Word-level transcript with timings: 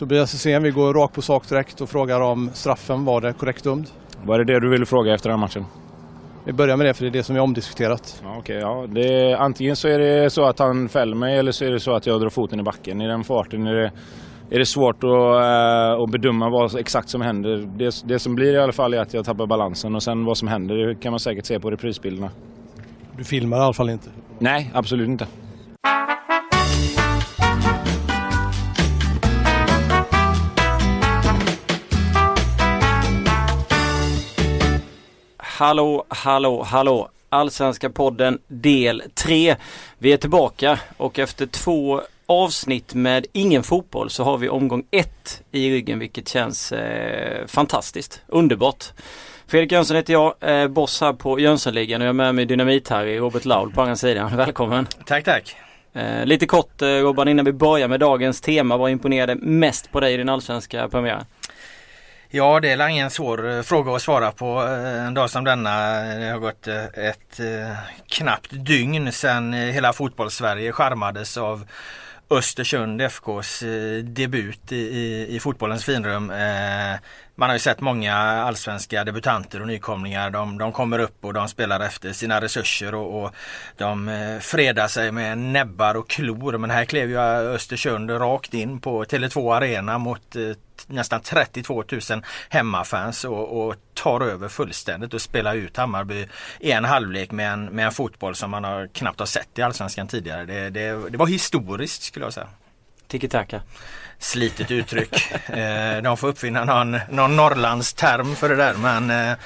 Tobias 0.00 0.34
Hysén, 0.34 0.62
vi 0.62 0.70
går 0.70 0.94
rakt 0.94 1.14
på 1.14 1.22
sak 1.22 1.48
direkt 1.48 1.80
och 1.80 1.88
frågar 1.88 2.20
om 2.20 2.50
straffen 2.52 3.04
var 3.04 3.20
det 3.20 3.32
korrekt 3.32 3.64
dömd? 3.64 3.86
Var 4.24 4.38
det 4.38 4.44
det 4.44 4.60
du 4.60 4.70
ville 4.70 4.86
fråga 4.86 5.14
efter 5.14 5.30
den 5.30 5.40
matchen? 5.40 5.64
Vi 6.44 6.52
börjar 6.52 6.76
med 6.76 6.86
det 6.86 6.94
för 6.94 7.04
det 7.04 7.08
är 7.08 7.12
det 7.12 7.22
som 7.22 7.36
är 7.36 7.40
omdiskuterat. 7.40 8.22
Ja, 8.24 8.38
okay, 8.38 8.56
ja. 8.56 8.86
Det, 8.88 9.34
antingen 9.34 9.76
så 9.76 9.88
är 9.88 9.98
det 9.98 10.30
så 10.30 10.44
att 10.44 10.58
han 10.58 10.88
fäller 10.88 11.16
mig 11.16 11.38
eller 11.38 11.52
så 11.52 11.64
är 11.64 11.70
det 11.70 11.80
så 11.80 11.92
att 11.94 12.06
jag 12.06 12.20
drar 12.20 12.28
foten 12.28 12.60
i 12.60 12.62
backen. 12.62 13.00
I 13.00 13.06
den 13.06 13.24
farten 13.24 13.66
är 13.66 13.74
det, 13.74 13.92
är 14.50 14.58
det 14.58 14.66
svårt 14.66 15.04
att, 15.04 15.42
äh, 15.44 16.02
att 16.02 16.10
bedöma 16.10 16.50
vad 16.50 16.78
exakt 16.78 17.08
som 17.08 17.20
händer. 17.20 17.56
Det, 17.78 18.02
det 18.04 18.18
som 18.18 18.34
blir 18.34 18.54
i 18.54 18.58
alla 18.58 18.72
fall 18.72 18.94
är 18.94 19.00
att 19.00 19.14
jag 19.14 19.24
tappar 19.24 19.46
balansen 19.46 19.94
och 19.94 20.02
sen 20.02 20.24
vad 20.24 20.36
som 20.36 20.48
händer 20.48 20.94
kan 21.02 21.12
man 21.12 21.20
säkert 21.20 21.46
se 21.46 21.60
på 21.60 21.70
reprisbilderna. 21.70 22.30
Du 23.16 23.24
filmar 23.24 23.56
i 23.56 23.60
alla 23.60 23.72
fall 23.72 23.90
inte? 23.90 24.10
Nej, 24.38 24.70
absolut 24.74 25.08
inte. 25.08 25.26
Hallå, 35.60 36.04
hallå, 36.08 36.62
hallå! 36.62 37.08
Allsvenska 37.28 37.90
podden 37.90 38.38
del 38.48 39.02
3. 39.14 39.56
Vi 39.98 40.12
är 40.12 40.16
tillbaka 40.16 40.78
och 40.96 41.18
efter 41.18 41.46
två 41.46 42.00
avsnitt 42.26 42.94
med 42.94 43.26
ingen 43.32 43.62
fotboll 43.62 44.10
så 44.10 44.24
har 44.24 44.38
vi 44.38 44.48
omgång 44.48 44.84
1 44.90 45.42
i 45.50 45.70
ryggen 45.70 45.98
vilket 45.98 46.28
känns 46.28 46.72
eh, 46.72 47.46
fantastiskt, 47.46 48.22
underbart. 48.26 48.84
Fredrik 49.46 49.72
Jönsson 49.72 49.96
heter 49.96 50.12
jag, 50.12 50.34
eh, 50.40 50.68
boss 50.68 51.00
här 51.00 51.12
på 51.12 51.40
Jönssonligan 51.40 52.00
och 52.00 52.06
jag 52.06 52.08
är 52.08 52.12
med 52.12 52.34
mig 52.34 52.44
Dynamit-Harry, 52.46 53.18
Robert 53.18 53.44
Laul 53.44 53.72
på 53.72 53.82
andra 53.82 53.96
sidan. 53.96 54.36
Välkommen! 54.36 54.86
Tack 55.06 55.24
tack! 55.24 55.56
Eh, 55.92 56.26
lite 56.26 56.46
kort 56.46 56.82
eh, 56.82 56.88
Robban 56.88 57.28
innan 57.28 57.44
vi 57.44 57.52
börjar 57.52 57.88
med 57.88 58.00
dagens 58.00 58.40
tema, 58.40 58.76
vad 58.76 58.90
imponerade 58.90 59.34
mest 59.34 59.92
på 59.92 60.00
dig 60.00 60.14
i 60.14 60.16
din 60.16 60.28
allsvenska 60.28 60.88
premiär? 60.88 61.24
Ja, 62.32 62.60
det 62.60 62.70
är 62.70 62.88
ingen 62.88 63.10
svår 63.10 63.50
eh, 63.50 63.62
fråga 63.62 63.94
att 63.94 64.02
svara 64.02 64.32
på 64.32 64.62
eh, 64.62 65.06
en 65.06 65.14
dag 65.14 65.30
som 65.30 65.44
denna. 65.44 66.02
Det 66.02 66.30
har 66.30 66.38
gått 66.38 66.68
eh, 66.68 66.84
ett 66.84 67.40
knappt 68.06 68.50
dygn 68.50 69.12
sedan 69.12 69.52
hela 69.52 69.92
fotbollssverige 69.92 70.72
skärmades 70.72 71.36
av 71.36 71.66
Östersund 72.30 73.02
FKs 73.02 73.62
debut 74.02 74.72
i, 74.72 74.76
i, 74.76 75.26
i 75.36 75.40
fotbollens 75.40 75.84
finrum. 75.84 76.32
Man 77.40 77.48
har 77.48 77.54
ju 77.54 77.60
sett 77.60 77.80
många 77.80 78.14
allsvenska 78.16 79.04
debutanter 79.04 79.60
och 79.60 79.66
nykomlingar. 79.66 80.30
De, 80.30 80.58
de 80.58 80.72
kommer 80.72 80.98
upp 80.98 81.24
och 81.24 81.34
de 81.34 81.48
spelar 81.48 81.80
efter 81.80 82.12
sina 82.12 82.40
resurser 82.40 82.94
och, 82.94 83.22
och 83.22 83.34
de 83.76 84.08
eh, 84.08 84.38
fredar 84.38 84.88
sig 84.88 85.12
med 85.12 85.38
näbbar 85.38 85.94
och 85.94 86.10
klor. 86.10 86.58
Men 86.58 86.70
här 86.70 86.84
klev 86.84 87.10
ju 87.10 87.16
eh, 87.16 87.54
Östersund 87.54 88.10
rakt 88.10 88.54
in 88.54 88.80
på 88.80 89.04
Tele2 89.04 89.56
Arena 89.56 89.98
mot 89.98 90.36
eh, 90.36 90.42
nästan 90.86 91.20
32 91.20 91.84
000 91.92 92.00
hemmafans 92.48 93.24
och, 93.24 93.66
och 93.66 93.74
tar 93.94 94.20
över 94.20 94.48
fullständigt 94.48 95.14
och 95.14 95.22
spelar 95.22 95.54
ut 95.54 95.76
Hammarby 95.76 96.26
i 96.58 96.70
en 96.70 96.84
halvlek 96.84 97.30
med 97.30 97.52
en, 97.52 97.64
med 97.64 97.86
en 97.86 97.92
fotboll 97.92 98.34
som 98.34 98.50
man 98.50 98.64
har 98.64 98.86
knappt 98.86 99.18
har 99.18 99.26
sett 99.26 99.58
i 99.58 99.62
Allsvenskan 99.62 100.08
tidigare. 100.08 100.44
Det, 100.44 100.70
det, 100.70 101.10
det 101.10 101.18
var 101.18 101.26
historiskt 101.26 102.02
skulle 102.02 102.26
jag 102.26 102.32
säga. 102.32 102.48
Tiki-taka. 103.08 103.60
Slitet 104.20 104.70
uttryck. 104.70 105.32
Eh, 105.50 106.02
de 106.02 106.16
får 106.16 106.28
uppfinna 106.28 106.64
någon, 106.64 107.00
någon 107.10 107.36
Norrlandsterm 107.36 108.36
för 108.36 108.48
det 108.48 108.56
där 108.56 108.74
men 108.74 109.10
eh, 109.10 109.36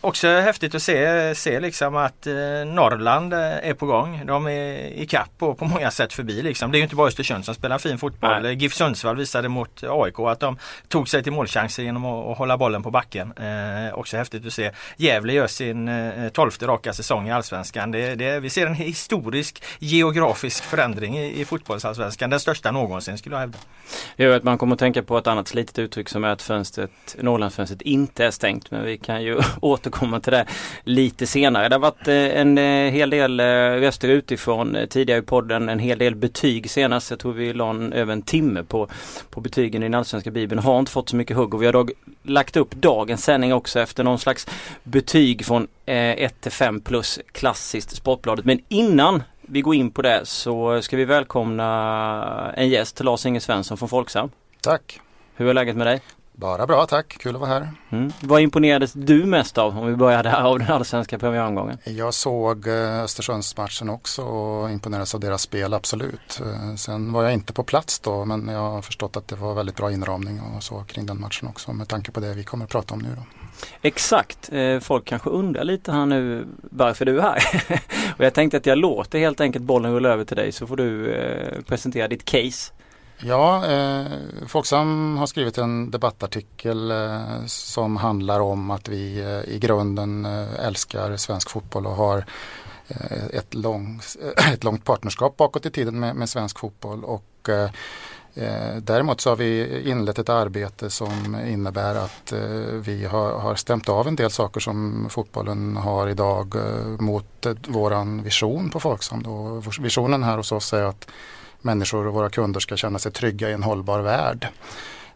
Också 0.00 0.28
häftigt 0.28 0.74
att 0.74 0.82
se, 0.82 1.34
se 1.34 1.60
liksom 1.60 1.96
att 1.96 2.26
eh, 2.26 2.34
Norrland 2.66 3.32
eh, 3.32 3.40
är 3.40 3.74
på 3.74 3.86
gång. 3.86 4.26
De 4.26 4.46
är 4.46 4.76
i 4.76 5.06
kapp 5.06 5.30
och 5.38 5.58
på 5.58 5.64
många 5.64 5.90
sätt 5.90 6.12
förbi. 6.12 6.42
Liksom. 6.42 6.72
Det 6.72 6.76
är 6.76 6.78
ju 6.78 6.82
inte 6.82 6.96
bara 6.96 7.08
Östersund 7.08 7.44
som 7.44 7.54
spelar 7.54 7.78
fin 7.78 7.98
fotboll. 7.98 8.42
Nej. 8.42 8.54
GIF 8.54 8.74
Sundsvall 8.74 9.16
visade 9.16 9.48
mot 9.48 9.82
AIK 9.82 10.18
att 10.18 10.40
de 10.40 10.58
tog 10.88 11.08
sig 11.08 11.22
till 11.22 11.32
målchanser 11.32 11.82
genom 11.82 12.04
att, 12.04 12.26
att 12.26 12.38
hålla 12.38 12.58
bollen 12.58 12.82
på 12.82 12.90
backen. 12.90 13.32
Eh, 13.32 13.98
också 13.98 14.16
häftigt 14.16 14.46
att 14.46 14.52
se. 14.52 14.70
Gävle 14.96 15.32
gör 15.32 15.46
sin 15.46 15.88
eh, 15.88 16.28
tolfte 16.28 16.66
raka 16.66 16.92
säsong 16.92 17.28
i 17.28 17.32
Allsvenskan. 17.32 17.90
Det, 17.90 18.14
det, 18.14 18.40
vi 18.40 18.50
ser 18.50 18.66
en 18.66 18.74
historisk 18.74 19.62
geografisk 19.78 20.64
förändring 20.64 21.18
i, 21.18 21.40
i 21.40 21.44
fotbollsallsvenskan. 21.44 22.30
Den 22.30 22.40
största 22.40 22.70
någonsin 22.70 23.18
skulle 23.18 23.34
jag 23.34 23.40
hävda. 23.40 23.58
Det 24.16 24.24
gör 24.24 24.36
att 24.36 24.44
man 24.44 24.58
kommer 24.58 24.72
att 24.72 24.78
tänka 24.78 25.02
på 25.02 25.18
ett 25.18 25.26
annat 25.26 25.48
slitet 25.48 25.78
uttryck 25.78 26.08
som 26.08 26.24
är 26.24 26.28
att 26.28 26.42
fönstret, 26.42 26.90
Norrlandsfönstret 27.20 27.82
inte 27.82 28.24
är 28.24 28.30
stängt. 28.30 28.70
Men 28.70 28.84
vi 28.84 28.98
kan 28.98 29.22
ju 29.22 29.40
åter 29.60 29.87
återkomma 29.88 30.20
till 30.20 30.32
det 30.32 30.46
lite 30.84 31.26
senare. 31.26 31.68
Det 31.68 31.74
har 31.74 31.80
varit 31.80 32.08
eh, 32.08 32.40
en 32.40 32.58
eh, 32.58 32.92
hel 32.92 33.10
del 33.10 33.40
eh, 33.40 33.44
röster 33.80 34.08
utifrån 34.08 34.76
tidigare 34.90 35.20
i 35.20 35.22
podden. 35.22 35.68
En 35.68 35.78
hel 35.78 35.98
del 35.98 36.14
betyg 36.14 36.70
senast. 36.70 37.10
Jag 37.10 37.18
tror 37.18 37.32
vi 37.32 37.52
la 37.52 37.70
en, 37.70 37.92
över 37.92 38.12
en 38.12 38.22
timme 38.22 38.62
på, 38.62 38.88
på 39.30 39.40
betygen 39.40 39.82
i 39.82 39.86
den 39.86 39.94
allsvenska 39.94 40.30
bibeln. 40.30 40.62
Har 40.62 40.78
inte 40.78 40.92
fått 40.92 41.08
så 41.08 41.16
mycket 41.16 41.36
hugg 41.36 41.54
och 41.54 41.62
vi 41.62 41.66
har 41.66 41.72
dag, 41.72 41.90
lagt 42.22 42.56
upp 42.56 42.74
dagens 42.74 43.24
sändning 43.24 43.54
också 43.54 43.80
efter 43.80 44.04
någon 44.04 44.18
slags 44.18 44.46
betyg 44.82 45.46
från 45.46 45.66
1 45.86 46.40
till 46.40 46.52
5 46.52 46.80
plus 46.80 47.20
klassiskt 47.32 47.96
Sportbladet. 47.96 48.44
Men 48.44 48.60
innan 48.68 49.22
vi 49.42 49.60
går 49.60 49.74
in 49.74 49.90
på 49.90 50.02
det 50.02 50.20
så 50.24 50.82
ska 50.82 50.96
vi 50.96 51.04
välkomna 51.04 52.52
en 52.56 52.68
gäst, 52.68 53.04
Lars 53.04 53.26
Inge 53.26 53.40
Svensson 53.40 53.76
från 53.76 53.88
Folksam. 53.88 54.30
Tack! 54.60 55.00
Hur 55.34 55.48
är 55.48 55.54
läget 55.54 55.76
med 55.76 55.86
dig? 55.86 56.00
Bara 56.40 56.66
bra 56.66 56.86
tack, 56.86 57.18
kul 57.18 57.34
att 57.34 57.40
vara 57.40 57.50
här. 57.50 57.68
Mm. 57.90 58.12
Vad 58.20 58.40
imponerades 58.40 58.92
du 58.92 59.24
mest 59.24 59.58
av 59.58 59.78
om 59.78 59.86
vi 59.86 59.96
börjar 59.96 60.22
där 60.22 60.42
av 60.42 60.58
den 60.58 60.70
allsvenska 60.70 61.18
premiäromgången? 61.18 61.78
Jag 61.84 62.14
såg 62.14 62.66
eh, 62.66 63.02
Östersundsmatchen 63.02 63.88
också 63.88 64.22
och 64.22 64.70
imponerades 64.70 65.14
av 65.14 65.20
deras 65.20 65.42
spel, 65.42 65.74
absolut. 65.74 66.40
Eh, 66.40 66.74
sen 66.74 67.12
var 67.12 67.22
jag 67.22 67.32
inte 67.32 67.52
på 67.52 67.62
plats 67.62 67.98
då 67.98 68.24
men 68.24 68.48
jag 68.48 68.70
har 68.70 68.82
förstått 68.82 69.16
att 69.16 69.28
det 69.28 69.36
var 69.36 69.54
väldigt 69.54 69.76
bra 69.76 69.92
inramning 69.92 70.40
och 70.40 70.62
så 70.62 70.84
kring 70.84 71.06
den 71.06 71.20
matchen 71.20 71.48
också 71.48 71.72
med 71.72 71.88
tanke 71.88 72.10
på 72.10 72.20
det 72.20 72.34
vi 72.34 72.44
kommer 72.44 72.64
att 72.64 72.70
prata 72.70 72.94
om 72.94 73.00
nu 73.00 73.08
då. 73.16 73.22
Exakt, 73.82 74.52
eh, 74.52 74.80
folk 74.80 75.04
kanske 75.04 75.30
undrar 75.30 75.64
lite 75.64 75.92
här 75.92 76.06
nu 76.06 76.46
varför 76.62 77.04
du 77.04 77.18
är 77.18 77.22
här. 77.22 77.42
och 78.18 78.24
jag 78.24 78.34
tänkte 78.34 78.56
att 78.56 78.66
jag 78.66 78.78
låter 78.78 79.18
helt 79.18 79.40
enkelt 79.40 79.64
bollen 79.64 79.92
rulla 79.92 80.08
över 80.08 80.24
till 80.24 80.36
dig 80.36 80.52
så 80.52 80.66
får 80.66 80.76
du 80.76 81.14
presentera 81.66 82.08
ditt 82.08 82.24
case. 82.24 82.72
Ja, 83.20 83.66
eh, 83.66 84.06
Folksam 84.46 85.16
har 85.16 85.26
skrivit 85.26 85.58
en 85.58 85.90
debattartikel 85.90 86.90
eh, 86.90 87.44
som 87.46 87.96
handlar 87.96 88.40
om 88.40 88.70
att 88.70 88.88
vi 88.88 89.20
eh, 89.20 89.54
i 89.54 89.58
grunden 89.58 90.24
eh, 90.24 90.66
älskar 90.66 91.16
svensk 91.16 91.50
fotboll 91.50 91.86
och 91.86 91.96
har 91.96 92.24
eh, 92.88 93.26
ett, 93.32 93.54
lång, 93.54 94.00
eh, 94.36 94.52
ett 94.52 94.64
långt 94.64 94.84
partnerskap 94.84 95.36
bakåt 95.36 95.66
i 95.66 95.70
tiden 95.70 96.00
med, 96.00 96.16
med 96.16 96.28
svensk 96.28 96.58
fotboll. 96.58 97.04
Och, 97.04 97.48
eh, 97.48 97.70
eh 98.34 98.76
Däremot 98.76 99.20
så 99.20 99.30
har 99.30 99.36
vi 99.36 99.82
inlett 99.90 100.18
ett 100.18 100.28
arbete 100.28 100.90
som 100.90 101.36
innebär 101.46 101.94
att 101.94 102.32
eh, 102.32 102.40
vi 102.72 103.04
har, 103.04 103.38
har 103.38 103.54
stämt 103.54 103.88
av 103.88 104.08
en 104.08 104.16
del 104.16 104.30
saker 104.30 104.60
som 104.60 105.06
fotbollen 105.10 105.76
har 105.76 106.08
idag 106.08 106.54
mot 106.98 107.46
våran 107.66 108.22
vision 108.22 108.70
på 108.70 108.80
Folksam. 108.80 109.22
Då. 109.22 109.62
Visionen 109.80 110.22
här 110.22 110.36
hos 110.36 110.52
oss 110.52 110.72
är 110.72 110.82
att 110.82 111.08
människor 111.60 112.06
och 112.06 112.14
våra 112.14 112.30
kunder 112.30 112.60
ska 112.60 112.76
känna 112.76 112.98
sig 112.98 113.12
trygga 113.12 113.50
i 113.50 113.52
en 113.52 113.62
hållbar 113.62 114.00
värld. 114.00 114.48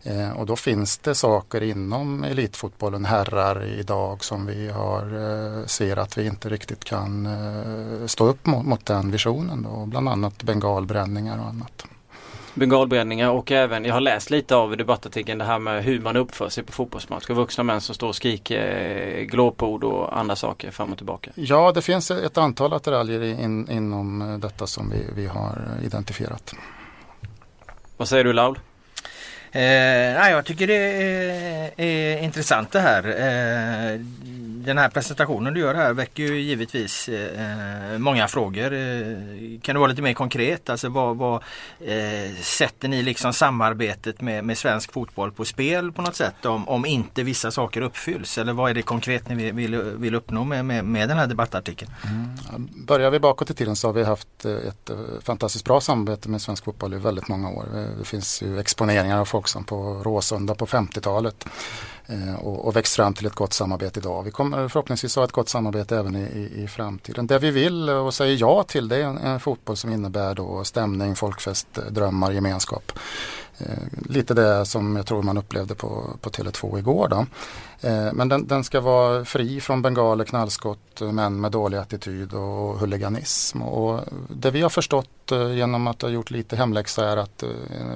Eh, 0.02 0.30
och 0.30 0.46
då 0.46 0.56
finns 0.56 0.98
det 0.98 1.14
saker 1.14 1.62
inom 1.62 2.24
elitfotbollen, 2.24 3.04
herrar 3.04 3.64
idag, 3.64 4.24
som 4.24 4.46
vi 4.46 4.68
har, 4.68 5.02
eh, 5.02 5.66
ser 5.66 5.96
att 5.96 6.18
vi 6.18 6.26
inte 6.26 6.48
riktigt 6.48 6.84
kan 6.84 7.26
eh, 7.26 8.06
stå 8.06 8.26
upp 8.26 8.46
mot, 8.46 8.66
mot 8.66 8.86
den 8.86 9.10
visionen. 9.10 9.62
Då, 9.62 9.86
bland 9.86 10.08
annat 10.08 10.42
bengalbränningar 10.42 11.38
och 11.38 11.46
annat 11.46 11.84
bengalbränningar 12.54 13.30
och 13.30 13.52
även, 13.52 13.84
jag 13.84 13.94
har 13.94 14.00
läst 14.00 14.30
lite 14.30 14.56
av 14.56 14.72
i 14.72 14.76
debattartikeln 14.76 15.38
det 15.38 15.44
här 15.44 15.58
med 15.58 15.84
hur 15.84 16.00
man 16.00 16.16
uppför 16.16 16.48
sig 16.48 16.64
på 16.64 16.72
fotbollsmatcher. 16.72 17.34
Vuxna 17.34 17.64
män 17.64 17.80
som 17.80 17.94
står 17.94 18.08
och 18.08 18.16
skriker 18.16 19.18
eh, 19.18 19.24
glåpord 19.24 19.84
och 19.84 20.18
andra 20.18 20.36
saker 20.36 20.70
fram 20.70 20.92
och 20.92 20.96
tillbaka. 20.96 21.30
Ja, 21.34 21.72
det 21.72 21.82
finns 21.82 22.10
ett 22.10 22.38
antal 22.38 22.72
attiraljer 22.72 23.22
in, 23.22 23.70
inom 23.70 24.38
detta 24.42 24.66
som 24.66 24.90
vi, 24.90 25.04
vi 25.16 25.26
har 25.26 25.68
identifierat. 25.84 26.54
Vad 27.96 28.08
säger 28.08 28.24
du 28.24 28.32
Laul? 28.32 28.58
Eh, 29.52 30.30
jag 30.30 30.44
tycker 30.44 30.66
det 30.66 30.74
är, 30.74 31.80
är 31.80 32.18
intressant 32.18 32.72
det 32.72 32.80
här. 32.80 33.04
Eh, 33.04 34.00
den 34.64 34.78
här 34.78 34.88
presentationen 34.88 35.54
du 35.54 35.60
gör 35.60 35.74
här 35.74 35.92
väcker 35.92 36.22
ju 36.22 36.40
givetvis 36.40 37.08
eh, 37.08 37.98
många 37.98 38.28
frågor. 38.28 38.72
Eh, 38.72 39.60
kan 39.62 39.74
du 39.74 39.78
vara 39.78 39.86
lite 39.86 40.02
mer 40.02 40.14
konkret? 40.14 40.70
Alltså 40.70 40.88
vad, 40.88 41.16
vad 41.16 41.34
eh, 41.80 42.34
sätter 42.40 42.88
ni 42.88 43.02
liksom 43.02 43.32
samarbetet 43.32 44.20
med, 44.20 44.44
med 44.44 44.58
svensk 44.58 44.92
fotboll 44.92 45.32
på 45.32 45.44
spel 45.44 45.92
på 45.92 46.02
något 46.02 46.16
sätt 46.16 46.46
om, 46.46 46.68
om 46.68 46.86
inte 46.86 47.22
vissa 47.22 47.50
saker 47.50 47.80
uppfylls? 47.80 48.38
Eller 48.38 48.52
vad 48.52 48.70
är 48.70 48.74
det 48.74 48.82
konkret 48.82 49.28
ni 49.28 49.52
vill, 49.52 49.76
vill, 49.76 50.14
uppnå 50.14 50.44
med, 50.44 50.64
med, 50.64 50.84
med 50.84 51.08
den 51.08 51.18
här 51.18 51.26
debattartikeln? 51.26 51.90
Mm. 52.04 52.68
Börjar 52.86 53.10
vi 53.10 53.18
bakåt 53.18 53.50
i 53.50 53.54
tiden 53.54 53.76
så 53.76 53.88
har 53.88 53.92
vi 53.92 54.04
haft 54.04 54.44
ett 54.44 54.90
fantastiskt 55.22 55.64
bra 55.64 55.80
samarbete 55.80 56.28
med 56.28 56.42
svensk 56.42 56.64
fotboll 56.64 56.94
i 56.94 56.98
väldigt 56.98 57.28
många 57.28 57.48
år. 57.48 57.66
Eh, 57.74 57.98
det 57.98 58.04
finns 58.04 58.42
ju 58.42 58.60
exponeringar 58.60 59.18
av 59.18 59.24
folk 59.24 59.41
som 59.48 59.64
på 59.64 60.02
Råsunda 60.04 60.54
på 60.54 60.66
50-talet 60.66 61.44
eh, 62.06 62.34
och, 62.34 62.66
och 62.66 62.76
växt 62.76 62.96
fram 62.96 63.14
till 63.14 63.26
ett 63.26 63.34
gott 63.34 63.52
samarbete 63.52 64.00
idag. 64.00 64.22
Vi 64.22 64.30
kommer 64.30 64.68
förhoppningsvis 64.68 65.16
ha 65.16 65.24
ett 65.24 65.32
gott 65.32 65.48
samarbete 65.48 65.96
även 65.96 66.16
i, 66.16 66.22
i, 66.22 66.62
i 66.62 66.68
framtiden. 66.68 67.26
Det 67.26 67.38
vi 67.38 67.50
vill 67.50 67.90
och 67.90 68.14
säger 68.14 68.36
ja 68.40 68.62
till 68.62 68.88
det 68.88 68.96
är 68.96 69.04
en, 69.04 69.18
en 69.18 69.40
fotboll 69.40 69.76
som 69.76 69.92
innebär 69.92 70.34
då 70.34 70.64
stämning, 70.64 71.16
folkfest, 71.16 71.66
drömmar, 71.90 72.32
gemenskap. 72.32 72.92
Eh, 73.62 74.08
lite 74.08 74.34
det 74.34 74.66
som 74.66 74.96
jag 74.96 75.06
tror 75.06 75.22
man 75.22 75.38
upplevde 75.38 75.74
på, 75.74 76.16
på 76.20 76.30
Tele2 76.30 76.78
igår. 76.78 77.08
Då. 77.08 77.26
Eh, 77.88 78.12
men 78.12 78.28
den, 78.28 78.46
den, 78.46 78.64
ska 78.64 78.80
vara 78.80 79.24
fri 79.24 79.60
från 79.60 79.82
bengaler, 79.82 80.24
knallskott, 80.24 81.00
eh, 81.00 81.12
män 81.12 81.40
med 81.40 81.52
dålig 81.52 81.78
attityd 81.78 82.34
och 82.34 82.78
huliganism. 82.78 83.62
Och 83.62 84.00
det 84.28 84.50
vi 84.50 84.62
har 84.62 84.70
förstått 84.70 85.32
eh, 85.32 85.52
genom 85.52 85.86
att 85.86 86.02
ha 86.02 86.08
gjort 86.08 86.30
lite 86.30 86.56
hemläxa 86.56 87.10
är 87.10 87.16
att 87.16 87.42
eh, 87.42 87.48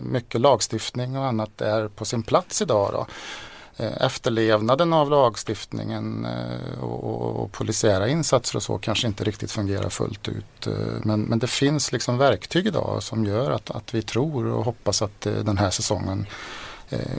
mycket 0.02 0.40
lagstiftning 0.40 1.18
och 1.18 1.26
annat 1.26 1.60
är 1.60 1.88
på 1.88 2.04
sin 2.04 2.22
plats 2.22 2.62
idag. 2.62 2.90
Då. 2.92 3.06
Eh, 3.78 3.92
efterlevnaden 4.06 4.92
av 4.92 5.10
lagstiftningen 5.10 6.24
eh, 6.24 6.84
och, 6.84 7.42
och 7.42 7.52
polisiära 7.52 8.08
insatser 8.08 8.56
och 8.56 8.62
så 8.62 8.78
kanske 8.78 9.06
inte 9.06 9.24
riktigt 9.24 9.52
fungerar 9.52 9.88
fullt 9.88 10.28
ut. 10.28 10.66
Eh, 10.66 10.72
men, 11.02 11.22
men 11.22 11.38
det 11.38 11.46
finns 11.46 11.92
liksom 11.92 12.18
verktyg 12.18 12.66
idag 12.66 13.02
som 13.02 13.24
gör 13.24 13.50
att, 13.50 13.70
att 13.70 13.94
vi 13.94 14.02
tror 14.02 14.46
och 14.46 14.64
hoppas 14.64 15.02
att 15.02 15.20
den 15.20 15.58
här 15.58 15.70
säsongen 15.70 16.26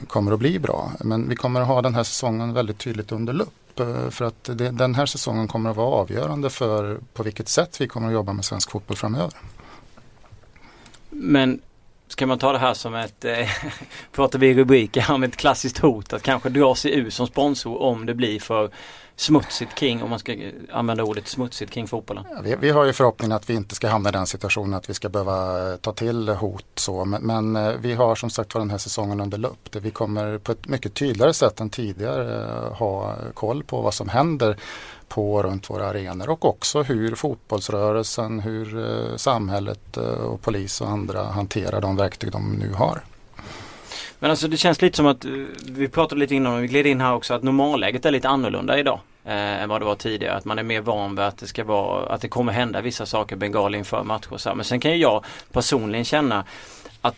kommer 0.06 0.32
att 0.32 0.38
bli 0.38 0.58
bra. 0.58 0.92
Men 1.00 1.28
vi 1.28 1.36
kommer 1.36 1.60
att 1.60 1.66
ha 1.66 1.82
den 1.82 1.94
här 1.94 2.02
säsongen 2.02 2.52
väldigt 2.52 2.78
tydligt 2.78 3.12
under 3.12 3.32
lupp. 3.32 3.80
För 4.10 4.22
att 4.22 4.44
det, 4.44 4.70
den 4.70 4.94
här 4.94 5.06
säsongen 5.06 5.48
kommer 5.48 5.70
att 5.70 5.76
vara 5.76 5.88
avgörande 5.88 6.50
för 6.50 7.00
på 7.14 7.22
vilket 7.22 7.48
sätt 7.48 7.80
vi 7.80 7.88
kommer 7.88 8.06
att 8.06 8.12
jobba 8.12 8.32
med 8.32 8.44
svensk 8.44 8.70
fotboll 8.70 8.96
framöver. 8.96 9.34
Men 11.10 11.60
kan 12.18 12.28
man 12.28 12.38
ta 12.38 12.52
det 12.52 12.58
här 12.58 12.74
som 12.74 12.94
ett, 12.94 13.24
eh, 13.24 13.48
pratar 14.12 14.38
vi 14.38 14.46
i 14.48 14.54
rubriker 14.54 15.06
om 15.10 15.22
ett 15.22 15.36
klassiskt 15.36 15.78
hot 15.78 16.12
att 16.12 16.22
kanske 16.22 16.48
dra 16.48 16.74
sig 16.74 16.98
ur 16.98 17.10
som 17.10 17.26
sponsor 17.26 17.82
om 17.82 18.06
det 18.06 18.14
blir 18.14 18.40
för 18.40 18.70
smutsigt 19.16 19.74
kring, 19.74 20.02
om 20.02 20.10
man 20.10 20.18
ska 20.18 20.34
använda 20.72 21.04
ordet 21.04 21.28
smutsigt 21.28 21.72
kring 21.72 21.86
fotbollen? 21.86 22.24
Vi, 22.42 22.56
vi, 22.60 22.70
har 22.70 22.84
ju 22.84 22.92
förhoppningen 22.92 23.36
att 23.36 23.50
vi 23.50 23.54
inte 23.54 23.74
ska 23.74 23.88
hamna 23.88 24.08
i 24.08 24.12
den 24.12 24.26
situationen 24.26 24.74
att 24.74 24.90
vi 24.90 24.94
ska 24.94 25.08
behöva 25.08 25.76
ta 25.76 25.92
till 25.92 26.28
hot 26.28 26.66
så. 26.74 27.04
Men, 27.04 27.22
men 27.22 27.56
eh, 27.56 27.72
vi 27.80 27.94
har 27.94 28.14
som 28.14 28.30
sagt 28.30 28.54
var 28.54 28.60
den 28.60 28.70
här 28.70 28.78
säsongen 28.78 29.20
under 29.20 29.38
lupp. 29.38 29.76
vi 29.76 29.90
kommer 29.90 30.38
på 30.38 30.52
ett 30.52 30.68
mycket 30.68 30.94
tydligare 30.94 31.34
sätt 31.34 31.60
än 31.60 31.70
tidigare 31.70 32.44
eh, 32.44 32.76
ha 32.76 33.16
koll 33.34 33.64
på 33.64 33.80
vad 33.80 33.94
som 33.94 34.08
händer 34.08 34.56
på 35.08 35.42
runt 35.42 35.70
våra 35.70 35.86
arenor 35.86 36.30
och 36.30 36.44
också 36.44 36.82
hur 36.82 37.14
fotbollsrörelsen, 37.14 38.40
hur 38.40 38.78
eh, 38.78 39.16
samhället 39.16 39.96
eh, 39.96 40.02
och 40.04 40.42
polis 40.42 40.80
och 40.80 40.88
andra 40.88 41.24
hanterar 41.24 41.80
de 41.80 41.96
verktyg 41.96 42.32
de 42.32 42.52
nu 42.52 42.72
har. 42.72 43.00
Men 44.18 44.30
alltså 44.30 44.48
det 44.48 44.56
känns 44.56 44.82
lite 44.82 44.96
som 44.96 45.06
att, 45.06 45.24
eh, 45.24 45.30
vi 45.66 45.88
pratade 45.88 46.20
lite 46.20 46.34
innan, 46.34 46.60
vi 46.60 46.68
gled 46.68 46.86
in 46.86 47.00
här 47.00 47.14
också, 47.14 47.34
att 47.34 47.42
normalläget 47.42 48.04
är 48.04 48.10
lite 48.10 48.28
annorlunda 48.28 48.78
idag 48.78 49.00
eh, 49.24 49.62
än 49.62 49.68
vad 49.68 49.80
det 49.80 49.84
var 49.84 49.94
tidigare. 49.94 50.36
Att 50.36 50.44
man 50.44 50.58
är 50.58 50.62
mer 50.62 50.80
van 50.80 51.16
vid 51.16 51.24
att 51.24 51.38
det 51.38 51.46
ska 51.46 51.64
vara, 51.64 52.08
att 52.14 52.20
det 52.20 52.28
kommer 52.28 52.52
hända 52.52 52.80
vissa 52.80 53.06
saker 53.06 53.36
bengal 53.36 53.74
inför 53.74 54.04
matcher. 54.04 54.32
och 54.32 54.40
Så 54.40 54.54
Men 54.54 54.64
sen 54.64 54.80
kan 54.80 54.90
ju 54.90 54.96
jag 54.96 55.24
personligen 55.52 56.04
känna 56.04 56.44
att 57.00 57.16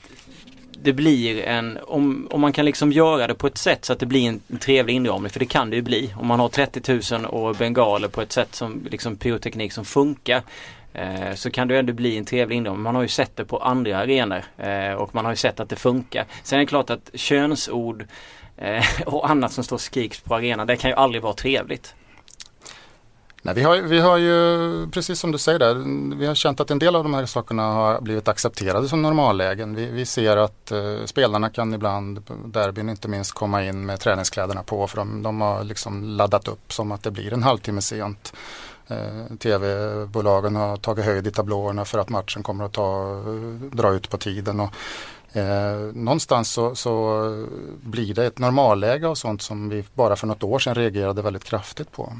det 0.82 0.92
blir 0.92 1.42
en, 1.42 1.78
om, 1.86 2.28
om 2.30 2.40
man 2.40 2.52
kan 2.52 2.64
liksom 2.64 2.92
göra 2.92 3.26
det 3.26 3.34
på 3.34 3.46
ett 3.46 3.58
sätt 3.58 3.84
så 3.84 3.92
att 3.92 3.98
det 3.98 4.06
blir 4.06 4.28
en 4.28 4.58
trevlig 4.58 4.94
inramning, 4.94 5.30
för 5.30 5.40
det 5.40 5.46
kan 5.46 5.70
det 5.70 5.76
ju 5.76 5.82
bli. 5.82 6.14
Om 6.16 6.26
man 6.26 6.40
har 6.40 6.48
30 6.48 7.14
000 7.14 7.24
och 7.26 7.56
bengaler 7.56 8.08
på 8.08 8.20
ett 8.20 8.32
sätt 8.32 8.54
som 8.54 8.86
liksom 8.90 9.16
pyroteknik 9.16 9.72
som 9.72 9.84
funkar. 9.84 10.42
Eh, 10.92 11.34
så 11.34 11.50
kan 11.50 11.68
det 11.68 11.78
ändå 11.78 11.92
bli 11.92 12.16
en 12.18 12.24
trevlig 12.24 12.56
inramning. 12.56 12.82
Man 12.82 12.94
har 12.94 13.02
ju 13.02 13.08
sett 13.08 13.36
det 13.36 13.44
på 13.44 13.58
andra 13.58 13.98
arenor 13.98 14.42
eh, 14.58 14.92
och 14.92 15.14
man 15.14 15.24
har 15.24 15.32
ju 15.32 15.36
sett 15.36 15.60
att 15.60 15.68
det 15.68 15.76
funkar. 15.76 16.24
Sen 16.42 16.58
är 16.58 16.60
det 16.60 16.66
klart 16.66 16.90
att 16.90 17.10
könsord 17.14 18.06
eh, 18.56 18.84
och 19.06 19.30
annat 19.30 19.52
som 19.52 19.64
står 19.64 19.76
och 19.76 19.80
skriks 19.80 20.20
på 20.20 20.34
arenan, 20.34 20.66
det 20.66 20.76
kan 20.76 20.90
ju 20.90 20.96
aldrig 20.96 21.22
vara 21.22 21.34
trevligt. 21.34 21.94
Nej, 23.42 23.54
vi, 23.54 23.62
har, 23.62 23.76
vi 23.76 23.98
har 24.00 24.16
ju, 24.16 24.86
precis 24.90 25.20
som 25.20 25.32
du 25.32 25.38
säger 25.38 25.58
där, 25.58 25.74
vi 26.16 26.26
har 26.26 26.34
känt 26.34 26.60
att 26.60 26.70
en 26.70 26.78
del 26.78 26.96
av 26.96 27.02
de 27.02 27.14
här 27.14 27.26
sakerna 27.26 27.62
har 27.62 28.00
blivit 28.00 28.28
accepterade 28.28 28.88
som 28.88 29.02
normallägen. 29.02 29.74
Vi, 29.74 29.86
vi 29.86 30.06
ser 30.06 30.36
att 30.36 30.70
eh, 30.70 31.04
spelarna 31.04 31.50
kan 31.50 31.74
ibland, 31.74 32.22
derbyn 32.44 32.88
inte 32.88 33.08
minst, 33.08 33.32
komma 33.32 33.64
in 33.64 33.86
med 33.86 34.00
träningskläderna 34.00 34.62
på 34.62 34.86
för 34.86 34.96
de, 34.96 35.22
de 35.22 35.40
har 35.40 35.64
liksom 35.64 36.04
laddat 36.04 36.48
upp 36.48 36.72
som 36.72 36.92
att 36.92 37.02
det 37.02 37.10
blir 37.10 37.32
en 37.32 37.42
halvtimme 37.42 37.80
sent. 37.80 38.32
Eh, 38.88 39.36
Tv-bolagen 39.38 40.56
har 40.56 40.76
tagit 40.76 41.04
höjd 41.04 41.26
i 41.26 41.30
tablåerna 41.30 41.84
för 41.84 41.98
att 41.98 42.08
matchen 42.08 42.42
kommer 42.42 42.64
att 42.64 42.72
ta, 42.72 43.12
eh, 43.12 43.70
dra 43.72 43.92
ut 43.92 44.10
på 44.10 44.18
tiden. 44.18 44.60
Och, 44.60 44.70
eh, 45.36 45.78
någonstans 45.94 46.50
så, 46.52 46.74
så, 46.74 47.46
blir 47.80 48.14
det 48.14 48.26
ett 48.26 48.38
normalläge 48.38 49.06
och 49.06 49.18
sånt 49.18 49.42
som 49.42 49.68
vi 49.68 49.84
bara 49.94 50.16
för 50.16 50.26
något 50.26 50.42
år 50.42 50.58
sedan 50.58 50.74
reagerade 50.74 51.22
väldigt 51.22 51.44
kraftigt 51.44 51.92
på. 51.92 52.12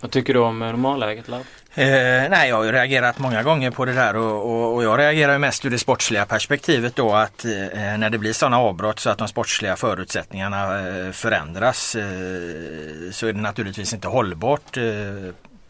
Vad 0.00 0.10
tycker 0.10 0.34
du 0.34 0.40
om 0.40 0.62
eh, 0.62 0.68
normalläget 0.68 1.28
Lav? 1.28 1.40
Eh, 1.74 1.86
nej, 2.30 2.48
jag 2.48 2.56
har 2.56 2.64
ju 2.64 2.72
reagerat 2.72 3.18
många 3.18 3.42
gånger 3.42 3.70
på 3.70 3.84
det 3.84 3.92
där 3.92 4.16
och, 4.16 4.50
och, 4.50 4.74
och 4.74 4.84
jag 4.84 4.98
reagerar 4.98 5.38
mest 5.38 5.64
ur 5.64 5.70
det 5.70 5.78
sportsliga 5.78 6.26
perspektivet 6.26 6.96
då 6.96 7.12
att 7.14 7.44
eh, 7.44 7.50
när 7.98 8.10
det 8.10 8.18
blir 8.18 8.32
sådana 8.32 8.58
avbrott 8.58 8.98
så 8.98 9.10
att 9.10 9.18
de 9.18 9.28
sportsliga 9.28 9.76
förutsättningarna 9.76 10.88
eh, 10.88 11.12
förändras 11.12 11.94
eh, 11.94 12.02
så 13.12 13.26
är 13.26 13.32
det 13.32 13.40
naturligtvis 13.40 13.94
inte 13.94 14.08
hållbart 14.08 14.76
eh, 14.76 14.84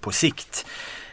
på 0.01 0.13
sikt. 0.13 0.67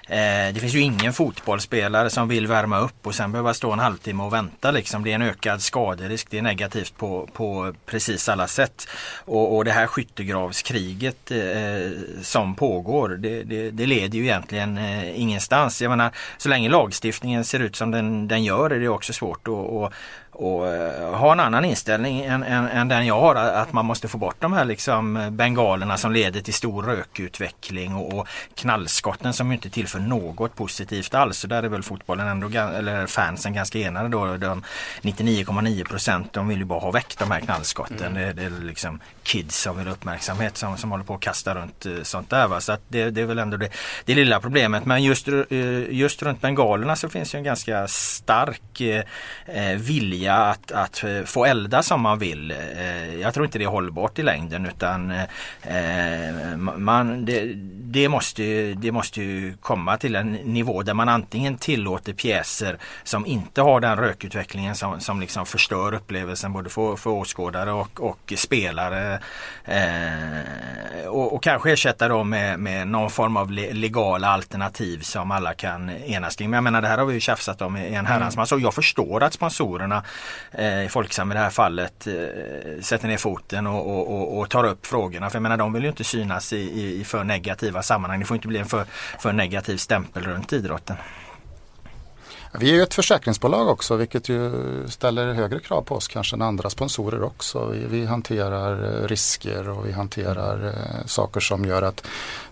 Eh, 0.10 0.54
det 0.54 0.60
finns 0.60 0.74
ju 0.74 0.80
ingen 0.80 1.14
fotbollsspelare 1.14 2.10
som 2.10 2.28
vill 2.28 2.48
värma 2.48 2.80
upp 2.80 3.08
och 3.08 3.16
sen 3.16 3.32
behöva 3.32 3.54
stå 3.54 3.72
en 3.72 3.80
halvtimme 3.80 4.24
och 4.24 4.34
vänta. 4.34 4.72
Liksom. 4.72 5.04
Det 5.04 5.12
är 5.12 5.16
en 5.16 5.22
ökad 5.22 5.62
skaderisk. 5.62 6.28
Det 6.30 6.38
är 6.38 6.42
negativt 6.42 6.98
på, 6.98 7.30
på 7.34 7.74
precis 7.86 8.30
alla 8.30 8.48
sätt. 8.48 8.88
Och, 9.26 9.56
och 9.56 9.66
det 9.66 9.72
här 9.72 9.88
skyttegravskriget 9.88 11.32
eh, 11.32 11.92
som 12.22 12.56
pågår 12.56 13.10
det, 13.10 13.44
det, 13.44 13.72
det, 13.72 13.86
leder 13.86 14.18
ju 14.18 14.24
egentligen 14.24 14.78
eh, 14.78 15.22
ingenstans. 15.22 15.82
Jag 15.82 15.90
menar, 15.90 16.12
så 16.38 16.50
länge 16.50 16.70
lagstiftningen 16.70 17.46
ser 17.46 17.60
ut 17.60 17.76
som 17.76 17.92
den, 17.92 18.28
den 18.28 18.44
gör 18.44 18.70
är 18.70 18.80
det 18.80 18.90
också 18.90 19.14
svårt 19.14 19.48
att 19.48 19.94
och 20.38 20.68
eh, 20.68 21.16
ha 21.16 21.32
en 21.32 21.40
annan 21.40 21.66
inställning 21.66 22.22
än, 22.22 22.44
än, 22.44 22.68
än, 22.68 22.88
den 22.88 23.06
jag 23.06 23.20
har 23.20 23.36
att 23.36 23.74
man 23.74 23.86
måste 23.86 24.08
få 24.08 24.18
bort 24.18 24.36
de 24.40 24.54
här 24.54 24.66
liksom 24.66 25.28
bengalerna 25.32 25.98
som 25.98 26.12
leder 26.12 26.42
till 26.42 26.54
stor 26.54 26.84
rökutveckling 26.84 27.96
och, 27.96 28.14
och 28.14 28.28
knallskotten 28.56 29.34
som 29.34 29.52
inte 29.52 29.70
tillför 29.70 30.00
något 30.00 30.56
positivt 30.56 31.14
alls. 31.14 31.38
Så 31.38 31.48
där 31.48 31.64
är 31.64 31.70
väl 31.70 31.84
fotbollen 31.84 32.28
ändå, 32.28 32.48
eller 32.60 33.08
fansen 33.08 33.54
ganska 33.54 33.80
enade 33.80 34.10
då. 34.10 34.38
De 34.38 34.64
99,9 35.02 35.88
procent 35.88 36.34
de 36.34 36.48
vill 36.48 36.58
ju 36.58 36.66
bara 36.66 36.80
ha 36.80 36.92
väck 36.92 37.16
de 37.20 37.32
här 37.32 37.40
knallskotten. 37.40 38.08
Mm. 38.08 38.14
Det, 38.14 38.34
det, 38.34 38.44
är 38.44 38.50
liksom 38.50 39.00
kids 39.24 39.62
som 39.62 39.78
vill 39.78 39.88
ha 39.88 39.94
uppmärksamhet 39.94 40.58
som, 40.58 40.78
som 40.78 40.92
håller 40.92 41.04
på 41.04 41.14
att 41.14 41.22
kasta 41.22 41.56
runt 41.56 41.86
uh, 41.86 42.04
sånt 42.04 42.30
där. 42.30 42.48
Va? 42.48 42.62
Så 42.62 42.72
att 42.72 42.82
det, 42.88 43.10
det 43.10 43.22
är 43.22 43.26
väl 43.26 43.40
ändå 43.40 43.58
det, 43.58 43.70
det 44.06 44.16
lilla 44.16 44.40
problemet. 44.40 44.86
Men 44.86 45.04
just, 45.04 45.28
uh, 45.28 45.44
just 45.90 46.24
runt 46.24 46.42
bengalerna 46.42 46.96
så 46.96 47.10
finns 47.10 47.36
ju 47.36 47.38
en 47.38 47.44
ganska 47.44 47.88
stark 47.88 48.82
uh, 48.82 49.76
vilja 49.78 50.27
vilja 50.28 50.36
att, 50.36 50.72
att 50.72 51.04
eh, 51.04 51.24
få 51.24 51.46
elda 51.46 51.84
som 51.84 52.02
man 52.02 52.20
vill. 52.20 52.52
Eh, 52.52 53.16
jag 53.16 53.34
tror 53.34 53.46
inte 53.46 53.58
det 53.58 53.66
är 53.66 53.70
hållbart 53.70 54.20
i 54.20 54.24
längden 54.24 54.66
utan 54.66 55.12
eh, 55.12 56.58
man, 56.58 57.26
det, 57.26 57.54
det, 57.92 58.10
måste, 58.10 58.74
det 58.74 58.92
måste 58.92 59.22
ju 59.22 59.58
komma 59.62 59.98
till 59.98 60.16
en 60.16 60.32
nivå 60.32 60.84
där 60.84 60.94
man 60.94 61.10
antingen 61.10 61.58
tillåter 61.58 62.14
pjäser 62.14 62.78
som 63.04 63.26
inte 63.26 63.62
har 63.62 63.80
den 63.80 63.98
rökutvecklingen 63.98 64.76
som, 64.76 65.00
som 65.00 65.20
liksom 65.20 65.46
förstör 65.46 65.94
upplevelsen 65.94 66.54
både 66.54 66.70
för, 66.70 66.96
för 66.96 67.10
åskådare 67.10 67.72
och, 67.72 68.02
och 68.02 68.34
spelare. 68.36 69.20
och, 71.08 71.34
och, 71.34 71.44
kanske 71.44 71.72
ersätta 71.72 72.08
dem 72.08 72.30
med, 72.30 72.60
med 72.60 72.88
någon 72.88 73.10
form 73.10 73.38
av 73.38 73.52
legala 73.52 74.28
alternativ 74.28 75.00
som 75.00 75.32
alla 75.32 75.54
kan 75.54 75.90
enas 75.90 76.36
kring. 76.36 76.50
Men 76.50 76.58
jag 76.58 76.64
menar 76.64 76.82
det 76.82 76.88
här 76.88 76.98
har 76.98 77.06
vi 77.06 77.14
ju 77.14 77.20
tjafsat 77.20 77.62
om 77.62 77.78
i 77.78 77.96
en 77.96 78.06
herrans 78.06 78.36
mm. 78.36 78.42
massa. 78.42 78.58
Jag 78.58 78.74
förstår 78.74 79.24
att 79.24 79.34
sponsorerna 79.34 80.04
eh, 80.52 80.88
Folksam 80.88 81.32
i 81.32 81.34
det 81.34 81.40
här 81.40 81.50
fallet 81.50 82.08
eh, 82.08 82.82
sätter 82.82 83.08
ner 83.08 83.18
foten 83.18 83.68
och, 83.68 83.88
och, 83.88 84.14
och, 84.14 84.40
och, 84.40 84.50
tar 84.50 84.64
upp 84.64 84.86
frågorna. 84.86 85.30
För 85.30 85.36
jag 85.36 85.44
menar 85.44 85.58
de 85.58 85.74
vill 85.74 85.84
ju 85.84 85.90
inte 85.90 86.04
synas 86.04 86.54
i, 86.54 86.58
i, 86.58 87.02
i 87.02 87.04
för 87.04 87.24
negativa 87.24 87.84
sammanhang. 87.84 88.20
Det 88.20 88.26
får 88.26 88.36
inte 88.36 88.48
bli 88.48 88.60
en 88.60 88.66
för, 88.66 88.86
för 89.20 89.34
negativ 89.34 89.78
stämpel 89.78 90.24
runt 90.24 90.54
idrotten. 90.54 90.96
Vi 92.60 92.70
är 92.70 92.74
ju 92.74 92.82
ett 92.82 92.94
försäkringsbolag 92.94 93.70
också 93.70 93.96
vilket 93.96 94.30
ju 94.30 94.52
ställer 94.88 95.34
högre 95.34 95.60
krav 95.60 95.82
på 95.82 95.96
oss 95.96 96.08
kanske 96.08 96.36
än 96.36 96.42
andra 96.42 96.70
sponsorer 96.70 97.24
också. 97.24 97.66
Vi, 97.66 97.86
vi 97.86 98.06
hanterar 98.06 99.02
eh, 99.02 99.08
risker 99.08 99.70
och 99.70 99.88
vi 99.88 99.92
hanterar 99.92 100.68
eh, 100.68 101.06
saker 101.06 101.40
som 101.40 101.66
gör 101.66 101.82
att 101.82 102.08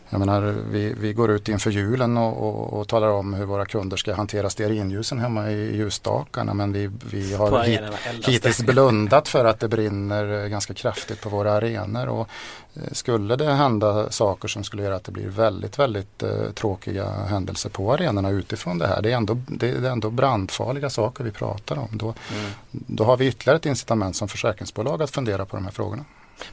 jag 0.10 0.20
menar, 0.20 0.56
vi, 0.70 0.94
vi 1.00 1.14
går 1.14 1.32
ut 1.32 1.50
inför 1.50 1.72
julen 1.72 2.18
och, 2.18 2.48
och, 2.48 2.80
och, 2.80 2.88
talar 2.88 3.08
om 3.08 3.34
hur 3.34 3.46
våra 3.46 3.66
kunder 3.66 3.98
ska 3.98 4.14
hantera 4.14 4.50
stearinljusen 4.50 5.20
hemma 5.20 5.52
i 5.52 5.76
ljusstakarna 5.76 6.54
men 6.54 6.74
vi, 6.74 6.90
vi 7.12 7.34
har 7.34 7.64
hit, 7.64 7.82
hittills 8.28 8.64
blundat 8.64 9.28
för 9.28 9.46
att 9.46 9.60
det 9.60 9.68
brinner 9.68 10.48
ganska 10.48 10.74
kraftigt 10.74 11.22
på 11.22 11.30
våra 11.30 11.52
arenor. 11.52 12.08
Och 12.08 12.30
eh, 12.74 12.82
skulle 12.92 13.36
det 13.36 13.54
hända 13.54 14.12
saker 14.12 14.48
som 14.48 14.64
skulle 14.64 14.84
göra 14.84 14.96
att 14.96 15.04
det 15.04 15.12
blir 15.12 15.28
väldigt, 15.28 15.80
väldigt 15.80 16.24
eh, 16.24 16.52
tråkiga 16.54 17.10
händelser 17.10 17.70
på 17.70 17.94
arenorna 17.94 18.30
utifrån 18.30 18.78
det 18.78 18.88
här. 18.88 19.02
Det 19.02 19.12
är 19.12 19.16
ändå, 19.16 19.38
det 19.48 19.70
är 19.70 19.84
ändå 19.84 20.10
brandfarliga 20.10 20.90
saker 20.90 21.24
vi 21.24 21.32
pratar 21.32 21.78
om. 21.78 21.90
Då, 21.92 22.06
mm. 22.06 22.52
då 22.72 23.04
har 23.04 23.18
vi 23.18 23.28
ytterligare 23.28 23.58
ett 23.58 23.66
incitament 23.66 24.16
som 24.16 24.28
försäkringsbolag 24.28 25.02
att 25.02 25.12
fundera 25.12 25.46
på 25.46 25.56
de 25.56 25.64
här 25.64 25.72
frågorna. 25.72 26.06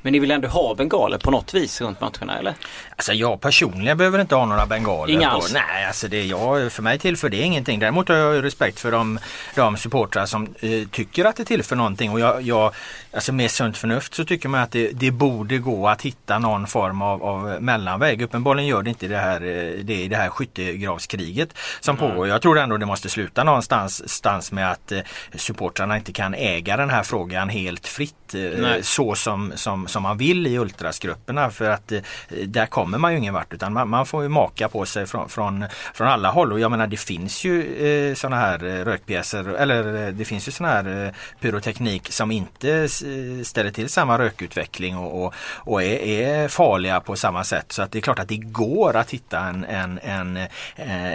Men 0.03 0.13
ni 0.13 0.19
vill 0.19 0.31
ändå 0.31 0.49
ha 0.49 0.75
bengaler 0.75 1.19
på 1.19 1.31
något 1.31 1.55
vis 1.55 1.81
runt 1.81 2.01
matcherna 2.01 2.39
eller? 2.39 2.55
Alltså 2.97 3.13
jag 3.13 3.41
personligen 3.41 3.99
behöver 3.99 4.21
inte 4.21 4.35
ha 4.35 4.47
några 4.47 4.67
bengaler. 4.67 5.13
Inga 5.15 5.31
alls? 5.31 5.53
Nej, 5.53 5.87
alltså 5.87 6.09
det 6.09 6.25
jag, 6.25 6.73
för 6.73 6.83
mig 6.83 6.99
tillför 6.99 7.29
det 7.29 7.37
ingenting. 7.41 7.79
Däremot 7.81 8.09
har 8.09 8.17
jag 8.17 8.45
respekt 8.45 8.81
för 8.81 8.93
de, 8.93 9.19
de 9.55 9.77
supportrar 9.77 10.27
som 10.27 10.55
eh, 10.61 10.89
tycker 10.91 11.25
att 11.25 11.37
det 11.37 11.45
tillför 11.45 11.77
någonting. 11.77 12.11
Och 12.11 12.21
jag, 12.21 12.43
jag, 12.43 12.75
alltså 13.13 13.33
med 13.33 13.51
sunt 13.51 13.77
förnuft 13.79 14.15
så 14.15 14.25
tycker 14.25 14.49
man 14.49 14.61
att 14.61 14.71
det, 14.73 14.91
det 14.93 15.11
borde 15.11 15.59
gå 15.59 15.89
att 15.89 16.03
hitta 16.03 16.39
någon 16.39 16.67
form 16.67 17.03
av, 17.03 17.23
av 17.25 17.57
mellanväg. 17.63 18.23
Uppenbarligen 18.23 18.69
gör 18.69 18.83
det 18.83 18.91
inte 18.91 19.09
det 19.09 19.17
här, 19.19 19.41
eh, 19.41 19.85
det 19.85 19.95
i 19.95 20.09
det 20.09 20.17
här 20.17 20.29
skyttegravskriget 20.29 21.49
som 21.81 21.97
Mm. 21.97 22.11
pågår. 22.11 22.29
Jag 22.29 22.43
tror 22.43 22.59
ändå 22.59 22.77
det 22.77 22.87
måste 22.87 23.09
sluta 23.09 23.45
någonstans 23.45 24.09
stans 24.09 24.53
med 24.53 24.71
att 24.71 24.93
eh, 24.93 25.01
supportrarna 25.35 25.97
inte 25.97 26.13
kan 26.13 26.35
äga 26.35 26.77
den 26.77 26.91
här 26.91 27.03
frågan 27.03 27.49
helt 27.49 27.87
fritt. 27.87 28.35
eh. 28.35 28.81
Så 28.83 29.15
som, 29.15 29.53
som, 29.57 29.72
som 29.87 30.03
man 30.03 30.19
vill 30.19 30.47
i 30.47 30.59
ultrasgrupperna 30.59 31.51
för 31.51 31.71
att 31.71 31.93
eh, 31.93 32.01
där 32.47 32.67
kommer 32.67 32.99
man 32.99 33.13
ju 33.13 33.19
ingen 33.19 33.35
vart 33.35 33.53
utan 33.53 33.73
man, 33.73 33.89
man 33.89 34.07
får 34.07 34.23
ju 34.23 34.29
maka 34.29 34.69
på 34.69 34.87
sig 34.87 35.07
från, 35.07 35.29
från, 35.29 35.65
från 35.95 36.09
alla 36.09 36.31
håll 36.31 36.53
och 36.53 36.61
jag 36.61 36.71
menar 36.71 36.87
det 36.87 36.97
finns 36.97 37.45
ju 37.45 37.87
eh, 37.87 38.15
sådana 38.15 38.37
här 38.37 38.65
eh, 38.65 38.85
rökpjäser 38.85 39.49
eller 39.49 40.07
eh, 40.07 40.13
det 40.15 40.25
finns 40.25 40.49
ju 40.49 40.53
sån 40.53 40.67
här 40.67 41.07
eh, 41.07 41.13
pyroteknik 41.41 42.13
som 42.13 42.31
inte 42.31 42.71
eh, 42.73 43.43
ställer 43.43 43.71
till 43.71 43.89
samma 43.89 44.19
rökutveckling 44.19 44.97
och, 44.97 45.25
och, 45.25 45.35
och 45.57 45.83
är, 45.83 45.97
är 45.97 46.49
farliga 46.49 47.01
på 47.01 47.17
samma 47.17 47.45
sätt 47.45 47.73
så 47.73 47.83
att 47.83 47.93
det 47.93 47.99
är 47.99 48.03
klart 48.03 48.19
att 48.19 48.29
det 48.29 48.37
går 48.37 48.97
att 48.97 49.11
hitta 49.11 49.39
en, 49.41 49.65
en, 49.65 49.99
en, 50.03 50.39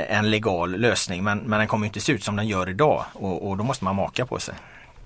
en 0.10 0.32
legal 0.32 0.72
lösning 0.78 1.24
men, 1.24 1.38
men 1.40 1.60
den 1.60 1.68
kommer 1.68 1.86
inte 1.86 2.00
se 2.00 2.12
ut 2.12 2.24
som 2.24 2.36
den 2.36 2.48
gör 2.48 2.70
idag 2.70 3.06
och, 3.14 3.50
och 3.50 3.58
då 3.58 3.64
måste 3.64 3.84
man 3.84 3.96
maka 3.96 4.26
på 4.26 4.40
sig. 4.40 4.56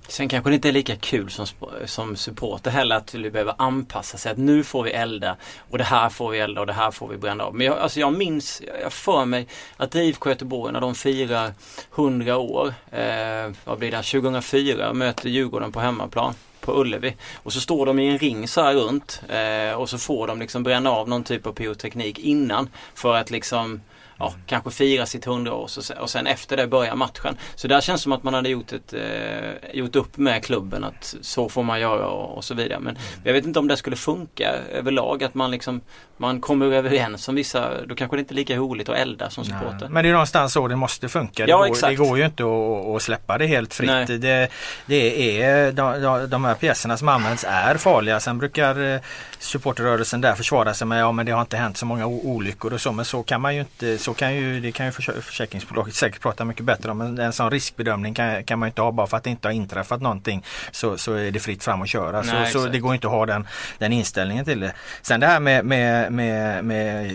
Sen 0.07 0.29
kanske 0.29 0.49
det 0.49 0.55
inte 0.55 0.67
är 0.67 0.73
lika 0.73 0.95
kul 0.95 1.29
som, 1.29 1.45
som 1.85 2.15
supporter 2.15 2.71
heller 2.71 2.95
att 2.95 3.13
vi 3.13 3.31
behöver 3.31 3.55
anpassa 3.57 4.17
sig. 4.17 4.31
Att 4.31 4.37
nu 4.37 4.63
får 4.63 4.83
vi 4.83 4.91
elda 4.91 5.35
och 5.69 5.77
det 5.77 5.83
här 5.83 6.09
får 6.09 6.29
vi 6.29 6.39
elda 6.39 6.61
och 6.61 6.67
det 6.67 6.73
här 6.73 6.91
får 6.91 7.07
vi 7.07 7.17
bränna 7.17 7.43
av. 7.43 7.55
Men 7.55 7.67
jag, 7.67 7.77
alltså 7.77 7.99
jag 7.99 8.13
minns, 8.13 8.61
jag 8.81 8.93
för 8.93 9.25
mig 9.25 9.47
att 9.77 9.95
IFK 9.95 10.29
Göteborg 10.29 10.73
när 10.73 10.81
de 10.81 10.95
firar 10.95 11.53
100 11.95 12.37
år, 12.37 12.73
eh, 12.91 13.51
vad 13.65 13.79
blir 13.79 13.91
det, 13.91 14.03
2004 14.03 14.93
möter 14.93 15.29
Djurgården 15.29 15.71
på 15.71 15.79
hemmaplan 15.79 16.33
på 16.61 16.81
Ullevi. 16.81 17.15
Och 17.35 17.53
så 17.53 17.61
står 17.61 17.85
de 17.85 17.99
i 17.99 18.07
en 18.07 18.17
ring 18.17 18.47
så 18.47 18.61
här 18.61 18.73
runt 18.73 19.21
eh, 19.29 19.79
och 19.79 19.89
så 19.89 19.97
får 19.97 20.27
de 20.27 20.39
liksom 20.39 20.63
bränna 20.63 20.91
av 20.91 21.09
någon 21.09 21.23
typ 21.23 21.47
av 21.47 21.53
pyroteknik 21.53 22.19
innan 22.19 22.69
för 22.95 23.15
att 23.15 23.31
liksom 23.31 23.81
ja, 24.21 24.33
kanske 24.45 24.71
fira 24.71 25.05
sitt 25.05 25.27
100 25.27 25.53
år 25.53 25.69
och, 25.99 26.09
sen 26.09 26.27
efter 26.27 26.57
det 26.57 26.67
börjar 26.67 26.95
matchen. 26.95 27.37
Så 27.55 27.67
där 27.67 27.81
känns 27.81 28.01
det 28.01 28.03
som 28.03 28.11
att 28.11 28.23
man 28.23 28.33
hade 28.33 28.49
gjort, 28.49 28.71
ett, 28.73 28.93
eh, 28.93 29.73
gjort 29.73 29.95
upp 29.95 30.17
med 30.17 30.43
klubben 30.43 30.83
att 30.83 31.15
så 31.21 31.49
får 31.49 31.63
man 31.63 31.79
göra 31.79 32.07
och, 32.07 32.37
och 32.37 32.43
så 32.43 32.53
vidare. 32.53 32.79
Men 32.79 32.97
jag 33.23 33.33
vet 33.33 33.45
inte 33.45 33.59
om 33.59 33.67
det 33.67 33.77
skulle 33.77 33.95
funka 33.95 34.53
överlag 34.71 35.23
att 35.23 35.33
man 35.33 35.51
liksom 35.51 35.81
man 36.21 36.41
kommer 36.41 36.65
överens 36.65 37.27
om 37.27 37.35
vissa, 37.35 37.85
då 37.85 37.95
kanske 37.95 38.17
det 38.17 38.19
inte 38.19 38.33
är 38.33 38.35
lika 38.35 38.55
roligt 38.55 38.89
att 38.89 38.97
elda 38.97 39.29
som 39.29 39.45
supporter. 39.45 39.87
Men 39.89 40.03
det 40.03 40.09
är 40.09 40.13
någonstans 40.13 40.53
så 40.53 40.67
det 40.67 40.75
måste 40.75 41.09
funka. 41.09 41.47
Ja, 41.47 41.57
det, 41.57 41.67
går, 41.67 41.75
exakt. 41.75 41.89
det 41.89 41.95
går 41.95 42.17
ju 42.17 42.25
inte 42.25 42.43
att, 42.43 42.95
att 42.95 43.01
släppa 43.01 43.37
det 43.37 43.45
helt 43.45 43.73
fritt. 43.73 44.07
Det, 44.21 44.51
det 44.85 45.41
är, 45.41 45.71
de, 45.71 46.29
de- 46.29 46.45
här 46.45 46.55
pjäserna 46.55 46.97
som 46.97 47.07
används 47.07 47.45
är 47.47 47.75
farliga. 47.75 48.19
Sen 48.19 48.37
brukar 48.37 48.93
eh, 48.93 48.99
supporterrörelsen 49.39 50.21
där 50.21 50.35
försvara 50.35 50.73
sig 50.73 50.87
med 50.87 51.01
ja 51.01 51.11
men 51.11 51.25
det 51.25 51.31
har 51.31 51.41
inte 51.41 51.57
hänt 51.57 51.77
så 51.77 51.85
många 51.85 52.05
olyckor 52.05 52.73
och 52.73 52.81
så. 52.81 52.91
Men 52.91 53.05
så 53.05 53.23
kan 53.23 53.41
man 53.41 53.55
ju 53.55 53.59
inte, 53.61 53.97
så 53.97 54.10
kan 54.13 54.35
ju, 54.35 54.59
det 54.59 54.71
kan 54.71 54.85
ju 54.85 54.91
förs- 54.91 55.23
försäkringsbolaget 55.23 55.95
säkert 55.95 56.21
prata 56.21 56.45
mycket 56.45 56.65
bättre 56.65 56.91
om. 56.91 56.97
Men 56.97 57.19
en 57.19 57.33
sån 57.33 57.51
riskbedömning 57.51 58.13
kan, 58.13 58.43
kan 58.43 58.59
man 58.59 58.67
inte 58.67 58.81
ha 58.81 58.91
bara 58.91 59.07
för 59.07 59.17
att 59.17 59.23
det 59.23 59.29
inte 59.29 59.47
har 59.47 59.53
inträffat 59.53 60.01
någonting 60.01 60.45
så, 60.71 60.97
så 60.97 61.13
är 61.13 61.31
det 61.31 61.39
fritt 61.39 61.63
fram 61.63 61.81
att 61.81 61.89
köra. 61.89 62.21
Nej, 62.21 62.51
så, 62.51 62.59
så 62.59 62.67
det 62.67 62.79
går 62.79 62.93
inte 62.93 63.07
att 63.07 63.13
ha 63.13 63.25
den, 63.25 63.47
den 63.77 63.93
inställningen 63.93 64.45
till 64.45 64.59
det. 64.59 64.73
Sen 65.01 65.19
det 65.19 65.27
här 65.27 65.39
med, 65.39 65.65
med, 65.65 66.11
med, 66.11 66.65
med 66.65 67.05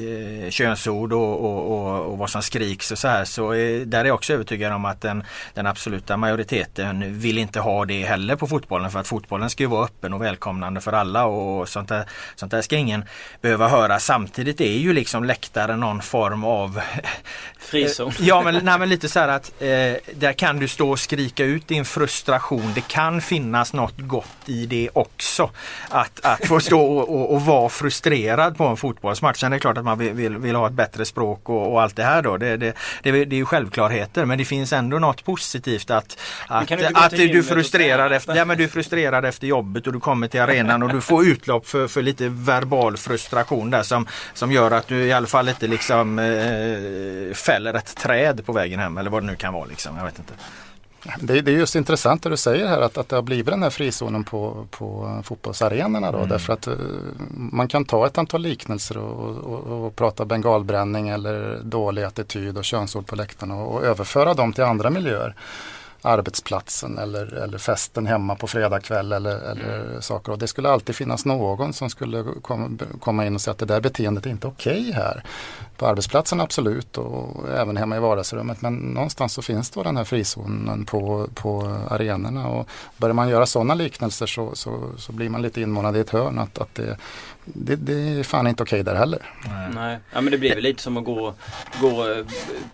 eh, 0.45 0.51
könsord 0.51 1.13
och, 1.13 1.45
och, 1.45 1.73
och, 1.73 2.13
och 2.13 2.19
vad 2.19 2.31
som 2.31 2.43
skriks 2.43 2.91
och 2.91 2.99
så 2.99 3.09
här 3.09 3.25
så 3.25 3.51
är, 3.51 3.85
där 3.85 4.01
är 4.01 4.05
jag 4.05 4.15
också 4.15 4.33
övertygad 4.33 4.73
om 4.73 4.85
att 4.85 5.01
den, 5.01 5.25
den 5.55 5.67
absoluta 5.67 6.17
majoriteten 6.17 7.19
vill 7.19 7.39
inte 7.39 7.61
ha 7.61 7.85
det 7.85 8.03
heller 8.03 8.37
på 8.37 8.47
fotbollen 8.47 8.91
för 8.91 9.01
att 9.01 9.09
fotbollen 9.09 9.51
ska 9.51 9.63
ju 9.63 9.69
vara 9.69 9.85
öppen 9.85 10.13
och 10.13 10.23
välkomnande 10.23 10.81
för 10.81 10.93
alla 10.93 11.25
och 11.25 11.69
sånt 11.69 11.89
där, 11.89 12.05
sånt 12.37 12.51
där 12.51 12.63
ska 12.63 12.77
ingen 12.77 13.05
behöva 13.41 13.69
höra. 13.69 13.99
Samtidigt 13.99 14.61
är 14.61 14.79
ju 14.79 14.93
liksom 14.93 15.25
läktaren 15.25 15.81
någon 15.81 16.03
form 16.03 16.45
av 16.45 16.81
Frizon. 17.67 18.13
Ja 18.19 18.43
men, 18.43 18.65
nej, 18.65 18.79
men 18.79 18.89
lite 18.89 19.09
så 19.09 19.21
här 19.21 19.29
att 19.29 19.53
eh, 19.63 19.69
där 20.15 20.33
kan 20.33 20.59
du 20.59 20.69
stå 20.69 20.91
och 20.91 20.99
skrika 20.99 21.45
ut 21.45 21.69
din 21.69 21.85
frustration. 21.85 22.73
Det 22.75 22.89
kan 22.89 23.21
finnas 23.21 23.73
något 23.73 23.95
gott 23.99 24.27
i 24.47 24.67
det 24.67 24.91
också. 24.93 25.51
Att, 25.89 26.25
att 26.25 26.47
få 26.47 26.61
stå 26.61 26.81
och, 26.81 27.09
och, 27.09 27.35
och 27.35 27.43
vara 27.43 27.69
frustrerad 27.69 28.57
på 28.57 28.65
en 28.65 28.77
fotbollsmatch. 28.77 29.41
Sen 29.41 29.53
är 29.53 29.57
det 29.57 29.61
klart 29.61 29.79
att 29.79 29.85
man 29.85 29.99
vill, 29.99 30.13
vill, 30.13 30.37
vill 30.37 30.55
ha 30.55 30.67
ett 30.67 30.73
bättre 30.73 31.05
språk 31.05 31.49
och, 31.49 31.73
och 31.73 31.83
allt 31.83 31.97
det 31.97 32.05
här 32.05 32.23
då. 32.23 32.37
Det, 32.37 32.57
det, 32.57 32.77
det, 33.03 33.25
det 33.25 33.37
är 33.37 33.39
ju 33.39 33.45
självklarheter 33.45 34.25
men 34.25 34.39
det 34.39 34.45
finns 34.45 34.73
ändå 34.73 34.99
något 34.99 35.25
positivt 35.25 35.91
att, 35.91 36.19
att, 36.49 36.69
du 36.69 36.87
att 36.95 37.11
till 37.11 37.33
du 37.33 37.43
frustrerad 37.43 38.13
efter, 38.13 38.37
ja, 38.37 38.45
men 38.45 38.59
du 38.59 38.65
är 38.65 38.69
frustrerad 38.69 39.25
efter 39.25 39.47
jobbet 39.47 39.87
och 39.87 39.93
du 39.93 40.01
kommer 40.01 40.29
till 40.29 40.41
arenan 40.41 40.83
och 40.83 40.93
du 40.93 41.01
får 41.01 41.27
utlopp 41.27 41.67
för, 41.67 41.89
för 41.89 42.03
lite 42.03 42.29
verbal 42.29 42.97
frustration 42.97 43.71
där 43.71 43.83
som, 43.83 44.07
som 44.35 44.53
gör 44.53 44.71
att 44.71 44.89
du 44.89 45.05
i 45.05 45.13
alla 45.13 45.27
fall 45.27 45.49
inte 45.49 45.67
liksom 45.67 46.19
eh, 46.19 46.76
fäller 47.35 47.75
ett 47.75 47.97
träd 47.97 48.47
på 48.47 48.53
vägen 48.53 48.81
hem 48.81 48.99
eller 48.99 49.11
vad 49.11 49.23
det 49.23 49.27
nu 49.27 49.37
kan 49.37 49.55
vara. 49.55 49.65
Liksom. 49.65 49.97
Jag 49.97 50.05
vet 50.05 50.19
inte. 50.19 50.33
Det, 51.21 51.41
det 51.41 51.51
är 51.51 51.57
just 51.57 51.77
intressant 51.77 52.23
det 52.23 52.31
du 52.31 52.37
säger 52.37 52.67
här 52.67 52.81
att, 52.81 52.99
att 52.99 53.09
det 53.09 53.17
har 53.17 53.23
blivit 53.23 53.47
den 53.47 53.63
här 53.63 53.71
frizonen 53.71 54.25
på, 54.25 54.67
på 54.71 55.21
fotbollsarenorna 55.25 56.13
då. 56.13 56.25
Därför 56.25 56.53
att 56.53 56.67
eh, 56.67 56.75
man 57.31 57.69
kan 57.69 57.85
ta 57.85 58.07
ett 58.07 58.19
antal 58.19 58.43
liknelser 58.43 58.99
och, 58.99 59.37
och, 59.37 59.87
och 59.87 59.97
prata 59.97 60.25
bengalbränning 60.25 61.09
eller 61.09 61.61
dålig 61.63 62.03
attityd 62.03 62.59
och 62.59 62.65
könsord 62.65 63.07
på 63.07 63.17
läktarna 63.17 63.55
och, 63.55 63.75
och 63.75 63.85
överföra 63.85 64.35
dem 64.35 64.53
till 64.53 64.65
andra 64.65 64.91
miljöer. 64.91 65.35
Arbetsplatsen 66.03 66.99
eller, 66.99 67.35
eller 67.35 67.59
festen 67.59 68.07
hemma 68.07 68.37
på 68.37 68.47
fredagkväll 68.47 69.13
eller, 69.13 69.39
eller 69.39 70.01
saker. 70.01 70.33
Och 70.33 70.39
det 70.39 70.47
skulle 70.47 70.71
alltid 70.71 70.97
finnas 70.97 71.25
någon 71.25 71.73
som 71.73 71.91
skulle 71.91 72.25
komma, 72.43 72.79
komma 73.01 73.27
in 73.27 73.35
och 73.35 73.41
säga 73.41 73.53
att 73.53 73.59
det 73.59 73.67
där 73.67 73.81
beteendet 73.81 74.27
är 74.27 74.31
inte 74.31 74.47
okej 74.47 74.93
här. 74.93 75.23
På 75.77 75.87
arbetsplatsen 75.87 76.41
absolut 76.41 76.99
och 76.99 77.49
även 77.49 77.77
hemma 77.77 77.97
i 77.97 78.01
vardagsrummet. 78.01 78.63
Men 78.63 78.75
någonstans 78.75 79.33
så 79.33 79.43
finns 79.43 79.71
då 79.71 79.83
den 79.83 79.97
här 79.97 80.05
frizonen 80.05 80.85
på, 80.85 81.29
på 81.35 81.79
arenorna. 81.91 82.49
Och 82.49 82.69
börjar 82.97 83.15
man 83.15 83.29
göra 83.29 83.47
sådana 83.47 83.75
liknelser 83.75 84.27
så, 84.27 84.55
så, 84.55 84.91
så 84.99 85.13
blir 85.13 85.29
man 85.29 85.43
lite 85.43 85.61
inmånad 85.61 85.97
i 85.97 86.01
ett 86.01 86.11
hörn. 86.11 86.39
Att, 86.39 86.59
att 86.59 86.75
det, 86.75 86.97
det, 87.45 87.77
det 87.77 87.93
är 88.19 88.23
fan 88.23 88.47
inte 88.47 88.63
okej 88.63 88.83
där 88.83 88.95
heller. 88.95 89.19
Nej, 89.75 89.99
ja, 90.13 90.21
men 90.21 90.31
det 90.31 90.39
blir 90.39 90.55
väl 90.55 90.63
lite 90.63 90.83
som 90.83 90.97
att 90.97 91.05
gå, 91.05 91.35
gå 91.81 92.11
eh, 92.11 92.25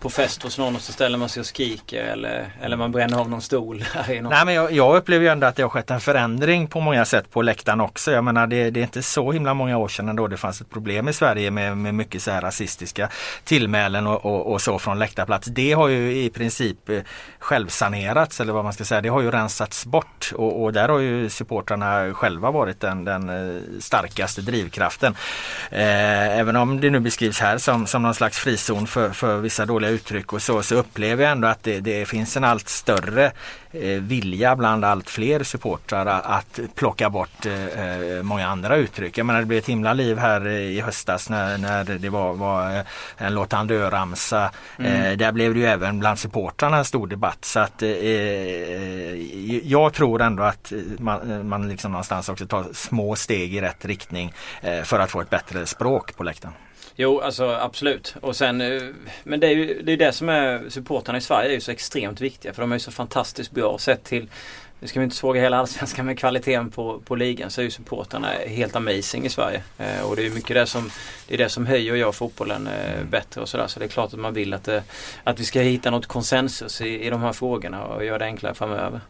på 0.00 0.10
fest 0.10 0.42
hos 0.42 0.58
någon 0.58 0.76
och 0.76 0.80
så 0.82 0.92
ställer 0.92 1.18
man 1.18 1.28
sig 1.28 1.40
och 1.40 1.46
skriker 1.46 2.04
eller, 2.04 2.56
eller 2.62 2.76
man 2.76 2.92
bränner 2.92 3.18
av 3.20 3.30
någon 3.30 3.42
stol. 3.42 3.76
någon- 4.08 4.24
Nej, 4.30 4.44
men 4.44 4.54
jag, 4.54 4.72
jag 4.72 4.96
upplever 4.96 5.24
ju 5.24 5.30
ändå 5.30 5.46
att 5.46 5.56
det 5.56 5.62
har 5.62 5.70
skett 5.70 5.90
en 5.90 6.00
förändring 6.00 6.66
på 6.66 6.80
många 6.80 7.04
sätt 7.04 7.30
på 7.30 7.42
läktaren 7.42 7.80
också. 7.80 8.10
Jag 8.12 8.24
menar 8.24 8.46
det, 8.46 8.70
det 8.70 8.80
är 8.80 8.84
inte 8.84 9.02
så 9.02 9.32
himla 9.32 9.54
många 9.54 9.78
år 9.78 9.88
sedan 9.88 10.08
ändå 10.08 10.26
det 10.26 10.36
fanns 10.36 10.60
ett 10.60 10.70
problem 10.70 11.08
i 11.08 11.12
Sverige 11.12 11.50
med, 11.50 11.76
med 11.78 11.94
mycket 11.94 12.22
så 12.22 12.30
här 12.30 12.50
rasistiska 12.92 13.08
tillmälen 13.44 14.06
och, 14.06 14.24
och, 14.24 14.52
och 14.52 14.60
så 14.60 14.78
från 14.78 14.98
läktarplats. 14.98 15.48
Det 15.48 15.72
har 15.72 15.88
ju 15.88 16.24
i 16.24 16.30
princip 16.30 16.88
eh, 16.88 17.02
självsanerats 17.38 18.40
eller 18.40 18.52
vad 18.52 18.64
man 18.64 18.72
ska 18.72 18.84
säga. 18.84 19.00
Det 19.00 19.08
har 19.08 19.22
ju 19.22 19.30
rensats 19.30 19.86
bort 19.86 20.32
och, 20.34 20.62
och 20.62 20.72
där 20.72 20.88
har 20.88 20.98
ju 20.98 21.28
supportrarna 21.28 22.14
själva 22.14 22.50
varit 22.50 22.80
den, 22.80 23.04
den 23.04 23.28
eh, 23.28 23.62
starkaste 23.80 24.42
drivkraften. 24.42 25.14
Eh, 25.70 26.38
även 26.38 26.56
om 26.56 26.80
det 26.80 26.90
nu 26.90 27.00
beskrivs 27.00 27.40
här 27.40 27.58
som, 27.58 27.86
som 27.86 28.02
någon 28.02 28.14
slags 28.14 28.38
frizon 28.38 28.86
för, 28.86 29.10
för 29.10 29.36
vissa 29.40 29.66
dåliga 29.66 29.90
uttryck 29.90 30.32
och 30.32 30.42
så, 30.42 30.62
så 30.62 30.74
upplever 30.74 31.22
jag 31.22 31.32
ändå 31.32 31.48
att 31.48 31.62
det, 31.62 31.80
det 31.80 32.08
finns 32.08 32.36
en 32.36 32.44
allt 32.44 32.68
större 32.68 33.32
eh, 33.72 34.00
vilja 34.00 34.56
bland 34.56 34.84
allt 34.84 35.10
fler 35.10 35.44
supportrar 35.44 36.06
att, 36.06 36.60
plocka 36.74 37.10
bort 37.10 37.46
eh, 37.46 37.80
eh, 37.80 38.22
många 38.22 38.48
andra 38.48 38.76
uttryck. 38.76 39.18
Jag 39.18 39.26
menar 39.26 39.40
det 39.40 39.46
blev 39.46 39.58
ett 39.58 39.68
himla 39.68 39.92
liv 39.92 40.18
här 40.18 40.48
i 40.48 40.80
höstas 40.80 41.30
när, 41.30 41.58
när 41.58 41.84
det 41.84 42.10
var, 42.10 42.34
var 42.34 42.81
en 43.16 43.34
låt 43.34 43.52
han 43.52 43.66
dö-ramsa. 43.66 44.50
Eh, 44.78 45.12
där 45.12 45.32
blev 45.32 45.54
det 45.54 45.60
ju 45.60 45.66
även 45.66 45.98
bland 45.98 46.18
supportrarna 46.18 46.76
en 46.76 46.84
stor 46.84 47.06
debatt. 47.06 47.44
Så 47.44 47.60
att 47.60 47.82
eh, 47.82 47.90
eh, 47.90 49.68
jag 49.68 49.92
tror 49.94 50.22
ändå 50.22 50.42
att 50.42 50.72
man, 50.98 51.48
man 51.48 51.68
liksom 51.68 51.92
någonstans 51.92 52.28
också 52.28 52.46
tar 52.46 52.66
små 52.72 53.16
steg 53.16 53.54
i 53.54 53.60
rätt 53.60 53.84
riktning 53.84 54.32
eh, 54.60 54.82
för 54.82 54.98
att 54.98 55.10
få 55.10 55.20
ett 55.20 55.30
bättre 55.30 55.66
språk 55.66 56.16
på 56.16 56.22
läktaren. 56.22 56.54
Jo, 56.96 57.20
alltså 57.20 57.48
absolut. 57.48 58.16
Och 58.20 58.36
sen, 58.36 58.60
eh, 58.60 58.82
men 59.24 59.40
det 59.40 59.46
är 59.46 59.50
ju 59.50 59.82
det, 59.82 59.92
är 59.92 59.96
det 59.96 60.12
som 60.12 60.28
är 60.28 60.68
supportarna 60.68 61.18
i 61.18 61.20
Sverige 61.20 61.50
är 61.50 61.54
ju 61.54 61.60
så 61.60 61.70
extremt 61.70 62.20
viktiga 62.20 62.52
för 62.52 62.62
de 62.62 62.72
är 62.72 62.76
ju 62.76 62.80
så 62.80 62.90
fantastiskt 62.90 63.50
bra 63.50 63.78
sett 63.78 64.04
till 64.04 64.28
nu 64.82 64.88
ska 64.88 65.00
vi 65.00 65.04
inte 65.04 65.16
såga 65.16 65.40
hela 65.40 65.58
allsvenskan 65.58 66.06
med 66.06 66.18
kvaliteten 66.18 66.70
på, 66.70 67.00
på 67.00 67.14
ligan 67.14 67.50
så 67.50 67.60
är 67.60 67.64
ju 67.64 67.70
supportarna 67.70 68.28
helt 68.46 68.76
amazing 68.76 69.24
i 69.24 69.28
Sverige. 69.28 69.62
Eh, 69.78 70.02
och 70.02 70.16
det 70.16 70.26
är 70.26 70.30
mycket 70.30 70.56
det 70.56 70.66
som, 70.66 70.90
det 71.28 71.34
är 71.34 71.38
det 71.38 71.48
som 71.48 71.66
höjer 71.66 71.92
och 71.92 71.98
gör 71.98 72.12
fotbollen 72.12 72.66
eh, 72.66 73.04
bättre 73.10 73.40
och 73.40 73.48
sådär. 73.48 73.66
Så 73.66 73.78
det 73.78 73.84
är 73.84 73.88
klart 73.88 74.12
att 74.12 74.20
man 74.20 74.34
vill 74.34 74.54
att, 74.54 74.64
det, 74.64 74.82
att 75.24 75.40
vi 75.40 75.44
ska 75.44 75.60
hitta 75.60 75.90
något 75.90 76.06
konsensus 76.06 76.80
i, 76.80 77.06
i 77.06 77.10
de 77.10 77.20
här 77.20 77.32
frågorna 77.32 77.84
och 77.84 78.04
göra 78.04 78.18
det 78.18 78.24
enklare 78.24 78.54
framöver. 78.54 79.00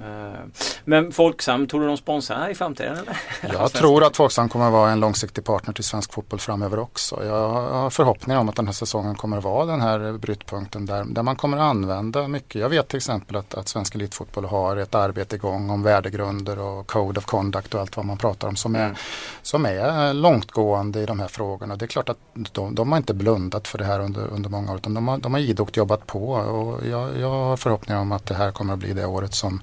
Eh, 0.00 0.40
men 0.84 1.12
Folksam, 1.12 1.66
tror 1.66 1.80
du 1.80 1.86
de 1.86 1.96
sponsrar 1.96 2.48
i 2.48 2.54
framtiden? 2.54 2.96
Eller? 2.96 3.54
Jag 3.54 3.72
tror 3.72 4.04
att 4.04 4.16
Folksam 4.16 4.48
kommer 4.48 4.66
att 4.66 4.72
vara 4.72 4.90
en 4.90 5.00
långsiktig 5.00 5.44
partner 5.44 5.74
till 5.74 5.84
svensk 5.84 6.12
fotboll 6.12 6.40
framöver 6.40 6.78
också. 6.78 7.24
Jag 7.24 7.48
har 7.50 7.90
förhoppningar 7.90 8.40
om 8.40 8.48
att 8.48 8.56
den 8.56 8.66
här 8.66 8.72
säsongen 8.72 9.14
kommer 9.14 9.38
att 9.38 9.44
vara 9.44 9.66
den 9.66 9.80
här 9.80 10.12
brytpunkten 10.12 10.86
där, 10.86 11.04
där 11.04 11.22
man 11.22 11.36
kommer 11.36 11.56
att 11.56 11.62
använda 11.62 12.28
mycket. 12.28 12.60
Jag 12.60 12.68
vet 12.68 12.88
till 12.88 12.96
exempel 12.96 13.36
att, 13.36 13.54
att 13.54 13.68
svensk 13.68 13.94
elitfotboll 13.94 14.44
har 14.44 14.76
ett 14.76 14.94
arbete 14.94 15.36
igång 15.36 15.70
om 15.70 15.82
värdegrunder 15.82 16.58
och 16.58 16.86
code 16.86 17.18
of 17.18 17.24
conduct 17.24 17.74
och 17.74 17.80
allt 17.80 17.96
vad 17.96 18.06
man 18.06 18.16
pratar 18.16 18.48
om 18.48 18.56
som 18.56 18.74
är, 18.74 18.84
mm. 18.84 18.96
som 19.42 19.66
är 19.66 20.12
långtgående 20.12 21.00
i 21.00 21.06
de 21.06 21.20
här 21.20 21.28
frågorna. 21.28 21.76
Det 21.76 21.84
är 21.84 21.86
klart 21.86 22.08
att 22.08 22.18
de, 22.52 22.74
de 22.74 22.92
har 22.92 22.98
inte 22.98 23.14
blundat 23.14 23.68
för 23.68 23.78
det 23.78 23.84
här 23.84 24.00
under, 24.00 24.26
under 24.26 24.50
många 24.50 24.72
år 24.72 24.76
utan 24.76 24.94
de 24.94 25.08
har, 25.08 25.18
de 25.18 25.34
har 25.34 25.40
idogt 25.40 25.76
jobbat 25.76 26.06
på 26.06 26.32
och 26.32 26.86
jag, 26.86 27.18
jag 27.18 27.30
har 27.30 27.56
förhoppningar 27.56 28.00
om 28.00 28.12
att 28.12 28.26
det 28.26 28.34
här 28.34 28.52
kommer 28.52 28.72
att 28.72 28.78
bli 28.78 28.92
det 28.92 29.06
året 29.06 29.34
som 29.34 29.60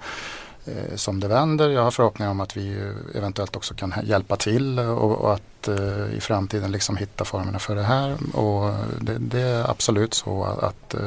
Eh, 0.68 0.96
som 0.96 1.20
det 1.20 1.28
vänder. 1.28 1.70
Jag 1.70 1.84
har 1.84 1.92
förhoppningar 1.92 2.32
om 2.32 2.40
att 2.40 2.58
vi 2.58 2.92
eventuellt 3.16 3.56
också 3.56 3.74
kan 3.74 3.94
hjälpa 4.04 4.36
till 4.36 4.80
och, 4.80 5.12
och 5.12 5.34
att 5.34 5.68
eh, 5.68 6.16
i 6.18 6.20
framtiden 6.22 6.72
liksom 6.72 6.98
hitta 6.98 7.26
formerna 7.26 7.60
för 7.60 7.76
det 7.76 7.84
här. 7.84 8.18
Och 8.34 8.74
det, 9.02 9.18
det 9.18 9.42
är 9.42 9.70
absolut 9.72 10.14
så 10.14 10.44
att 10.44 10.94
eh, 10.94 11.02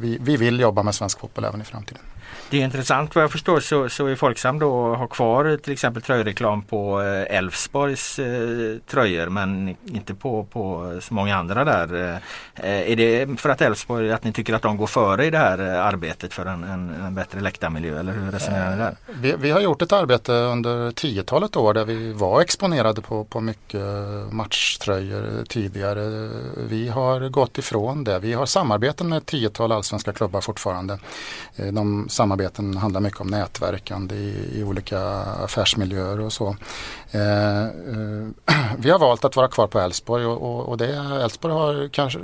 vi, 0.00 0.18
vi 0.20 0.36
vill 0.36 0.60
jobba 0.60 0.82
med 0.82 0.94
svensk 0.94 1.20
fotboll 1.20 1.44
även 1.44 1.60
i 1.60 1.64
framtiden. 1.64 2.02
Det 2.50 2.60
är 2.60 2.64
intressant 2.64 3.14
vad 3.14 3.24
jag 3.24 3.32
förstår 3.32 3.60
så, 3.60 3.88
så 3.88 4.06
är 4.06 4.16
Folksam 4.16 4.58
då 4.58 4.94
har 4.94 5.06
kvar 5.06 5.56
till 5.56 5.72
exempel 5.72 6.02
tröjreklam 6.02 6.62
på 6.62 7.02
eh, 7.02 7.36
Elfsborgs 7.36 8.18
eh, 8.18 8.78
tröjor 8.90 9.28
men 9.28 9.76
inte 9.86 10.14
på, 10.14 10.44
på 10.44 10.92
så 11.02 11.14
många 11.14 11.36
andra 11.36 11.64
där. 11.64 12.20
Eh, 12.54 12.92
är 12.92 12.96
det 12.96 13.40
för 13.40 13.48
att 13.48 13.60
Elfsborg, 13.60 14.12
att 14.12 14.24
ni 14.24 14.32
tycker 14.32 14.54
att 14.54 14.62
de 14.62 14.76
går 14.76 14.86
före 14.86 15.26
i 15.26 15.30
det 15.30 15.38
här 15.38 15.58
eh, 15.58 15.86
arbetet 15.86 16.34
för 16.34 16.46
en, 16.46 16.64
en, 16.64 16.94
en 17.06 17.14
bättre 17.14 17.40
läktarmiljö 17.40 18.00
eller 18.00 18.12
hur 18.12 18.30
resonerar 18.30 18.70
ni 18.70 18.76
där? 18.76 18.96
Vi, 19.20 19.34
vi, 19.38 19.50
har 19.50 19.60
gjort 19.60 19.82
ett 19.82 19.92
arbete 19.92 20.32
under 20.32 20.90
tiotalet 20.90 21.56
år 21.56 21.74
där 21.74 21.84
vi 21.84 22.12
var 22.12 22.40
exponerade 22.40 23.00
på, 23.00 23.24
på 23.24 23.40
mycket 23.40 23.82
matchtröjor 24.30 25.44
tidigare. 25.48 26.30
Vi 26.56 26.88
har 26.88 27.28
gått 27.28 27.58
ifrån 27.58 28.04
det. 28.04 28.18
Vi 28.18 28.32
har 28.32 28.46
samarbeten 28.46 29.08
med 29.08 29.18
ett 29.18 29.26
tiotal 29.26 29.72
allsvenska 29.72 30.12
klubbar 30.12 30.40
fortfarande. 30.40 30.98
Eh, 31.56 31.72
de 31.72 32.06
samarbeten 32.22 32.76
handlar 32.76 33.00
mycket 33.00 33.20
om 33.20 33.26
nätverkande 33.26 34.14
i, 34.14 34.58
i 34.58 34.62
olika 34.62 35.00
affärsmiljöer 35.44 36.20
och 36.20 36.32
så. 36.32 36.56
Eh, 37.10 37.62
eh, 37.62 37.68
vi 38.78 38.90
har 38.90 38.98
valt 38.98 39.24
att 39.24 39.36
vara 39.36 39.48
kvar 39.48 39.66
på 39.66 39.80
Älvsborg 39.80 40.26
och, 40.26 40.42
och, 40.42 40.68
och 40.68 40.80
Älvsborg 41.22 41.54
har 41.54 41.88
kanske 41.88 42.18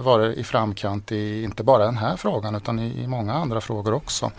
varit 0.00 0.38
i 0.38 0.44
framkant 0.44 1.12
i 1.12 1.42
inte 1.42 1.62
bara 1.62 1.84
den 1.84 1.96
här 1.96 2.16
frågan 2.16 2.54
utan 2.54 2.78
i, 2.78 3.02
i 3.02 3.06
många 3.06 3.34
andra 3.34 3.60
frågor 3.60 3.94
också. 3.94 4.30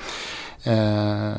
Eh, 0.64 1.34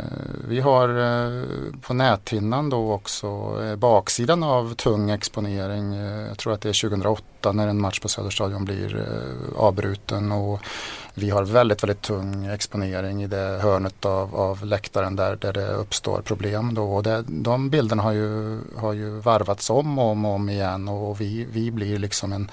vi 0.49 0.61
har 0.61 0.89
eh, 0.89 1.43
på 1.81 1.95
näthinnan 1.95 2.71
då 2.71 2.93
också 2.93 3.27
eh, 3.63 3.77
baksidan 3.77 4.43
av 4.43 4.75
tung 4.75 5.11
exponering. 5.11 5.95
Eh, 5.95 6.29
jag 6.29 6.39
tror 6.39 6.53
att 6.53 6.61
det 6.61 6.69
är 6.69 6.89
2008 6.89 7.53
när 7.53 7.69
en 7.69 7.81
match 7.81 8.01
på 8.01 8.09
Söderstadion 8.09 8.65
blir 8.65 8.97
eh, 8.97 9.63
avbruten 9.63 10.33
och 10.33 10.61
vi 11.15 11.31
har 11.31 11.45
väldigt, 11.45 11.83
väldigt 11.83 12.03
tung 12.03 12.47
exponering 12.47 13.23
i 13.23 13.27
det 13.27 13.59
hörnet 13.63 14.05
av, 14.05 14.35
av 14.35 14.65
läktaren 14.65 15.17
där, 15.17 15.37
där 15.37 15.53
det 15.53 15.69
uppstår 15.69 16.23
problem. 16.23 16.75
Då. 16.75 16.95
Och 16.95 17.03
det, 17.03 17.25
de 17.27 17.71
bilderna 17.71 18.03
har 18.03 18.13
ju, 18.13 18.61
har 18.77 18.93
ju 18.93 19.11
varvats 19.11 19.71
om 19.71 19.99
och 19.99 20.11
om, 20.11 20.25
och 20.25 20.35
om 20.35 20.49
igen 20.49 20.89
och 20.89 21.21
vi, 21.21 21.47
vi 21.53 21.71
blir 21.71 21.99
liksom 21.99 22.33
en 22.33 22.51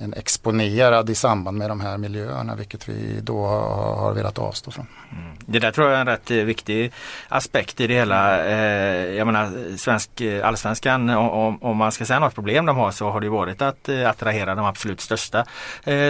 en 0.00 0.14
exponerad 0.14 1.10
i 1.10 1.14
samband 1.14 1.58
med 1.58 1.70
de 1.70 1.80
här 1.80 1.98
miljöerna 1.98 2.54
vilket 2.54 2.88
vi 2.88 3.20
då 3.20 3.46
har 3.46 4.14
velat 4.14 4.38
avstå 4.38 4.70
från. 4.70 4.86
Mm. 5.12 5.36
Det 5.46 5.58
där 5.58 5.70
tror 5.70 5.86
jag 5.86 5.96
är 5.96 6.00
en 6.00 6.06
rätt 6.06 6.30
eh, 6.30 6.36
viktig 6.36 6.92
aspekt 7.28 7.80
i 7.80 7.86
det 7.86 7.94
hela. 7.94 8.44
Eh, 8.44 9.14
jag 9.14 9.26
menar 9.26 9.76
svensk, 9.76 10.20
eh, 10.20 10.46
allsvenskan 10.46 11.10
om, 11.10 11.62
om 11.62 11.76
man 11.76 11.92
ska 11.92 12.04
säga 12.04 12.18
något 12.18 12.34
problem 12.34 12.66
de 12.66 12.76
har 12.76 12.90
så 12.90 13.10
har 13.10 13.20
det 13.20 13.28
varit 13.28 13.62
att 13.62 13.88
eh, 13.88 14.10
attrahera 14.10 14.54
de 14.54 14.64
absolut 14.64 15.00
största 15.00 15.44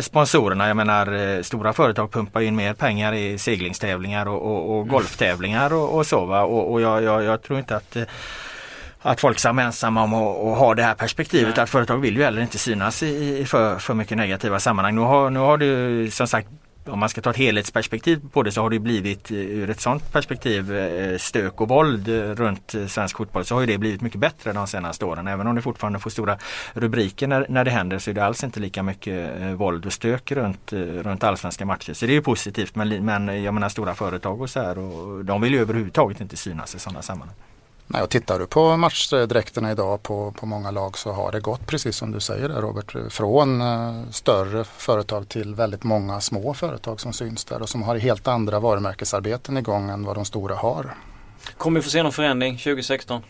sponsorerna. 0.02 0.68
Jag 0.68 0.76
menar 0.76 1.42
stora 1.42 1.72
företag 1.72 2.12
pumpar 2.12 2.40
in 2.40 2.56
mer 2.56 2.74
pengar 2.74 3.12
i 3.12 3.38
seglingstävlingar 3.38 4.28
och, 4.28 4.42
och, 4.42 4.78
och 4.78 4.88
golftävlingar 4.88 5.72
och, 5.72 5.96
och 5.96 6.06
så. 6.06 6.24
Va? 6.24 6.42
Och, 6.42 6.72
och 6.72 6.80
jag, 6.80 7.02
jag, 7.02 7.22
jag 7.22 7.42
tror 7.42 7.58
inte 7.58 7.76
att 7.76 7.96
att 9.02 9.20
Folksam 9.20 9.58
är 9.58 9.62
ensamma 9.62 10.02
om 10.02 10.14
att 10.14 10.58
ha 10.58 10.74
det 10.74 10.82
här 10.82 10.94
perspektivet 10.94 11.56
Nej. 11.56 11.62
att 11.62 11.70
företag 11.70 11.98
vill 11.98 12.16
ju 12.16 12.22
heller 12.22 12.42
inte 12.42 12.58
synas 12.58 13.02
i, 13.02 13.44
för, 13.44 13.78
för 13.78 13.94
mycket 13.94 14.16
negativa 14.16 14.60
sammanhang. 14.60 14.94
Nu 14.94 15.00
har, 15.00 15.30
nu 15.30 15.38
har 15.38 15.58
det 15.58 16.14
som 16.14 16.26
sagt 16.26 16.48
om 16.86 16.98
man 16.98 17.08
ska 17.08 17.20
ta 17.20 17.30
ett 17.30 17.36
helhetsperspektiv 17.36 18.20
på 18.32 18.42
det 18.42 18.52
så 18.52 18.62
har 18.62 18.70
det 18.70 18.78
blivit 18.78 19.30
eh, 19.30 19.36
ur 19.36 19.70
ett 19.70 19.80
sådant 19.80 20.12
perspektiv 20.12 20.76
eh, 20.76 21.18
stök 21.18 21.60
och 21.60 21.68
våld 21.68 22.08
eh, 22.08 22.12
runt 22.14 22.74
svensk 22.88 23.16
fotboll 23.16 23.44
så 23.44 23.54
har 23.54 23.66
det 23.66 23.78
blivit 23.78 24.00
mycket 24.00 24.20
bättre 24.20 24.52
de 24.52 24.66
senaste 24.66 25.04
åren. 25.04 25.28
Även 25.28 25.46
om 25.46 25.54
det 25.54 25.62
fortfarande 25.62 25.98
får 25.98 26.10
stora 26.10 26.38
rubriker 26.72 27.26
när, 27.26 27.46
när 27.48 27.64
det 27.64 27.70
händer 27.70 27.98
så 27.98 28.10
är 28.10 28.14
det 28.14 28.24
alls 28.24 28.44
inte 28.44 28.60
lika 28.60 28.82
mycket 28.82 29.30
våld 29.54 29.86
och 29.86 29.92
stök 29.92 30.32
runt, 30.32 30.72
runt 30.72 31.24
allsvenska 31.24 31.66
matcher. 31.66 31.92
Så 31.92 32.06
det 32.06 32.12
är 32.12 32.14
ju 32.14 32.22
positivt 32.22 32.74
men, 32.74 33.04
men 33.04 33.42
jag 33.42 33.54
menar 33.54 33.68
stora 33.68 33.94
företag 33.94 34.40
och 34.40 34.50
så 34.50 34.60
här 34.60 34.78
och 34.78 35.24
de 35.24 35.40
vill 35.40 35.52
ju 35.52 35.60
överhuvudtaget 35.60 36.20
inte 36.20 36.36
synas 36.36 36.74
i 36.74 36.78
sådana 36.78 37.02
sammanhang. 37.02 37.36
Nej, 37.92 38.02
och 38.02 38.10
tittar 38.10 38.38
du 38.38 38.46
på 38.46 38.76
matchdräkterna 38.76 39.72
idag 39.72 40.02
på, 40.02 40.32
på 40.32 40.46
många 40.46 40.70
lag 40.70 40.98
så 40.98 41.12
har 41.12 41.32
det 41.32 41.40
gått 41.40 41.66
precis 41.66 41.96
som 41.96 42.12
du 42.12 42.20
säger 42.20 42.48
där 42.48 42.60
Robert. 42.60 43.12
Från 43.12 43.60
eh, 43.60 44.10
större 44.10 44.64
företag 44.64 45.28
till 45.28 45.54
väldigt 45.54 45.84
många 45.84 46.20
små 46.20 46.54
företag 46.54 47.00
som 47.00 47.12
syns 47.12 47.44
där 47.44 47.62
och 47.62 47.68
som 47.68 47.82
har 47.82 47.96
helt 47.96 48.28
andra 48.28 48.60
varumärkesarbeten 48.60 49.56
igång 49.56 49.90
än 49.90 50.04
vad 50.04 50.16
de 50.16 50.24
stora 50.24 50.54
har. 50.54 50.94
Kommer 51.56 51.80
vi 51.80 51.84
få 51.84 51.90
se 51.90 52.02
någon 52.02 52.12
förändring 52.12 52.58
2016? 52.58 53.22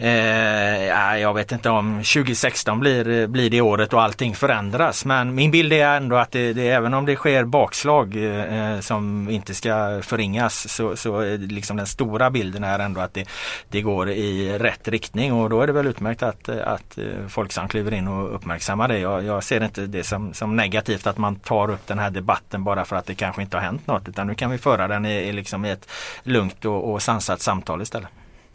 Eh, 0.00 1.18
jag 1.18 1.34
vet 1.34 1.52
inte 1.52 1.70
om 1.70 1.96
2016 1.96 2.80
blir, 2.80 3.26
blir 3.26 3.50
det 3.50 3.60
året 3.60 3.92
och 3.92 4.02
allting 4.02 4.34
förändras. 4.34 5.04
Men 5.04 5.34
min 5.34 5.50
bild 5.50 5.72
är 5.72 5.96
ändå 5.96 6.16
att 6.16 6.30
det, 6.30 6.52
det 6.52 6.68
även 6.68 6.94
om 6.94 7.06
det 7.06 7.16
sker 7.16 7.44
bakslag 7.44 8.16
eh, 8.16 8.80
som 8.80 9.30
inte 9.30 9.54
ska 9.54 10.00
förringas 10.02 10.68
så, 10.68 10.96
så 10.96 11.36
liksom 11.36 11.76
den 11.76 11.86
stora 11.86 12.30
bilden 12.30 12.64
är 12.64 12.78
ändå 12.78 13.00
att 13.00 13.14
det, 13.14 13.28
det 13.68 13.80
går 13.82 14.10
i 14.10 14.58
rätt 14.58 14.88
riktning 14.88 15.32
och 15.32 15.50
då 15.50 15.60
är 15.60 15.66
det 15.66 15.72
väl 15.72 15.86
utmärkt 15.86 16.22
att, 16.22 16.48
att 16.48 16.98
eh, 16.98 17.04
Folksam 17.28 17.68
kliver 17.68 17.94
in 17.94 18.08
och 18.08 18.34
uppmärksammar 18.34 18.88
det. 18.88 18.98
Jag, 18.98 19.24
jag 19.24 19.44
ser 19.44 19.64
inte 19.64 19.86
det 19.86 20.04
som, 20.04 20.34
som 20.34 20.56
negativt 20.56 21.06
att 21.06 21.18
man 21.18 21.36
tar 21.36 21.70
upp 21.70 21.86
den 21.86 21.98
här 21.98 22.10
debatten 22.10 22.64
bara 22.64 22.84
för 22.84 22.96
att 22.96 23.06
det 23.06 23.14
kanske 23.14 23.42
inte 23.42 23.56
har 23.56 23.64
hänt 23.64 23.86
något 23.86 24.08
utan 24.08 24.26
nu 24.26 24.34
kan 24.34 24.50
vi 24.50 24.58
föra 24.58 24.88
den 24.88 25.06
i, 25.06 25.32
liksom 25.32 25.64
i 25.64 25.70
ett 25.70 25.90
lugnt 26.22 26.64
och, 26.64 26.92
och 26.92 27.02
sansat 27.02 27.40
samtal 27.40 27.82
istället. 27.82 28.08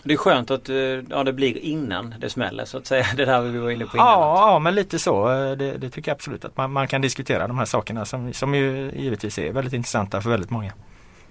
Det 0.04 0.14
är 0.14 0.18
skönt 0.18 0.52
att 0.52 0.70
eh, 0.70 0.76
ja, 0.76 1.24
det 1.24 1.34
blir 1.34 1.58
innan 1.58 2.16
det 2.20 2.30
smäller 2.30 2.66
så 2.66 2.78
att 2.78 2.86
säga. 2.88 3.06
Det 3.18 3.26
där 3.26 3.42
vi 3.42 3.60
var 3.60 3.70
inne 3.70 3.86
på 3.86 3.98
innan. 3.98 4.08
Ja, 4.08 4.52
ja 4.52 4.60
men 4.60 4.76
lite 4.76 5.00
så. 5.00 5.28
Det, 5.28 5.78
det, 5.78 5.90
tycker 5.90 6.12
jag 6.12 6.16
absolut 6.16 6.46
att 6.46 6.58
man, 6.58 6.72
man, 6.72 6.88
kan 6.88 7.02
diskutera 7.02 7.48
de 7.48 7.58
här 7.58 7.66
sakerna 7.66 8.06
som, 8.06 8.34
som 8.34 8.56
ju 8.56 8.92
givetvis 8.96 9.38
är 9.40 9.52
väldigt 9.52 9.74
intressanta 9.74 10.22
för 10.22 10.30
väldigt 10.30 10.50
många. 10.50 10.74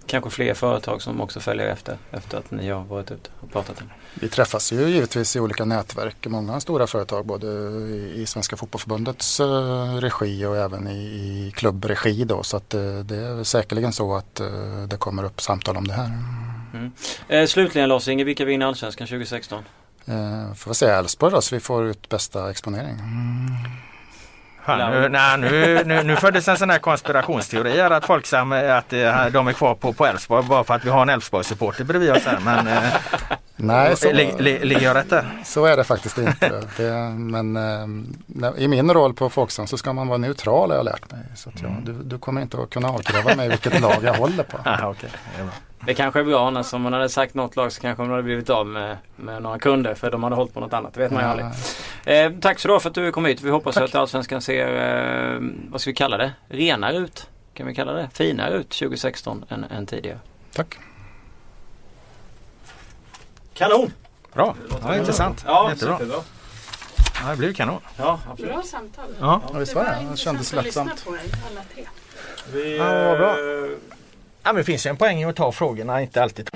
Kanske 0.07 0.31
fler 0.31 0.55
företag 0.55 1.03
som 1.03 1.21
också 1.21 1.41
följer 1.41 1.67
efter 1.67 1.97
efter 2.11 2.39
att 2.39 2.51
ni 2.51 2.71
har 2.71 2.85
varit 2.85 3.11
ute 3.11 3.31
och 3.41 3.53
pratat 3.53 3.81
om 3.81 3.87
Vi 4.15 4.29
träffas 4.29 4.73
ju 4.73 4.89
givetvis 4.89 5.37
i 5.37 5.41
olika 5.41 5.65
nätverk. 5.65 6.27
Många 6.27 6.61
stora 6.61 6.87
företag 6.87 7.27
både 7.27 7.47
i 8.15 8.25
Svenska 8.27 8.57
Fotbollförbundets 8.57 9.41
eh, 9.41 9.95
regi 9.95 10.47
och 10.47 10.57
även 10.57 10.89
i, 10.89 11.03
i 11.03 11.53
klubbregi. 11.55 12.25
Då, 12.25 12.43
så 12.43 12.57
att 12.57 12.71
det, 12.71 12.99
eh, 12.99 13.05
det 13.05 13.17
är 13.17 13.45
säkerligen 13.45 13.93
så 13.93 14.15
att 14.15 14.41
det 14.89 14.97
kommer 14.97 15.25
upp 15.25 15.41
samtal 15.41 15.77
om 15.77 15.87
det 15.87 15.95
här. 15.95 16.11
Mm. 16.75 16.93
Eh, 17.29 17.47
slutligen 17.47 17.89
Lars-Inge, 17.89 18.25
vilka 18.25 18.45
vinner 18.45 18.67
Allsvenskan 18.67 19.07
2016? 19.07 19.65
Eh, 20.07 20.55
får 20.55 20.71
vi 20.71 20.75
säga 20.75 20.99
Elfsborg 20.99 21.33
då 21.33 21.41
så 21.41 21.55
vi 21.55 21.61
får 21.61 21.87
ut 21.87 22.09
bästa 22.09 22.51
exponering. 22.51 22.99
Mm. 22.99 23.57
Fan, 24.65 24.93
nu, 24.93 25.09
nej, 25.09 25.39
nu, 25.39 25.83
nu, 25.85 26.03
nu 26.03 26.17
föddes 26.17 26.49
en 26.49 26.57
sån 26.57 26.71
här 26.71 26.79
konspirationsteori 26.79 27.81
här 27.81 27.91
att 27.91 28.05
Folksam 28.05 28.53
att 28.53 28.93
eh, 28.93 29.27
de 29.27 29.49
är 29.49 29.53
kvar 29.53 29.75
på 29.75 30.07
Elfsborg 30.07 30.47
bara 30.49 30.65
för 30.65 30.75
att 30.75 30.85
vi 30.85 30.91
har 30.91 31.03
en 31.03 31.09
Elfsborg-supporter 31.09 31.85
bredvid 31.85 32.11
oss 32.11 32.25
här. 32.25 32.39
Men, 32.45 32.67
eh, 32.67 32.83
nej, 33.57 33.97
så, 33.97 34.13
ligger 34.13 34.81
jag 34.81 34.97
rätt 34.97 35.11
där? 35.11 35.43
Så 35.45 35.65
är 35.65 35.77
det 35.77 35.85
faktiskt 35.85 36.19
inte. 36.19 36.63
Det, 36.77 36.93
men 37.17 37.57
eh, 37.57 38.51
i 38.57 38.69
min 38.69 38.91
roll 38.91 39.15
på 39.15 39.31
Folksam 39.31 39.67
så 39.67 39.79
ska 39.79 39.93
man 39.93 40.09
vara 40.09 40.19
neutral 40.19 40.71
har 40.71 40.77
jag 40.77 40.85
lärt 40.85 41.11
mig. 41.11 41.21
Så 41.35 41.49
att 41.49 41.63
jag, 41.63 41.71
mm. 41.71 41.85
du, 41.85 41.93
du 41.93 42.19
kommer 42.19 42.43
inte 42.43 42.63
att 42.63 42.71
kunna 42.71 42.89
avkräva 42.89 43.35
mig 43.35 43.49
vilket 43.49 43.81
lag 43.81 43.99
jag 44.03 44.15
håller 44.15 44.45
på. 44.45 44.59
Ah, 44.65 44.89
okay. 44.89 45.11
Det 45.87 45.95
kanske 45.95 46.21
är 46.21 46.25
bra 46.25 46.47
annars 46.47 46.73
om 46.73 46.83
man 46.83 46.93
hade 46.93 47.09
sagt 47.09 47.35
något 47.35 47.57
lag 47.57 47.73
så 47.73 47.81
kanske 47.81 48.03
man 48.03 48.11
hade 48.11 48.23
blivit 48.23 48.51
av 48.51 48.67
med, 48.67 48.97
med 49.17 49.43
några 49.43 49.59
kunder 49.59 49.95
för 49.95 50.11
de 50.11 50.23
hade 50.23 50.37
hållit 50.37 50.55
på 50.55 50.61
något 50.61 50.73
annat. 50.73 50.95
Det 50.95 51.01
vet 51.01 51.13
man 51.13 51.23
ju 51.23 51.29
aldrig. 51.29 51.47
Eh, 52.05 52.33
tack 52.41 52.59
så 52.59 52.69
du 52.69 52.81
för 52.81 52.89
att 52.89 52.95
du 52.95 53.13
kom 53.13 53.25
hit. 53.25 53.43
Vi 53.43 53.51
hoppas 53.51 53.75
tack. 53.75 53.85
att 53.85 53.95
Allsvenskan 53.95 54.43
ser, 54.43 54.69
eh, 55.35 55.41
vad 55.71 55.81
ska 55.81 55.91
vi 55.91 55.95
kalla 55.95 56.17
det, 56.17 56.33
renare 56.49 56.97
ut. 56.97 57.27
Kan 57.55 57.67
vi 57.67 57.75
kalla 57.75 57.93
det? 57.93 58.09
Finare 58.13 58.55
ut 58.55 58.71
2016 58.71 59.45
än, 59.49 59.65
än 59.65 59.87
tidigare. 59.87 60.19
Tack. 60.53 60.79
Kanon! 63.55 63.93
Bra, 64.33 64.57
ja, 64.83 64.97
intressant. 64.97 65.45
Ja, 65.47 65.71
Jättebra. 65.71 65.99
Ja, 67.23 67.31
det 67.31 67.37
blev 67.37 67.55
kanon. 67.55 67.81
Ja, 67.97 68.21
absolut. 68.31 68.53
Bra 68.53 68.63
samtal. 68.63 69.05
Ja, 69.21 69.41
ja 69.53 69.59
visst 69.59 69.75
var 69.75 69.85
det? 69.85 70.07
Det 70.11 70.17
kändes 70.17 70.53
lättsamt. 70.53 71.07
Vi, 72.53 72.79
ja, 72.79 73.17
bra. 73.17 73.37
Ja, 74.45 74.53
men 74.53 74.57
det 74.57 74.65
finns 74.65 74.87
ju 74.87 74.91
en 74.91 74.97
poäng 74.97 75.21
i 75.21 75.25
att 75.25 75.37
ta 75.37 75.53
frågorna, 75.53 76.03
inte 76.03 76.23
alltid. 76.23 76.51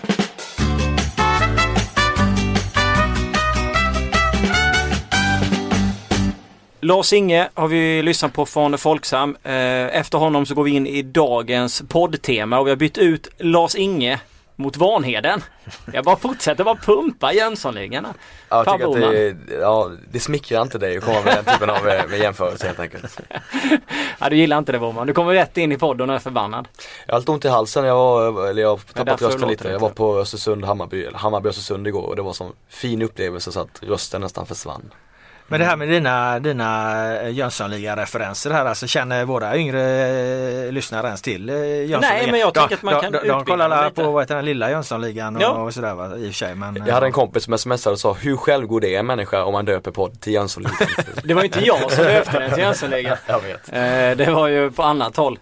Lars 6.80 7.12
Inge 7.12 7.48
har 7.54 7.68
vi 7.68 8.02
lyssnat 8.02 8.32
på 8.32 8.46
från 8.46 8.78
Folksam. 8.78 9.36
Eh, 9.42 9.52
efter 9.96 10.18
honom 10.18 10.46
så 10.46 10.54
går 10.54 10.64
vi 10.64 10.70
in 10.70 10.86
i 10.86 11.02
dagens 11.02 11.82
poddtema 11.88 12.58
och 12.58 12.66
vi 12.66 12.70
har 12.70 12.76
bytt 12.76 12.98
ut 12.98 13.28
Lars 13.38 13.74
Inge 13.74 14.20
mot 14.56 14.76
Vanheden. 14.76 15.42
Jag 15.92 16.04
bara 16.04 16.16
fortsätter 16.16 16.64
bara 16.64 16.76
pumpa 16.76 17.32
Jönssonligan. 17.32 18.06
Ja, 18.48 18.64
jag 18.64 18.72
tycker 18.72 19.06
att 19.06 19.12
det, 19.12 19.54
ja, 19.54 19.90
det 20.10 20.20
smickrar 20.20 20.62
inte 20.62 20.78
dig 20.78 20.96
att 20.96 21.04
komma 21.04 21.20
med 21.22 21.36
den 21.36 21.54
typen 21.54 21.70
av 21.70 21.88
eh, 21.88 22.06
med 22.08 22.18
jämförelse 22.18 22.66
helt 22.66 22.80
enkelt. 22.80 23.20
ja, 24.18 24.30
du 24.30 24.36
gillar 24.36 24.58
inte 24.58 24.72
det 24.72 24.78
Boman. 24.78 25.06
Du 25.06 25.12
kommer 25.12 25.32
rätt 25.32 25.58
in 25.58 25.72
i 25.72 25.78
podden 25.78 26.10
och 26.10 26.16
är 26.16 26.20
förbannad. 26.20 26.68
Jag 27.06 27.14
har 27.14 27.20
lite 27.20 27.32
ont 27.32 27.44
i 27.44 27.48
halsen. 27.48 27.84
Jag 27.84 27.94
var, 27.94 28.48
eller 28.48 28.62
jag 28.62 28.68
har 28.68 28.76
tappat 28.76 29.22
rösten 29.22 29.48
lite. 29.48 29.68
Jag 29.68 29.78
var 29.78 29.90
på 29.90 30.18
Östersund, 30.18 30.64
Hammarby, 30.64 31.04
eller 31.04 31.18
Hammarby 31.18 31.48
Östersund 31.48 31.86
igår 31.86 32.06
och 32.06 32.16
det 32.16 32.22
var 32.22 32.30
en 32.30 32.34
sån 32.34 32.52
fin 32.68 33.02
upplevelse 33.02 33.52
så 33.52 33.60
att 33.60 33.82
rösten 33.82 34.20
nästan 34.20 34.46
försvann. 34.46 34.90
Men 35.48 35.60
det 35.60 35.66
här 35.66 35.76
med 35.76 35.88
dina, 35.88 36.38
dina 36.38 37.20
eh, 37.20 37.30
Jönssonliga-referenser 37.30 38.50
här, 38.50 38.64
alltså 38.64 38.86
känner 38.86 39.24
våra 39.24 39.56
yngre 39.56 40.08
eh, 40.66 40.72
lyssnare 40.72 41.06
ens 41.06 41.22
till 41.22 41.48
eh, 41.48 41.56
Jönssonligan? 41.56 42.00
Nej 42.00 42.30
men 42.30 42.40
jag 42.40 42.54
tycker 42.54 42.74
att 42.74 42.82
man 42.82 43.00
kan 43.00 43.12
De, 43.12 43.18
de, 43.18 43.28
de 43.28 43.44
kollar 43.44 43.90
på 43.90 44.10
vad 44.10 44.22
heter 44.22 44.36
den 44.36 44.44
lilla 44.44 44.70
Jönssonligan 44.70 45.36
och, 45.36 45.42
ja. 45.42 45.48
och 45.48 45.74
sådär 45.74 45.94
va, 45.94 46.16
i 46.16 46.22
och 46.22 46.26
för 46.26 46.32
sig. 46.32 46.54
Men, 46.54 46.82
jag 46.86 46.94
hade 46.94 47.06
en 47.06 47.12
kompis 47.12 47.44
som 47.44 47.58
smsade 47.58 47.92
och 47.92 48.00
sa 48.00 48.12
hur 48.12 48.36
självgod 48.36 48.84
är 48.84 48.98
en 48.98 49.06
människa 49.06 49.44
om 49.44 49.52
man 49.52 49.64
döper 49.64 49.90
podd 49.90 50.20
till 50.20 50.32
Jönssonligan? 50.32 50.76
det 51.24 51.34
var 51.34 51.44
inte 51.44 51.60
jag 51.64 51.92
som 51.92 52.04
döpte 52.04 52.38
den 52.38 52.50
till 52.50 52.62
Jönssonligan. 52.62 53.16
jag 53.26 53.40
vet. 53.40 53.66
det 54.18 54.30
var 54.30 54.48
ju 54.48 54.70
på 54.70 54.82
annat 54.82 55.16
håll. 55.16 55.38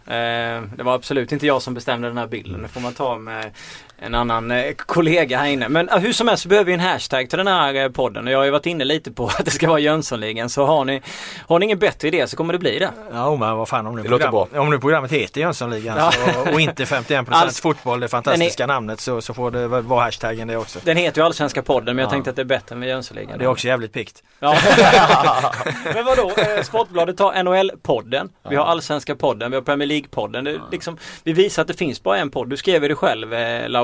det 0.77 0.83
var 0.83 0.95
absolut 0.95 1.33
inte 1.33 1.47
jag 1.47 1.63
som 1.63 1.75
bestämde 1.75 2.09
den 2.09 2.19
här 2.19 2.27
bilden. 2.27 2.63
Det 2.63 2.69
får 2.69 2.81
man 2.81 2.95
ta 2.95 3.19
med 3.19 3.51
en 3.99 4.15
annan 4.15 4.51
eh, 4.51 4.73
kollega 4.75 5.39
här 5.39 5.47
inne. 5.47 5.69
Men 5.69 5.89
hur 5.89 6.13
som 6.13 6.29
helst 6.29 6.43
så 6.43 6.49
behöver 6.49 6.67
vi 6.67 6.73
en 6.73 6.81
hashtag 6.81 7.31
till 7.31 7.37
den 7.37 7.47
här 7.47 7.75
eh, 7.75 7.89
podden 7.89 8.27
och 8.27 8.33
jag 8.33 8.39
har 8.39 8.45
ju 8.45 8.51
varit 8.51 8.67
inne 8.67 8.85
lite 8.85 9.13
på 9.13 9.27
att 9.39 9.45
det 9.45 9.51
ska 9.51 9.69
vara 9.69 9.79
Jönssonligan. 9.79 10.51
Så 10.51 10.65
har 10.65 10.85
ni, 10.85 11.03
har 11.47 11.59
ni 11.59 11.65
ingen 11.65 11.79
bättre 11.79 12.09
idé 12.09 12.27
så 12.27 12.37
kommer 12.37 12.53
det 12.53 12.59
bli 12.59 12.79
det. 12.79 12.91
Ja 13.13 13.37
men 13.37 13.57
vad 13.57 13.69
fan 13.69 13.87
om 13.87 13.97
nu, 13.97 14.03
program, 14.03 14.35
om 14.35 14.71
nu 14.71 14.79
programmet 14.79 15.11
heter 15.11 15.41
Jönssonligan 15.41 15.97
ja. 15.97 16.13
så, 16.13 16.53
och 16.53 16.61
inte 16.61 16.85
51% 16.85 17.27
alltså, 17.31 17.63
fotboll, 17.63 18.01
det 18.01 18.09
fantastiska 18.09 18.63
är, 18.63 18.67
namnet 18.67 19.01
så, 19.01 19.21
så 19.21 19.35
får 19.35 19.51
det 19.51 19.69
vara 19.69 20.05
hashtaggen 20.05 20.49
det 20.49 20.57
också. 20.57 20.79
Den 20.85 20.97
heter 20.97 21.21
ju 21.21 21.27
Allsvenska 21.27 21.63
podden 21.63 21.97
men 21.97 22.03
jag 22.03 22.11
tänkte 22.11 22.31
att 22.31 22.37
det 22.37 22.43
är 22.43 22.47
bättre 22.47 22.77
med 22.77 22.89
Jönssonligan. 22.89 23.39
Det 23.39 23.45
är 23.45 23.49
också 23.49 23.67
jävligt 23.67 23.93
pikt. 23.93 24.23
Ja. 24.41 24.57
men 25.95 26.05
vadå, 26.05 26.33
eh, 26.37 26.63
Sportbladet 26.63 27.17
tar 27.17 27.33
NHL-podden, 27.33 28.29
vi 28.49 28.57
har 28.57 28.65
Allsvenska 28.65 29.15
podden, 29.15 29.51
vi 29.51 29.57
har 29.57 29.63
Premier 29.63 29.89
League-podden. 29.89 30.61
Liksom, 30.71 30.97
vi 31.23 31.33
visar 31.33 31.63
att 31.63 31.69
det 31.69 31.75
finns 31.75 32.03
bara 32.03 32.19
en 32.19 32.31
podd. 32.31 32.51
Du 32.51 32.57
skrev 32.57 32.81
det 32.81 32.95
själv 32.95 33.35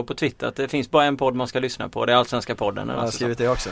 Lau 0.01 0.07
på 0.07 0.15
Twitter 0.15 0.47
att 0.47 0.57
det 0.57 0.69
finns 0.69 0.91
bara 0.91 1.05
en 1.05 1.17
podd 1.17 1.35
man 1.35 1.49
ska 1.49 1.61
lyssna 1.61 1.89
på. 1.89 2.07
Det 2.07 2.13
är 2.13 2.17
Allsvenska 2.17 2.55
podden. 2.55 2.89
Jag 2.89 2.97
har 2.97 3.11
skrivit 3.11 3.39
det 3.39 3.49
också. 3.49 3.71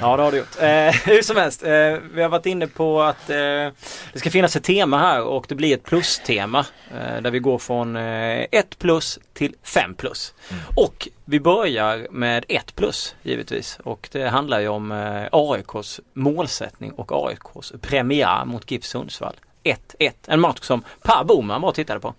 Ja 0.00 0.16
det 0.16 0.22
har 0.22 0.32
du 0.32 0.38
gjort. 0.38 0.56
Eh, 0.60 0.66
hur 1.14 1.22
som 1.22 1.36
helst. 1.36 1.62
Eh, 1.62 1.70
vi 2.14 2.22
har 2.22 2.28
varit 2.28 2.46
inne 2.46 2.66
på 2.66 3.02
att 3.02 3.30
eh, 3.30 3.36
det 4.12 4.18
ska 4.18 4.30
finnas 4.30 4.56
ett 4.56 4.64
tema 4.64 4.98
här 4.98 5.22
och 5.22 5.46
det 5.48 5.54
blir 5.54 5.74
ett 5.74 5.84
plus-tema. 5.84 6.66
Eh, 6.90 7.22
där 7.22 7.30
vi 7.30 7.38
går 7.38 7.58
från 7.58 7.96
1 7.96 8.48
eh, 8.52 8.62
plus 8.78 9.18
till 9.32 9.54
5 9.62 9.94
plus. 9.94 10.34
Mm. 10.50 10.62
Och 10.76 11.08
vi 11.24 11.40
börjar 11.40 12.06
med 12.10 12.44
1 12.48 12.76
plus 12.76 13.14
givetvis. 13.22 13.78
Och 13.84 14.08
det 14.12 14.28
handlar 14.28 14.60
ju 14.60 14.68
om 14.68 14.92
eh, 14.92 15.28
AIKs 15.32 16.00
målsättning 16.12 16.92
och 16.92 17.28
AIKs 17.28 17.72
premiär 17.80 18.44
mot 18.44 18.70
GIF 18.70 18.84
Sundsvall. 18.84 19.34
1-1. 19.64 20.12
En 20.26 20.40
match 20.40 20.58
som 20.62 20.82
Per 21.02 21.24
Boman 21.24 21.60
var 21.60 21.68
och 21.68 21.74
tittade 21.74 22.00
på. 22.00 22.14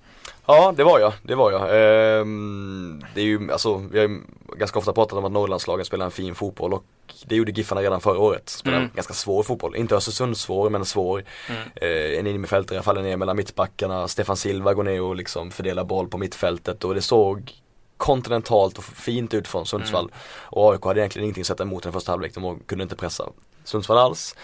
Ja 0.50 0.74
det 0.78 0.84
var 0.84 1.00
jag, 1.00 1.14
det 1.24 1.36
var 1.36 1.52
jag. 1.52 1.62
Ehm, 1.62 3.04
det 3.14 3.22
är 3.22 3.26
ju, 3.26 3.52
alltså, 3.52 3.78
vi 3.78 4.00
har 4.00 4.08
ju 4.08 4.22
ganska 4.56 4.80
ofta 4.80 4.94
pratat 4.94 5.18
om 5.18 5.26
att 5.26 5.32
Norrlandslagen 5.32 5.86
spelar 5.86 6.06
en 6.06 6.12
fin 6.12 6.36
fotboll 6.36 6.74
och 6.74 6.84
det 7.26 7.36
gjorde 7.36 7.52
Giffarna 7.52 7.82
redan 7.82 8.02
förra 8.02 8.20
året. 8.20 8.50
Spelade 8.50 8.82
mm. 8.82 8.92
ganska 8.96 9.14
svår 9.14 9.44
fotboll, 9.44 9.76
inte 9.76 9.96
Östersund 9.96 10.38
svår 10.38 10.70
men 10.70 10.86
svår. 10.86 11.24
Mm. 11.50 11.62
Ehm, 11.62 12.20
en 12.20 12.28
innermittfältare 12.28 12.82
faller 12.82 13.02
ner 13.02 13.18
mellan 13.18 13.38
mittbackarna, 13.38 14.08
Stefan 14.08 14.38
Silva 14.38 14.74
går 14.74 14.84
ner 14.84 15.02
och 15.02 15.16
liksom 15.16 15.52
fördelar 15.52 15.84
boll 15.84 16.08
på 16.08 16.18
mittfältet 16.18 16.84
och 16.84 16.96
det 16.96 17.02
såg 17.02 17.54
kontinentalt 17.98 18.78
och 18.78 18.84
fint 18.84 19.34
ut 19.34 19.48
från 19.48 19.66
Sundsvall. 19.66 20.04
Mm. 20.04 20.14
Och 20.42 20.72
AIK 20.72 20.84
hade 20.84 21.00
egentligen 21.00 21.24
ingenting 21.24 21.42
att 21.42 21.48
sätta 21.48 21.64
emot 21.64 21.84
den 21.84 21.94
första 21.94 22.12
halvlek, 22.12 22.34
de 22.36 22.60
kunde 22.60 22.84
inte 22.84 22.96
pressa 22.96 23.30
Sundsvall 23.64 23.98
alls. 23.98 24.36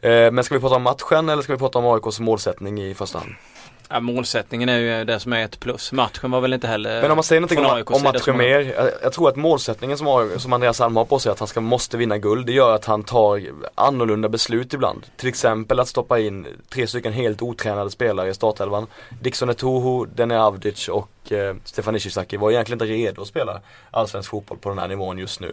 Ehm, 0.00 0.34
men 0.34 0.44
ska 0.44 0.54
vi 0.54 0.60
prata 0.60 0.76
om 0.76 0.82
matchen 0.82 1.28
eller 1.28 1.42
ska 1.42 1.52
vi 1.52 1.58
prata 1.58 1.78
om 1.78 1.86
AIKs 1.86 2.20
målsättning 2.20 2.82
i 2.82 2.94
första 2.94 3.18
hand? 3.18 3.30
Ja, 3.92 4.00
målsättningen 4.00 4.68
är 4.68 4.78
ju 4.78 5.04
det 5.04 5.20
som 5.20 5.32
är 5.32 5.44
ett 5.44 5.60
plus. 5.60 5.92
Matchen 5.92 6.30
var 6.30 6.40
väl 6.40 6.52
inte 6.52 6.66
heller 6.66 7.02
Men 7.02 7.10
om 7.10 7.16
man 7.16 7.24
säger 7.24 7.40
någonting 7.40 7.64
om, 7.64 7.96
om 7.96 8.02
matchen 8.02 8.36
mer. 8.36 8.60
Jag, 8.60 8.90
jag, 9.02 9.12
tror 9.12 9.28
att 9.28 9.36
målsättningen 9.36 9.98
som, 9.98 10.06
har, 10.06 10.38
som 10.38 10.52
Andreas 10.52 10.80
Alm 10.80 10.96
har 10.96 11.04
på 11.04 11.18
sig 11.18 11.32
att 11.32 11.38
han 11.38 11.48
ska, 11.48 11.60
måste 11.60 11.96
vinna 11.96 12.18
guld. 12.18 12.46
Det 12.46 12.52
gör 12.52 12.74
att 12.74 12.84
han 12.84 13.04
tar 13.04 13.42
annorlunda 13.74 14.28
beslut 14.28 14.74
ibland. 14.74 15.06
Till 15.16 15.28
exempel 15.28 15.80
att 15.80 15.88
stoppa 15.88 16.18
in 16.18 16.46
tre 16.68 16.86
stycken 16.86 17.12
helt 17.12 17.42
otränade 17.42 17.90
spelare 17.90 18.30
i 18.30 18.34
startelvan. 18.34 18.86
Dixon 19.20 19.50
Etoho, 19.50 20.04
Dene 20.04 20.40
Avdic 20.40 20.88
och 20.88 21.32
eh, 21.32 21.56
Stefan 21.64 21.96
Ishizaki 21.96 22.36
var 22.36 22.50
egentligen 22.50 22.82
inte 22.82 22.94
redo 22.94 23.22
att 23.22 23.28
spela 23.28 23.60
allsvensk 23.90 24.30
fotboll 24.30 24.58
på 24.58 24.68
den 24.68 24.78
här 24.78 24.88
nivån 24.88 25.18
just 25.18 25.40
nu. 25.40 25.52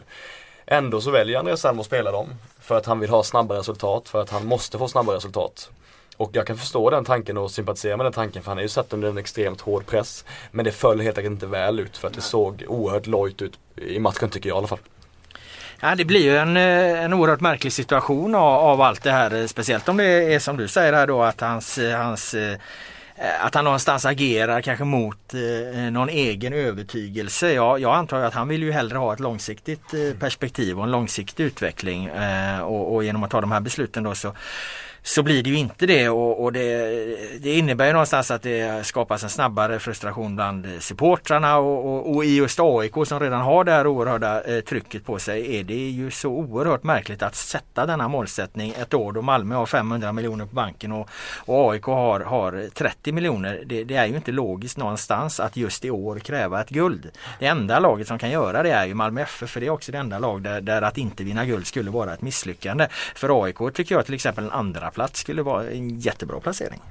Ändå 0.66 1.02
så 1.02 1.12
väljer 1.12 1.40
Andreas 1.40 1.66
Alm 1.66 1.80
att 1.80 1.86
spela 1.86 2.12
dem. 2.12 2.28
För 2.60 2.76
att 2.76 2.86
han 2.86 3.00
vill 3.00 3.10
ha 3.10 3.24
snabba 3.24 3.56
resultat, 3.56 4.10
för 4.10 4.22
att 4.22 4.30
han 4.30 4.46
måste 4.46 4.78
få 4.78 4.88
snabba 4.88 5.16
resultat. 5.16 5.70
Och 6.18 6.30
jag 6.34 6.48
kan 6.48 6.58
förstå 6.58 6.90
den 6.90 7.06
tanken 7.06 7.38
och 7.38 7.52
sympatisera 7.52 7.98
med 7.98 8.06
den 8.06 8.14
tanken 8.14 8.44
för 8.44 8.52
han 8.52 8.58
är 8.58 8.62
ju 8.62 8.70
satt 8.70 8.94
under 8.94 9.10
en 9.10 9.18
extremt 9.18 9.62
hård 9.62 9.86
press. 9.86 10.26
Men 10.52 10.66
det 10.66 10.72
föll 10.72 11.02
helt 11.02 11.18
enkelt 11.18 11.34
inte 11.34 11.48
väl 11.48 11.80
ut 11.80 11.98
för 11.98 12.08
att 12.08 12.14
det 12.14 12.22
såg 12.22 12.64
oerhört 12.68 13.08
lojt 13.08 13.42
ut 13.42 13.60
i 13.76 14.00
matchen 14.00 14.30
tycker 14.30 14.50
jag 14.50 14.56
i 14.56 14.58
alla 14.58 14.68
fall. 14.68 14.80
Ja, 15.80 15.96
det 15.96 16.06
blir 16.06 16.24
ju 16.24 16.38
en, 16.38 16.58
eh, 16.58 17.04
en 17.04 17.14
oerhört 17.14 17.42
märklig 17.42 17.74
situation 17.74 18.36
av, 18.36 18.54
av, 18.54 18.82
allt 18.82 19.04
det 19.04 19.12
här. 19.12 19.48
Speciellt 19.48 19.90
om 19.90 19.98
det 19.98 20.34
är 20.34 20.40
som 20.40 20.58
du 20.58 20.68
säger 20.68 20.94
här 20.94 21.08
då 21.08 21.24
att 21.24 21.42
hans, 21.42 21.80
hans 21.96 22.34
eh, 22.34 22.58
att 23.40 23.56
han 23.56 23.64
någonstans 23.64 24.06
agerar 24.06 24.62
kanske 24.62 24.86
mot 24.86 25.34
eh, 25.34 25.92
någon 25.92 26.10
egen 26.10 26.54
övertygelse. 26.54 27.54
Ja, 27.54 27.78
jag 27.78 27.96
antar 27.96 28.22
att 28.22 28.34
han 28.34 28.48
vill 28.48 28.64
ju 28.64 28.72
hellre 28.72 28.98
ha 28.98 29.14
ett 29.14 29.20
långsiktigt 29.20 29.94
eh, 29.94 30.20
perspektiv 30.20 30.78
och 30.78 30.84
en 30.84 30.92
långsiktig 30.92 31.44
utveckling. 31.44 32.06
Eh, 32.06 32.60
och, 32.60 32.96
och, 32.96 33.04
genom 33.04 33.24
att 33.24 33.32
ta 33.32 33.42
de 33.42 33.52
här 33.52 33.60
besluten 33.60 34.04
då 34.04 34.16
så 34.16 34.34
så 35.08 35.24
blir 35.24 35.44
det 35.44 35.50
ju 35.50 35.58
inte 35.58 35.86
det 35.86 36.10
och, 36.10 36.44
och 36.44 36.54
det, 36.54 37.40
det, 37.40 37.54
innebär 37.58 37.86
ju 37.86 37.92
någonstans 37.92 38.32
att 38.32 38.42
det 38.42 38.86
skapas 38.86 39.24
en 39.24 39.30
snabbare 39.30 39.80
frustration 39.80 40.36
bland 40.36 40.68
supportrarna 40.80 41.58
och, 41.58 41.86
och, 41.86 42.16
och 42.16 42.26
i 42.26 42.36
just 42.36 42.60
AIK 42.60 42.94
som 43.06 43.20
redan 43.20 43.42
har 43.42 43.64
det 43.64 43.72
här 43.72 43.88
oerhörda 43.88 44.44
eh, 44.44 44.62
trycket 44.62 45.06
på 45.06 45.20
sig 45.20 45.60
är 45.60 45.64
det 45.64 45.74
ju 45.74 46.12
så 46.12 46.30
oerhört 46.30 46.84
märkligt 46.84 47.24
att 47.24 47.36
sätta 47.36 47.86
denna 47.86 48.08
målsättning 48.08 48.74
ett 48.82 48.94
år 48.94 49.12
då 49.12 49.22
Malmö 49.22 49.56
har 49.56 49.66
500 49.66 50.12
miljoner 50.14 50.46
på 50.46 50.56
banken 50.56 50.92
och, 50.92 51.10
och 51.46 51.72
AIK 51.72 51.84
har, 51.86 52.20
har 52.20 52.70
30 52.74 53.12
miljoner. 53.12 53.64
Det, 53.66 53.84
det, 53.84 53.96
är 53.96 54.06
ju 54.06 54.16
inte 54.16 54.32
logiskt 54.32 54.78
någonstans 54.78 55.40
att 55.40 55.58
just 55.58 55.86
i 55.86 55.92
år 55.92 56.20
kräva 56.20 56.62
ett 56.62 56.70
guld. 56.70 57.12
Det 57.40 57.46
enda 57.46 57.80
laget 57.80 58.08
som 58.08 58.20
kan 58.20 58.30
göra 58.30 58.64
det 58.64 58.72
är 58.72 58.86
ju 58.86 58.94
Malmö 58.94 59.22
FF 59.22 59.50
för 59.50 59.60
det 59.60 59.66
är 59.66 59.72
också 59.72 59.92
det 59.92 59.98
enda 59.98 60.20
lag 60.20 60.42
där, 60.42 60.62
där 60.62 60.82
att 60.82 60.98
inte 60.98 61.24
vinna 61.24 61.46
guld 61.46 61.68
skulle 61.68 61.92
vara 61.92 62.14
ett 62.14 62.22
misslyckande. 62.22 62.88
För 63.16 63.44
AIK 63.44 63.58
tycker 63.74 63.96
jag 63.96 64.06
till 64.06 64.16
exempel 64.16 64.44
en 64.44 64.52
andra 64.52 64.92
plats 64.98 65.20
skulle 65.20 65.42
vara 65.42 65.70
en 65.70 66.00
jättebra 66.00 66.40
placering. 66.40 66.82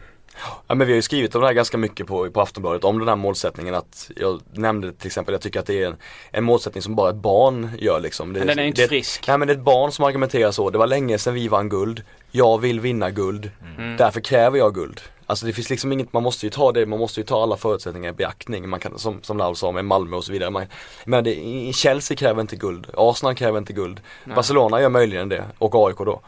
Ja 0.67 0.75
men 0.75 0.87
vi 0.87 0.93
har 0.93 0.97
ju 0.97 1.03
skrivit 1.03 1.35
om 1.35 1.41
det 1.41 1.47
här 1.47 1.55
ganska 1.55 1.79
mycket 1.79 2.07
på, 2.07 2.31
på 2.31 2.41
Aftonbladet 2.41 2.85
om 2.85 2.99
den 2.99 3.09
här 3.09 3.17
målsättningen 3.17 3.75
att 3.75 4.11
jag 4.17 4.41
nämnde 4.53 4.93
till 4.93 5.07
exempel, 5.07 5.33
jag 5.33 5.41
tycker 5.41 5.61
att 5.61 5.67
det 5.67 5.83
är 5.83 5.87
en, 5.87 5.97
en 6.31 6.45
målsättning 6.45 6.83
som 6.83 6.95
bara 6.95 7.11
ett 7.11 7.17
barn 7.17 7.71
gör 7.79 8.01
liksom. 8.01 8.33
Det, 8.33 8.39
men 8.39 8.49
den 8.49 8.59
är 8.59 8.65
inte 8.65 8.83
det, 8.83 8.89
frisk. 8.89 9.29
Nej 9.29 9.39
men 9.39 9.49
det 9.49 9.55
är 9.55 9.57
ett 9.57 9.65
barn 9.65 9.93
som 9.93 10.05
argumenterar 10.05 10.51
så, 10.51 10.71
det 10.71 10.79
var 10.79 10.87
länge 10.87 11.19
sedan 11.19 11.35
vi 11.35 11.49
vann 11.49 11.69
guld, 11.69 12.03
jag 12.31 12.59
vill 12.59 12.81
vinna 12.81 13.11
guld, 13.11 13.51
mm. 13.79 13.97
därför 13.97 14.21
kräver 14.21 14.59
jag 14.59 14.75
guld. 14.75 15.01
Alltså 15.27 15.47
det 15.47 15.53
finns 15.53 15.71
liksom 15.71 15.93
inget, 15.93 16.13
man 16.13 16.23
måste 16.23 16.47
ju 16.47 16.51
ta 16.51 16.73
det, 16.73 16.87
man 16.87 16.99
måste 16.99 17.21
ju 17.21 17.25
ta 17.25 17.43
alla 17.43 17.57
förutsättningar 17.57 18.11
i 18.11 18.13
beaktning. 18.13 18.69
Man 18.69 18.81
kan, 18.81 18.99
som, 18.99 19.23
som 19.23 19.39
Laul 19.39 19.57
sa 19.57 19.73
med 19.73 19.85
Malmö 19.85 20.17
och 20.17 20.25
så 20.25 20.33
vidare. 20.33 20.51
Man, 20.51 20.67
men 21.05 21.25
det, 21.25 21.73
Chelsea 21.75 22.17
kräver 22.17 22.41
inte 22.41 22.57
guld, 22.57 22.87
Arsenal 22.97 23.35
kräver 23.35 23.59
inte 23.59 23.73
guld. 23.73 24.01
Nej. 24.25 24.37
Barcelona 24.37 24.81
gör 24.81 24.89
möjligen 24.89 25.29
det 25.29 25.45
och 25.59 25.89
AIK 25.89 25.99
då. 25.99 26.21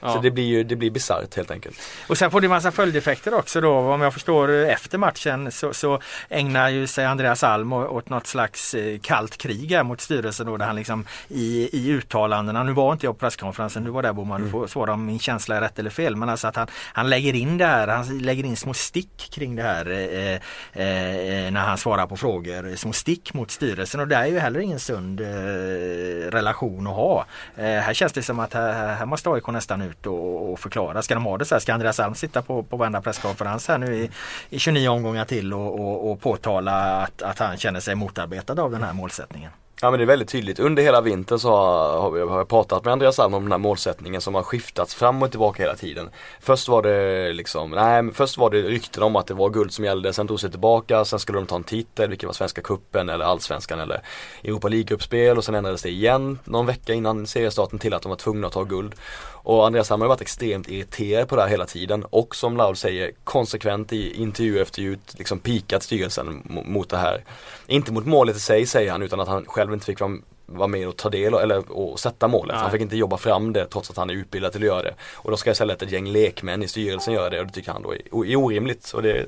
Ja. 0.00 0.12
Så 0.12 0.20
det 0.20 0.30
blir 0.30 0.44
ju, 0.44 0.64
det 0.64 0.76
blir 0.76 0.90
bisarrt 0.90 1.36
helt 1.36 1.50
enkelt. 1.50 1.76
Och 2.08 2.18
sen 2.18 2.30
får 2.30 2.40
det 2.40 2.48
massa 2.48 2.70
följdeffekter 2.70 3.34
också 3.34 3.60
då. 3.60 3.78
Om 3.78 4.00
jag 4.00 4.12
förstår 4.12 4.50
efter 4.50 4.98
matchen 4.98 5.52
så, 5.52 5.74
så 5.74 6.00
ägnar 6.28 6.68
ju 6.68 6.86
sig 6.86 7.04
Andreas 7.04 7.44
Alm 7.44 7.72
åt 7.72 8.08
något 8.08 8.26
slags 8.26 8.74
eh, 8.74 8.98
kallt 8.98 9.36
krig 9.36 9.72
här 9.72 9.82
mot 9.82 10.00
styrelsen 10.00 10.46
då 10.46 10.56
där 10.56 10.66
han 10.66 10.76
liksom 10.76 11.06
i, 11.28 11.68
i 11.72 11.88
uttalandena, 11.88 12.62
nu 12.62 12.72
var 12.72 12.92
inte 12.92 13.06
jag 13.06 13.14
på 13.14 13.20
presskonferensen, 13.20 13.84
du 13.84 13.90
var 13.90 14.02
där 14.02 14.12
Boman, 14.12 14.44
du 14.44 14.50
får 14.50 14.66
svara 14.66 14.92
om 14.92 15.06
min 15.06 15.18
känsla 15.18 15.56
är 15.56 15.60
rätt 15.60 15.78
eller 15.78 15.90
fel. 15.90 16.16
Men 16.16 16.28
alltså 16.28 16.48
att 16.48 16.56
han, 16.56 16.66
han 16.92 17.10
lägger 17.10 17.34
in 17.34 17.58
det 17.58 17.66
här, 17.66 17.88
han 17.88 18.18
lägger 18.18 18.41
lägger 18.42 18.50
in 18.50 18.56
små 18.56 18.74
stick 18.74 19.30
kring 19.30 19.56
det 19.56 19.62
här 19.62 19.90
eh, 19.90 20.40
eh, 20.72 21.46
eh, 21.46 21.52
när 21.52 21.60
han 21.60 21.78
svarar 21.78 22.06
på 22.06 22.16
frågor. 22.16 22.76
Små 22.76 22.92
stick 22.92 23.34
mot 23.34 23.50
styrelsen 23.50 24.00
och 24.00 24.08
det 24.08 24.16
är 24.16 24.26
ju 24.26 24.38
heller 24.38 24.60
ingen 24.60 24.80
sund 24.80 25.20
eh, 25.20 26.30
relation 26.30 26.86
att 26.86 26.94
ha. 26.94 27.26
Eh, 27.56 27.64
här 27.64 27.94
känns 27.94 28.12
det 28.12 28.22
som 28.22 28.40
att 28.40 28.54
här, 28.54 28.94
här 28.94 29.06
måste 29.06 29.30
AIK 29.30 29.46
nästan 29.46 29.82
ut 29.82 30.06
och, 30.06 30.52
och, 30.52 30.60
förklara. 30.60 31.02
Ska 31.02 31.14
de 31.14 31.24
ha 31.24 31.38
det 31.38 31.44
så 31.44 31.54
här? 31.54 31.60
Ska 31.60 31.74
Andreas 31.74 32.00
Alm 32.00 32.14
sitta 32.14 32.42
på, 32.42 32.62
på 32.62 32.76
varenda 32.76 33.00
presskonferens 33.00 33.68
här 33.68 33.78
nu 33.78 33.96
i, 33.96 34.10
i 34.50 34.58
29 34.58 34.88
omgångar 34.88 35.24
till 35.24 35.54
och, 35.54 35.80
och, 35.80 36.10
och 36.10 36.20
påtala 36.20 37.02
att, 37.02 37.22
att 37.22 37.38
han 37.38 37.56
känner 37.56 37.80
sig 37.80 37.94
motarbetad 37.94 38.62
av 38.62 38.70
den 38.70 38.82
här 38.82 38.92
målsättningen? 38.92 39.50
Ja 39.84 39.90
men 39.90 39.98
det 39.98 40.04
är 40.04 40.06
väldigt 40.06 40.28
tydligt. 40.28 40.58
Under 40.58 40.82
hela 40.82 41.00
vintern 41.00 41.38
så 41.38 41.50
har, 41.50 42.26
har 42.26 42.38
jag 42.38 42.48
pratat 42.48 42.84
med 42.84 42.92
Andreas 42.92 43.18
Alm 43.18 43.34
om 43.34 43.42
den 43.42 43.52
här 43.52 43.58
målsättningen 43.58 44.20
som 44.20 44.34
har 44.34 44.42
skiftats 44.42 44.94
fram 44.94 45.22
och 45.22 45.30
tillbaka 45.30 45.62
hela 45.62 45.76
tiden. 45.76 46.10
Först 46.40 46.68
var 46.68 46.82
det 46.82 47.32
liksom, 47.32 47.70
nej 47.70 48.12
först 48.14 48.38
var 48.38 48.50
det 48.50 48.62
rykten 48.62 49.02
om 49.02 49.16
att 49.16 49.26
det 49.26 49.34
var 49.34 49.50
guld 49.50 49.72
som 49.72 49.84
gällde, 49.84 50.12
sen 50.12 50.28
tog 50.28 50.40
sig 50.40 50.50
tillbaka, 50.50 51.04
sen 51.04 51.18
skulle 51.18 51.38
de 51.38 51.46
ta 51.46 51.56
en 51.56 51.64
titel, 51.64 52.08
vilket 52.08 52.26
var 52.26 52.32
Svenska 52.32 52.62
Kuppen 52.62 53.08
eller 53.08 53.24
Allsvenskan 53.24 53.80
eller 53.80 54.02
Europa 54.44 54.68
League-gruppspel 54.68 55.38
och 55.38 55.44
sen 55.44 55.54
ändrades 55.54 55.82
det 55.82 55.90
igen 55.90 56.38
någon 56.44 56.66
vecka 56.66 56.94
innan 56.94 57.26
seriestarten 57.26 57.78
till 57.78 57.94
att 57.94 58.02
de 58.02 58.08
var 58.08 58.16
tvungna 58.16 58.46
att 58.46 58.52
ta 58.52 58.64
guld. 58.64 58.94
Och 59.42 59.66
Andreas 59.66 59.90
Alm 59.90 60.00
har 60.00 60.08
varit 60.08 60.20
extremt 60.20 60.68
irriterad 60.68 61.28
på 61.28 61.36
det 61.36 61.42
här 61.42 61.48
hela 61.48 61.66
tiden 61.66 62.04
och 62.10 62.36
som 62.36 62.56
Laul 62.56 62.76
säger 62.76 63.12
konsekvent 63.24 63.92
i 63.92 64.22
intervju 64.22 64.60
efter 64.60 64.82
intervju 64.82 64.98
liksom 65.18 65.38
pikat 65.38 65.82
styrelsen 65.82 66.42
mot 66.66 66.88
det 66.88 66.96
här. 66.96 67.24
Inte 67.66 67.92
mot 67.92 68.06
målet 68.06 68.36
i 68.36 68.40
sig 68.40 68.66
säger 68.66 68.92
han 68.92 69.02
utan 69.02 69.20
att 69.20 69.28
han 69.28 69.44
själv 69.46 69.72
inte 69.72 69.86
fick 69.86 70.00
vara 70.46 70.68
med 70.68 70.88
och 70.88 70.96
ta 70.96 71.08
del 71.08 71.34
eller 71.34 71.72
och 71.72 72.00
sätta 72.00 72.28
målet. 72.28 72.54
Nej. 72.54 72.62
Han 72.62 72.70
fick 72.70 72.80
inte 72.80 72.96
jobba 72.96 73.16
fram 73.16 73.52
det 73.52 73.66
trots 73.66 73.90
att 73.90 73.96
han 73.96 74.10
är 74.10 74.14
utbildad 74.14 74.52
till 74.52 74.62
att 74.62 74.66
göra 74.66 74.82
det. 74.82 74.94
Och 75.14 75.30
då 75.30 75.36
ska 75.36 75.50
istället 75.50 75.82
ett 75.82 75.90
gäng 75.90 76.06
lekmän 76.06 76.62
i 76.62 76.68
styrelsen 76.68 77.14
göra 77.14 77.30
det 77.30 77.40
och 77.40 77.46
det 77.46 77.52
tycker 77.52 77.72
han 77.72 77.82
då 77.82 77.94
är, 77.94 78.26
är 78.26 78.36
orimligt. 78.36 78.92
Och 78.92 79.02
det, 79.02 79.26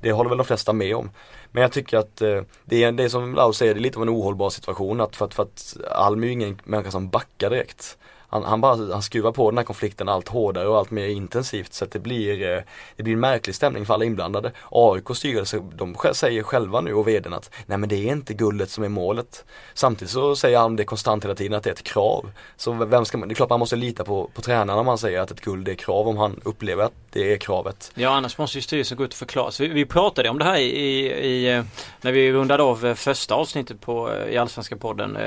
det 0.00 0.12
håller 0.12 0.28
väl 0.28 0.38
de 0.38 0.44
flesta 0.44 0.72
med 0.72 0.96
om. 0.96 1.10
Men 1.50 1.62
jag 1.62 1.72
tycker 1.72 1.98
att 1.98 2.22
eh, 2.22 2.42
det, 2.64 2.84
är, 2.84 2.92
det 2.92 3.04
är 3.04 3.08
som 3.08 3.34
Lau 3.34 3.52
säger, 3.52 3.74
det 3.74 3.80
är 3.80 3.82
lite 3.82 3.98
av 3.98 4.02
en 4.02 4.08
ohållbar 4.08 4.50
situation 4.50 5.00
att 5.00 5.16
för 5.16 5.24
att, 5.24 5.34
för 5.34 5.42
att 5.42 5.76
Alm 5.90 6.22
är 6.22 6.26
ju 6.26 6.32
ingen 6.32 6.60
människa 6.64 6.90
som 6.90 7.08
backar 7.08 7.50
direkt 7.50 7.98
han, 8.30 8.44
han, 8.44 8.60
bara, 8.60 8.92
han 8.92 9.02
skruvar 9.02 9.32
på 9.32 9.50
den 9.50 9.58
här 9.58 9.64
konflikten 9.64 10.08
allt 10.08 10.28
hårdare 10.28 10.68
och 10.68 10.78
allt 10.78 10.90
mer 10.90 11.08
intensivt 11.08 11.72
så 11.72 11.84
att 11.84 11.90
det 11.90 11.98
blir, 11.98 12.56
eh, 12.56 12.62
det 12.96 13.02
blir 13.02 13.14
en 13.14 13.20
märklig 13.20 13.54
stämning 13.54 13.86
för 13.86 13.94
alla 13.94 14.04
inblandade. 14.04 14.52
AIKs 14.70 15.18
styrelse, 15.18 15.62
de 15.74 15.96
säger 16.12 16.42
själva 16.42 16.80
nu 16.80 16.94
och 16.94 17.08
vdn 17.08 17.34
att 17.34 17.50
nej 17.66 17.78
men 17.78 17.88
det 17.88 17.96
är 17.96 18.12
inte 18.12 18.34
guldet 18.34 18.70
som 18.70 18.84
är 18.84 18.88
målet. 18.88 19.44
Samtidigt 19.74 20.12
så 20.12 20.36
säger 20.36 20.58
han 20.58 20.76
det 20.76 20.84
konstant 20.84 21.24
hela 21.24 21.34
tiden 21.34 21.58
att 21.58 21.64
det 21.64 21.70
är 21.70 21.74
ett 21.74 21.82
krav. 21.82 22.30
Så 22.56 22.72
vem 22.72 23.04
ska 23.04 23.18
man, 23.18 23.28
det 23.28 23.32
är 23.32 23.34
klart 23.34 23.50
man 23.50 23.60
måste 23.60 23.76
lita 23.76 24.04
på, 24.04 24.30
på 24.34 24.42
tränarna 24.42 24.80
om 24.80 24.88
han 24.88 24.98
säger 24.98 25.20
att 25.20 25.30
ett 25.30 25.40
guld 25.40 25.68
är 25.68 25.74
krav 25.74 26.08
om 26.08 26.16
han 26.16 26.40
upplever 26.44 26.84
att 26.84 26.92
det 27.10 27.32
är 27.32 27.36
kravet. 27.36 27.92
Ja 27.94 28.10
annars 28.10 28.38
måste 28.38 28.58
ju 28.58 28.62
styrelsen 28.62 28.98
gå 28.98 29.04
ut 29.04 29.12
och 29.12 29.18
förklara. 29.18 29.50
Så 29.50 29.62
vi, 29.62 29.68
vi 29.68 29.86
pratade 29.86 30.28
om 30.28 30.38
det 30.38 30.44
här 30.44 30.58
i, 30.58 31.06
i, 31.06 31.54
eh, 31.54 31.64
när 32.00 32.12
vi 32.12 32.32
rundade 32.32 32.62
av 32.62 32.86
eh, 32.86 32.94
första 32.94 33.34
avsnittet 33.34 33.80
på, 33.80 34.10
i 34.30 34.36
Allsvenska 34.36 34.76
podden. 34.76 35.18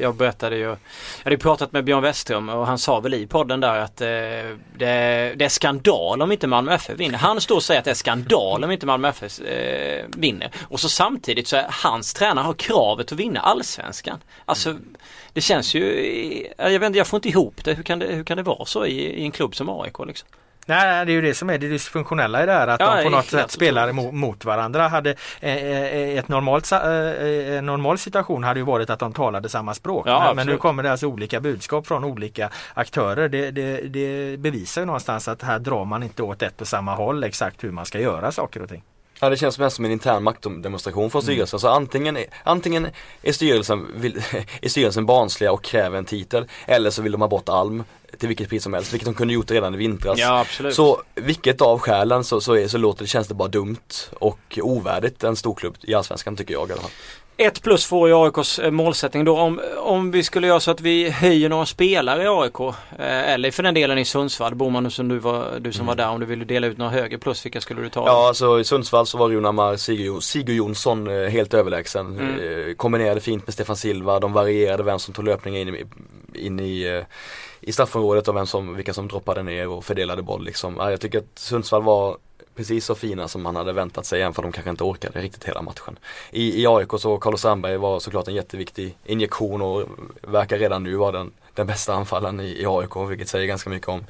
Jag 0.00 0.14
berättade 0.14 0.56
ju, 0.56 0.62
jag 0.62 0.78
hade 1.24 1.38
pratat 1.38 1.72
med 1.72 1.84
Björn 1.84 1.95
Björn 1.96 2.02
Westrum 2.02 2.48
och 2.48 2.66
han 2.66 2.78
sa 2.78 3.00
väl 3.00 3.14
i 3.14 3.26
podden 3.26 3.60
där 3.60 3.78
att 3.78 4.00
eh, 4.00 4.06
det, 4.78 5.34
det, 5.36 5.44
är 5.44 5.48
skandal 5.48 6.22
om 6.22 6.32
inte 6.32 6.46
Malmö 6.46 6.74
FF 6.74 7.00
vinner. 7.00 7.18
Han 7.18 7.40
står 7.40 7.56
och 7.56 7.62
säger 7.62 7.78
att 7.78 7.84
det 7.84 7.90
är 7.90 7.94
skandal 7.94 8.64
om 8.64 8.70
inte 8.70 8.86
Malmö 8.86 9.08
FF 9.08 9.40
eh, 9.40 10.04
vinner. 10.16 10.50
Och 10.68 10.80
så 10.80 10.88
samtidigt 10.88 11.48
så 11.48 11.56
är 11.56 11.66
hans 11.68 12.14
tränare 12.14 12.44
har 12.44 12.54
kravet 12.54 13.12
att 13.12 13.18
vinna 13.18 13.40
allsvenskan. 13.40 14.18
Alltså 14.44 14.76
det 15.32 15.40
känns 15.40 15.74
ju, 15.74 15.84
eh, 16.58 16.68
jag 16.72 16.80
vet 16.80 16.86
inte, 16.86 16.98
jag 16.98 17.06
får 17.06 17.16
inte 17.18 17.28
ihop 17.28 17.64
det. 17.64 17.74
Hur 17.74 17.82
kan 17.82 17.98
det, 17.98 18.06
hur 18.06 18.24
kan 18.24 18.36
det 18.36 18.42
vara 18.42 18.64
så 18.64 18.86
i, 18.86 19.00
i 19.00 19.22
en 19.24 19.32
klubb 19.32 19.56
som 19.56 19.68
AIK 19.68 19.98
liksom? 20.06 20.28
Nej, 20.68 21.06
det 21.06 21.12
är 21.12 21.14
ju 21.14 21.20
det 21.20 21.34
som 21.34 21.50
är 21.50 21.58
det 21.58 21.68
dysfunktionella 21.68 22.42
i 22.42 22.46
det 22.46 22.52
här 22.52 22.68
att 22.68 22.80
ja, 22.80 22.96
de 22.96 23.04
på 23.04 23.10
något 23.10 23.26
sätt 23.26 23.50
spelar 23.50 23.92
mot, 23.92 24.14
mot 24.14 24.44
varandra. 24.44 24.88
Hade, 24.88 25.10
eh, 25.40 25.56
eh 25.56 26.18
ett 26.18 26.28
normalt, 26.28 26.72
eh, 26.72 26.78
eh, 26.78 27.58
en 27.58 27.66
normal 27.66 27.98
situation 27.98 28.44
hade 28.44 28.60
ju 28.60 28.66
varit 28.66 28.90
att 28.90 28.98
de 28.98 29.12
talade 29.12 29.48
samma 29.48 29.74
språk. 29.74 30.06
Ja, 30.08 30.24
men, 30.26 30.36
men 30.36 30.46
nu 30.46 30.56
kommer 30.56 30.82
det 30.82 30.90
alltså 30.90 31.06
olika 31.06 31.40
budskap 31.40 31.86
från 31.86 32.04
olika 32.04 32.50
aktörer. 32.74 33.28
Det, 33.28 33.50
det, 33.50 33.80
det 33.80 34.36
bevisar 34.36 34.82
ju 34.82 34.86
någonstans 34.86 35.28
att 35.28 35.42
här 35.42 35.58
drar 35.58 35.84
man 35.84 36.02
inte 36.02 36.22
åt 36.22 36.42
ett 36.42 36.60
och 36.60 36.68
samma 36.68 36.94
håll 36.94 37.24
exakt 37.24 37.64
hur 37.64 37.70
man 37.70 37.86
ska 37.86 38.00
göra 38.00 38.32
saker 38.32 38.62
och 38.62 38.68
ting. 38.68 38.82
Ja 39.20 39.30
det 39.30 39.36
känns 39.36 39.58
mest 39.58 39.76
som 39.76 39.84
en 39.84 39.90
intern 39.90 40.22
maktdemonstration 40.22 41.10
från 41.10 41.22
styrelsen. 41.22 41.56
Mm. 41.56 41.60
Så 41.60 41.68
antingen, 41.68 42.18
antingen 42.44 42.88
är, 43.22 43.32
styrelsen, 43.32 43.86
vill, 43.94 44.16
är 44.62 44.68
styrelsen 44.68 45.06
barnsliga 45.06 45.52
och 45.52 45.64
kräver 45.64 45.98
en 45.98 46.04
titel 46.04 46.46
eller 46.66 46.90
så 46.90 47.02
vill 47.02 47.12
de 47.12 47.20
ha 47.20 47.28
bort 47.28 47.48
Alm 47.48 47.84
till 48.18 48.28
vilket 48.28 48.48
pris 48.48 48.62
som 48.62 48.74
helst, 48.74 48.92
vilket 48.92 49.06
de 49.06 49.14
kunde 49.14 49.34
gjort 49.34 49.50
redan 49.50 49.74
i 49.74 49.76
vintras. 49.76 50.18
Ja, 50.18 50.40
absolut. 50.40 50.74
Så 50.74 51.02
vilket 51.14 51.60
av 51.60 51.78
skälen 51.78 52.24
så, 52.24 52.40
så, 52.40 52.56
är, 52.56 52.68
så 52.68 52.78
låter 52.78 53.04
det, 53.04 53.08
känns 53.08 53.28
det 53.28 53.34
bara 53.34 53.48
dumt 53.48 54.10
och 54.12 54.58
ovärdigt 54.62 55.24
en 55.24 55.36
storklubb 55.36 55.76
i 55.82 55.94
Allsvenskan 55.94 56.36
tycker 56.36 56.54
jag 56.54 56.68
i 56.68 56.72
alla 56.72 56.82
fall. 56.82 56.90
Ett 57.38 57.62
plus 57.62 57.86
får 57.86 58.08
ju 58.08 58.14
AIKs 58.14 58.58
eh, 58.58 58.70
målsättning 58.70 59.24
då. 59.24 59.38
Om, 59.38 59.60
om 59.78 60.10
vi 60.10 60.22
skulle 60.22 60.46
göra 60.46 60.60
så 60.60 60.70
att 60.70 60.80
vi 60.80 61.10
höjer 61.10 61.48
några 61.48 61.66
spelare 61.66 62.22
i 62.22 62.26
AIK. 62.28 62.60
Eh, 62.60 62.74
eller 63.32 63.50
för 63.50 63.62
den 63.62 63.74
delen 63.74 63.98
i 63.98 64.04
Sundsvall. 64.04 64.54
Boman 64.54 64.90
som 64.90 65.08
du, 65.08 65.18
var, 65.18 65.58
du 65.60 65.72
som 65.72 65.80
mm. 65.80 65.86
var 65.86 65.94
där. 65.94 66.08
Om 66.08 66.20
du 66.20 66.26
ville 66.26 66.44
dela 66.44 66.66
ut 66.66 66.78
några 66.78 66.90
högre 66.90 67.18
plus, 67.18 67.44
vilka 67.44 67.60
skulle 67.60 67.82
du 67.82 67.88
ta? 67.88 68.06
Ja, 68.06 68.28
alltså 68.28 68.60
i 68.60 68.64
Sundsvall 68.64 69.06
så 69.06 69.18
var 69.18 69.28
Runamar 69.28 69.76
Sigurd, 69.76 70.22
Sigurd 70.22 70.56
Jonsson 70.56 71.06
eh, 71.06 71.28
helt 71.28 71.54
överlägsen. 71.54 72.18
Mm. 72.18 72.74
kombinerade 72.76 73.20
fint 73.20 73.46
med 73.46 73.54
Stefan 73.54 73.76
Silva. 73.76 74.20
De 74.20 74.32
varierade 74.32 74.82
vem 74.82 74.98
som 74.98 75.14
tog 75.14 75.24
löpningen 75.24 75.68
in, 75.68 75.74
i, 75.74 76.46
in 76.46 76.60
i, 76.60 77.02
i 77.66 77.72
straffområdet 77.72 78.28
och 78.28 78.36
vem 78.36 78.46
som, 78.46 78.76
vilka 78.76 78.94
som 78.94 79.08
droppade 79.08 79.42
ner 79.42 79.68
och 79.68 79.84
fördelade 79.84 80.22
boll 80.22 80.44
liksom. 80.44 80.76
Jag 80.76 81.00
tycker 81.00 81.18
att 81.18 81.38
Sundsvall 81.38 81.82
var 81.82 82.16
precis 82.54 82.84
så 82.84 82.94
fina 82.94 83.28
som 83.28 83.42
man 83.42 83.56
hade 83.56 83.72
väntat 83.72 84.06
sig 84.06 84.22
även 84.22 84.34
för 84.34 84.42
de 84.42 84.52
kanske 84.52 84.70
inte 84.70 84.84
orkade 84.84 85.20
riktigt 85.20 85.44
hela 85.44 85.62
matchen. 85.62 85.98
I, 86.30 86.62
i 86.62 86.66
AIK 86.66 86.88
så 86.98 87.18
Carlos 87.18 87.40
Sandberg 87.40 87.76
var 87.76 88.00
såklart 88.00 88.28
en 88.28 88.34
jätteviktig 88.34 88.96
injektion 89.04 89.62
och 89.62 89.88
verkar 90.22 90.58
redan 90.58 90.82
nu 90.82 90.96
vara 90.96 91.12
den 91.12 91.32
den 91.56 91.66
bästa 91.66 91.94
anfallaren 91.94 92.40
i, 92.40 92.62
i 92.62 92.66
AIK 92.66 92.96
vilket 93.08 93.28
säger 93.28 93.46
ganska 93.46 93.70
mycket 93.70 93.88
om, 93.88 94.04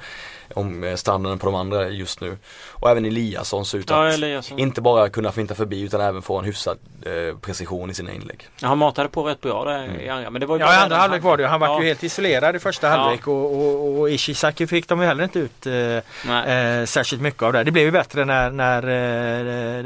om 0.53 0.83
eh, 0.83 0.95
standarden 0.95 1.39
på 1.39 1.45
de 1.45 1.55
andra 1.55 1.89
just 1.89 2.21
nu. 2.21 2.37
Och 2.71 2.89
även 2.89 3.05
Eliasson 3.05 3.65
ser 3.65 3.77
ut 3.77 3.91
att 3.91 4.19
ja, 4.19 4.41
inte 4.57 4.81
bara 4.81 5.09
kunna 5.09 5.31
finta 5.31 5.55
förbi 5.55 5.81
utan 5.81 6.01
även 6.01 6.21
få 6.21 6.37
en 6.37 6.45
hyfsad 6.45 6.77
eh, 7.01 7.37
precision 7.37 7.89
i 7.89 7.93
sina 7.93 8.13
inlägg. 8.13 8.49
Ja, 8.61 8.67
han 8.67 8.77
matade 8.77 9.09
på 9.09 9.23
rätt 9.23 9.41
bra 9.41 9.65
där 9.65 9.83
mm. 9.83 9.99
i 10.01 10.09
andra. 10.09 10.29
Men 10.29 10.39
det 10.39 10.45
var 10.45 10.59
ja 10.59 10.73
i 10.73 10.77
andra 10.77 10.97
halvlek 10.97 11.23
var 11.23 11.37
det 11.37 11.47
Han 11.47 11.59
var 11.59 11.67
ja. 11.67 11.81
ju 11.81 11.87
helt 11.87 12.03
isolerad 12.03 12.55
i 12.55 12.59
första 12.59 12.87
halvlek 12.87 13.27
och, 13.27 13.55
och, 13.55 13.99
och 13.99 14.09
Ishizaki 14.09 14.67
fick 14.67 14.87
de 14.87 15.01
ju 15.01 15.07
heller 15.07 15.23
inte 15.23 15.39
ut 15.39 15.65
eh, 15.65 15.73
eh, 15.73 16.85
särskilt 16.85 17.21
mycket 17.21 17.43
av 17.43 17.53
det. 17.53 17.63
Det 17.63 17.71
blev 17.71 17.85
ju 17.85 17.91
bättre 17.91 18.25
när, 18.25 18.51
när 18.51 18.83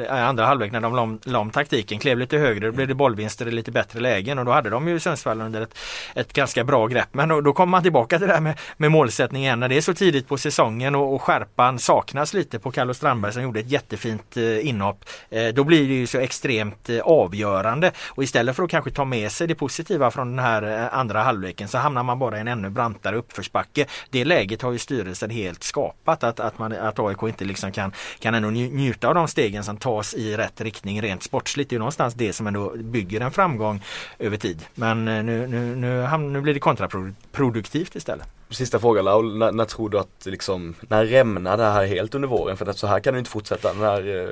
eh, 0.02 0.28
andra 0.28 0.46
halvlek 0.46 0.72
när 0.72 0.82
de 0.82 0.96
la 0.96 1.02
om, 1.02 1.20
la 1.24 1.40
om 1.40 1.50
taktiken. 1.50 2.00
Klev 2.00 2.18
lite 2.18 2.38
högre, 2.38 2.66
då 2.66 2.72
blev 2.72 2.88
det 2.88 2.94
bollvinster 2.94 3.48
i 3.48 3.52
lite 3.52 3.72
bättre 3.72 4.00
lägen 4.00 4.40
och 4.40 4.46
då 4.46 4.52
hade 4.52 4.70
de 4.70 4.88
ju 4.88 5.00
Sundsvall 5.00 5.42
under 5.42 5.62
ett, 5.62 5.78
ett 6.16 6.34
ganska 6.34 6.64
bra 6.64 6.88
grepp. 6.88 7.10
Men 7.12 7.30
då, 7.30 7.42
då 7.42 7.52
då 7.52 7.56
kommer 7.56 7.72
man 7.72 7.84
tillbaka 7.84 8.18
till 8.18 8.28
det 8.28 8.34
här 8.34 8.42
med, 8.42 8.60
med 8.78 8.92
målsättning 8.92 9.44
igen. 9.44 9.60
När 9.60 9.70
det 9.70 9.78
är 9.78 9.82
så 9.82 9.94
tidigt 9.94 10.28
på 10.28 10.38
säsongen 10.38 10.51
och, 10.96 11.14
och 11.14 11.22
skärpan 11.22 11.80
saknas 11.80 12.34
lite 12.34 12.60
på 12.60 12.72
Carlos 12.72 12.98
Strandberg 12.98 13.34
som 13.34 13.44
gjorde 13.44 13.60
ett 13.60 13.72
jättefint 13.72 14.38
eh, 14.38 14.68
inhopp. 14.68 15.06
Eh, 15.30 15.48
då 15.48 15.64
blir 15.64 15.88
det 15.88 15.94
ju 15.94 16.08
så 16.08 16.18
extremt 16.18 16.90
eh, 16.90 17.00
avgörande 17.00 17.92
och 18.10 18.24
istället 18.24 18.56
för 18.56 18.64
att 18.64 18.70
kanske 18.70 18.92
ta 18.92 19.06
med 19.06 19.32
sig 19.32 19.48
det 19.48 19.56
positiva 19.56 20.12
från 20.12 20.36
den 20.36 20.46
här 20.46 20.64
eh, 20.64 20.98
andra 20.98 21.24
halvleken 21.24 21.68
så 21.68 21.78
hamnar 21.78 22.04
man 22.04 22.20
bara 22.20 22.38
i 22.38 22.42
en 22.42 22.48
ännu 22.48 22.70
brantare 22.70 23.16
uppförsbacke. 23.16 23.86
Det 24.10 24.26
läget 24.26 24.62
har 24.62 24.72
ju 24.72 24.78
styrelsen 24.78 25.30
helt 25.30 25.64
skapat 25.64 26.24
att, 26.24 26.40
att, 26.40 26.60
man, 26.60 26.72
att 26.72 27.00
AIK 27.00 27.24
inte 27.24 27.46
liksom 27.46 27.72
kan, 27.72 27.92
kan 28.20 28.34
ändå 28.34 28.50
njuta 28.50 29.08
av 29.08 29.16
de 29.16 29.28
stegen 29.28 29.64
som 29.64 29.78
tas 29.78 30.14
i 30.14 30.38
rätt 30.38 30.62
riktning 30.62 31.02
rent 31.02 31.24
sportsligt. 31.24 31.70
Det 31.70 31.76
är 31.76 31.80
någonstans 31.80 32.14
det 32.14 32.34
som 32.34 32.48
ändå 32.48 32.74
bygger 32.78 33.22
en 33.22 33.32
framgång 33.32 33.82
över 34.20 34.38
tid. 34.38 34.66
Men 34.76 35.08
eh, 35.08 35.24
nu, 35.24 35.48
nu, 35.48 35.76
nu, 35.76 36.18
nu 36.18 36.42
blir 36.42 36.54
det 36.54 36.60
kontraproduktivt 36.60 37.96
istället. 37.96 38.41
Sista 38.52 38.80
frågan, 38.80 39.06
Laul, 39.06 39.38
när, 39.38 39.52
när, 39.52 39.66
tror 39.66 39.90
du 39.90 40.00
att 40.00 40.26
liksom, 40.26 40.76
när 40.82 41.06
rämnar 41.06 41.58
det 41.58 41.64
här 41.64 41.86
helt 41.86 42.16
under 42.16 42.28
våren? 42.28 42.58
För 42.58 42.66
att 42.66 42.78
så 42.78 42.88
här 42.88 43.00
kan 43.00 43.14
det 43.14 43.20
inte 43.20 43.32
fortsätta. 43.32 43.74
När, 43.74 44.24
eh... 44.24 44.30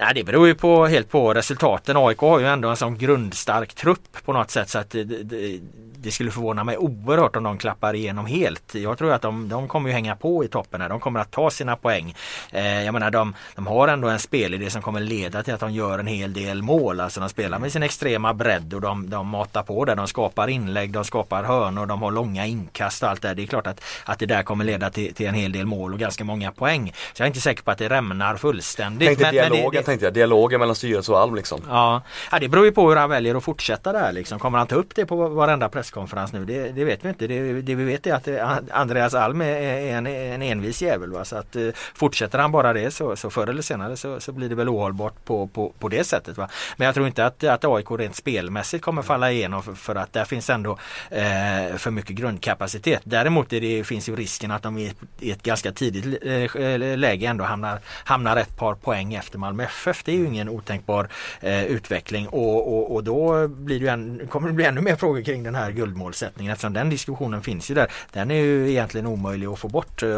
Nej, 0.00 0.14
det 0.14 0.24
beror 0.24 0.46
ju 0.46 0.54
på, 0.54 0.86
helt 0.86 1.10
på 1.10 1.34
resultaten. 1.34 1.96
AIK 1.96 2.18
har 2.18 2.38
ju 2.38 2.46
ändå 2.46 2.68
en 2.68 2.76
sån 2.76 2.98
grundstark 2.98 3.74
trupp 3.74 4.24
på 4.24 4.32
något 4.32 4.50
sätt 4.50 4.68
så 4.68 4.78
att 4.78 4.90
det, 4.90 5.04
det, 5.04 5.60
det 6.00 6.10
skulle 6.10 6.30
förvåna 6.30 6.64
mig 6.64 6.76
oerhört 6.76 7.36
om 7.36 7.42
de 7.42 7.58
klappar 7.58 7.94
igenom 7.94 8.26
helt. 8.26 8.74
Jag 8.74 8.98
tror 8.98 9.12
att 9.12 9.22
de, 9.22 9.48
de 9.48 9.68
kommer 9.68 9.88
ju 9.88 9.92
hänga 9.92 10.16
på 10.16 10.44
i 10.44 10.48
toppen 10.48 10.80
här. 10.80 10.88
De 10.88 11.00
kommer 11.00 11.20
att 11.20 11.30
ta 11.30 11.50
sina 11.50 11.76
poäng. 11.76 12.14
Eh, 12.50 12.84
jag 12.84 12.92
menar 12.92 13.10
de, 13.10 13.34
de 13.54 13.66
har 13.66 13.88
ändå 13.88 14.08
en 14.08 14.18
spelidé 14.18 14.70
som 14.70 14.82
kommer 14.82 15.00
leda 15.00 15.42
till 15.42 15.54
att 15.54 15.60
de 15.60 15.72
gör 15.72 15.98
en 15.98 16.06
hel 16.06 16.32
del 16.32 16.62
mål. 16.62 17.00
Alltså 17.00 17.20
de 17.20 17.28
spelar 17.28 17.58
med 17.58 17.72
sin 17.72 17.82
extrema 17.82 18.34
bredd 18.34 18.74
och 18.74 18.80
de, 18.80 19.10
de 19.10 19.28
matar 19.28 19.62
på 19.62 19.84
där. 19.84 19.96
De 19.96 20.06
skapar 20.06 20.48
inlägg, 20.48 20.92
de 20.92 21.04
skapar 21.04 21.44
hörnor, 21.44 21.86
de 21.86 22.02
har 22.02 22.10
långa 22.10 22.46
inkast 22.46 23.02
och 23.02 23.08
allt 23.08 23.22
det. 23.22 23.34
Det 23.34 23.42
är 23.42 23.46
klart 23.46 23.66
att, 23.66 23.84
att 24.04 24.18
det 24.18 24.26
där 24.26 24.42
kommer 24.42 24.64
leda 24.64 24.90
till, 24.90 25.14
till 25.14 25.26
en 25.26 25.34
hel 25.34 25.52
del 25.52 25.66
mål 25.66 25.92
och 25.92 25.98
ganska 25.98 26.24
många 26.24 26.52
poäng. 26.52 26.92
Så 27.12 27.22
jag 27.22 27.24
är 27.24 27.28
inte 27.28 27.40
säker 27.40 27.62
på 27.62 27.70
att 27.70 27.78
det 27.78 27.88
rämnar 27.88 28.36
fullständigt. 28.36 29.08
Tänkte 29.08 29.24
men, 29.24 29.32
dialogen, 29.34 29.62
men 29.62 29.72
det, 29.72 29.78
det, 29.78 29.84
tänkte 29.84 30.06
jag. 30.06 30.14
Dialogen 30.14 30.60
mellan 30.60 30.76
styrelse 30.76 31.12
och 31.12 31.20
Alm 31.20 31.34
liksom. 31.34 31.60
Ja. 31.68 32.02
ja, 32.30 32.38
det 32.38 32.48
beror 32.48 32.64
ju 32.64 32.72
på 32.72 32.88
hur 32.88 32.96
han 32.96 33.10
väljer 33.10 33.34
att 33.34 33.44
fortsätta 33.44 33.92
där 33.92 34.12
liksom. 34.12 34.38
Kommer 34.38 34.58
han 34.58 34.66
ta 34.66 34.76
upp 34.76 34.94
det 34.94 35.06
på 35.06 35.28
varenda 35.28 35.68
press 35.68 35.87
presskonferens 35.88 36.32
nu? 36.32 36.44
Det, 36.44 36.72
det 36.72 36.84
vet 36.84 37.04
vi 37.04 37.08
inte. 37.08 37.26
Det, 37.26 37.62
det, 37.62 37.74
vi 37.74 37.84
vet 37.84 38.06
är 38.06 38.14
att 38.14 38.28
eh, 38.28 38.58
Andreas 38.70 39.14
Alm 39.14 39.40
är 39.40 39.96
en, 39.96 40.06
en 40.06 40.42
envis 40.42 40.82
jävel. 40.82 41.12
Va? 41.12 41.24
Så 41.24 41.36
att, 41.36 41.56
eh, 41.56 41.68
fortsätter 41.94 42.38
han 42.38 42.52
bara 42.52 42.72
det 42.72 42.90
så, 42.90 43.16
så 43.16 43.30
förr 43.30 43.46
eller 43.46 43.62
senare 43.62 43.96
så, 43.96 44.20
så 44.20 44.32
blir 44.32 44.48
det 44.48 44.54
väl 44.54 44.68
ohållbart 44.68 45.24
på, 45.24 45.46
på, 45.46 45.72
på 45.78 45.88
det 45.88 46.04
sättet. 46.04 46.36
Va? 46.36 46.48
Men 46.76 46.86
jag 46.86 46.94
tror 46.94 47.06
inte 47.06 47.26
att, 47.26 47.44
att 47.44 47.64
AIK 47.64 47.90
rent 47.90 48.16
spelmässigt 48.16 48.84
kommer 48.84 49.02
falla 49.02 49.32
igenom 49.32 49.62
för, 49.62 49.74
för 49.74 49.94
att 49.94 50.12
där 50.12 50.24
finns 50.24 50.50
ändå 50.50 50.78
eh, 51.10 51.76
för 51.76 51.90
mycket 51.90 52.16
grundkapacitet. 52.16 53.00
Däremot 53.04 53.50
det, 53.50 53.86
finns 53.86 54.08
ju 54.08 54.16
risken 54.16 54.50
att 54.50 54.62
de 54.62 54.78
i, 54.78 54.92
i 55.20 55.30
ett 55.30 55.42
ganska 55.42 55.72
tidigt 55.72 56.22
eh, 56.22 56.96
läge 56.96 57.26
ändå 57.26 57.44
hamnar, 57.44 57.80
hamnar 58.04 58.36
ett 58.36 58.56
par 58.56 58.74
poäng 58.74 59.14
efter 59.14 59.38
Malmö 59.38 59.64
FF. 59.64 60.04
Det 60.04 60.12
är 60.12 60.16
ju 60.16 60.26
ingen 60.26 60.48
otänkbar 60.48 61.08
eh, 61.40 61.64
utveckling 61.64 62.28
och, 62.28 62.78
och, 62.78 62.94
och 62.94 63.04
då 63.04 63.48
blir 63.48 63.80
det 63.80 63.88
en, 63.88 64.28
kommer 64.28 64.48
det 64.48 64.54
bli 64.54 64.64
ännu 64.64 64.80
mer 64.80 64.96
frågor 64.96 65.22
kring 65.22 65.42
den 65.42 65.54
här 65.54 65.70
guldmålsättningen 65.78 66.52
eftersom 66.52 66.72
den 66.72 66.90
diskussionen 66.90 67.42
finns 67.42 67.70
ju 67.70 67.74
där. 67.74 67.92
Den 68.12 68.30
är 68.30 68.34
ju 68.34 68.70
egentligen 68.70 69.06
omöjlig 69.06 69.46
att 69.46 69.58
få 69.58 69.68
bort 69.68 70.02
eh, 70.02 70.08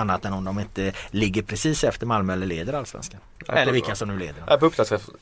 annat 0.00 0.24
än 0.24 0.32
om 0.32 0.44
de 0.44 0.58
inte 0.60 0.92
ligger 1.10 1.42
precis 1.42 1.84
efter 1.84 2.06
Malmö 2.06 2.32
eller 2.32 2.46
leder 2.46 2.72
allsvenskan. 2.72 3.20
Eller 3.48 3.72
vilka 3.72 3.94
som 3.94 4.08
nu 4.08 4.18
leder. 4.18 4.44
Ja, 4.46 4.56
på 4.56 4.70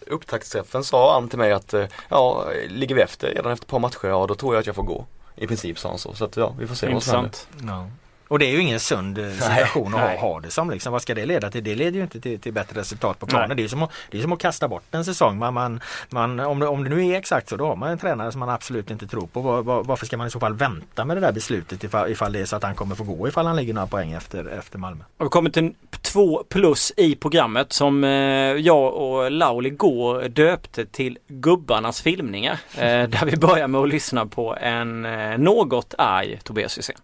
upptaktsträffen 0.06 0.84
sa 0.84 1.14
han 1.14 1.28
till 1.28 1.38
mig 1.38 1.52
att 1.52 1.74
eh, 1.74 1.86
ja, 2.08 2.46
ligger 2.68 2.94
vi 2.94 3.02
efter 3.02 3.28
redan 3.28 3.52
efter 3.52 3.64
ett 3.64 3.70
par 3.70 3.78
matcher, 3.78 4.08
ja 4.08 4.26
då 4.26 4.34
tror 4.34 4.54
jag 4.54 4.60
att 4.60 4.66
jag 4.66 4.76
får 4.76 4.82
gå. 4.82 5.06
I 5.36 5.46
princip 5.46 5.78
sa 5.78 5.88
han 5.88 5.98
så. 5.98 6.14
Så 6.14 6.24
att, 6.24 6.36
ja, 6.36 6.54
vi 6.58 6.66
får 6.66 6.74
se 6.74 6.92
vad 6.92 7.02
som 7.02 7.14
händer. 7.14 7.90
Och 8.32 8.38
det 8.38 8.46
är 8.46 8.50
ju 8.50 8.60
ingen 8.60 8.80
sund 8.80 9.18
eh, 9.18 9.30
situation 9.30 9.92
nej, 9.92 10.00
att 10.00 10.06
nej. 10.06 10.18
ha, 10.18 10.40
det 10.40 10.50
som. 10.50 10.70
Liksom. 10.70 10.92
Vad 10.92 11.02
ska 11.02 11.14
det 11.14 11.26
leda 11.26 11.50
till? 11.50 11.64
Det 11.64 11.74
leder 11.74 11.96
ju 11.96 12.02
inte 12.02 12.20
till, 12.20 12.40
till 12.40 12.52
bättre 12.52 12.80
resultat 12.80 13.18
på 13.18 13.26
planen. 13.26 13.56
Det 13.56 13.64
är, 13.64 13.68
som 13.68 13.82
att, 13.82 13.90
det 14.10 14.18
är 14.18 14.22
som 14.22 14.32
att 14.32 14.38
kasta 14.38 14.68
bort 14.68 14.82
en 14.90 15.04
säsong. 15.04 15.38
Man, 15.38 15.54
man, 15.54 15.80
man, 16.10 16.40
om, 16.40 16.58
det, 16.58 16.66
om 16.66 16.84
det 16.84 16.90
nu 16.90 17.06
är 17.06 17.18
exakt 17.18 17.48
så, 17.48 17.56
då 17.56 17.66
har 17.66 17.76
man 17.76 17.90
en 17.90 17.98
tränare 17.98 18.32
som 18.32 18.40
man 18.40 18.48
absolut 18.48 18.90
inte 18.90 19.06
tror 19.06 19.26
på. 19.26 19.40
Var, 19.40 19.62
var, 19.62 19.84
varför 19.84 20.06
ska 20.06 20.16
man 20.16 20.26
i 20.26 20.30
så 20.30 20.40
fall 20.40 20.54
vänta 20.54 21.04
med 21.04 21.16
det 21.16 21.20
där 21.20 21.32
beslutet 21.32 21.84
ifall, 21.84 22.10
ifall 22.10 22.32
det 22.32 22.40
är 22.40 22.44
så 22.44 22.56
att 22.56 22.62
han 22.62 22.74
kommer 22.74 22.94
få 22.94 23.04
gå 23.04 23.28
ifall 23.28 23.46
han 23.46 23.56
ligger 23.56 23.74
några 23.74 23.86
poäng 23.86 24.12
efter, 24.12 24.58
efter 24.58 24.78
Malmö? 24.78 25.04
Och 25.16 25.24
vi 25.26 25.30
kommer 25.30 25.50
till 25.50 25.74
två 26.02 26.44
plus 26.48 26.92
i 26.96 27.14
programmet 27.14 27.72
som 27.72 28.04
eh, 28.04 28.10
jag 28.10 28.94
och 28.94 29.30
Lauli 29.30 29.70
går 29.70 30.28
döpte 30.28 30.86
till 30.86 31.18
Gubbarnas 31.28 32.02
filmningar. 32.02 32.60
Eh, 32.74 32.80
där 32.82 33.26
vi 33.26 33.36
börjar 33.36 33.68
med 33.68 33.80
att 33.80 33.88
lyssna 33.88 34.26
på 34.26 34.56
en 34.56 35.02
något 35.38 35.94
arg 35.98 36.40
Tobias 36.44 36.78
Hysén. 36.78 36.96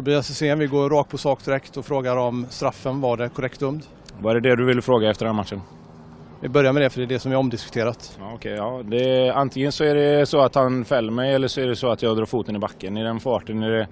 Tobias 0.00 0.30
Hysén, 0.30 0.58
vi 0.58 0.66
går 0.66 0.90
rakt 0.90 1.10
på 1.10 1.18
sak 1.18 1.44
direkt 1.44 1.76
och 1.76 1.84
frågar 1.84 2.16
om 2.16 2.46
straffen 2.50 3.00
var 3.00 3.16
det 3.16 3.28
korrekt 3.28 3.60
dömd? 3.60 3.82
Var 4.20 4.34
det 4.34 4.40
det 4.40 4.56
du 4.56 4.66
ville 4.66 4.82
fråga 4.82 5.10
efter 5.10 5.26
den 5.26 5.36
matchen? 5.36 5.60
Vi 6.42 6.48
börjar 6.48 6.72
med 6.72 6.82
det 6.82 6.90
för 6.90 7.00
det 7.00 7.04
är 7.04 7.08
det 7.08 7.18
som 7.18 7.32
är 7.32 7.36
omdiskuterat. 7.36 8.18
Ja, 8.20 8.34
okay, 8.34 8.52
ja. 8.52 8.82
Det, 8.84 9.30
antingen 9.30 9.72
så 9.72 9.84
är 9.84 9.94
det 9.94 10.26
så 10.26 10.40
att 10.40 10.54
han 10.54 10.84
fäller 10.84 11.12
mig 11.12 11.34
eller 11.34 11.48
så 11.48 11.60
är 11.60 11.66
det 11.66 11.76
så 11.76 11.88
att 11.88 12.02
jag 12.02 12.16
drar 12.16 12.24
foten 12.24 12.56
i 12.56 12.58
backen. 12.58 12.96
I 12.96 13.02
den 13.02 13.20
farten 13.20 13.62
är 13.62 13.70
det, 13.70 13.88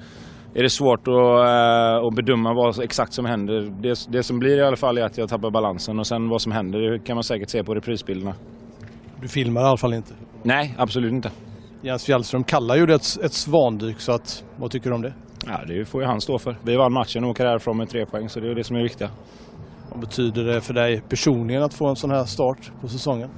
är 0.54 0.62
det 0.62 0.70
svårt 0.70 1.08
att, 1.08 1.14
äh, 1.14 2.06
att 2.06 2.14
bedöma 2.14 2.54
vad 2.54 2.82
exakt 2.82 3.12
som 3.12 3.24
händer. 3.24 3.60
Det, 3.82 4.06
det 4.08 4.22
som 4.22 4.38
blir 4.38 4.58
i 4.58 4.62
alla 4.62 4.76
fall 4.76 4.98
är 4.98 5.04
att 5.04 5.18
jag 5.18 5.28
tappar 5.28 5.50
balansen 5.50 5.98
och 5.98 6.06
sen 6.06 6.28
vad 6.28 6.42
som 6.42 6.52
händer 6.52 6.98
kan 6.98 7.16
man 7.16 7.24
säkert 7.24 7.48
se 7.48 7.64
på 7.64 7.74
reprisbilderna. 7.74 8.34
Du 9.20 9.28
filmar 9.28 9.60
i 9.60 9.64
alla 9.64 9.76
fall 9.76 9.94
inte? 9.94 10.14
Nej, 10.42 10.74
absolut 10.78 11.12
inte. 11.12 11.30
Jens 11.82 12.04
Fjällström 12.04 12.44
kallar 12.44 12.76
ju 12.76 12.86
det 12.86 12.94
ett, 12.94 13.24
ett 13.24 13.32
svandyk 13.32 14.00
så 14.00 14.12
att, 14.12 14.44
vad 14.56 14.70
tycker 14.70 14.90
du 14.90 14.96
om 14.96 15.02
det? 15.02 15.12
Ja, 15.46 15.60
det 15.66 15.84
får 15.84 16.02
ju 16.02 16.06
han 16.06 16.20
stå 16.20 16.38
för. 16.38 16.56
Vi 16.62 16.76
vann 16.76 16.92
matchen 16.92 17.24
och 17.24 17.30
åker 17.30 17.46
härifrån 17.46 17.76
med 17.76 17.90
tre 17.90 18.06
poäng 18.06 18.28
så 18.28 18.40
det 18.40 18.50
är 18.50 18.54
det 18.54 18.64
som 18.64 18.76
är 18.76 18.82
viktigt. 18.82 19.08
Vad 19.90 20.00
betyder 20.00 20.44
det 20.44 20.60
för 20.60 20.74
dig 20.74 21.02
personligen 21.08 21.62
att 21.62 21.74
få 21.74 21.86
en 21.86 21.96
sån 21.96 22.10
här 22.10 22.24
start 22.24 22.70
på 22.80 22.88
säsongen? 22.88 23.30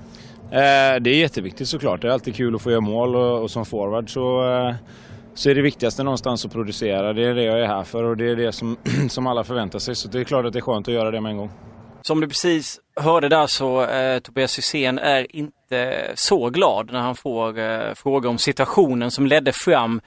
Eh, 0.51 1.01
det 1.01 1.11
är 1.11 1.15
jätteviktigt 1.15 1.69
såklart. 1.69 2.03
Det 2.03 2.09
är 2.09 2.13
alltid 2.13 2.37
kul 2.37 2.55
att 2.55 2.63
få 2.63 2.71
göra 2.71 2.81
mål 2.81 3.17
och, 3.17 3.43
och 3.43 3.51
som 3.51 3.65
forward 3.65 4.13
så, 4.13 4.53
eh, 4.53 4.75
så 5.35 5.51
är 5.51 5.55
det 5.55 5.63
viktigaste 5.63 6.03
någonstans 6.03 6.45
att 6.45 6.53
producera. 6.53 7.13
Det 7.13 7.25
är 7.25 7.35
det 7.35 7.43
jag 7.43 7.61
är 7.61 7.67
här 7.67 7.85
för 7.85 8.05
och 8.05 8.17
det 8.17 8.31
är 8.31 8.37
det 8.37 8.53
som, 8.53 8.77
som 9.09 9.27
alla 9.27 9.45
förväntar 9.45 9.79
sig. 9.79 9.95
Så 9.95 10.09
det 10.09 10.21
är 10.21 10.25
klart 10.25 10.47
att 10.47 10.53
det 10.53 10.59
är 10.59 10.61
skönt 10.61 10.89
att 10.89 10.95
göra 10.95 11.11
det 11.11 11.21
med 11.21 11.31
en 11.31 11.37
gång. 11.39 11.51
Som 12.03 12.21
du 12.21 12.29
precis 12.29 12.81
hörde 12.97 13.29
där 13.29 13.47
så 13.47 13.85
eh, 13.85 14.19
Tobias 14.19 14.59
Hysén 14.59 14.99
är 14.99 15.37
inte 15.37 16.11
så 16.15 16.51
glad 16.51 16.93
när 16.93 17.01
han 17.01 17.17
får 17.17 17.59
eh, 17.59 17.95
frågor 17.95 18.31
om 18.31 18.39
situationen 18.39 19.11
som 19.11 19.27
ledde 19.27 19.53
fram 19.53 20.01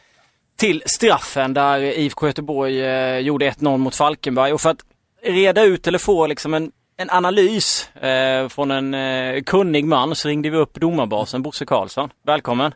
till 0.56 0.84
straffen 0.86 1.54
där 1.54 1.80
IFK 1.80 2.28
Göteborg 2.28 2.86
eh, 2.86 3.18
gjorde 3.18 3.50
1-0 3.50 3.78
mot 3.78 3.96
Falkenberg. 3.96 4.54
Och 4.54 4.62
för 4.62 4.70
att 4.70 4.86
reda 5.24 5.64
ut 5.64 5.88
eller 5.88 6.00
få 6.00 6.28
liksom 6.28 6.54
en, 6.54 6.72
en 6.98 7.10
analys 7.10 7.96
eh, 7.96 8.48
från 8.48 8.72
en 8.72 8.94
eh, 8.94 9.44
kunnig 9.44 9.86
man 9.86 10.16
så 10.16 10.28
ringde 10.28 10.50
vi 10.50 10.58
upp 10.58 10.74
domarbasen 10.74 11.42
Bosse 11.42 11.66
Karlsson. 11.66 12.10
Välkommen! 12.26 12.74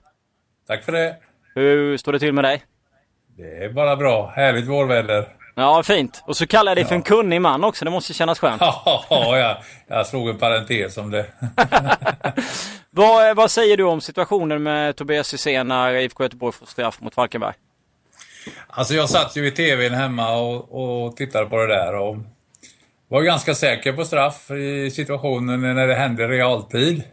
Tack 0.67 0.85
för 0.85 0.91
det! 0.91 1.15
Hur 1.55 1.97
står 1.97 2.13
det 2.13 2.19
till 2.19 2.33
med 2.33 2.43
dig? 2.43 2.63
Det 3.37 3.65
är 3.65 3.69
bara 3.69 3.95
bra. 3.95 4.31
Härligt 4.35 4.67
vårväder. 4.67 5.27
Ja, 5.55 5.83
fint. 5.83 6.23
Och 6.25 6.37
så 6.37 6.47
kallar 6.47 6.71
jag 6.71 6.77
dig 6.77 6.81
ja. 6.81 6.87
för 6.87 6.95
en 6.95 7.01
kunnig 7.01 7.41
man 7.41 7.63
också. 7.63 7.85
Det 7.85 7.91
måste 7.91 8.13
kännas 8.13 8.39
skönt. 8.39 8.61
Ja, 8.61 9.37
jag, 9.37 9.57
jag 9.87 10.07
slog 10.07 10.29
en 10.29 10.37
parentes 10.37 10.97
om 10.97 11.11
det. 11.11 11.25
vad, 12.91 13.35
vad 13.35 13.51
säger 13.51 13.77
du 13.77 13.83
om 13.83 14.01
situationen 14.01 14.63
med 14.63 14.95
Tobias 14.95 15.33
Hysén 15.33 15.67
när 15.67 15.93
IFK 15.93 16.23
Göteborg 16.23 16.53
får 16.53 16.65
straff 16.65 17.01
mot 17.01 17.13
Falkenberg? 17.13 17.53
Alltså 18.67 18.93
jag 18.93 19.09
satt 19.09 19.35
ju 19.35 19.47
i 19.47 19.51
TVn 19.51 19.93
hemma 19.93 20.35
och, 20.35 21.05
och 21.05 21.17
tittade 21.17 21.45
på 21.45 21.57
det 21.57 21.67
där 21.67 21.95
och 21.95 22.17
var 23.07 23.21
ganska 23.21 23.55
säker 23.55 23.93
på 23.93 24.05
straff 24.05 24.51
i 24.51 24.91
situationen 24.91 25.61
när 25.61 25.87
det 25.87 25.95
hände 25.95 26.23
i 26.23 26.27
realtid. 26.27 27.03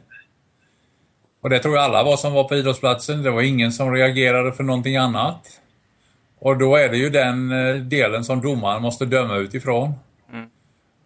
Och 1.42 1.50
det 1.50 1.58
tror 1.58 1.74
jag 1.74 1.84
alla 1.84 2.04
var 2.04 2.16
som 2.16 2.32
var 2.32 2.44
på 2.44 2.56
idrottsplatsen. 2.56 3.22
Det 3.22 3.30
var 3.30 3.42
ingen 3.42 3.72
som 3.72 3.92
reagerade 3.92 4.52
för 4.52 4.64
någonting 4.64 4.96
annat. 4.96 5.60
Och 6.38 6.58
då 6.58 6.76
är 6.76 6.88
det 6.88 6.96
ju 6.96 7.10
den 7.10 7.52
eh, 7.52 7.74
delen 7.74 8.24
som 8.24 8.40
domaren 8.40 8.82
måste 8.82 9.04
döma 9.04 9.36
utifrån. 9.36 9.92
Mm. 10.32 10.48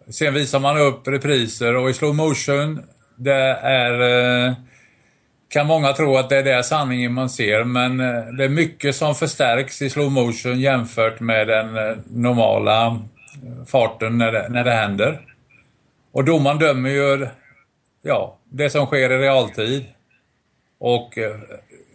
Sen 0.09 0.33
visar 0.33 0.59
man 0.59 0.77
upp 0.77 1.07
repriser 1.07 1.75
och 1.75 1.89
i 1.89 1.93
slow 1.93 2.15
motion, 2.15 2.83
det 3.15 3.57
är 3.61 4.01
eh, 4.47 4.53
kan 5.49 5.67
många 5.67 5.93
tro 5.93 6.17
att 6.17 6.29
det 6.29 6.37
är 6.37 6.43
det 6.43 6.63
sanningen 6.63 7.13
man 7.13 7.29
ser, 7.29 7.63
men 7.63 7.99
eh, 7.99 8.25
det 8.25 8.43
är 8.43 8.49
mycket 8.49 8.95
som 8.95 9.15
förstärks 9.15 9.81
i 9.81 9.89
slow 9.89 10.11
motion 10.11 10.59
jämfört 10.59 11.19
med 11.19 11.47
den 11.47 11.77
eh, 11.77 11.97
normala 12.09 12.87
eh, 12.87 13.65
farten 13.67 14.17
när 14.17 14.31
det, 14.31 14.49
när 14.49 14.63
det 14.63 14.71
händer. 14.71 15.21
Och 16.11 16.23
domaren 16.23 16.59
dömer 16.59 16.89
ju 16.89 17.27
ja, 18.01 18.37
det 18.49 18.69
som 18.69 18.85
sker 18.85 19.11
i 19.11 19.17
realtid. 19.17 19.85
Och 20.79 21.17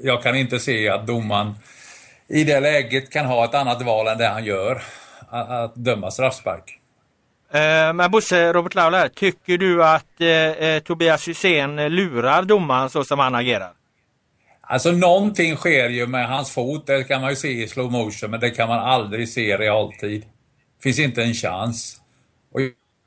jag 0.02 0.22
kan 0.22 0.36
inte 0.36 0.58
se 0.58 0.88
att 0.88 1.06
domaren 1.06 1.54
i 2.28 2.44
det 2.44 2.60
läget 2.60 3.10
kan 3.10 3.26
ha 3.26 3.44
ett 3.44 3.54
annat 3.54 3.82
val 3.82 4.08
än 4.08 4.18
det 4.18 4.26
han 4.26 4.44
gör, 4.44 4.82
att 5.30 5.74
döma 5.74 6.10
straffspark. 6.10 6.78
Eh, 7.54 7.92
men 7.92 8.10
Bosse, 8.10 8.52
Robert 8.52 8.74
Laul 8.74 8.94
här. 8.94 9.08
Tycker 9.08 9.58
du 9.58 9.84
att 9.84 10.20
eh, 10.20 10.28
eh, 10.28 10.82
Tobias 10.82 11.28
Hysén 11.28 11.76
lurar 11.88 12.42
domaren 12.42 12.90
så 12.90 13.04
som 13.04 13.18
han 13.18 13.34
agerar? 13.34 13.72
Alltså 14.60 14.92
någonting 14.92 15.56
sker 15.56 15.88
ju 15.88 16.06
med 16.06 16.28
hans 16.28 16.50
fot. 16.50 16.86
Det 16.86 17.04
kan 17.04 17.20
man 17.20 17.30
ju 17.30 17.36
se 17.36 17.48
i 17.62 17.68
slow 17.68 17.92
motion, 17.92 18.30
men 18.30 18.40
det 18.40 18.50
kan 18.50 18.68
man 18.68 18.78
aldrig 18.78 19.28
se 19.28 19.40
i 19.40 19.56
realtid. 19.56 20.24
Finns 20.82 20.98
inte 20.98 21.22
en 21.22 21.34
chans. 21.34 21.96
Och 22.54 22.60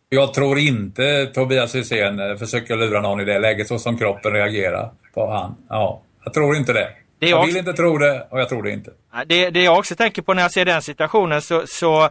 jag 0.10 0.34
tror 0.34 0.60
inte 0.60 1.26
Tobias 1.34 1.76
Hysén 1.76 2.38
försöker 2.38 2.76
lura 2.76 3.02
någon 3.02 3.22
i 3.22 3.26
det 3.26 3.40
läget 3.40 3.68
så 3.68 3.80
som 3.80 3.98
kroppen 3.98 4.34
reagerar 4.34 4.92
på 5.14 5.32
han. 5.32 5.56
Ja, 5.70 6.02
jag 6.24 6.34
tror 6.34 6.56
inte 6.56 6.74
det. 6.74 6.90
det 7.20 7.30
jag 7.30 7.46
vill 7.46 7.58
inte 7.58 7.74
tro 7.74 7.98
det 7.98 8.28
och 8.30 8.40
jag 8.40 8.50
tror 8.50 8.64
det 8.64 8.72
inte. 8.72 8.92
Det, 9.26 9.50
det 9.50 9.64
jag 9.64 9.78
också 9.78 9.96
tänker 9.96 10.22
på 10.22 10.34
när 10.34 10.42
jag 10.42 10.52
ser 10.52 10.66
den 10.66 10.82
situationen 10.82 11.42
så, 11.42 11.68
så 11.68 12.10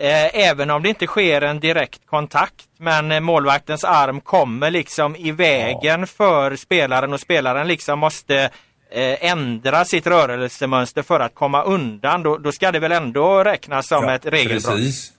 Eh, 0.00 0.48
även 0.48 0.70
om 0.70 0.82
det 0.82 0.88
inte 0.88 1.06
sker 1.06 1.40
en 1.40 1.60
direkt 1.60 2.06
kontakt. 2.06 2.64
Men 2.78 3.12
eh, 3.12 3.20
målvaktens 3.20 3.84
arm 3.84 4.20
kommer 4.20 4.70
liksom 4.70 5.16
i 5.16 5.32
vägen 5.32 6.00
ja. 6.00 6.06
för 6.06 6.56
spelaren 6.56 7.12
och 7.12 7.20
spelaren 7.20 7.68
liksom 7.68 7.98
måste 7.98 8.50
eh, 8.90 9.30
ändra 9.30 9.84
sitt 9.84 10.06
rörelsemönster 10.06 11.02
för 11.02 11.20
att 11.20 11.34
komma 11.34 11.62
undan. 11.62 12.22
Då, 12.22 12.38
då 12.38 12.52
ska 12.52 12.72
det 12.72 12.78
väl 12.78 12.92
ändå 12.92 13.44
räknas 13.44 13.88
som 13.88 14.04
ja, 14.04 14.14
ett 14.14 14.26
regelbrott? 14.26 14.76
Precis. 14.76 15.12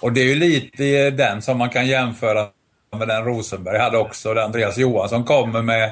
Och 0.00 0.12
det 0.12 0.20
är 0.20 0.24
ju 0.24 0.34
lite 0.34 1.10
den 1.10 1.42
som 1.42 1.58
man 1.58 1.70
kan 1.70 1.86
jämföra 1.86 2.46
med 2.98 3.08
den 3.08 3.24
Rosenberg 3.24 3.78
hade 3.78 3.98
också. 3.98 4.34
Där 4.34 4.42
Andreas 4.42 4.78
Johansson 4.78 5.24
kommer 5.24 5.62
med 5.62 5.90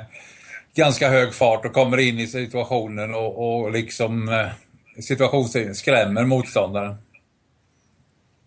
ganska 0.74 1.08
hög 1.08 1.34
fart 1.34 1.64
och 1.64 1.72
kommer 1.72 1.98
in 1.98 2.18
i 2.18 2.26
situationen 2.26 3.14
och, 3.14 3.60
och 3.62 3.72
liksom 3.72 4.28
eh, 4.28 4.46
situationen 5.02 5.74
skrämmer 5.74 6.24
motståndaren. 6.24 6.96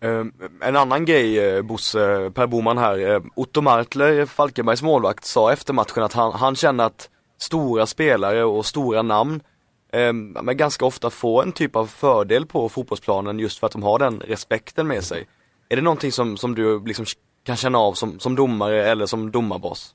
Ehm, 0.00 0.32
en 0.62 0.76
annan 0.76 1.04
grej 1.04 1.38
eh, 1.38 1.62
Bosse, 1.62 2.30
Per 2.34 2.46
Boman 2.46 2.78
här, 2.78 3.10
eh, 3.10 3.22
Otto 3.34 3.60
Martler, 3.60 4.18
eh, 4.20 4.26
Falkenbergs 4.26 4.82
målvakt, 4.82 5.24
sa 5.24 5.52
efter 5.52 5.72
matchen 5.72 6.02
att 6.02 6.12
han, 6.12 6.32
han 6.32 6.56
känner 6.56 6.84
att 6.84 7.08
stora 7.38 7.86
spelare 7.86 8.44
och 8.44 8.66
stora 8.66 9.02
namn 9.02 9.40
eh, 9.92 10.12
men 10.12 10.56
ganska 10.56 10.84
ofta 10.84 11.10
får 11.10 11.42
en 11.42 11.52
typ 11.52 11.76
av 11.76 11.86
fördel 11.86 12.46
på 12.46 12.68
fotbollsplanen 12.68 13.38
just 13.38 13.58
för 13.58 13.66
att 13.66 13.72
de 13.72 13.82
har 13.82 13.98
den 13.98 14.20
respekten 14.20 14.86
med 14.86 15.04
sig. 15.04 15.26
Är 15.68 15.76
det 15.76 15.82
någonting 15.82 16.12
som, 16.12 16.36
som 16.36 16.54
du 16.54 16.84
liksom 16.86 17.06
kan 17.44 17.56
känna 17.56 17.78
av 17.78 17.92
som, 17.92 18.18
som 18.18 18.36
domare 18.36 18.90
eller 18.90 19.06
som 19.06 19.30
domarbas? 19.30 19.94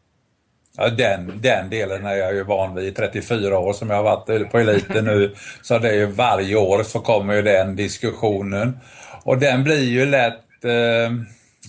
Ja, 0.77 0.89
den, 0.89 1.33
den 1.41 1.69
delen 1.69 2.05
är 2.05 2.15
jag 2.15 2.35
ju 2.35 2.43
van 2.43 2.75
vid. 2.75 2.95
34 2.95 3.59
år 3.59 3.73
som 3.73 3.89
jag 3.89 3.95
har 3.95 4.03
varit 4.03 4.51
på 4.51 4.59
eliten 4.59 5.05
nu. 5.05 5.35
Så 5.61 5.77
det 5.77 5.89
är 5.89 5.93
ju 5.93 6.05
varje 6.05 6.55
år 6.55 6.83
så 6.83 6.99
kommer 6.99 7.33
ju 7.33 7.41
den 7.41 7.75
diskussionen. 7.75 8.77
Och 9.25 9.37
den 9.37 9.63
blir 9.63 9.83
ju 9.83 10.05
lätt, 10.05 10.65
eh, 10.65 11.13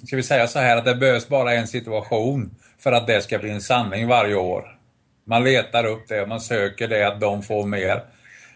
ska 0.07 0.16
vi 0.16 0.22
säga 0.22 0.46
så 0.46 0.59
här, 0.59 0.76
att 0.76 0.84
det 0.84 0.94
behövs 0.94 1.28
bara 1.28 1.54
en 1.54 1.66
situation 1.66 2.50
för 2.78 2.92
att 2.92 3.07
det 3.07 3.20
ska 3.20 3.38
bli 3.38 3.50
en 3.50 3.61
sanning 3.61 4.07
varje 4.07 4.34
år. 4.34 4.64
Man 5.26 5.44
letar 5.44 5.86
upp 5.86 6.09
det, 6.09 6.26
man 6.26 6.40
söker 6.40 6.88
det, 6.88 7.07
att 7.07 7.20
de 7.20 7.42
får 7.42 7.66
mer. 7.66 8.02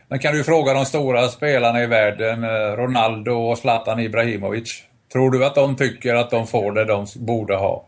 Men 0.09 0.19
kan 0.19 0.35
du 0.35 0.45
fråga 0.45 0.75
de 0.75 0.85
stora 0.85 1.29
spelarna 1.29 1.83
i 1.83 1.87
världen, 1.87 2.45
eh, 2.45 2.77
Ronaldo 2.77 3.33
och 3.33 3.59
Zlatan 3.59 4.01
Ibrahimovic. 4.01 4.83
Tror 5.13 5.31
du 5.31 5.45
att 5.45 5.55
de 5.55 5.77
tycker 5.77 6.15
att 6.15 6.31
de 6.31 6.47
får 6.47 6.73
det 6.73 6.85
de 6.85 7.07
borde 7.17 7.55
ha? 7.57 7.87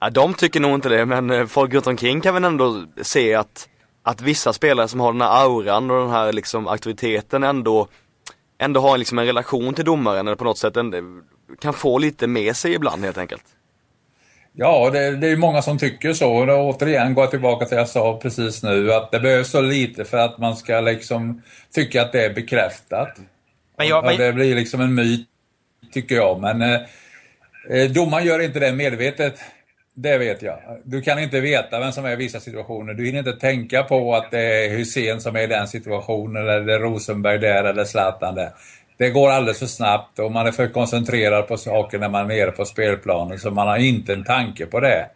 Ja, 0.00 0.10
de 0.10 0.34
tycker 0.34 0.60
nog 0.60 0.74
inte 0.74 0.88
det, 0.88 1.06
men 1.06 1.30
eh, 1.30 1.46
folk 1.46 1.74
runt 1.74 1.86
omkring 1.86 2.20
kan 2.20 2.34
väl 2.34 2.44
ändå 2.44 2.84
se 3.02 3.34
att, 3.34 3.68
att 4.02 4.20
vissa 4.20 4.52
spelare 4.52 4.88
som 4.88 5.00
har 5.00 5.12
den 5.12 5.20
här 5.20 5.44
auran 5.44 5.90
och 5.90 6.00
den 6.00 6.10
här 6.10 6.32
liksom 6.32 6.68
auktoriteten 6.68 7.42
ändå, 7.42 7.88
ändå 8.58 8.80
har 8.80 8.98
liksom 8.98 9.18
en 9.18 9.26
relation 9.26 9.74
till 9.74 9.84
domaren 9.84 10.26
eller 10.26 10.36
på 10.36 10.44
något 10.44 10.58
sätt 10.58 10.76
en, 10.76 11.22
kan 11.60 11.74
få 11.74 11.98
lite 11.98 12.26
med 12.26 12.56
sig 12.56 12.72
ibland 12.74 13.04
helt 13.04 13.18
enkelt. 13.18 13.44
Ja, 14.56 14.90
det, 14.90 15.16
det 15.16 15.28
är 15.28 15.36
många 15.36 15.62
som 15.62 15.78
tycker 15.78 16.12
så. 16.12 16.32
Och 16.32 16.46
då, 16.46 16.54
återigen 16.54 17.14
går 17.14 17.24
jag 17.24 17.30
tillbaka 17.30 17.66
till 17.66 17.74
det 17.74 17.80
jag 17.80 17.88
sa 17.88 18.18
precis 18.22 18.62
nu, 18.62 18.92
att 18.92 19.10
det 19.10 19.20
behövs 19.20 19.50
så 19.50 19.60
lite 19.60 20.04
för 20.04 20.18
att 20.18 20.38
man 20.38 20.56
ska 20.56 20.80
liksom 20.80 21.42
tycka 21.72 22.02
att 22.02 22.12
det 22.12 22.24
är 22.24 22.34
bekräftat. 22.34 23.18
Men 23.78 23.88
jag, 23.88 24.04
men... 24.04 24.16
Det 24.16 24.32
blir 24.32 24.54
liksom 24.54 24.80
en 24.80 24.94
myt, 24.94 25.28
tycker 25.92 26.14
jag. 26.14 26.40
Men 26.40 26.62
eh, 26.62 26.80
eh, 27.70 27.90
domaren 27.90 28.26
gör 28.26 28.40
inte 28.40 28.60
det 28.60 28.72
medvetet. 28.72 29.40
Det 29.96 30.18
vet 30.18 30.42
jag. 30.42 30.58
Du 30.84 31.02
kan 31.02 31.18
inte 31.18 31.40
veta 31.40 31.80
vem 31.80 31.92
som 31.92 32.04
är 32.04 32.12
i 32.12 32.16
vissa 32.16 32.40
situationer. 32.40 32.94
Du 32.94 33.06
hinner 33.06 33.18
inte 33.18 33.32
tänka 33.32 33.82
på 33.82 34.14
att 34.14 34.30
det 34.30 34.64
är 34.64 34.70
Hussein 34.70 35.20
som 35.20 35.36
är 35.36 35.40
i 35.40 35.46
den 35.46 35.68
situationen, 35.68 36.42
eller 36.42 36.60
det 36.60 36.74
är 36.74 36.78
Rosenberg 36.78 37.38
där, 37.38 37.64
eller 37.64 37.84
Zlatan 37.84 38.34
där 38.34 38.50
det 38.96 39.10
går 39.10 39.30
alldeles 39.30 39.58
för 39.58 39.66
snabbt 39.66 40.18
och 40.18 40.32
man 40.32 40.46
är 40.46 40.52
för 40.52 40.68
koncentrerad 40.68 41.48
på 41.48 41.56
saker 41.56 41.98
när 41.98 42.08
man 42.08 42.30
är 42.30 42.34
nere 42.34 42.50
på 42.50 42.64
spelplanen 42.64 43.38
så 43.38 43.50
man 43.50 43.68
har 43.68 43.76
inte 43.76 44.12
en 44.12 44.24
tanke 44.24 44.66
på 44.66 44.80
det. 44.80 45.08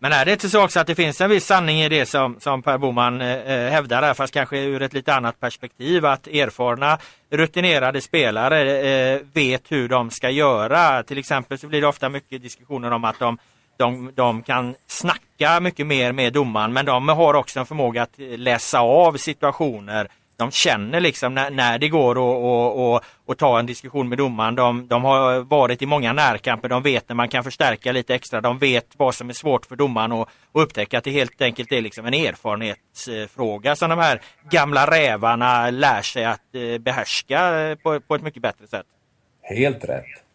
Men 0.00 0.12
är 0.12 0.24
det 0.24 0.32
inte 0.32 0.48
så 0.48 0.64
också 0.64 0.80
att 0.80 0.86
det 0.86 0.94
finns 0.94 1.20
en 1.20 1.30
viss 1.30 1.46
sanning 1.46 1.80
i 1.80 1.88
det 1.88 2.06
som, 2.06 2.40
som 2.40 2.62
Per 2.62 2.78
Boman 2.78 3.20
eh, 3.20 3.36
eh 3.36 3.70
hävdar 3.70 4.02
här, 4.02 4.14
fast 4.14 4.34
kanske 4.34 4.58
ur 4.58 4.82
ett 4.82 4.92
lite 4.92 5.14
annat 5.14 5.40
perspektiv, 5.40 6.06
att 6.06 6.26
erfarna 6.26 6.98
rutinerade 7.30 8.00
spelare 8.00 8.80
eh, 8.80 9.20
vet 9.32 9.72
hur 9.72 9.88
de 9.88 10.10
ska 10.10 10.30
göra. 10.30 11.02
Till 11.02 11.18
exempel 11.18 11.58
så 11.58 11.66
blir 11.66 11.80
det 11.80 11.86
ofta 11.86 12.08
mycket 12.08 12.42
diskussioner 12.42 12.90
om 12.90 13.04
att 13.04 13.18
de, 13.18 13.38
de, 13.78 14.12
de 14.14 14.42
kan 14.42 14.74
snacka 14.86 15.60
mycket 15.60 15.86
mer 15.86 16.12
med 16.12 16.32
domaren, 16.32 16.72
men 16.72 16.86
de 16.86 17.08
har 17.08 17.34
också 17.34 17.60
en 17.60 17.66
förmåga 17.66 18.02
att 18.02 18.18
eh, 18.18 18.38
läsa 18.38 18.80
av 18.80 19.16
situationer 19.16 20.08
de 20.38 20.50
känner 20.50 21.00
liksom 21.00 21.34
när, 21.34 21.50
när 21.50 21.78
det 21.78 21.88
går 21.88 22.16
att 23.26 23.38
ta 23.38 23.58
en 23.58 23.66
diskussion 23.66 24.08
med 24.08 24.18
domaren. 24.18 24.54
De, 24.54 24.88
de, 24.88 25.04
har 25.04 25.40
varit 25.40 25.82
i 25.82 25.86
många 25.86 26.12
närkamper, 26.12 26.68
de 26.68 26.82
vet 26.82 27.08
när 27.08 27.16
man 27.16 27.28
kan 27.28 27.44
förstärka 27.44 27.92
lite 27.92 28.14
extra, 28.14 28.40
de 28.40 28.58
vet 28.58 28.86
vad 28.96 29.14
som 29.14 29.28
är 29.28 29.34
svårt 29.34 29.66
för 29.66 29.76
domaren 29.76 30.12
att 30.12 30.28
upptäcka 30.52 30.98
att 30.98 31.04
det 31.04 31.10
helt 31.10 31.42
enkelt 31.42 31.72
är 31.72 31.80
liksom 31.82 32.06
en 32.06 32.14
erfarenhetsfråga 32.14 33.76
som 33.76 33.90
de 33.90 33.98
här 33.98 34.20
gamla 34.50 34.90
rävarna 34.90 35.70
lär 35.70 36.02
sig 36.02 36.24
att 36.24 36.54
eh, 36.54 36.78
behärska 36.78 37.60
eh, 37.60 37.74
på, 37.74 38.00
på 38.00 38.14
ett 38.14 38.22
mycket 38.22 38.42
bättre 38.42 38.66
sätt. 38.66 38.86
Helt 39.42 39.84
rätt. 39.84 40.27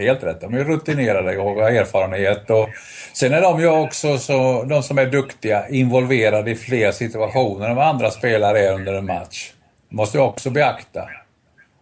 Helt 0.00 0.22
rätt. 0.22 0.40
De 0.40 0.54
är 0.54 0.64
rutinerade 0.64 1.38
och 1.38 1.54
har 1.54 1.70
erfarenhet. 1.70 2.50
Och 2.50 2.68
sen 3.12 3.32
är 3.32 3.40
de 3.40 3.60
ju 3.60 3.68
också, 3.68 4.18
så, 4.18 4.62
de 4.62 4.82
som 4.82 4.98
är 4.98 5.06
duktiga, 5.06 5.68
involverade 5.68 6.50
i 6.50 6.56
fler 6.56 6.92
situationer 6.92 7.68
än 7.68 7.76
vad 7.76 7.86
andra 7.86 8.10
spelare 8.10 8.58
är 8.60 8.72
under 8.72 8.94
en 8.94 9.06
match. 9.06 9.52
Det 9.88 9.96
måste 9.96 10.18
vi 10.18 10.24
också 10.24 10.50
beakta. 10.50 11.08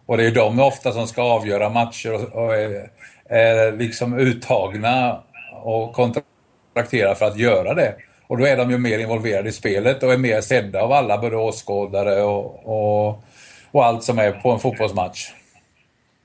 Och 0.05 0.17
det 0.17 0.23
är 0.23 0.27
ju 0.27 0.33
de 0.33 0.59
ofta 0.59 0.91
som 0.91 1.07
ska 1.07 1.21
avgöra 1.21 1.69
matcher 1.69 2.13
och, 2.13 2.43
och 2.43 2.55
är, 2.55 2.89
är 3.29 3.71
liksom 3.71 4.19
uttagna 4.19 5.19
och 5.63 5.93
kontrakterade 5.93 7.15
för 7.15 7.25
att 7.25 7.37
göra 7.37 7.73
det. 7.73 7.95
Och 8.27 8.37
då 8.37 8.45
är 8.45 8.57
de 8.57 8.71
ju 8.71 8.77
mer 8.77 8.99
involverade 8.99 9.49
i 9.49 9.51
spelet 9.51 10.03
och 10.03 10.13
är 10.13 10.17
mer 10.17 10.41
sedda 10.41 10.81
av 10.81 10.91
alla, 10.91 11.17
både 11.17 11.35
åskådare 11.35 12.23
och, 12.23 12.65
och, 12.65 13.23
och 13.71 13.85
allt 13.85 14.03
som 14.03 14.19
är 14.19 14.31
på 14.31 14.51
en 14.51 14.59
fotbollsmatch. 14.59 15.31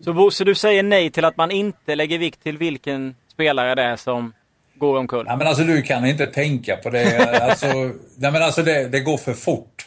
Så 0.04 0.12
Bosse, 0.12 0.44
du 0.44 0.54
säger 0.54 0.82
nej 0.82 1.10
till 1.10 1.24
att 1.24 1.36
man 1.36 1.50
inte 1.50 1.94
lägger 1.94 2.18
vikt 2.18 2.42
till 2.42 2.58
vilken 2.58 3.14
spelare 3.32 3.74
det 3.74 3.82
är 3.82 3.96
som 3.96 4.32
går 4.74 4.98
omkull? 4.98 5.24
Ja, 5.28 5.36
men 5.36 5.46
alltså 5.46 5.64
du 5.64 5.82
kan 5.82 6.06
inte 6.06 6.26
tänka 6.26 6.76
på 6.76 6.90
det. 6.90 7.40
Alltså, 7.42 7.66
nej, 8.16 8.32
men 8.32 8.42
alltså 8.42 8.62
det, 8.62 8.88
det 8.88 9.00
går 9.00 9.16
för 9.16 9.34
fort. 9.34 9.86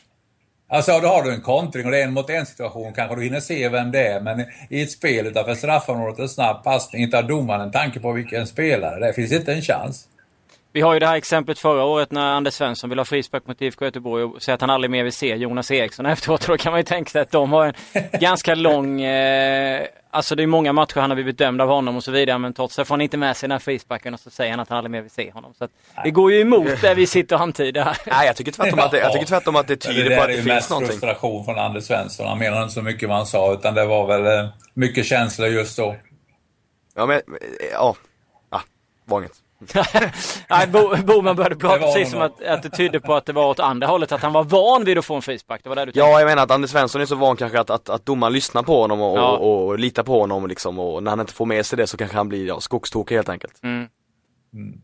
Alltså 0.70 1.00
då 1.00 1.08
har 1.08 1.24
du 1.24 1.34
en 1.34 1.42
kontring 1.42 1.86
och 1.86 1.92
det 1.92 2.02
är 2.02 2.04
en 2.04 2.14
mot 2.14 2.30
en 2.30 2.46
situation 2.46 2.94
kanske 2.94 3.16
du 3.16 3.24
hinner 3.24 3.40
se 3.40 3.70
vem 3.70 3.92
det 3.92 4.08
är 4.08 4.22
men 4.22 4.46
i 4.70 4.82
ett 4.82 4.92
spel 4.92 5.28
utanför 5.28 5.56
straffområdet, 5.56 6.20
en 6.20 6.30
snabb 6.30 6.64
passning, 6.64 7.04
inte 7.04 7.18
har 7.18 7.24
domaren 7.24 7.62
en 7.62 7.72
tanke 7.72 8.00
på 8.00 8.12
vilken 8.12 8.48
spelare 8.48 9.00
det 9.00 9.08
är. 9.08 9.14
finns 9.14 9.32
inte 9.32 9.54
en 9.54 9.62
chans. 9.62 10.08
Vi 10.78 10.82
har 10.82 10.94
ju 10.94 11.00
det 11.00 11.08
här 11.08 11.16
exemplet 11.16 11.60
förra 11.60 11.84
året 11.84 12.12
när 12.12 12.34
Anders 12.34 12.54
Svensson 12.54 12.90
vill 12.90 13.00
ha 13.00 13.06
frispark 13.06 13.48
mot 13.48 13.62
IFK 13.62 13.86
Göteborg 13.86 14.24
och 14.24 14.42
säger 14.42 14.54
att 14.54 14.62
han 14.62 14.70
aldrig 14.70 14.92
mer 14.92 15.04
vill 15.04 15.14
se 15.14 15.36
Jonas 15.36 15.72
Eriksson 15.72 16.06
efteråt. 16.16 16.48
Då 16.48 16.58
kan 16.58 16.72
man 16.72 16.80
ju 16.80 16.84
tänka 16.84 17.12
sig 17.12 17.22
att 17.22 17.32
de 17.32 17.52
har 17.52 17.66
en 17.66 17.74
ganska 18.20 18.56
lång... 18.56 19.02
Eh, 19.02 19.88
alltså 20.12 20.36
det 20.36 20.44
är 20.44 20.48
många 20.48 20.74
matcher 20.74 21.00
han 21.00 21.10
har 21.10 21.16
blivit 21.16 21.38
dömd 21.38 21.62
av 21.62 21.70
honom 21.70 21.96
och 21.96 22.04
så 22.04 22.12
vidare 22.12 22.38
men 22.38 22.54
trots 22.54 22.76
det 22.76 22.86
får 22.86 22.94
han 22.96 23.02
inte 23.02 23.18
med 23.18 23.38
sig 23.38 23.48
den 23.48 23.52
här 23.52 23.60
frisparken 23.60 24.14
och 24.14 24.20
så 24.20 24.30
säger 24.30 24.52
han 24.52 24.60
att 24.60 24.70
han 24.70 24.78
aldrig 24.78 24.92
mer 24.92 25.02
vill 25.02 25.12
se 25.12 25.32
honom. 25.32 25.54
Så 25.54 25.68
det 26.04 26.12
går 26.12 26.32
ju 26.32 26.42
emot 26.42 26.82
det 26.82 26.94
vi 26.94 27.08
sitter 27.08 27.36
och 27.36 27.42
antyder 27.42 27.84
här. 27.84 27.98
Nej, 28.06 28.28
jag 28.28 28.36
tycker 28.36 28.52
tvärtom 28.52 28.80
att 28.80 28.92
det, 28.92 29.00
jag 29.00 29.14
tycker 29.14 29.26
tvärtom 29.26 29.56
att 29.56 29.68
det 29.68 29.76
tyder 29.76 30.10
det 30.10 30.16
på 30.16 30.22
att 30.22 30.28
det 30.28 30.34
finns 30.34 30.70
någonting. 30.70 30.70
Det 30.70 30.76
är 30.76 30.82
mest 30.82 31.00
frustration 31.00 31.46
från 31.46 31.60
Anders 31.60 31.84
Svensson. 31.84 32.28
Han 32.28 32.40
menade 32.40 32.64
inte 32.64 32.74
så 32.74 32.82
mycket 32.82 33.10
vad 33.10 33.18
han 33.18 33.26
sa 33.26 33.54
utan 33.54 33.74
det 33.74 33.86
var 33.86 34.08
väl 34.08 34.40
eh, 34.40 34.50
mycket 34.74 35.06
känslor 35.06 35.50
just 35.50 35.78
då. 35.78 35.96
Ja, 36.96 37.06
men 37.06 37.22
ja. 37.72 37.96
Ja, 38.50 38.62
var 39.06 39.20
inget. 39.20 39.47
Nej, 40.50 40.68
Bo, 40.68 40.96
Boman 41.04 41.36
började 41.36 41.56
prata 41.56 41.80
precis 41.80 42.12
som 42.12 42.22
att, 42.22 42.44
att 42.44 42.64
det 42.64 42.70
tydde 42.70 43.00
på 43.00 43.16
att 43.16 43.26
det 43.26 43.34
var 43.34 43.50
åt 43.50 43.60
andra 43.60 43.88
hållet, 43.88 44.12
att 44.12 44.22
han 44.22 44.34
var 44.34 44.44
van 44.44 44.86
vid 44.86 44.98
att 44.98 45.06
få 45.06 45.16
en 45.16 45.22
frispark. 45.22 45.64
Det 45.64 45.70
var 45.70 45.86
du 45.86 45.92
Ja, 45.96 46.20
jag 46.20 46.28
menar 46.28 46.44
att 46.44 46.52
Anders 46.52 46.72
Svensson 46.72 47.02
är 47.02 47.06
så 47.06 47.16
van 47.16 47.38
kanske 47.38 47.60
att, 47.60 47.70
att, 47.70 47.90
att 47.90 48.06
domaren 48.06 48.34
lyssnar 48.34 48.64
på 48.64 48.82
honom 48.82 49.02
och, 49.02 49.18
ja. 49.18 49.38
och, 49.38 49.68
och, 49.68 49.80
litar 49.80 50.04
på 50.04 50.20
honom 50.20 50.48
liksom 50.48 50.80
och 50.80 51.04
när 51.04 51.12
han 51.12 51.20
inte 51.20 51.34
får 51.34 51.46
med 51.46 51.66
sig 51.66 51.78
det 51.78 51.88
så 51.88 51.98
kanske 51.98 52.18
han 52.18 52.30
blir 52.30 52.48
ja, 52.48 52.60
skogstokig 52.60 53.16
helt 53.16 53.30
enkelt. 53.30 53.64
Mm. 53.64 53.88
Mm. 54.54 54.82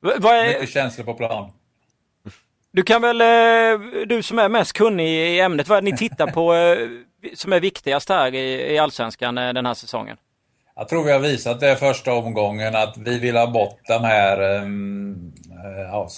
Vad 0.00 0.36
är... 0.36 0.46
Mycket 0.46 0.70
känslor 0.70 1.04
på 1.04 1.14
plan. 1.14 1.52
Du 2.72 2.82
kan 2.82 3.02
väl, 3.02 3.20
eh, 3.20 4.06
du 4.06 4.22
som 4.22 4.38
är 4.38 4.48
mest 4.48 4.72
kunnig 4.72 5.08
i 5.08 5.40
ämnet, 5.40 5.68
vad 5.68 5.78
är 5.78 5.82
det 5.82 5.90
ni 5.90 5.96
tittar 5.96 6.26
på 6.26 6.54
eh, 6.54 6.88
som 7.34 7.52
är 7.52 7.60
viktigast 7.60 8.08
här 8.08 8.34
i, 8.34 8.72
i 8.74 8.78
Allsvenskan 8.78 9.38
eh, 9.38 9.52
den 9.52 9.66
här 9.66 9.74
säsongen? 9.74 10.16
Jag 10.76 10.88
tror 10.88 11.04
vi 11.04 11.12
har 11.12 11.18
visat 11.18 11.60
det 11.60 11.76
första 11.76 12.12
omgången 12.12 12.76
att 12.76 12.96
vi 12.96 13.18
vill 13.18 13.36
ha 13.36 13.46
bort 13.46 13.80
de 13.88 14.04
här, 14.04 14.40
ehm, 14.40 15.32
eh, 15.64 15.82
ja, 15.82 16.08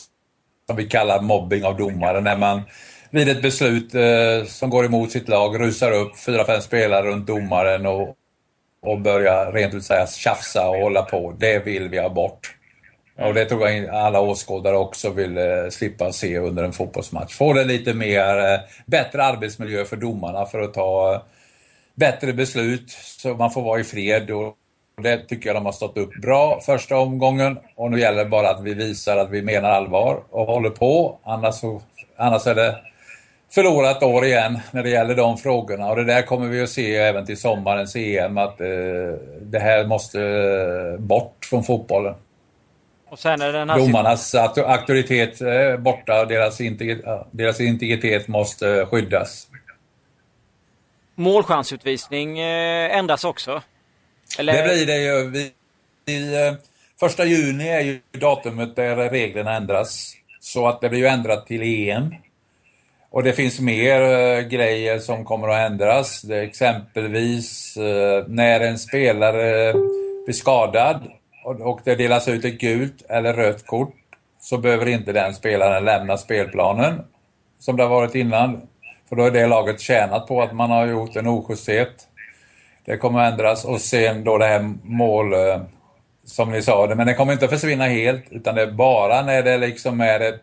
som 0.67 0.77
vi 0.77 0.85
kallar 0.85 1.21
mobbing 1.21 1.65
av 1.65 1.77
domare, 1.77 2.21
när 2.21 2.37
man 2.37 2.63
vid 3.11 3.29
ett 3.29 3.43
beslut 3.43 3.95
eh, 3.95 4.47
som 4.47 4.71
går 4.71 4.85
emot 4.85 5.11
sitt 5.11 5.29
lag 5.29 5.61
rusar 5.61 5.93
upp 5.93 6.19
fyra, 6.19 6.45
fem 6.45 6.61
spelare 6.61 7.07
runt 7.07 7.27
domaren 7.27 7.87
och, 7.87 8.17
och 8.83 9.01
börjar 9.01 9.53
rent 9.53 9.75
ut 9.75 9.85
säga 9.85 10.07
tjafsa 10.07 10.69
och 10.69 10.77
hålla 10.77 11.03
på. 11.03 11.35
Det 11.39 11.59
vill 11.59 11.89
vi 11.89 11.99
ha 11.99 12.09
bort. 12.09 12.55
Och 13.19 13.35
det 13.35 13.45
tror 13.45 13.69
jag 13.69 13.89
alla 13.89 14.21
åskådare 14.21 14.77
också 14.77 15.11
vill 15.11 15.39
eh, 15.39 15.69
slippa 15.71 16.13
se 16.13 16.39
under 16.39 16.65
en 16.65 16.73
fotbollsmatch. 16.73 17.35
Få 17.35 17.53
det 17.53 17.65
lite 17.65 17.95
mer, 17.95 18.39
eh, 18.39 18.61
bättre 18.87 19.25
arbetsmiljö 19.25 19.85
för 19.85 19.97
domarna 19.97 20.47
för 20.47 20.61
att 20.61 20.75
ta 20.75 21.23
bättre 21.95 22.33
beslut 22.33 22.91
så 22.91 23.35
man 23.35 23.51
får 23.51 23.63
vara 23.63 23.81
i 23.81 23.85
fred. 23.85 24.31
Och 24.31 24.57
det 25.03 25.19
tycker 25.19 25.49
jag 25.49 25.57
de 25.57 25.65
har 25.65 25.73
stått 25.73 25.97
upp 25.97 26.21
bra 26.23 26.61
första 26.61 26.97
omgången 26.99 27.59
och 27.77 27.91
nu 27.91 28.01
gäller 28.01 28.25
det 28.25 28.31
bara 28.31 28.51
att 28.51 28.63
vi 28.63 28.75
visar 28.75 29.17
att 29.17 29.31
vi 29.31 29.43
menar 29.43 29.71
allvar 29.71 30.21
och 30.31 30.47
håller 30.47 30.71
på. 30.71 31.19
Annars, 31.25 31.55
så, 31.55 31.83
annars 32.17 32.47
är 32.47 32.55
det 32.55 32.77
förlorat 33.55 34.03
år 34.03 34.25
igen 34.25 34.59
när 34.71 34.83
det 34.83 34.91
gäller 34.91 35.15
de 35.15 35.39
frågorna 35.39 35.87
och 35.87 35.97
det 35.97 36.05
där 36.05 36.23
kommer 36.23 36.49
vi 36.49 36.63
att 36.63 36.71
se 36.71 36.97
även 36.97 37.27
till 37.27 37.41
sommarens 37.41 37.97
EM 37.97 38.39
att 38.39 38.61
eh, 38.61 38.67
det 39.43 39.59
här 39.59 39.87
måste 39.87 40.21
eh, 40.21 41.01
bort 41.01 41.45
från 41.51 41.65
fotbollen. 41.65 42.15
Och 43.11 43.19
sen 43.19 43.41
är 43.41 43.53
den 43.53 43.71
här 43.71 43.79
Domarnas 43.79 44.35
auktoritet 44.35 45.41
är 45.41 45.77
borta, 45.77 46.25
deras, 46.25 46.61
integritet, 46.61 47.27
deras 47.31 47.61
integritet 47.61 48.29
måste 48.29 48.87
skyddas. 48.87 49.49
Målchansutvisning 51.15 52.39
eh, 52.39 52.99
ändras 52.99 53.25
också. 53.25 53.63
Eller? 54.39 54.53
Det 54.53 54.63
blir 54.63 54.87
det 54.87 54.99
ju. 54.99 55.31
Vi, 55.31 55.51
vi, 56.05 56.47
eh, 56.47 56.55
första 57.01 57.25
juni 57.25 57.69
är 57.69 57.81
ju 57.81 58.01
datumet 58.13 58.77
där 58.77 58.97
reglerna 58.97 59.57
ändras. 59.57 60.15
Så 60.41 60.67
att 60.67 60.81
det 60.81 60.89
blir 60.89 61.01
ju 61.01 61.07
ändrat 61.07 61.47
till 61.47 61.63
EM. 61.63 62.15
Och 63.11 63.23
det 63.23 63.33
finns 63.33 63.61
mer 63.61 64.01
äh, 64.01 64.41
grejer 64.41 64.99
som 64.99 65.25
kommer 65.25 65.49
att 65.49 65.71
ändras. 65.71 66.23
Det 66.23 66.41
exempelvis 66.41 67.77
äh, 67.77 68.25
när 68.29 68.61
en 68.61 68.79
spelare 68.79 69.73
blir 70.25 70.35
skadad 70.35 71.01
och, 71.45 71.61
och 71.61 71.81
det 71.85 71.95
delas 71.95 72.29
ut 72.29 72.45
ett 72.45 72.61
gult 72.61 73.03
eller 73.09 73.35
rött 73.35 73.67
kort 73.67 73.95
så 74.41 74.59
behöver 74.59 74.89
inte 74.89 75.13
den 75.13 75.35
spelaren 75.35 75.85
lämna 75.85 76.17
spelplanen 76.17 77.03
som 77.59 77.77
det 77.77 77.83
har 77.83 77.91
varit 77.91 78.15
innan. 78.15 78.69
Och 79.15 79.19
då 79.19 79.27
är 79.27 79.31
det 79.31 79.47
laget 79.47 79.81
tjänat 79.81 80.27
på 80.27 80.43
att 80.43 80.53
man 80.53 80.71
har 80.71 80.87
gjort 80.87 81.17
en 81.17 81.29
ojusthet. 81.29 82.09
Det 82.85 82.97
kommer 82.97 83.21
att 83.21 83.33
ändras 83.33 83.65
och 83.65 83.81
sen 83.81 84.25
då 84.25 84.39
det 84.39 84.47
här 84.47 84.75
mål, 84.83 85.33
eh, 85.33 85.61
som 86.25 86.51
ni 86.51 86.63
sa, 86.63 86.95
men 86.97 87.07
det 87.07 87.15
kommer 87.15 87.33
inte 87.33 87.45
att 87.45 87.51
försvinna 87.51 87.87
helt 87.87 88.25
utan 88.31 88.55
det 88.55 88.63
är 88.63 88.71
bara 88.71 89.23
när 89.23 89.43
det 89.43 89.59
liksom 89.59 90.01
är 90.01 90.21
ett, 90.21 90.41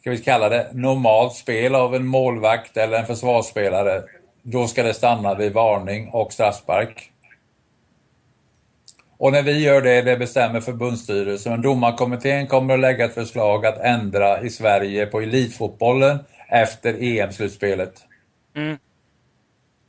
ska 0.00 0.10
vi 0.10 0.18
kalla 0.18 0.48
det, 0.48 0.68
normalt 0.72 1.34
spel 1.34 1.74
av 1.74 1.94
en 1.94 2.06
målvakt 2.06 2.76
eller 2.76 2.98
en 2.98 3.06
försvarsspelare. 3.06 4.02
Då 4.42 4.66
ska 4.66 4.82
det 4.82 4.94
stanna 4.94 5.34
vid 5.34 5.52
varning 5.52 6.08
och 6.08 6.32
straffspark. 6.32 7.10
Och 9.18 9.32
när 9.32 9.42
vi 9.42 9.58
gör 9.58 9.82
det, 9.82 10.02
det 10.02 10.16
bestämmer 10.16 10.60
förbundsstyrelsen. 10.60 11.62
Domarkommittén 11.62 12.46
kommer 12.46 12.74
att 12.74 12.80
lägga 12.80 13.04
ett 13.04 13.14
förslag 13.14 13.66
att 13.66 13.78
ändra 13.78 14.42
i 14.42 14.50
Sverige 14.50 15.06
på 15.06 15.20
elitfotbollen 15.20 16.18
efter 16.52 16.94
EM-slutspelet. 17.02 17.92
Mm. 18.56 18.78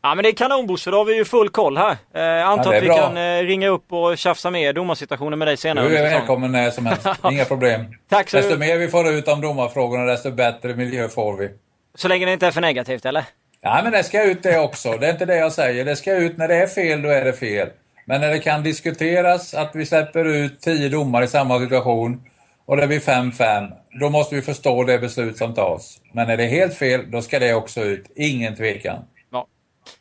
Ja 0.01 0.15
men 0.15 0.23
det 0.23 0.29
är 0.29 0.33
kanon 0.33 0.67
Bosse, 0.67 0.91
då 0.91 0.97
har 0.97 1.05
vi 1.05 1.15
ju 1.15 1.25
full 1.25 1.49
koll 1.49 1.77
här. 1.77 1.97
Eh, 2.13 2.47
antar 2.47 2.71
ja, 2.71 2.77
att 2.77 2.83
vi 2.83 2.87
bra. 2.87 2.97
kan 2.97 3.17
eh, 3.17 3.43
ringa 3.43 3.67
upp 3.67 3.93
och 3.93 4.17
tjafsa 4.17 4.51
mer 4.51 4.73
domarsituationen 4.73 5.39
med 5.39 5.47
dig 5.47 5.57
senare. 5.57 5.89
Du 5.89 5.97
är 5.97 6.03
välkommen 6.03 6.51
när 6.51 6.71
som 6.71 6.85
helst, 6.85 7.07
inga 7.31 7.45
problem. 7.45 7.85
Tack 8.09 8.29
så 8.29 8.37
Desto 8.37 8.57
mer 8.57 8.77
vi 8.77 8.87
får 8.87 9.09
ut 9.09 9.27
om 9.27 9.41
domarfrågorna 9.41 10.05
desto 10.05 10.31
bättre 10.31 10.75
miljö 10.75 11.09
får 11.09 11.37
vi. 11.37 11.49
Så 11.95 12.07
länge 12.07 12.25
det 12.25 12.33
inte 12.33 12.47
är 12.47 12.51
för 12.51 12.61
negativt 12.61 13.05
eller? 13.05 13.23
Ja 13.61 13.81
men 13.83 13.91
det 13.91 14.03
ska 14.03 14.23
ut 14.23 14.43
det 14.43 14.59
också, 14.59 14.97
det 14.97 15.07
är 15.07 15.11
inte 15.11 15.25
det 15.25 15.37
jag 15.37 15.51
säger. 15.51 15.85
Det 15.85 15.95
ska 15.95 16.15
ut 16.15 16.37
när 16.37 16.47
det 16.47 16.55
är 16.55 16.67
fel, 16.67 17.01
då 17.01 17.09
är 17.09 17.25
det 17.25 17.33
fel. 17.33 17.69
Men 18.05 18.21
när 18.21 18.29
det 18.29 18.39
kan 18.39 18.63
diskuteras 18.63 19.53
att 19.53 19.71
vi 19.73 19.85
släpper 19.85 20.25
ut 20.25 20.61
tio 20.61 20.89
domare 20.89 21.25
i 21.25 21.27
samma 21.27 21.59
situation 21.59 22.23
och 22.65 22.77
det 22.77 22.87
blir 22.87 22.99
5-5, 22.99 23.71
då 23.99 24.09
måste 24.09 24.35
vi 24.35 24.41
förstå 24.41 24.83
det 24.83 24.99
beslut 24.99 25.37
som 25.37 25.53
tas. 25.53 25.99
Men 26.11 26.27
när 26.27 26.37
det 26.37 26.43
är 26.43 26.49
helt 26.49 26.75
fel, 26.75 27.11
då 27.11 27.21
ska 27.21 27.39
det 27.39 27.53
också 27.53 27.81
ut. 27.81 28.11
Ingen 28.15 28.55
tvekan. 28.55 29.05
Ja. 29.31 29.47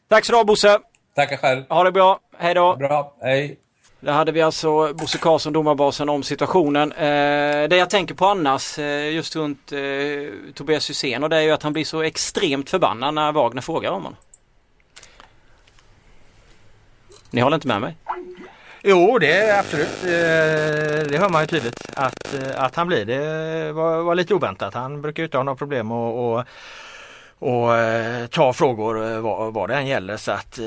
Tack 0.09 0.25
så 0.25 0.33
du 0.33 0.37
ha 0.37 0.45
Bosse! 0.45 0.79
Tackar 1.15 1.37
själv! 1.37 1.65
Ha 1.69 1.85
det 1.85 1.93
bra! 1.93 2.21
Hej 2.39 2.55
då! 2.55 2.77
Bra, 2.77 3.17
hej! 3.21 3.59
Där 4.01 4.13
hade 4.13 4.33
vi 4.33 4.43
alltså 4.43 4.95
Bosse 4.95 5.19
Karlsson, 5.19 5.53
domarbasen, 5.53 6.09
om 6.09 6.23
situationen. 6.23 6.93
Eh, 6.93 7.69
det 7.69 7.77
jag 7.77 7.91
tänker 7.91 8.15
på 8.15 8.27
annars 8.27 8.79
eh, 8.79 9.15
just 9.15 9.37
runt 9.37 9.73
eh, 9.73 9.79
Tobias 10.55 10.91
Hysén 10.91 11.23
och 11.23 11.31
det 11.31 11.37
är 11.37 11.41
ju 11.41 11.51
att 11.51 11.63
han 11.63 11.73
blir 11.73 11.85
så 11.85 12.03
extremt 12.03 12.71
förbannad 12.71 13.15
när 13.15 13.33
Wagner 13.33 13.63
frågar 13.63 13.91
om 13.91 14.03
honom. 14.03 14.17
Ni 17.31 17.41
håller 17.41 17.55
inte 17.55 17.69
med 17.69 17.81
mig? 17.81 17.97
Jo, 18.85 19.19
det 19.19 19.33
är 19.33 19.59
absolut. 19.59 20.05
Eh, 20.05 21.09
det 21.11 21.19
hör 21.19 21.29
man 21.29 21.43
ju 21.43 21.47
tydligt 21.47 21.91
att, 21.95 22.35
eh, 22.35 22.65
att 22.65 22.77
han 22.77 22.87
blir. 22.87 23.05
Det 23.05 23.73
var, 23.73 24.03
var 24.03 24.15
lite 24.15 24.35
oväntat. 24.35 24.75
Han 24.75 25.03
brukar 25.03 25.23
ju 25.23 25.25
inte 25.25 25.37
ha 25.37 25.45
några 25.45 25.57
problem 25.57 25.93
att 25.93 26.47
och 27.43 27.77
eh, 27.77 28.27
ta 28.27 28.53
frågor 28.53 29.21
vad, 29.21 29.53
vad 29.53 29.69
det 29.69 29.75
än 29.75 29.87
gäller. 29.87 30.17
Så 30.17 30.33
att 30.33 30.59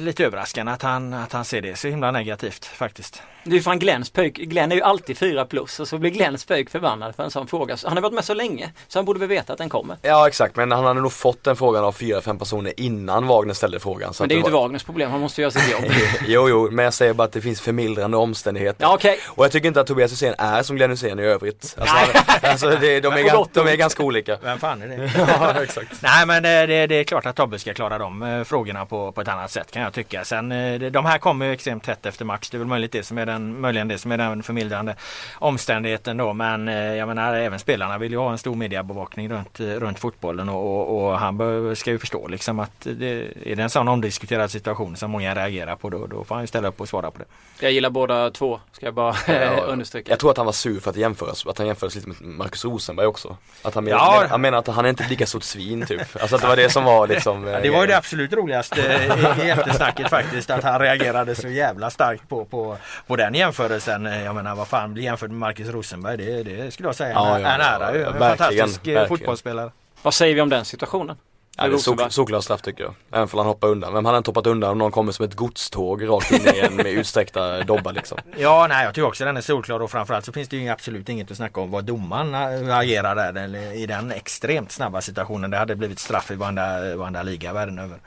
lite 0.00 0.24
överraskande 0.24 0.72
att 0.72 0.82
han, 0.82 1.14
att 1.14 1.32
han 1.32 1.44
ser 1.44 1.62
det 1.62 1.76
så 1.76 1.88
himla 1.88 2.10
negativt 2.10 2.64
faktiskt. 2.64 3.22
Det 3.46 3.52
är 3.52 3.54
ju 3.54 3.62
fan 3.62 3.78
Glenns 3.78 4.10
pöjk. 4.10 4.36
Glenn 4.36 4.72
är 4.72 4.76
ju 4.76 4.82
alltid 4.82 5.18
fyra 5.18 5.44
plus 5.44 5.80
och 5.80 5.88
så 5.88 5.98
blir 5.98 6.10
Glenns 6.10 6.44
pöjk 6.44 6.70
förbannad 6.70 7.16
för 7.16 7.22
en 7.22 7.30
sån 7.30 7.46
fråga. 7.46 7.76
Han 7.84 7.96
har 7.96 8.02
varit 8.02 8.14
med 8.14 8.24
så 8.24 8.34
länge 8.34 8.72
så 8.88 8.98
han 8.98 9.04
borde 9.04 9.20
väl 9.20 9.28
veta 9.28 9.52
att 9.52 9.58
den 9.58 9.68
kommer. 9.68 9.96
Ja 10.02 10.28
exakt 10.28 10.56
men 10.56 10.72
han 10.72 10.84
hade 10.84 11.00
nog 11.00 11.12
fått 11.12 11.44
den 11.44 11.56
frågan 11.56 11.84
av 11.84 11.92
fyra, 11.92 12.20
fem 12.20 12.38
personer 12.38 12.72
innan 12.76 13.26
Wagner 13.26 13.54
ställde 13.54 13.80
frågan. 13.80 14.12
men 14.20 14.28
det 14.28 14.32
är 14.32 14.36
ju 14.36 14.40
inte 14.40 14.50
var... 14.50 14.60
Wagners 14.60 14.84
problem, 14.84 15.10
han 15.10 15.20
måste 15.20 15.40
göra 15.40 15.50
sitt 15.50 15.72
jobb. 15.72 15.84
jo 16.26 16.48
jo, 16.48 16.68
men 16.70 16.84
jag 16.84 16.94
säger 16.94 17.14
bara 17.14 17.24
att 17.24 17.32
det 17.32 17.40
finns 17.40 17.60
förmildrande 17.60 18.16
omständigheter. 18.16 18.84
Ja, 18.84 18.94
okay. 18.94 19.16
Och 19.26 19.44
jag 19.44 19.52
tycker 19.52 19.68
inte 19.68 19.80
att 19.80 19.86
Tobias 19.86 20.12
Hysén 20.12 20.34
är 20.38 20.62
som 20.62 20.76
Glenn 20.76 20.90
Hysén 20.90 21.18
i 21.18 21.22
övrigt. 21.22 21.76
Alltså, 21.78 21.96
alltså 22.42 22.70
det, 22.80 23.00
de, 23.00 23.12
är 23.12 23.22
gan, 23.22 23.48
de 23.52 23.66
är 23.66 23.76
ganska 23.76 24.02
olika. 24.02 24.38
Vem 24.42 24.58
fan 24.58 24.82
är 24.82 24.88
det? 24.88 25.10
ja, 25.18 25.62
exakt. 25.62 26.02
Nej 26.02 26.15
men 26.24 26.42
det, 26.42 26.66
det, 26.66 26.86
det, 26.86 26.94
är 26.94 27.04
klart 27.04 27.26
att 27.26 27.36
Tobbe 27.36 27.58
ska 27.58 27.74
klara 27.74 27.98
de 27.98 28.22
eh, 28.22 28.44
frågorna 28.44 28.86
på, 28.86 29.12
på 29.12 29.20
ett 29.20 29.28
annat 29.28 29.50
sätt 29.50 29.70
kan 29.70 29.82
jag 29.82 29.92
tycka. 29.92 30.24
Sen 30.24 30.52
eh, 30.52 30.80
de 30.90 31.04
här 31.04 31.18
kommer 31.18 31.46
ju 31.46 31.52
extremt 31.52 31.84
tätt 31.84 32.06
efter 32.06 32.24
match. 32.24 32.48
Det 32.50 32.56
är 32.56 32.58
väl 32.58 32.68
möjligt 32.68 32.92
det 32.92 33.02
som 33.02 33.18
är 33.18 33.26
den, 33.26 33.60
möjligen 33.60 33.88
det 33.88 33.98
som 33.98 34.12
är 34.12 34.18
den 34.18 34.42
förmildrande 34.42 34.94
omständigheten 35.34 36.16
då. 36.16 36.32
Men 36.32 36.68
eh, 36.68 36.74
jag 36.74 37.08
menar 37.08 37.34
även 37.34 37.58
spelarna 37.58 37.98
vill 37.98 38.12
ju 38.12 38.18
ha 38.18 38.32
en 38.32 38.38
stor 38.38 38.54
mediebevakning 38.54 39.30
runt, 39.30 39.60
eh, 39.60 39.66
runt 39.66 39.98
fotbollen 39.98 40.48
och, 40.48 40.90
och, 40.90 41.06
och 41.06 41.18
han 41.18 41.36
bör, 41.36 41.74
ska 41.74 41.90
ju 41.90 41.98
förstå 41.98 42.28
liksom 42.28 42.60
att 42.60 42.80
det, 42.80 43.28
är 43.44 43.56
det 43.56 43.62
en 43.62 43.70
sån 43.70 43.88
omdiskuterad 43.88 44.50
situation 44.50 44.96
som 44.96 45.10
många 45.10 45.34
reagerar 45.34 45.76
på 45.76 45.90
då, 45.90 46.06
då 46.06 46.24
får 46.24 46.34
han 46.34 46.42
ju 46.42 46.46
ställa 46.46 46.68
upp 46.68 46.80
och 46.80 46.88
svara 46.88 47.10
på 47.10 47.18
det. 47.18 47.24
Jag 47.60 47.72
gillar 47.72 47.90
båda 47.90 48.30
två, 48.30 48.60
ska 48.72 48.86
jag 48.86 48.94
bara 48.94 49.16
ja, 49.26 49.60
understryka. 49.66 50.10
Jag 50.10 50.18
tror 50.18 50.30
att 50.30 50.36
han 50.36 50.46
var 50.46 50.52
sur 50.52 50.80
för 50.80 50.90
att 50.90 50.96
jämföras, 50.96 51.46
att 51.46 51.58
han 51.58 51.66
jämfördes 51.66 51.94
lite 51.94 52.08
med 52.08 52.22
Marcus 52.22 52.64
Rosenberg 52.64 53.06
också. 53.06 53.36
Att 53.62 53.74
han, 53.74 53.84
menar, 53.84 53.98
ja. 53.98 54.26
han 54.30 54.40
menar 54.40 54.58
att 54.58 54.66
han 54.66 54.84
är 54.84 54.88
inte 54.88 55.08
lika 55.08 55.26
stort 55.26 55.42
svin 55.42 55.86
typ. 55.86 56.02
Alltså 56.20 56.36
att 56.36 56.42
det 56.42 56.48
var 56.48 56.56
det 56.56 56.70
som 56.70 56.84
var 56.84 57.06
liksom 57.06 57.46
ja, 57.46 57.60
Det 57.60 57.70
var 57.70 57.80
ju 57.80 57.86
det 57.86 57.96
absolut 57.96 58.32
roligaste 58.32 58.80
i, 58.80 59.50
eftersnacket 59.50 60.10
faktiskt, 60.10 60.50
att 60.50 60.64
han 60.64 60.80
reagerade 60.80 61.34
så 61.34 61.48
jävla 61.48 61.90
starkt 61.90 62.28
på, 62.28 62.44
på, 62.44 62.76
på 63.06 63.16
den 63.16 63.34
jämförelsen. 63.34 64.06
Eh, 64.06 64.24
jag 64.24 64.34
menar 64.34 64.54
vad 64.54 64.68
fan 64.68 64.94
bli 64.94 65.02
jämförd 65.02 65.30
med 65.30 65.38
Marcus 65.38 65.68
Rosenberg 65.68 66.16
det, 66.16 66.42
det 66.42 66.70
skulle 66.70 66.88
jag 66.88 66.96
säga 66.96 67.12
ja, 67.12 67.40
ja, 67.40 67.48
en 67.48 67.60
ära 67.60 67.94
ju. 67.94 68.04
En 68.04 68.18
fantastisk 68.18 68.60
eh, 68.60 68.94
verkligen. 68.94 69.08
fotbollsspelare. 69.08 69.70
Vad 70.02 70.14
säger 70.14 70.34
vi 70.34 70.40
om 70.40 70.48
den 70.48 70.64
situationen? 70.64 71.16
Ja, 71.56 71.68
det 71.68 71.74
är 71.74 71.78
sok, 71.78 72.12
solklar 72.12 72.40
straff 72.40 72.62
tycker 72.62 72.84
jag. 72.84 72.94
Även 73.10 73.28
om 73.32 73.38
han 73.38 73.46
hoppar 73.46 73.68
undan. 73.68 73.94
Vem 73.94 74.04
hade 74.04 74.18
inte 74.18 74.30
hoppat 74.30 74.46
undan 74.46 74.70
om 74.70 74.78
någon 74.78 74.90
kommer 74.90 75.12
som 75.12 75.24
ett 75.24 75.34
godståg 75.34 76.08
rakt 76.08 76.32
in 76.32 76.54
i 76.54 76.58
en 76.58 76.76
med 76.76 76.86
utsträckta 76.86 77.64
dobbar 77.64 77.92
liksom? 77.92 78.18
Ja, 78.36 78.66
nej 78.68 78.84
jag 78.84 78.94
tycker 78.94 79.06
också 79.06 79.24
den 79.24 79.36
är 79.36 79.40
solklar 79.40 79.80
och 79.80 79.90
framförallt 79.90 80.24
så 80.24 80.32
finns 80.32 80.48
det 80.48 80.56
ju 80.56 80.68
absolut 80.68 81.08
inget 81.08 81.30
att 81.30 81.36
snacka 81.36 81.60
om 81.60 81.70
vad 81.70 81.84
domaren 81.84 82.34
agerar 82.70 83.32
där 83.32 83.56
i 83.74 83.86
den 83.86 84.12
extremt 84.12 84.72
snabba 84.72 85.00
situationen. 85.00 85.50
Det 85.50 85.56
hade 85.56 85.76
blivit 85.76 85.98
straff 85.98 86.30
i 86.30 86.34
varenda, 86.34 86.96
varenda 86.96 87.22
liga 87.22 87.52
världen 87.52 87.78
över. 87.78 87.98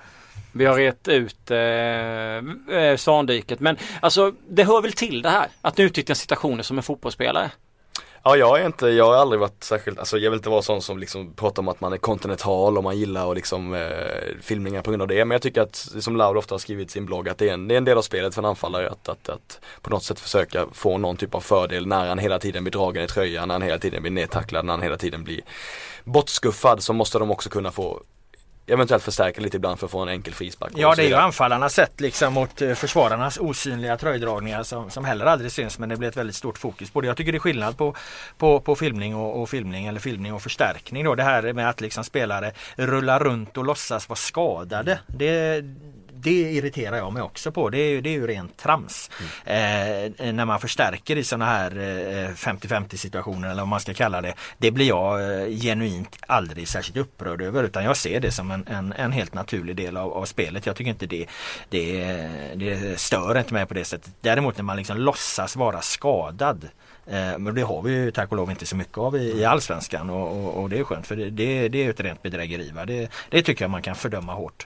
Vi 0.51 0.65
har 0.65 0.75
rätt 0.75 1.07
ut 1.07 1.51
eh, 1.51 2.77
eh, 2.77 2.97
Sandviket 2.97 3.59
men 3.59 3.77
alltså 4.01 4.33
det 4.49 4.63
hör 4.63 4.81
väl 4.81 4.93
till 4.93 5.21
det 5.21 5.29
här 5.29 5.47
att 5.61 5.79
utnyttja 5.79 6.15
situationer 6.15 6.63
som 6.63 6.77
en 6.77 6.83
fotbollsspelare. 6.83 7.51
Ja 8.23 8.37
jag 8.37 8.61
är 8.61 8.65
inte, 8.65 8.87
jag 8.87 9.05
har 9.05 9.15
aldrig 9.15 9.39
varit 9.39 9.63
särskilt, 9.63 9.99
alltså 9.99 10.17
jag 10.17 10.31
vill 10.31 10.37
inte 10.37 10.49
vara 10.49 10.61
sån 10.61 10.81
som 10.81 10.99
liksom 10.99 11.33
pratar 11.33 11.61
om 11.61 11.67
att 11.67 11.81
man 11.81 11.93
är 11.93 11.97
kontinental 11.97 12.77
och 12.77 12.83
man 12.83 12.97
gillar 12.97 13.25
och 13.25 13.35
liksom 13.35 13.73
eh, 13.73 14.41
filmningar 14.41 14.81
på 14.81 14.91
grund 14.91 15.01
av 15.01 15.07
det. 15.07 15.25
Men 15.25 15.35
jag 15.35 15.41
tycker 15.41 15.61
att, 15.61 15.75
som 15.75 16.15
Laud 16.15 16.37
ofta 16.37 16.53
har 16.53 16.59
skrivit 16.59 16.87
i 16.87 16.91
sin 16.91 17.05
blogg, 17.05 17.29
att 17.29 17.37
det 17.37 17.49
är 17.49 17.53
en, 17.53 17.67
det 17.67 17.75
är 17.75 17.77
en 17.77 17.85
del 17.85 17.97
av 17.97 18.01
spelet 18.01 18.35
för 18.35 18.41
en 18.41 18.45
anfallare 18.45 18.89
att, 18.89 19.09
att, 19.09 19.29
att 19.29 19.59
på 19.81 19.89
något 19.89 20.03
sätt 20.03 20.19
försöka 20.19 20.65
få 20.71 20.97
någon 20.97 21.17
typ 21.17 21.35
av 21.35 21.41
fördel 21.41 21.87
när 21.87 22.07
han 22.07 22.19
hela 22.19 22.39
tiden 22.39 22.63
blir 22.63 22.71
dragen 22.71 23.03
i 23.03 23.07
tröjan, 23.07 23.47
när 23.47 23.55
han 23.55 23.61
hela 23.61 23.77
tiden 23.77 24.01
blir 24.01 24.11
nedtacklad, 24.11 24.65
när 24.65 24.73
han 24.73 24.81
hela 24.81 24.97
tiden 24.97 25.23
blir 25.23 25.41
bortskuffad 26.03 26.83
så 26.83 26.93
måste 26.93 27.19
de 27.19 27.31
också 27.31 27.49
kunna 27.49 27.71
få 27.71 28.01
eventuellt 28.69 29.03
förstärka 29.03 29.41
lite 29.41 29.57
ibland 29.57 29.79
för 29.79 29.85
att 29.85 29.91
få 29.91 29.99
en 29.99 30.09
enkel 30.09 30.33
frispark. 30.33 30.71
Ja 30.75 30.95
det 30.95 31.03
är 31.03 31.07
ju 31.07 31.15
anfallarnas 31.15 31.73
sätt 31.73 32.01
liksom 32.01 32.33
mot 32.33 32.61
eh, 32.61 32.73
försvararnas 32.73 33.37
osynliga 33.37 33.97
tröjdragningar 33.97 34.63
som, 34.63 34.89
som 34.89 35.05
heller 35.05 35.25
aldrig 35.25 35.51
syns 35.51 35.79
men 35.79 35.89
det 35.89 35.97
blir 35.97 36.09
ett 36.09 36.17
väldigt 36.17 36.35
stort 36.35 36.57
fokus 36.57 36.91
på 36.91 37.01
det. 37.01 37.07
Jag 37.07 37.17
tycker 37.17 37.31
det 37.31 37.37
är 37.37 37.39
skillnad 37.39 37.77
på, 37.77 37.95
på, 38.37 38.59
på 38.59 38.75
filmning 38.75 39.15
och, 39.15 39.41
och, 39.41 39.49
filmning 39.49 39.85
eller 39.85 39.99
filmning 39.99 40.33
och 40.33 40.41
förstärkning 40.41 41.03
då. 41.03 41.15
Det 41.15 41.23
här 41.23 41.53
med 41.53 41.69
att 41.69 41.81
liksom 41.81 42.03
spelare 42.03 42.51
rullar 42.75 43.19
runt 43.19 43.57
och 43.57 43.65
låtsas 43.65 44.09
vara 44.09 44.17
skadade. 44.17 44.99
Det, 45.07 45.61
det 46.21 46.51
irriterar 46.51 46.97
jag 46.97 47.13
mig 47.13 47.21
också 47.21 47.51
på. 47.51 47.69
Det 47.69 47.77
är 47.77 47.89
ju, 47.89 48.01
det 48.01 48.09
är 48.09 48.13
ju 48.13 48.27
rent 48.27 48.57
trams. 48.57 49.09
Mm. 49.45 50.13
Eh, 50.17 50.33
när 50.33 50.45
man 50.45 50.59
förstärker 50.59 51.15
i 51.15 51.23
sådana 51.23 51.45
här 51.45 51.71
eh, 51.71 52.29
50-50 52.29 52.95
situationer 52.95 53.49
eller 53.49 53.61
vad 53.61 53.67
man 53.67 53.79
ska 53.79 53.93
kalla 53.93 54.21
det. 54.21 54.33
Det 54.57 54.71
blir 54.71 54.87
jag 54.87 55.41
eh, 55.41 55.47
genuint 55.47 56.17
aldrig 56.27 56.67
särskilt 56.67 56.97
upprörd 56.97 57.41
över 57.41 57.63
utan 57.63 57.83
jag 57.83 57.97
ser 57.97 58.19
det 58.19 58.31
som 58.31 58.51
en, 58.51 58.67
en, 58.67 58.93
en 58.93 59.11
helt 59.11 59.33
naturlig 59.33 59.75
del 59.75 59.97
av, 59.97 60.13
av, 60.13 60.25
spelet. 60.25 60.65
Jag 60.65 60.75
tycker 60.75 60.91
inte 60.91 61.05
det, 61.05 61.25
det, 61.69 62.03
det 62.55 62.99
stör 62.99 63.37
inte 63.37 63.53
mig 63.53 63.65
på 63.65 63.73
det 63.73 63.85
sättet. 63.85 64.13
Däremot 64.21 64.57
när 64.57 64.63
man 64.63 64.77
liksom 64.77 64.97
låtsas 64.97 65.55
vara 65.55 65.81
skadad 65.81 66.69
men 67.37 67.55
det 67.55 67.61
har 67.61 67.81
vi 67.81 67.91
ju 67.91 68.11
tack 68.11 68.31
och 68.31 68.37
lov 68.37 68.51
inte 68.51 68.65
så 68.65 68.75
mycket 68.75 68.97
av 68.97 69.17
i, 69.17 69.39
i 69.39 69.45
allsvenskan 69.45 70.09
och, 70.09 70.37
och, 70.37 70.61
och 70.61 70.69
det 70.69 70.79
är 70.79 70.83
skönt 70.83 71.07
för 71.07 71.15
det, 71.15 71.29
det, 71.29 71.69
det 71.69 71.85
är 71.85 71.89
ett 71.89 71.99
rent 71.99 72.21
bedrägeri. 72.21 72.71
Det, 72.87 73.09
det 73.29 73.41
tycker 73.41 73.63
jag 73.63 73.71
man 73.71 73.81
kan 73.81 73.95
fördöma 73.95 74.33
hårt. 74.33 74.65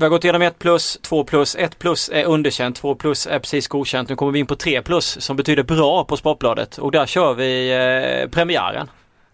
Vi 0.00 0.04
har 0.04 0.10
gått 0.10 0.24
igenom 0.24 0.42
1 0.42 0.58
plus, 0.58 0.98
2 1.02 1.24
plus, 1.24 1.56
1 1.56 1.78
plus 1.78 2.10
är 2.12 2.24
underkänt, 2.24 2.76
2 2.76 2.94
plus 2.94 3.26
är 3.26 3.38
precis 3.38 3.68
godkänt. 3.68 4.08
Nu 4.08 4.16
kommer 4.16 4.32
vi 4.32 4.38
in 4.38 4.46
på 4.46 4.56
3 4.56 4.82
plus 4.82 5.20
som 5.20 5.36
betyder 5.36 5.62
bra 5.62 6.04
på 6.04 6.16
Sportbladet 6.16 6.78
och 6.78 6.92
där 6.92 7.06
kör 7.06 7.34
vi 7.34 7.70
eh, 7.72 8.30
premiären. 8.30 8.90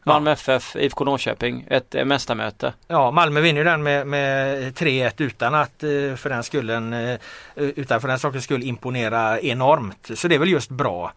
Malmö 0.06 0.30
FF, 0.30 0.76
IFK 0.76 1.04
Norrköping, 1.04 1.66
ett 1.70 1.94
eh, 1.94 2.04
mästarmöte. 2.04 2.72
Ja, 2.88 3.10
Malmö 3.10 3.40
vinner 3.40 3.64
den 3.64 3.82
med, 3.82 4.06
med 4.06 4.58
3-1 4.74 5.12
utan 5.16 5.54
att 5.54 5.82
eh, 5.82 5.88
för 6.16 6.28
den 6.28 6.42
skullen, 6.42 6.92
eh, 6.92 7.18
utan 7.54 8.00
för 8.00 8.08
den 8.08 8.18
sakens 8.18 8.44
skull 8.44 8.62
imponera 8.62 9.40
enormt. 9.40 10.10
Så 10.14 10.28
det 10.28 10.34
är 10.34 10.38
väl 10.38 10.48
just 10.48 10.70
bra. 10.70 11.12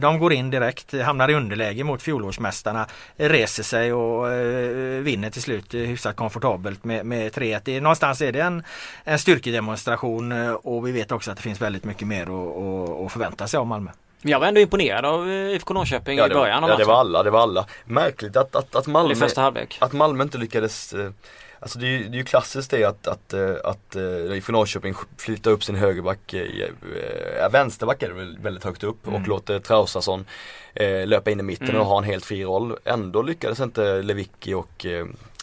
De 0.00 0.18
går 0.18 0.32
in 0.32 0.50
direkt, 0.50 1.00
hamnar 1.02 1.28
i 1.28 1.34
underläge 1.34 1.84
mot 1.84 2.02
fjolårsmästarna, 2.02 2.86
reser 3.16 3.62
sig 3.62 3.92
och 3.92 4.26
vinner 5.06 5.30
till 5.30 5.42
slut 5.42 5.74
hyfsat 5.74 6.16
komfortabelt 6.16 6.84
med, 6.84 7.06
med 7.06 7.32
3-1. 7.32 7.80
Någonstans 7.80 8.20
är 8.20 8.32
det 8.32 8.40
en, 8.40 8.62
en 9.04 9.18
styrkedemonstration 9.18 10.32
och 10.52 10.86
vi 10.86 10.92
vet 10.92 11.12
också 11.12 11.30
att 11.30 11.36
det 11.36 11.42
finns 11.42 11.60
väldigt 11.60 11.84
mycket 11.84 12.08
mer 12.08 12.22
att, 12.22 13.06
att 13.06 13.12
förvänta 13.12 13.46
sig 13.46 13.58
av 13.58 13.66
Malmö. 13.66 13.90
Jag 14.22 14.40
var 14.40 14.46
ändå 14.46 14.60
imponerad 14.60 15.04
av 15.04 15.28
eh, 15.28 15.34
IFK 15.34 15.74
Norrköping 15.74 16.18
ja, 16.18 16.26
i 16.26 16.30
början 16.30 16.64
av 16.64 16.70
Ja 16.70 16.76
det 16.76 16.84
var 16.84 17.00
alla, 17.00 17.22
det 17.22 17.30
var 17.30 17.40
alla. 17.40 17.66
Märkligt 17.84 18.36
att, 18.36 18.56
att, 18.56 18.76
att 18.76 18.86
Malmö, 18.86 19.14
första 19.14 19.40
halvlek. 19.40 19.78
att 19.80 19.92
Malmö 19.92 20.22
inte 20.22 20.38
lyckades 20.38 20.92
eh, 20.92 21.10
Alltså 21.60 21.78
det 21.78 21.86
är, 21.86 21.90
ju, 21.90 22.08
det 22.08 22.16
är 22.16 22.18
ju 22.18 22.24
klassiskt 22.24 22.70
det 22.70 22.84
att, 22.84 23.06
att, 23.06 23.32
eh, 23.32 23.50
att, 23.64 23.96
att 23.96 23.96
IFK 23.96 24.52
Norrköping 24.52 24.94
flyttar 25.16 25.50
upp 25.50 25.64
sin 25.64 25.74
högerback, 25.74 26.34
äh, 26.34 27.50
vänsterback 27.50 28.02
är 28.02 28.08
det 28.08 28.42
väldigt 28.42 28.64
högt 28.64 28.84
upp 28.84 29.06
mm. 29.06 29.22
och 29.22 29.28
låter 29.28 29.58
Traustason 29.58 30.24
äh, 30.74 31.06
löpa 31.06 31.30
in 31.30 31.40
i 31.40 31.42
mitten 31.42 31.68
mm. 31.68 31.80
och 31.80 31.86
ha 31.86 31.98
en 31.98 32.04
helt 32.04 32.24
fri 32.24 32.44
roll. 32.44 32.76
Ändå 32.84 33.22
lyckades 33.22 33.60
inte 33.60 34.02
Lewicki 34.02 34.54
och 34.54 34.86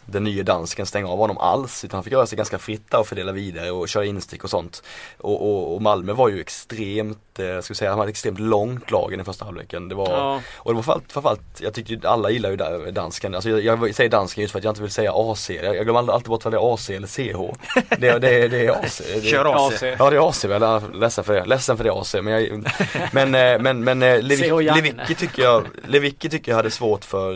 den 0.05 0.23
nya 0.23 0.43
dansken 0.43 0.85
stänga 0.85 1.07
av 1.07 1.17
honom 1.17 1.37
alls 1.37 1.85
utan 1.85 1.97
han 1.97 2.03
fick 2.03 2.13
röra 2.13 2.25
sig 2.25 2.37
ganska 2.37 2.57
fritt 2.57 2.91
där 2.91 2.99
och 2.99 3.07
fördela 3.07 3.31
vidare 3.31 3.71
och 3.71 3.89
köra 3.89 4.05
instick 4.05 4.43
och 4.43 4.49
sånt. 4.49 4.83
Och, 5.17 5.41
och, 5.41 5.75
och 5.75 5.81
Malmö 5.81 6.13
var 6.13 6.29
ju 6.29 6.39
extremt, 6.39 7.39
eh, 7.39 7.61
ska 7.61 7.73
säga, 7.73 7.89
han 7.89 7.99
hade 7.99 8.11
extremt 8.11 8.39
långt 8.39 8.91
lag 8.91 9.13
i 9.13 9.15
den 9.15 9.25
första 9.25 9.45
halvleken. 9.45 9.89
Det 9.89 9.95
var, 9.95 10.09
ja. 10.09 10.41
Och 10.55 10.71
det 10.71 10.75
var 10.75 10.83
framförallt, 10.83 11.11
framförallt, 11.11 11.61
jag 11.61 11.73
tyckte 11.73 12.09
alla 12.09 12.29
gillar 12.29 12.49
ju 12.49 12.91
dansken. 12.91 13.35
Alltså 13.35 13.49
jag, 13.49 13.61
jag, 13.61 13.95
säger 13.95 14.09
dansken 14.09 14.41
just 14.41 14.51
för 14.51 14.59
att 14.59 14.63
jag 14.63 14.71
inte 14.71 14.81
vill 14.81 14.91
säga 14.91 15.11
AC. 15.15 15.49
Jag, 15.49 15.75
jag 15.75 15.85
glömmer 15.85 16.13
alltid 16.13 16.29
bort 16.29 16.45
vad 16.45 16.53
det 16.53 16.57
är 16.57 16.73
AC 16.73 16.89
eller 16.89 17.07
CH. 17.07 17.55
Det, 17.99 18.19
det, 18.19 18.47
det 18.47 18.65
är 18.65 18.85
AC. 18.85 19.01
Det, 19.13 19.21
Kör 19.29 19.67
AC. 19.67 19.81
Ja 19.81 20.09
det 20.09 20.15
är 20.15 20.29
AC, 20.29 20.45
är 20.45 20.93
ledsen 20.99 21.23
för 21.23 21.33
det. 21.33 21.45
Ledsen 21.45 21.77
för 21.77 21.83
det 21.83 21.93
AC. 21.93 22.15
Men, 22.21 22.27
jag, 22.27 22.67
men, 23.11 23.35
eh, 23.35 23.59
men, 23.59 23.83
men 23.83 24.03
eh, 24.03 24.21
Lewicki 24.21 25.15
tycker 25.15 25.43
jag, 25.43 25.67
Lewicki 25.87 26.29
tycker 26.29 26.51
jag 26.51 26.57
hade 26.57 26.71
svårt 26.71 27.05
för, 27.05 27.35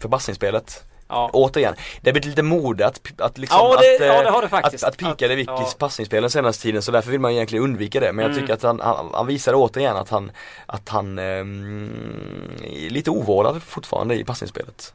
för 0.00 0.08
bassinspelet. 0.08 0.84
Ja. 1.10 1.30
Återigen, 1.32 1.74
det 2.00 2.10
har 2.10 2.12
blivit 2.12 2.28
lite 2.28 2.42
mode 2.42 2.86
att, 2.86 3.00
att 3.18 3.38
liksom 3.38 3.58
ja, 3.58 3.80
det, 3.80 3.94
att, 3.94 4.16
ja, 4.16 4.22
det 4.22 4.30
har 4.30 4.42
det. 4.42 4.56
Att, 4.56 4.82
att 4.82 4.96
pika 4.96 5.26
Lewickis 5.26 5.54
ja. 5.56 5.74
passningsspel 5.78 6.22
den 6.22 6.30
senaste 6.30 6.62
tiden 6.62 6.82
så 6.82 6.92
därför 6.92 7.10
vill 7.10 7.20
man 7.20 7.32
egentligen 7.32 7.64
undvika 7.64 8.00
det. 8.00 8.12
Men 8.12 8.22
jag 8.22 8.30
mm. 8.30 8.42
tycker 8.42 8.54
att 8.54 8.62
han, 8.62 8.80
han, 8.80 9.10
han 9.12 9.26
visade 9.26 9.56
återigen 9.56 9.96
att 9.96 10.08
han, 10.08 10.32
att 10.66 10.88
han 10.88 11.18
um, 11.18 11.90
är 12.62 12.90
lite 12.90 13.10
ovårdad 13.10 13.62
fortfarande 13.62 14.14
i 14.14 14.24
passningsspelet. 14.24 14.94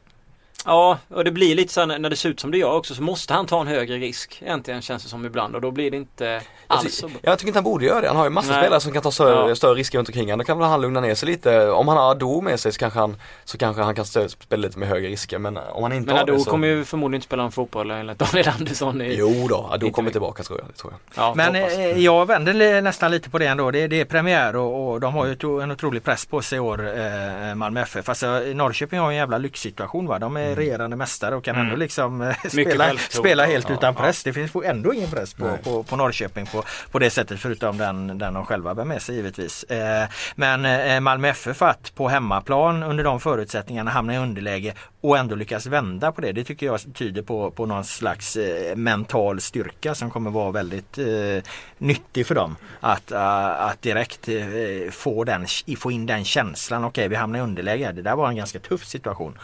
Ja, 0.66 0.98
och 1.08 1.24
det 1.24 1.30
blir 1.30 1.54
lite 1.54 1.72
så 1.72 1.86
när 1.86 2.10
det 2.10 2.16
ser 2.16 2.28
ut 2.28 2.40
som 2.40 2.50
det 2.50 2.58
gör 2.58 2.72
också 2.72 2.94
så 2.94 3.02
måste 3.02 3.34
han 3.34 3.46
ta 3.46 3.60
en 3.60 3.66
högre 3.66 3.96
risk. 3.96 4.42
Egentligen 4.42 4.82
känns 4.82 5.02
det 5.02 5.08
som 5.08 5.26
ibland 5.26 5.54
och 5.54 5.60
då 5.60 5.70
blir 5.70 5.90
det 5.90 5.96
inte 5.96 6.40
alls 6.66 6.94
så 6.94 7.08
bra. 7.08 7.18
Jag 7.22 7.38
tycker 7.38 7.48
inte 7.48 7.56
han 7.56 7.64
borde 7.64 7.84
göra 7.84 8.00
det. 8.00 8.08
Han 8.08 8.16
har 8.16 8.24
ju 8.24 8.30
massa 8.30 8.52
Nej. 8.52 8.62
spelare 8.62 8.80
som 8.80 8.92
kan 8.92 9.02
ta 9.02 9.10
större, 9.10 9.48
ja. 9.48 9.56
större 9.56 9.74
risker 9.74 9.98
runt 9.98 10.08
omkring 10.08 10.38
Då 10.38 10.44
kan 10.44 10.58
väl 10.58 10.68
han 10.68 10.80
lugna 10.80 11.00
ner 11.00 11.14
sig 11.14 11.28
lite. 11.28 11.70
Om 11.70 11.88
han 11.88 11.96
har 11.96 12.10
Ado 12.10 12.40
med 12.40 12.60
sig 12.60 12.72
så 12.72 12.78
kanske 12.78 12.98
han, 12.98 13.16
så 13.44 13.58
kanske 13.58 13.82
han 13.82 13.94
kan 13.94 14.04
spela 14.04 14.62
lite 14.62 14.78
med 14.78 14.88
högre 14.88 15.08
risker. 15.08 15.38
Men 15.38 15.56
om 15.56 15.82
han 15.82 15.92
inte 15.92 16.06
men 16.06 16.16
har 16.16 16.22
Ado 16.22 16.32
det 16.32 16.40
så... 16.40 16.50
kommer 16.50 16.68
ju 16.68 16.84
förmodligen 16.84 17.18
inte 17.18 17.26
spela 17.26 17.42
en 17.42 17.52
fotboll 17.52 17.90
enligt 17.90 18.18
Daniel 18.18 18.48
Andersson. 18.48 19.02
I... 19.02 19.16
Jo 19.18 19.46
då, 19.48 19.68
Ado 19.72 19.90
kommer 19.90 20.10
tillbaka 20.10 20.42
tror 20.42 20.58
jag. 20.58 20.68
Det 20.68 20.72
tror 20.72 20.92
jag. 20.92 21.24
Ja, 21.24 21.34
men 21.36 21.54
eh, 21.54 22.04
jag 22.04 22.26
vänder 22.26 22.82
nästan 22.82 23.10
lite 23.10 23.30
på 23.30 23.38
det 23.38 23.46
ändå. 23.46 23.70
Det, 23.70 23.86
det 23.86 24.00
är 24.00 24.04
premiär 24.04 24.56
och, 24.56 24.92
och, 24.92 25.00
de 25.00 25.14
har 25.14 25.26
ju 25.26 25.62
en 25.62 25.70
otrolig 25.70 26.04
press 26.04 26.26
på 26.26 26.42
sig 26.42 26.56
i 26.56 26.60
år, 26.60 26.98
eh, 26.98 27.54
Malmö 27.54 27.80
FF. 27.80 28.08
Alltså, 28.08 28.26
Norrköping 28.54 28.98
har 28.98 29.10
en 29.10 29.16
jävla 29.16 29.38
lyxsituation 29.38 30.06
va. 30.06 30.18
De 30.18 30.36
är 30.36 30.46
mm. 30.46 30.55
Regerande 30.56 30.96
mästare 30.96 31.36
och 31.36 31.44
kan 31.44 31.54
mm. 31.54 31.66
ändå 31.66 31.76
liksom 31.76 32.22
eh, 32.22 32.36
spela, 32.48 32.92
spela 32.98 33.46
helt 33.46 33.70
utan 33.70 33.94
press. 33.94 34.22
Det 34.22 34.32
finns 34.32 34.52
ändå 34.64 34.94
ingen 34.94 35.10
press 35.10 35.34
på, 35.34 35.58
på, 35.64 35.82
på, 35.82 35.96
Norrköping 35.96 36.46
på, 36.46 36.64
på 36.90 36.98
det 36.98 37.10
sättet 37.10 37.40
förutom 37.40 37.78
den, 37.78 38.18
den 38.18 38.34
de 38.34 38.46
själva 38.46 38.74
bär 38.74 38.84
med 38.84 39.02
sig 39.02 39.16
givetvis. 39.16 39.64
Eh, 39.64 40.08
men 40.34 40.64
eh, 40.64 41.00
Malmö 41.00 41.28
FF 41.28 41.62
att 41.62 41.94
på 41.94 42.08
hemmaplan 42.08 42.82
under 42.82 43.04
de 43.04 43.20
förutsättningarna 43.20 43.90
hamna 43.90 44.14
i 44.14 44.18
underläge 44.18 44.74
och 45.00 45.18
ändå 45.18 45.34
lyckas 45.34 45.66
vända 45.66 46.12
på 46.12 46.20
det. 46.20 46.32
Det 46.32 46.44
tycker 46.44 46.66
jag 46.66 46.80
tyder 46.94 47.22
på, 47.22 47.50
på 47.50 47.66
någon 47.66 47.84
slags 47.84 48.38
mental 48.76 49.40
styrka 49.40 49.94
som 49.94 50.10
kommer 50.10 50.30
vara 50.30 50.50
väldigt 50.50 50.98
eh, 50.98 51.42
nyttig 51.78 52.26
för 52.26 52.34
dem. 52.34 52.56
Att, 52.80 53.12
uh, 53.12 53.18
att 53.62 53.82
direkt 53.82 54.28
uh, 54.28 54.90
få, 54.90 55.24
den, 55.24 55.46
få 55.78 55.90
in 55.90 56.06
den 56.06 56.24
känslan. 56.24 56.84
Okej, 56.84 57.02
okay, 57.02 57.08
vi 57.08 57.16
hamnar 57.16 57.38
i 57.38 57.42
underläge. 57.42 57.92
Det 57.92 58.02
där 58.02 58.16
var 58.16 58.28
en 58.28 58.36
ganska 58.36 58.58
tuff 58.58 58.84
situation 58.84 59.38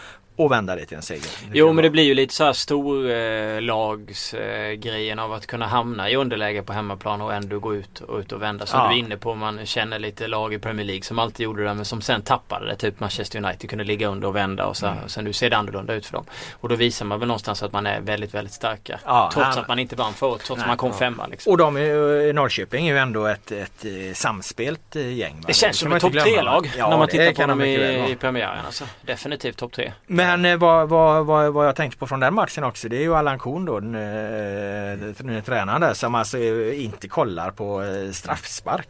och 0.45 0.53
vända 0.53 0.76
det 0.76 0.86
till 0.86 0.97
en 0.97 1.03
seger. 1.03 1.30
Jo 1.53 1.72
men 1.72 1.82
det 1.82 1.90
blir 1.90 2.03
ju 2.03 2.14
lite 2.14 2.34
så 2.34 2.45
här 2.45 2.53
storlagsgrejen 2.53 5.18
eh, 5.18 5.24
av 5.24 5.32
att 5.32 5.47
kunna 5.47 5.66
hamna 5.66 6.11
i 6.11 6.16
underläge 6.16 6.62
på 6.62 6.72
hemmaplan 6.72 7.20
och 7.20 7.34
ändå 7.34 7.59
gå 7.59 7.74
ut 7.74 8.01
och, 8.01 8.18
ut 8.18 8.32
och 8.32 8.43
vända. 8.43 8.66
Som 8.66 8.80
ja. 8.80 8.88
du 8.88 8.95
är 8.95 8.99
inne 8.99 9.16
på, 9.16 9.34
man 9.34 9.66
känner 9.66 9.99
lite 9.99 10.26
lag 10.26 10.55
i 10.55 10.59
Premier 10.59 10.86
League 10.86 11.03
som 11.03 11.18
alltid 11.18 11.45
gjorde 11.45 11.64
det 11.64 11.74
men 11.74 11.84
som 11.84 12.01
sen 12.01 12.22
tappade 12.22 12.66
det. 12.66 12.76
Typ 12.76 13.01
Manchester 13.01 13.45
United 13.45 13.70
kunde 13.70 13.84
ligga 13.84 14.09
under 14.09 14.28
och 14.28 14.36
vända 14.36 14.66
och, 14.66 14.76
så, 14.76 14.86
mm. 14.86 15.05
och 15.05 15.11
sen 15.11 15.24
nu 15.24 15.32
ser 15.32 15.51
det 15.51 15.57
annorlunda 15.57 15.95
ut 15.95 16.07
för 16.07 16.12
dem. 16.12 16.24
Och 16.53 16.68
då 16.68 16.74
visar 16.74 17.05
man 17.05 17.18
väl 17.18 17.28
någonstans 17.28 17.62
att 17.62 17.72
man 17.72 17.86
är 17.86 18.01
väldigt, 18.01 18.34
väldigt 18.34 18.55
starka. 18.55 19.01
Ja, 19.05 19.30
trots 19.34 19.57
att 19.57 19.68
man 19.68 19.78
inte 19.78 19.97
vann 19.97 20.12
förut, 20.12 20.40
trots 20.45 20.59
nej, 20.59 20.62
att 20.62 20.68
man 20.68 20.76
kom 20.76 20.90
ja. 20.90 20.99
femma. 20.99 21.26
Liksom. 21.26 21.53
Och 21.53 21.59
de 21.59 21.78
i 21.78 22.32
Norrköping 22.34 22.88
är 22.88 22.93
ju 22.93 22.99
ändå 22.99 23.26
ett, 23.26 23.53
ett, 23.53 23.84
ett 23.84 23.84
eh, 23.84 24.14
samspelt 24.14 24.97
eh, 24.97 25.12
gäng. 25.12 25.34
Va? 25.34 25.45
Det 25.47 25.55
känns 25.55 25.78
som 25.78 25.93
ett 25.93 26.03
topp 26.03 26.12
tre-lag 26.12 26.70
ja, 26.76 26.88
när 26.88 26.99
man 26.99 27.09
tittar 27.09 27.32
på 27.32 27.47
dem 27.47 27.62
i, 27.62 27.74
i 28.11 28.16
premiären. 28.20 28.66
Alltså. 28.66 28.84
Definitivt 29.03 29.57
topp 29.57 29.72
tre. 29.72 29.93
Men 30.07 30.32
vad, 30.59 30.89
vad 30.89 31.12
vad, 31.12 31.26
vad, 31.26 31.53
vad 31.53 31.66
jag 31.66 31.76
tänkte 31.76 31.99
på 31.99 32.07
från 32.07 32.20
den 32.20 32.35
matchen 32.35 32.64
också 32.64 32.89
det 32.89 32.97
är 32.97 33.01
ju 33.01 33.14
Allan 33.14 33.39
Kuhn 33.39 33.64
då, 33.64 33.80
den, 33.80 33.95
eh, 33.95 35.43
tränaren 35.43 35.80
där 35.80 35.95
som 35.95 36.14
alltså 36.14 36.39
inte 36.39 37.09
kollar 37.09 37.51
på 37.51 37.83
eh, 37.83 38.12
straffspark. 38.12 38.89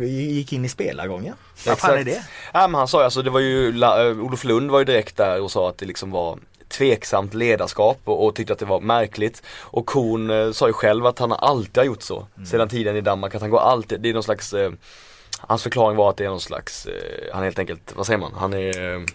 Gick 0.00 0.52
in 0.52 0.64
i 0.64 0.68
spelargången. 0.68 1.34
Vad 1.66 1.78
fan 1.78 1.98
är 1.98 2.04
det? 2.04 2.22
Ja, 2.52 2.68
men 2.68 2.74
han 2.74 2.88
sa 2.88 3.04
alltså, 3.04 3.22
det 3.22 3.30
var 3.30 3.40
ju, 3.40 3.82
eh, 3.82 4.24
Olof 4.24 4.44
Lund 4.44 4.70
var 4.70 4.78
ju 4.78 4.84
direkt 4.84 5.16
där 5.16 5.42
och 5.42 5.50
sa 5.50 5.68
att 5.68 5.78
det 5.78 5.86
liksom 5.86 6.10
var 6.10 6.38
tveksamt 6.68 7.34
ledarskap 7.34 8.00
och, 8.04 8.26
och 8.26 8.34
tyckte 8.34 8.52
att 8.52 8.58
det 8.58 8.66
var 8.66 8.80
märkligt. 8.80 9.42
Och 9.60 9.86
Kuhn 9.86 10.30
eh, 10.30 10.52
sa 10.52 10.66
ju 10.66 10.72
själv 10.72 11.06
att 11.06 11.18
han 11.18 11.32
alltid 11.32 11.76
har 11.76 11.84
gjort 11.84 12.02
så. 12.02 12.26
Mm. 12.36 12.46
Sedan 12.46 12.68
tiden 12.68 12.96
i 12.96 13.00
Danmark, 13.00 13.34
att 13.34 13.40
han 13.40 13.50
går 13.50 13.60
alltid, 13.60 14.00
det 14.00 14.08
är 14.08 14.14
någon 14.14 14.22
slags 14.22 14.52
eh, 14.52 14.72
Hans 15.40 15.62
förklaring 15.62 15.96
var 15.96 16.10
att 16.10 16.16
det 16.16 16.24
är 16.24 16.28
någon 16.28 16.40
slags, 16.40 16.86
eh, 16.86 17.34
han 17.34 17.42
helt 17.42 17.58
enkelt, 17.58 17.92
vad 17.96 18.06
säger 18.06 18.18
man, 18.18 18.32
han 18.36 18.54
är 18.54 19.06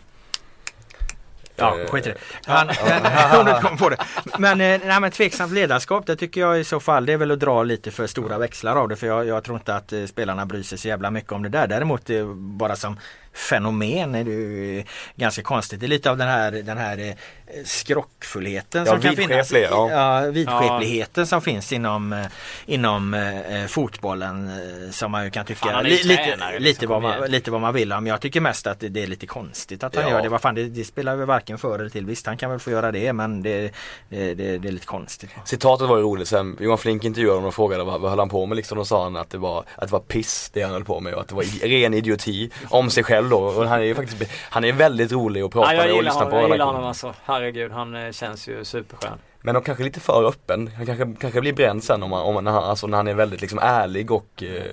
Ja, 1.56 1.80
eh, 1.80 1.88
skit 1.88 2.08
i 2.08 2.10
det. 2.10 2.18
Han, 2.46 2.68
kom 3.62 3.78
på 3.78 3.90
det. 3.90 3.98
Men, 4.40 4.62
eh, 4.62 4.82
nej, 4.86 5.00
men 5.02 5.12
tveksamt 5.12 5.54
ledarskap 5.54 6.06
det 6.06 6.16
tycker 6.16 6.42
jag 6.42 6.60
i 6.60 6.64
så 6.64 6.80
fall 6.80 7.06
det 7.06 7.14
är 7.14 7.18
väl 7.18 7.32
att 7.32 7.40
dra 7.40 7.64
lite 7.64 7.92
för 7.92 8.08
stora 8.08 8.38
växlar 8.38 8.76
av 8.76 8.90
det. 8.90 8.96
För 8.96 9.08
jag, 9.08 9.28
jag 9.28 9.44
tror 9.44 9.58
inte 9.58 9.76
att 9.76 9.94
eh, 9.94 10.06
spelarna 10.06 10.46
bryr 10.46 10.64
sig 10.64 10.78
så 10.78 10.88
jävla 10.88 11.12
mycket 11.12 11.32
om 11.32 11.44
det 11.44 11.50
där. 11.50 11.68
Däremot 11.68 12.10
bara 12.36 12.76
som 12.76 13.00
fenomen 13.36 14.16
är 14.16 14.24
det 14.24 14.84
ganska 15.16 15.42
konstigt. 15.42 15.80
Det 15.80 15.86
är 15.86 15.88
lite 15.88 16.12
av 16.12 16.18
den 16.18 16.28
här, 16.28 16.52
den 16.52 16.78
här 16.78 16.98
eh, 16.98 17.16
skrockfullheten 17.66 18.86
ja, 18.86 18.92
som 18.92 19.02
kan 19.02 19.16
finnas. 19.16 19.52
Ja. 19.52 19.90
Ja, 19.92 20.32
vidskepligheten 20.32 21.22
ja. 21.22 21.26
som 21.26 21.42
finns 21.42 21.74
inom, 21.74 22.14
eh, 22.14 22.26
inom 22.66 23.14
eh, 23.14 23.66
fotbollen 23.68 24.48
eh, 24.48 24.92
som 24.92 25.12
man 25.12 25.24
ju 25.24 25.32
kan 25.32 25.46
tycka 25.46 25.66
Fan, 25.66 25.84
li, 25.84 25.90
lite, 25.90 26.16
tränare, 26.16 26.60
lite, 26.60 26.88
vad 26.88 27.02
man, 27.02 27.32
lite 27.32 27.52
vad 27.52 27.62
man 27.62 27.74
vill 27.74 27.94
om. 27.94 28.08
Jag 28.08 28.22
tycker 28.22 28.42
mest 28.42 28.68
att 28.68 28.80
det, 28.80 28.90
det 28.90 29.04
är 29.04 29.08
lite 29.08 29.28
konstigt 29.28 29.84
att 29.84 29.96
han 29.96 30.04
ja. 30.04 30.10
gör 30.10 30.22
det. 30.22 30.30
Vad 30.30 30.42
fan, 30.42 30.56
det, 30.56 30.64
det 30.64 30.84
spelar 30.84 31.16
väl 31.16 31.28
varken 31.28 31.58
för 31.58 31.80
eller 31.80 31.90
till. 31.90 32.06
Visst 32.06 32.28
han 32.28 32.38
kan 32.38 32.50
väl 32.52 32.60
få 32.60 32.72
göra 32.72 32.92
det 32.92 33.14
men 33.14 33.42
det, 33.42 33.72
det, 34.10 34.34
det, 34.34 34.58
det 34.58 34.68
är 34.68 34.72
lite 34.72 34.86
konstigt. 34.86 35.30
Citatet 35.46 35.88
var 35.88 35.98
ju 35.98 36.04
roligt 36.04 36.28
sen. 36.28 36.58
Johan 36.60 36.78
Flink 36.78 37.04
intervjuade 37.04 37.38
honom 37.38 37.48
och 37.48 37.56
frågade 37.56 37.84
vad, 37.84 38.02
vad 38.02 38.10
höll 38.10 38.20
han 38.20 38.30
på 38.30 38.46
med 38.46 38.56
liksom. 38.56 38.78
Då 38.78 38.86
sa 38.86 39.04
han 39.04 39.16
att 39.16 39.30
det 39.30 39.38
var, 39.38 39.60
att 39.76 39.88
det 39.88 39.92
var 39.92 40.00
piss 40.00 40.50
det 40.54 40.62
han 40.62 40.72
höll 40.72 40.86
på 40.86 41.00
med 41.00 41.14
och 41.14 41.22
att 41.22 41.28
det 41.28 41.36
var 41.36 41.68
ren 41.68 41.94
idioti 41.94 42.50
om 42.70 42.90
sig 42.90 43.04
själv 43.04 43.25
då. 43.30 43.38
Och 43.38 43.68
han 43.68 43.80
är 43.80 43.84
ju 43.84 43.96
faktiskt, 43.96 44.32
han 44.50 44.64
är 44.64 44.74
väldigt 44.74 45.12
rolig 45.12 45.42
att 45.42 45.52
prata 45.52 45.74
ja, 45.74 45.84
med 45.84 45.94
och 45.94 46.04
lyssna 46.04 46.20
honom, 46.20 46.32
på. 46.32 46.38
Jag 46.38 46.50
gillar 46.50 46.66
honom 46.66 46.84
alltså. 46.84 47.14
Herregud, 47.26 47.72
han 47.72 47.96
eh, 47.96 48.12
känns 48.12 48.48
ju 48.48 48.66
superskön. 48.66 49.18
Men 49.42 49.54
de 49.54 49.64
kanske 49.64 49.84
är 49.84 49.86
lite 49.86 50.00
för 50.00 50.28
öppen. 50.28 50.72
Han 50.78 50.86
kanske, 50.86 51.16
kanske 51.20 51.42
blir 51.42 51.54
bränd 51.54 51.84
sen 51.84 52.04
om, 52.04 52.10
man, 52.10 52.22
om 52.22 52.44
när, 52.44 52.52
han, 52.52 52.64
alltså 52.64 52.88
när 52.88 52.98
han 52.98 53.08
är 53.08 53.14
väldigt 53.14 53.42
liksom 53.42 53.60
ärlig 53.60 54.12
och 54.12 54.44
eh, 54.44 54.64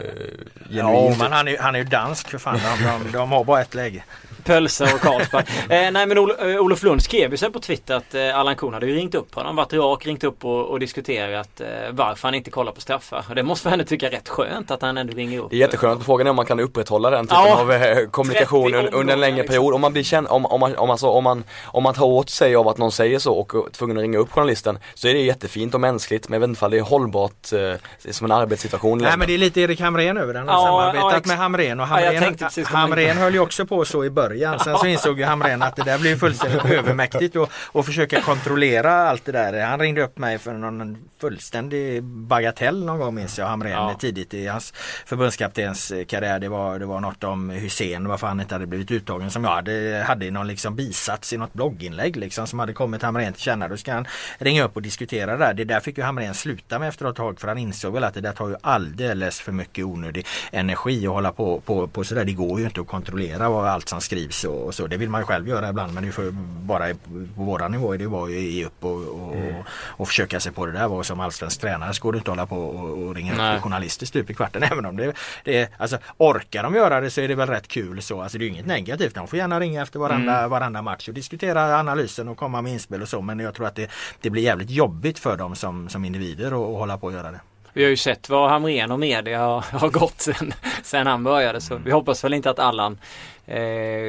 Ja 0.70 1.14
men 1.18 1.32
han 1.32 1.48
är, 1.48 1.58
han 1.58 1.74
är 1.74 1.78
ju 1.78 1.84
dansk 1.84 2.28
för 2.28 2.38
fan. 2.38 2.58
De, 2.78 3.04
de, 3.04 3.18
de 3.18 3.32
har 3.32 3.44
bara 3.44 3.60
ett 3.60 3.74
läge. 3.74 4.04
Pölsa 4.44 4.84
och 4.84 5.00
Carlsberg. 5.00 5.44
eh, 5.62 5.90
nej 5.90 6.06
men 6.06 6.18
Ol 6.18 6.32
eh, 6.38 6.46
Olof 6.46 6.82
Lund 6.82 7.02
skrev 7.02 7.30
ju 7.30 7.36
sen 7.36 7.52
på 7.52 7.60
Twitter 7.60 7.94
att 7.94 8.14
eh, 8.14 8.38
Allan 8.38 8.56
Kuhn 8.56 8.74
hade 8.74 8.86
ju 8.86 8.94
ringt 8.94 9.14
upp 9.14 9.34
honom. 9.34 9.56
Varit 9.56 9.72
rak, 9.72 10.06
ringt 10.06 10.24
upp 10.24 10.44
och, 10.44 10.66
och 10.66 10.80
diskuterat 10.80 11.60
eh, 11.60 11.66
varför 11.90 12.28
han 12.28 12.34
inte 12.34 12.50
kollar 12.50 12.72
på 12.72 12.80
straffar. 12.80 13.24
Och 13.28 13.34
det 13.34 13.42
måste 13.42 13.68
man 13.68 13.72
ändå 13.72 13.84
tycka 13.84 14.10
rätt 14.10 14.28
skönt 14.28 14.70
att 14.70 14.82
han 14.82 14.98
ändå 14.98 15.14
ringer 15.14 15.40
upp. 15.40 15.50
Det 15.50 15.56
är 15.56 15.60
jätteskönt. 15.60 16.04
Frågan 16.04 16.26
är 16.26 16.30
om 16.30 16.36
man 16.36 16.46
kan 16.46 16.60
upprätthålla 16.60 17.10
den 17.10 17.26
typen 17.26 17.44
ja, 17.46 17.60
av 17.60 17.72
eh, 17.72 18.08
kommunikation 18.08 18.74
un, 18.74 18.88
under 18.88 19.12
en 19.14 19.20
längre 19.20 19.36
liksom. 19.36 19.54
period. 19.54 19.74
Om 19.74 19.80
man 19.80 19.92
blir 19.92 20.02
känd, 20.02 20.26
om, 20.26 20.46
om, 20.46 20.60
man, 20.60 20.76
om, 20.76 20.90
alltså, 20.90 21.06
om, 21.06 21.24
man, 21.24 21.44
om 21.64 21.82
man 21.82 21.94
tar 21.94 22.04
åt 22.04 22.30
sig 22.30 22.56
av 22.56 22.68
att 22.68 22.78
någon 22.78 22.92
säger 22.92 23.18
så 23.18 23.34
och 23.34 23.54
är 23.54 23.70
tvungen 23.70 23.96
att 23.96 24.02
ringa 24.02 24.18
upp 24.18 24.32
journalisten 24.32 24.78
så 24.94 25.08
är 25.08 25.14
det 25.14 25.20
jättefint 25.20 25.74
och 25.74 25.80
mänskligt 25.80 26.28
men 26.28 26.34
jag 26.34 26.40
vet 26.40 26.48
inte 26.48 26.64
om 26.64 26.70
det 26.70 26.78
är 26.78 26.82
hållbart 26.82 27.52
eh, 27.52 28.10
som 28.10 28.24
en 28.24 28.32
arbetssituation. 28.32 28.98
Nej 28.98 29.16
men 29.16 29.26
det 29.26 29.34
är 29.34 29.38
lite 29.38 29.60
Erik 29.60 29.80
Hamrén 29.80 30.16
över 30.16 30.34
den. 30.34 30.46
Ja, 30.46 30.52
samarbetat 30.52 31.12
ja, 31.12 31.28
med 31.28 31.36
Hamrén 31.36 31.80
och 31.80 31.86
Hamrén, 31.86 32.36
ja, 32.56 32.64
Hamrén 32.64 33.16
höll 33.16 33.34
ju 33.34 33.40
också 33.40 33.66
på 33.66 33.84
så 33.84 34.04
i 34.04 34.10
början. 34.10 34.31
Sen 34.64 34.78
så 34.78 34.86
insåg 34.86 35.18
ju 35.18 35.24
Hamrén 35.24 35.62
att 35.62 35.76
det 35.76 35.82
där 35.82 35.98
blir 35.98 36.16
fullständigt 36.16 36.64
övermäktigt 36.64 37.36
och, 37.36 37.50
och 37.52 37.86
försöka 37.86 38.20
kontrollera 38.20 39.08
allt 39.08 39.24
det 39.24 39.32
där. 39.32 39.66
Han 39.66 39.80
ringde 39.80 40.02
upp 40.02 40.18
mig 40.18 40.38
för 40.38 40.52
någon 40.52 40.96
fullständig 41.20 42.02
bagatell 42.02 42.84
någon 42.84 42.98
gång 42.98 43.14
minns 43.14 43.38
jag 43.38 43.46
Hamrén 43.46 43.72
ja. 43.72 43.96
tidigt 44.00 44.34
i 44.34 44.46
hans 44.46 44.72
förbundskaptens 45.06 45.92
karriär. 46.08 46.38
Det 46.38 46.48
var, 46.48 46.78
det 46.78 46.86
var 46.86 47.00
något 47.00 47.24
om 47.24 47.50
Hussein 47.50 48.08
varför 48.08 48.26
han 48.26 48.40
inte 48.40 48.54
hade 48.54 48.66
blivit 48.66 48.90
uttagen 48.90 49.30
som 49.30 49.44
jag 49.44 49.50
hade, 49.50 50.04
hade 50.06 50.26
i 50.26 50.30
någon 50.30 50.46
liksom 50.46 50.76
bisats 50.76 51.32
i 51.32 51.36
något 51.36 51.52
blogginlägg 51.52 52.16
liksom 52.16 52.46
som 52.46 52.58
hade 52.58 52.72
kommit 52.72 53.02
Hamrén 53.02 53.32
till 53.32 53.42
känna. 53.42 53.68
Då 53.68 53.76
ska 53.76 53.92
han 53.92 54.06
ringa 54.38 54.64
upp 54.64 54.76
och 54.76 54.82
diskutera 54.82 55.36
det 55.36 55.44
där. 55.44 55.54
Det 55.54 55.64
där 55.64 55.80
fick 55.80 55.98
ju 55.98 56.04
Hamrén 56.04 56.34
sluta 56.34 56.78
med 56.78 56.88
efter 56.88 57.10
ett 57.10 57.16
tag 57.16 57.40
för 57.40 57.48
han 57.48 57.58
insåg 57.58 57.94
väl 57.94 58.04
att 58.04 58.14
det 58.14 58.20
där 58.20 58.32
tar 58.32 58.48
ju 58.48 58.56
alldeles 58.60 59.40
för 59.40 59.52
mycket 59.52 59.84
onödig 59.84 60.26
energi 60.52 61.06
att 61.06 61.12
hålla 61.12 61.32
på, 61.32 61.60
på, 61.60 61.86
på 61.86 62.04
sådär. 62.04 62.24
Det 62.24 62.32
går 62.32 62.60
ju 62.60 62.66
inte 62.66 62.80
att 62.80 62.86
kontrollera 62.86 63.48
vad 63.48 63.66
allt 63.66 63.88
som 63.88 64.00
skrivs 64.00 64.21
och, 64.44 64.66
och 64.66 64.74
så. 64.74 64.86
Det 64.86 64.96
vill 64.96 65.10
man 65.10 65.20
ju 65.20 65.24
själv 65.24 65.48
göra 65.48 65.68
ibland 65.68 65.94
men 65.94 66.02
det 66.02 66.08
är 66.08 66.12
för, 66.12 66.30
bara 66.62 66.94
på 67.34 67.42
våra 67.42 67.68
nivåer 67.68 67.98
det 67.98 68.06
var 68.06 68.28
ju 68.28 68.40
ge 68.40 68.64
upp 68.64 68.84
och, 68.84 68.90
och, 68.90 69.36
mm. 69.36 69.54
och, 69.68 70.08
försöka 70.08 70.40
sig 70.40 70.52
på 70.52 70.66
det 70.66 70.72
där. 70.72 70.88
Var 70.88 71.02
som 71.02 71.20
allsvensk 71.20 71.60
tränare 71.60 71.94
så 71.94 72.02
går 72.02 72.12
det 72.12 72.18
inte 72.18 72.30
att 72.30 72.36
hålla 72.36 72.46
på 72.46 72.56
och, 72.56 73.02
och 73.02 73.14
ringa 73.14 73.56
upp 73.56 73.62
journalister 73.62 74.06
stup 74.06 74.30
i 74.30 74.34
kvarten. 74.34 74.62
Även 74.72 74.86
om 74.86 74.96
det, 74.96 75.16
det 75.44 75.70
alltså, 75.78 75.98
orkar 76.16 76.62
de 76.62 76.74
göra 76.74 77.00
det 77.00 77.10
så 77.10 77.20
är 77.20 77.28
det 77.28 77.34
väl 77.34 77.48
rätt 77.48 77.68
kul 77.68 78.02
så. 78.02 78.22
Alltså 78.22 78.38
det 78.38 78.44
är 78.44 78.48
inget 78.48 78.66
negativt. 78.66 79.14
De 79.14 79.26
får 79.26 79.38
gärna 79.38 79.60
ringa 79.60 79.82
efter 79.82 79.98
varenda, 79.98 80.38
mm. 80.38 80.50
varenda 80.50 80.82
match 80.82 81.08
och 81.08 81.14
diskutera 81.14 81.78
analysen 81.78 82.28
och 82.28 82.36
komma 82.36 82.62
med 82.62 82.72
inspel 82.72 83.02
och 83.02 83.08
så. 83.08 83.22
Men 83.22 83.38
jag 83.38 83.54
tror 83.54 83.66
att 83.66 83.74
det, 83.74 83.90
det 84.20 84.30
blir 84.30 84.42
jävligt 84.42 84.70
jobbigt 84.70 85.18
för 85.18 85.36
dem 85.36 85.56
som, 85.56 85.88
som 85.88 86.04
individer 86.04 86.46
att 86.46 86.78
hålla 86.78 86.98
på 86.98 87.06
och 87.06 87.12
göra 87.12 87.30
det. 87.30 87.40
Vi 87.72 87.82
har 87.82 87.90
ju 87.90 87.96
sett 87.96 88.28
vad 88.28 88.50
Hamrén 88.50 88.90
och 88.90 89.00
media 89.00 89.38
har, 89.38 89.60
har 89.60 89.88
gått 89.88 90.20
sen, 90.20 90.54
sen 90.82 91.06
han 91.06 91.24
började 91.24 91.60
så 91.60 91.76
vi 91.76 91.90
hoppas 91.90 92.24
väl 92.24 92.34
inte 92.34 92.50
att 92.50 92.58
Allan 92.58 92.98
eh, 93.46 93.60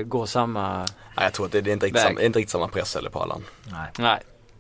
går 0.06 0.26
samma 0.26 0.78
Nej, 1.16 1.26
jag 1.26 1.34
tror 1.34 1.46
att 1.46 1.52
det, 1.52 1.62
det 1.62 1.72
är 1.72 1.74
inte 1.74 1.86
riktigt, 1.86 2.02
samma, 2.02 2.22
inte 2.22 2.40
riktigt 2.40 2.52
samma 2.52 2.68
press 2.68 2.96
eller 2.96 3.10
på 3.10 3.20
Allan. 3.20 3.44
Nej. 3.72 3.90
Nej, 3.98 4.20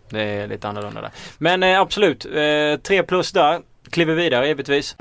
det 0.10 0.22
är 0.22 0.47
lite 0.47 0.68
annorlunda 0.68 1.01
där. 1.01 1.12
Men 1.38 1.64
eh, 1.64 1.80
absolut, 1.80 2.26
eh, 2.26 2.82
3 2.84 3.04
plus 3.04 3.32
där. 3.32 3.62
Kliver 3.89 4.16
vidare 4.16 4.47
givetvis. 4.47 4.95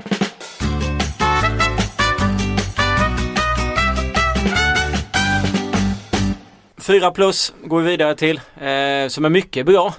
Fyra 6.77 7.11
plus 7.11 7.53
går 7.63 7.81
vi 7.81 7.89
vidare 7.89 8.15
till. 8.15 8.37
Eh, 8.37 9.07
som 9.07 9.25
är 9.25 9.29
mycket 9.29 9.65
bra. 9.65 9.93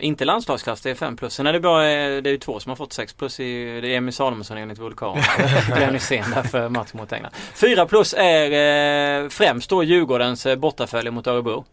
Inte 0.00 0.24
landslagsklass, 0.24 0.80
det 0.80 0.90
är 0.90 0.94
5 0.94 1.16
plus. 1.16 1.34
Sen 1.34 1.46
är 1.46 1.52
det 1.52 1.60
bara, 1.60 1.90
eh, 1.90 2.22
det 2.22 2.30
är 2.30 2.32
ju 2.32 2.38
två 2.38 2.60
som 2.60 2.70
har 2.70 2.76
fått 2.76 2.92
6 2.92 3.12
plus. 3.12 3.40
I, 3.40 3.80
det 3.80 3.88
är 3.88 3.96
Emil 3.96 4.14
Salomonsson 4.14 4.56
enligt 4.56 4.78
Vulkan. 4.78 5.18
Glenn 5.76 5.94
Hysén 5.94 6.30
där 6.30 6.42
för 6.42 6.68
match 6.68 6.92
mot 6.92 7.12
England. 7.12 7.32
4 7.54 7.86
plus 7.86 8.14
är 8.18 9.22
eh, 9.22 9.28
främst 9.28 9.70
då 9.70 9.82
Djurgårdens 9.82 10.46
eh, 10.46 10.56
bortafölje 10.56 11.10
mot 11.10 11.26
Örebro. 11.26 11.64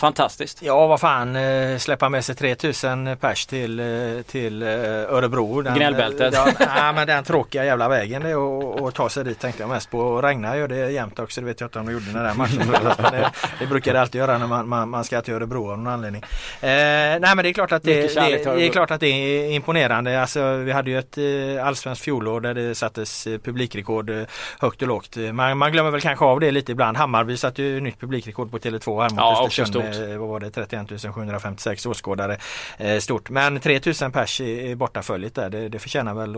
Fantastiskt. 0.00 0.62
Ja 0.62 0.86
vad 0.86 1.00
fan 1.00 1.36
eh, 1.36 1.78
släppa 1.78 2.08
med 2.08 2.24
sig 2.24 2.34
3000 2.34 3.16
pers 3.20 3.46
till, 3.46 3.80
eh, 3.80 3.86
till 4.26 4.62
eh, 4.62 4.68
Örebro. 4.68 5.62
Den, 5.62 5.74
Gnällbältet. 5.74 6.34
Ja, 6.34 6.46
nej, 6.58 6.92
men 6.94 7.06
den 7.06 7.24
tråkiga 7.24 7.64
jävla 7.64 7.88
vägen 7.88 8.22
det 8.22 8.30
är 8.30 8.88
att 8.88 8.94
ta 8.94 9.08
sig 9.08 9.24
dit 9.24 9.38
tänkte 9.38 9.62
jag 9.62 9.70
mest 9.70 9.90
på. 9.90 9.98
Och 9.98 10.22
regna 10.22 10.56
gör 10.56 10.68
det 10.68 10.90
jämt 10.90 11.18
också. 11.18 11.40
Det 11.40 11.46
vet 11.46 11.60
jag 11.60 11.66
inte 11.66 11.78
om 11.78 11.86
de 11.86 11.92
gjorde 11.92 12.04
den 12.12 12.24
där 12.24 12.34
matchen. 12.34 12.72
det, 13.10 13.30
det 13.58 13.66
brukar 13.66 13.92
det 13.92 14.00
alltid 14.00 14.18
göra 14.18 14.38
när 14.38 14.46
man, 14.46 14.68
man, 14.68 14.88
man 14.88 15.04
ska 15.04 15.22
till 15.22 15.34
Örebro 15.34 15.70
av 15.70 15.78
någon 15.78 15.92
anledning. 15.92 16.22
Eh, 16.22 16.28
nej 16.60 17.20
men 17.20 17.36
det 17.36 17.48
är 17.48 17.52
klart 17.52 17.72
att 17.72 17.82
det, 17.82 18.14
det, 18.14 18.44
det, 18.44 18.66
är 18.66 18.72
klart 18.72 18.90
att 18.90 19.00
det 19.00 19.06
är 19.06 19.50
imponerande. 19.50 20.20
Alltså, 20.20 20.56
vi 20.56 20.72
hade 20.72 20.90
ju 20.90 20.98
ett 20.98 21.18
allsvenskt 21.64 22.04
fjolår 22.04 22.40
där 22.40 22.54
det 22.54 22.74
sattes 22.74 23.24
publikrekord 23.24 24.10
högt 24.58 24.82
och 24.82 24.88
lågt. 24.88 25.16
Man, 25.32 25.58
man 25.58 25.72
glömmer 25.72 25.90
väl 25.90 26.00
kanske 26.00 26.24
av 26.24 26.40
det 26.40 26.50
lite 26.50 26.72
ibland. 26.72 26.96
Hammarby 26.96 27.36
satte 27.36 27.62
ju 27.62 27.80
nytt 27.80 28.00
publikrekord 28.00 28.50
på 28.50 28.58
Tele2 28.58 29.02
här 29.02 29.10
mot 29.10 29.18
ja, 29.18 29.46
Östersund 29.46 29.89
eh, 29.90 30.18
vad 30.18 30.28
var 30.28 30.40
det, 30.40 30.50
31 30.50 31.14
756 31.14 31.86
åskådare. 31.86 32.38
Eh, 32.78 32.98
stort. 32.98 33.30
Men 33.30 33.60
3000 33.60 34.12
pers 34.12 34.40
i, 34.40 34.70
i 34.70 34.76
bortaföljet 34.76 35.34
där, 35.34 35.50
det, 35.50 35.68
det 35.68 35.78
förtjänar 35.78 36.14
väl 36.14 36.36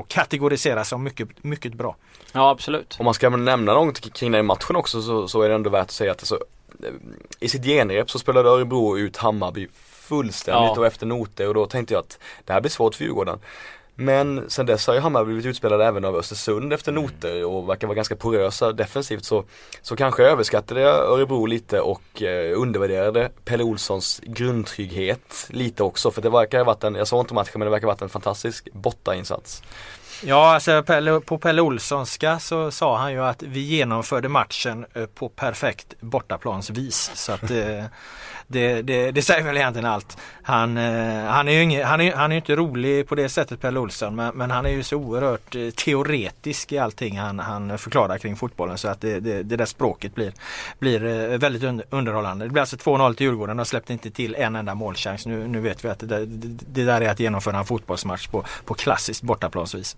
att 0.00 0.08
kategoriseras 0.08 0.88
som 0.88 1.02
mycket, 1.02 1.28
mycket 1.44 1.74
bra. 1.74 1.96
Ja 2.32 2.50
absolut. 2.50 2.96
Om 2.98 3.04
man 3.04 3.14
ska 3.14 3.30
nämna 3.30 3.74
något 3.74 4.12
kring 4.12 4.32
den 4.32 4.46
matchen 4.46 4.76
också 4.76 5.02
så, 5.02 5.28
så 5.28 5.42
är 5.42 5.48
det 5.48 5.54
ändå 5.54 5.70
värt 5.70 5.82
att 5.82 5.90
säga 5.90 6.12
att 6.12 6.20
alltså, 6.20 6.38
i 7.40 7.48
sitt 7.48 7.64
genrep 7.64 8.10
så 8.10 8.18
spelade 8.18 8.48
Örebro 8.48 8.98
ut 8.98 9.16
Hammarby 9.16 9.68
fullständigt 10.08 10.72
ja. 10.74 10.78
och 10.78 10.86
efter 10.86 11.06
noter 11.06 11.48
och 11.48 11.54
då 11.54 11.66
tänkte 11.66 11.94
jag 11.94 12.00
att 12.00 12.18
det 12.44 12.52
här 12.52 12.60
blir 12.60 12.70
svårt 12.70 12.94
för 12.94 13.04
Djurgården. 13.04 13.38
Men 14.00 14.50
sen 14.50 14.66
dess 14.66 14.86
har 14.86 14.94
ju 14.94 15.00
Hammarby 15.00 15.26
blivit 15.26 15.46
utspelade 15.46 15.84
även 15.84 16.04
av 16.04 16.16
Östersund 16.16 16.72
efter 16.72 16.92
noter 16.92 17.44
och 17.44 17.68
verkar 17.68 17.86
vara 17.86 17.94
ganska 17.94 18.16
porösa 18.16 18.72
defensivt 18.72 19.24
så, 19.24 19.44
så 19.82 19.96
kanske 19.96 20.22
jag 20.22 20.32
överskattade 20.32 20.82
Örebro 20.84 21.46
lite 21.46 21.80
och 21.80 22.22
eh, 22.22 22.60
undervärderade 22.60 23.30
Pelle 23.44 23.64
Olssons 23.64 24.20
grundtrygghet 24.24 25.46
lite 25.50 25.82
också 25.82 26.10
för 26.10 26.22
det 26.22 26.30
verkar 26.30 26.58
ha 26.58 26.64
varit 26.64 26.84
en, 26.84 26.94
jag 26.94 27.08
såg 27.08 27.20
inte 27.20 27.34
matchen 27.34 27.52
men 27.54 27.66
det 27.66 27.70
verkar 27.70 27.86
ha 27.86 27.92
varit 27.92 28.02
en 28.02 28.08
fantastisk 28.08 28.68
bortainsats. 28.72 29.62
Ja, 30.22 30.54
alltså 30.54 30.82
Pelle, 30.82 31.20
på 31.20 31.38
Pelle 31.38 31.62
Olssonska 31.62 32.38
så 32.38 32.70
sa 32.70 32.98
han 32.98 33.12
ju 33.12 33.24
att 33.24 33.42
vi 33.42 33.60
genomförde 33.60 34.28
matchen 34.28 34.86
eh, 34.94 35.06
på 35.06 35.28
perfekt 35.28 35.94
bortaplansvis. 36.00 37.10
Så 37.14 37.32
att 37.32 37.50
eh, 37.50 37.84
det, 38.50 38.82
det, 38.82 39.10
det, 39.10 39.22
säger 39.22 39.44
väl 39.44 39.56
egentligen 39.56 39.90
allt. 39.90 40.18
Han, 40.42 40.76
eh, 40.76 41.24
han 41.24 41.48
är 41.48 41.52
ju 41.52 41.62
ingen, 41.62 41.86
han 41.86 42.00
är, 42.00 42.12
han 42.12 42.32
är 42.32 42.36
inte 42.36 42.56
rolig 42.56 43.08
på 43.08 43.14
det 43.14 43.28
sättet 43.28 43.60
Pelle 43.60 43.78
Olsson 43.80 44.14
men, 44.14 44.36
men, 44.36 44.50
han 44.50 44.66
är 44.66 44.70
ju 44.70 44.82
så 44.82 44.96
oerhört 44.96 45.54
eh, 45.54 45.70
teoretisk 45.70 46.72
i 46.72 46.78
allting 46.78 47.18
han, 47.18 47.38
han 47.38 47.78
förklarar 47.78 48.18
kring 48.18 48.36
fotbollen 48.36 48.78
så 48.78 48.88
att 48.88 49.00
det, 49.00 49.20
det, 49.20 49.42
det 49.42 49.56
där 49.56 49.64
språket 49.64 50.14
blir, 50.14 50.32
blir 50.78 51.04
eh, 51.04 51.38
väldigt 51.38 51.84
underhållande. 51.90 52.44
Det 52.44 52.50
blir 52.50 52.60
alltså 52.60 52.76
2-0 52.76 53.14
till 53.14 53.26
Djurgården. 53.26 53.56
De 53.56 53.66
släppte 53.66 53.92
inte 53.92 54.10
till 54.10 54.34
en 54.34 54.56
enda 54.56 54.74
målchans. 54.74 55.26
Nu, 55.26 55.48
nu 55.48 55.60
vet 55.60 55.84
vi 55.84 55.88
att 55.88 55.98
det, 55.98 56.26
det, 56.26 56.84
där 56.84 57.00
är 57.00 57.08
att 57.08 57.20
genomföra 57.20 57.58
en 57.58 57.64
fotbollsmatch 57.64 58.26
på, 58.26 58.44
på 58.64 58.74
klassiskt 58.74 59.22
bortaplansvis. 59.22 59.96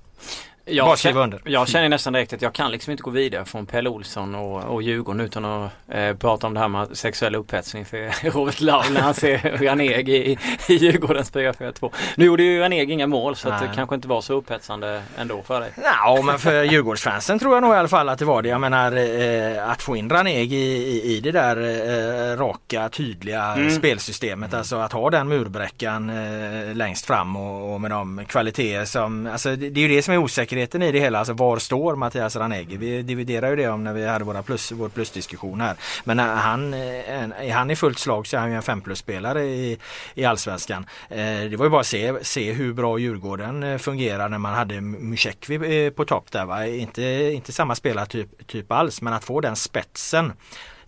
Jag 0.64 0.98
känner, 0.98 1.40
jag 1.44 1.68
känner 1.68 1.88
nästan 1.88 2.12
direkt 2.12 2.32
att 2.32 2.42
jag 2.42 2.52
kan 2.52 2.70
liksom 2.70 2.90
inte 2.90 3.02
gå 3.02 3.11
vidare 3.11 3.44
från 3.44 3.66
Pelle 3.66 3.90
Olsson 3.90 4.34
och, 4.34 4.64
och 4.64 4.82
Djurgården 4.82 5.20
utan 5.20 5.44
att 5.44 5.70
eh, 5.88 6.16
prata 6.16 6.46
om 6.46 6.54
det 6.54 6.61
här 6.61 6.68
med 6.68 6.96
sexuell 6.96 7.34
upphetsning 7.34 7.84
för 7.84 8.30
Robert 8.30 8.61
Lau 8.61 8.82
när 8.90 9.00
han 9.00 9.14
ser 9.14 9.58
Ranegi 9.64 10.16
i, 10.16 10.38
i 10.68 10.74
Djurgårdens 10.76 11.32
4-4-2. 11.32 11.92
Nu 12.16 12.24
gjorde 12.24 12.42
ju 12.42 12.61
Ranegi 12.61 12.92
inga 12.92 13.06
mål 13.06 13.36
så 13.36 13.48
att 13.48 13.61
det 13.61 13.70
kanske 13.74 13.94
inte 13.94 14.08
var 14.08 14.20
så 14.20 14.34
upphetsande 14.34 15.02
ändå 15.18 15.42
för 15.42 15.61
dig. 15.61 15.70
Ja 15.84 16.22
men 16.24 16.38
för 16.38 16.62
Djurgårdsfansen 16.72 17.38
tror 17.38 17.54
jag 17.54 17.62
nog 17.62 17.74
i 17.74 17.76
alla 17.76 17.88
fall 17.88 18.08
att 18.08 18.18
det 18.18 18.24
var 18.24 18.42
det. 18.42 18.48
Jag 18.48 18.61
menar 18.61 18.96
eh, 18.96 19.70
att 19.70 19.82
få 19.82 19.96
in 19.96 20.11
Ranegi 20.11 20.56
i, 20.56 21.16
i 21.16 21.20
det 21.20 21.32
där 21.32 21.56
eh, 21.56 22.36
raka 22.36 22.88
tydliga 22.88 23.44
mm. 23.44 23.70
spelsystemet. 23.70 24.54
Alltså 24.54 24.76
att 24.76 24.92
ha 24.92 25.11
den 25.11 25.28
murbräckan 25.28 26.11
eh, 26.11 26.74
längst 26.74 27.06
fram 27.06 27.36
och, 27.36 27.74
och 27.74 27.80
med 27.80 27.90
de 27.90 28.24
kvaliteter 28.28 28.84
som, 28.84 29.26
alltså 29.26 29.56
det, 29.56 29.70
det 29.70 29.80
är 29.80 29.88
ju 29.88 29.96
det 29.96 30.02
som 30.02 30.14
är 30.14 30.18
osäkert 30.18 30.49
osäkerheten 30.51 30.82
i 30.82 30.92
det 30.92 31.01
hela, 31.01 31.18
alltså 31.18 31.34
var 31.34 31.59
står 31.59 31.96
Mattias 31.96 32.36
Ranegi? 32.36 32.76
Vi 32.76 33.03
dividerar 33.03 33.51
ju 33.51 33.57
det 33.57 33.68
om 33.68 33.84
när 33.84 33.92
vi 33.92 34.07
hade 34.07 34.24
våra 34.24 34.42
plus, 34.42 34.72
vår 34.72 34.88
plusdiskussion 34.88 35.61
här. 35.61 35.76
Men 36.05 36.16
när 36.16 36.36
han, 36.36 36.74
eh, 36.74 37.48
är 37.48 37.53
han 37.53 37.70
i 37.70 37.76
fullt 37.76 37.98
slag 37.98 38.26
så 38.26 38.36
är 38.36 38.40
han 38.40 38.51
ju 38.51 38.57
en 38.57 38.62
5 38.62 38.80
plus-spelare 38.80 39.42
i, 39.44 39.78
i 40.14 40.24
Allsvenskan. 40.24 40.86
Eh, 41.09 41.51
det 41.51 41.57
var 41.57 41.66
ju 41.66 41.70
bara 41.70 41.80
att 41.80 41.86
se, 41.86 42.14
se 42.22 42.53
hur 42.53 42.72
bra 42.72 42.98
Djurgården 42.98 43.78
fungerar 43.78 44.28
när 44.28 44.38
man 44.38 44.55
hade 44.55 44.80
Musekvi 44.80 45.90
på 45.90 46.05
topp 46.05 46.30
där. 46.32 46.46
Va? 46.46 46.66
Inte, 46.66 47.03
inte 47.34 47.53
samma 47.53 47.74
spelartyp 47.74 48.46
typ 48.46 48.72
alls 48.72 49.03
men 49.03 49.12
att 49.12 49.24
få 49.24 49.40
den 49.40 49.57
spetsen 49.57 50.32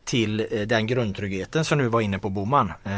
till 0.04 0.46
eh, 0.50 0.60
den 0.60 0.86
grundtryggheten 0.86 1.64
som 1.64 1.78
du 1.78 1.88
var 1.88 2.00
inne 2.00 2.18
på 2.18 2.30
Boman. 2.30 2.72
Eh, 2.84 2.92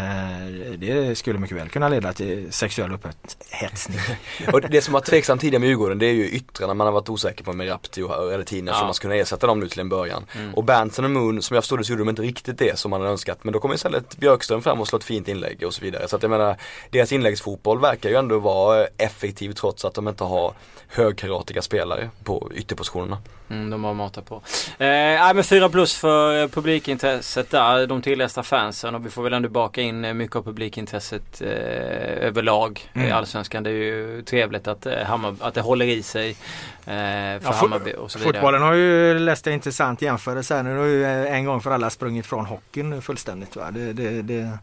det 0.79 1.19
skulle 1.19 1.39
mycket 1.39 1.57
väl 1.57 1.69
kunna 1.69 1.89
leda 1.89 2.13
till 2.13 2.53
sexuell 2.53 2.93
upphetsning. 2.93 3.99
och 4.53 4.61
det 4.61 4.83
som 4.83 4.95
var 4.95 5.01
tveksamt 5.01 5.41
tidigare 5.41 5.61
med 5.61 5.69
Djurgården 5.69 5.99
det 5.99 6.07
är 6.07 6.13
ju 6.13 6.29
yttrarna 6.29 6.75
man 6.75 6.87
har 6.87 6.93
varit 6.93 7.09
osäker 7.09 7.45
på 7.45 7.53
med 7.53 7.69
Rapti 7.69 8.03
och 8.03 8.31
Retina 8.31 8.71
ja. 8.71 8.79
så 8.79 8.85
man 8.85 8.95
ska 8.95 9.03
kunna 9.03 9.15
ersätta 9.15 9.47
dem 9.47 9.61
nu 9.61 9.69
till 9.69 9.81
en 9.81 9.89
början. 9.89 10.27
Mm. 10.37 10.55
Och 10.55 10.65
Berntsen 10.65 11.05
och 11.05 11.11
Moon 11.11 11.43
som 11.43 11.55
jag 11.55 11.65
förstod 11.65 11.79
det 11.79 11.85
så 11.85 11.93
gjorde 11.93 12.03
de 12.03 12.09
inte 12.09 12.23
riktigt 12.23 12.59
det 12.59 12.79
som 12.79 12.91
man 12.91 13.01
hade 13.01 13.13
önskat 13.13 13.45
men 13.45 13.53
då 13.53 13.61
kommer 13.61 13.75
istället 13.75 14.17
Björkström 14.17 14.63
fram 14.63 14.81
och 14.81 14.89
slår 14.89 14.99
ett 14.99 15.05
fint 15.05 15.29
inlägg 15.29 15.63
och 15.67 15.75
så 15.75 15.85
vidare. 15.85 16.09
Så 16.09 16.17
att 16.17 16.23
jag 16.23 16.31
menar 16.31 16.57
deras 16.91 17.13
inläggsfotboll 17.13 17.81
verkar 17.81 18.11
ju 18.11 18.17
ändå 18.17 18.39
vara 18.39 18.87
effektiv 18.97 19.53
trots 19.53 19.85
att 19.85 19.95
de 19.95 20.09
inte 20.09 20.25
har 20.25 20.55
högkaratiga 20.89 21.63
spelare 21.63 22.11
på 22.25 22.51
ytterpositionerna. 22.55 23.19
Mm, 23.51 23.71
de 23.71 23.85
har 23.85 23.95
matat 23.95 24.27
på. 24.27 24.35
Eh, 24.79 25.35
men 25.35 25.45
4 25.45 25.69
plus 25.69 25.97
för 25.97 26.43
eh, 26.43 26.49
publikintresset 26.49 27.51
där. 27.51 27.87
De 27.87 28.03
tilllästa 28.03 28.43
fansen 28.43 28.95
och 28.95 29.07
vi 29.07 29.11
får 29.11 29.23
väl 29.23 29.33
ändå 29.33 29.49
baka 29.49 29.81
in 29.81 30.05
eh, 30.05 30.15
mycket 30.15 30.37
av 30.37 30.43
publikintresset 30.43 31.43
eh, 31.43 31.49
överlag 32.27 32.91
mm. 32.95 33.09
i 33.09 33.11
Allsvenskan. 33.11 33.63
Det 33.63 33.71
är 33.71 33.75
ju 33.75 34.23
trevligt 34.23 34.69
att, 34.69 34.87
eh, 34.87 34.99
Hammar, 34.99 35.35
att 35.41 35.55
det 35.55 35.61
håller 35.61 35.87
i 35.87 36.03
sig 36.03 36.31
eh, 36.31 36.37
för 36.85 37.41
ja, 37.43 37.53
Hammarby 37.53 37.93
och 37.93 38.11
så 38.11 38.19
vidare. 38.19 38.35
Fotbollen 38.35 38.63
har 38.63 38.75
ju 38.75 39.19
läst 39.19 39.47
en 39.47 39.53
intressant 39.53 40.03
jämförelse 40.03 40.55
här. 40.55 40.63
Nu 40.63 40.77
har 40.77 40.87
ju 40.87 41.07
en 41.27 41.45
gång 41.45 41.61
för 41.61 41.71
alla 41.71 41.91
sprungit 41.91 42.27
från 42.27 42.47
hockeyn 42.47 43.03
fullständigt. 43.03 43.57
Va? 43.57 43.71
Det, 43.71 43.93
det, 43.93 44.23
det 44.23 44.59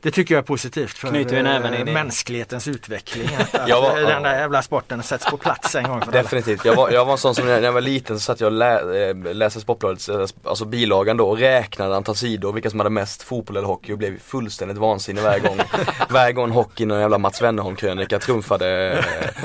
det 0.00 0.10
tycker 0.10 0.34
jag 0.34 0.42
är 0.42 0.46
positivt 0.46 0.98
för 0.98 1.34
äh, 1.74 1.84
mänsklighetens 1.84 2.68
utveckling. 2.68 3.28
Att, 3.38 3.54
att 3.54 3.70
var, 3.70 4.00
den 4.00 4.22
där 4.22 4.34
jävla 4.34 4.62
sporten 4.62 5.02
sätts 5.02 5.30
på 5.30 5.36
plats 5.36 5.74
en 5.74 5.84
gång 5.84 6.02
för 6.02 6.12
Definitivt. 6.12 6.64
Jag 6.64 6.74
var, 6.74 6.90
jag 6.90 7.04
var 7.04 7.12
en 7.12 7.18
sån 7.18 7.34
som 7.34 7.46
när 7.46 7.62
jag 7.62 7.72
var 7.72 7.80
liten 7.80 8.16
så 8.18 8.20
satt 8.20 8.40
jag 8.40 8.46
och 8.46 8.52
lä, 8.52 9.08
eh, 9.08 9.34
läste 9.34 9.60
Sportbladet, 9.60 10.08
eh, 10.08 10.26
alltså 10.44 10.64
bilagan 10.64 11.16
då 11.16 11.28
och 11.28 11.38
räknade 11.38 11.96
antal 11.96 12.16
sidor, 12.16 12.52
vilka 12.52 12.70
som 12.70 12.80
hade 12.80 12.90
mest 12.90 13.22
fotboll 13.22 13.56
eller 13.56 13.66
hockey 13.66 13.92
och 13.92 13.98
blev 13.98 14.18
fullständigt 14.18 14.78
vansinnig 14.78 15.22
varje 15.22 15.40
gång. 15.40 15.60
varje 16.08 16.32
gång 16.32 16.50
hockey, 16.50 16.86
någon 16.86 17.00
jävla 17.00 17.18
Mats 17.18 17.42
Wennerholm 17.42 17.76
krönika 17.76 18.18
trumfade 18.18 18.92
eh, 18.92 19.04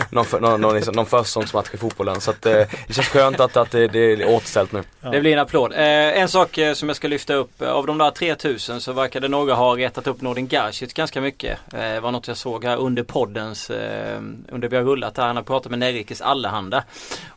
någon, 0.09 0.25
för, 0.25 0.39
någon, 0.39 0.61
någon, 0.61 0.75
liksom, 0.75 0.95
någon 0.95 1.05
försäsongsmatch 1.05 1.73
i 1.73 1.77
fotbollen. 1.77 2.21
Så 2.21 2.31
att, 2.31 2.45
eh, 2.45 2.53
det 2.87 2.93
känns 2.93 3.07
skönt 3.07 3.39
att, 3.39 3.57
att 3.57 3.71
det, 3.71 3.87
det 3.87 3.99
är 3.99 4.29
återställt 4.29 4.71
nu. 4.71 4.83
Ja. 5.01 5.09
Det 5.09 5.19
blir 5.19 5.33
en 5.33 5.39
applåd. 5.39 5.71
Eh, 5.73 5.79
en 6.21 6.27
sak 6.29 6.59
som 6.73 6.89
jag 6.89 6.95
ska 6.95 7.07
lyfta 7.07 7.33
upp. 7.33 7.61
Av 7.61 7.87
de 7.87 7.97
där 7.97 8.11
3000 8.11 8.81
så 8.81 8.93
verkade 8.93 9.27
några 9.27 9.53
ha 9.53 9.75
retat 9.75 10.07
upp 10.07 10.21
Nordin 10.43 10.47
Garcic 10.47 10.93
ganska 10.93 11.21
mycket. 11.21 11.59
Eh, 11.73 11.79
det 11.79 11.99
var 11.99 12.11
något 12.11 12.27
jag 12.27 12.37
såg 12.37 12.65
här 12.65 12.77
under 12.77 13.03
poddens, 13.03 13.69
eh, 13.69 14.21
under 14.51 14.67
vi 14.67 14.75
har 14.75 14.83
rullat 14.83 15.17
här. 15.17 15.27
Han 15.27 15.35
har 15.35 15.43
pratat 15.43 15.69
med 15.69 15.79
Nerikes 15.79 16.21
Allehanda. 16.21 16.83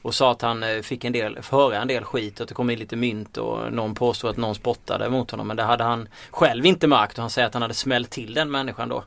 Och 0.03 0.15
sa 0.15 0.31
att 0.31 0.43
han 0.43 0.63
eh, 0.63 0.83
fick 0.83 1.05
en 1.05 1.13
del, 1.13 1.39
höra 1.51 1.77
en 1.77 1.89
del 1.89 2.05
skit. 2.05 2.41
Att 2.41 2.49
det 2.49 2.55
kom 2.55 2.71
in 2.71 2.79
lite 2.79 2.97
mynt 2.97 3.37
och 3.37 3.73
någon 3.73 3.95
påstod 3.95 4.31
att 4.31 4.37
någon 4.37 4.55
spottade 4.55 5.11
mot 5.11 5.31
honom. 5.31 5.47
Men 5.47 5.57
det 5.57 5.63
hade 5.63 5.85
han 5.85 6.09
själv 6.31 6.67
inte 6.67 6.87
märkt. 6.87 7.19
Och 7.19 7.23
han 7.23 7.31
säger 7.31 7.47
att 7.47 7.55
han 7.55 7.63
hade 7.63 7.75
smällt 7.75 8.11
till 8.11 8.35
den 8.35 8.51
människan 8.51 8.89
då. 8.89 9.05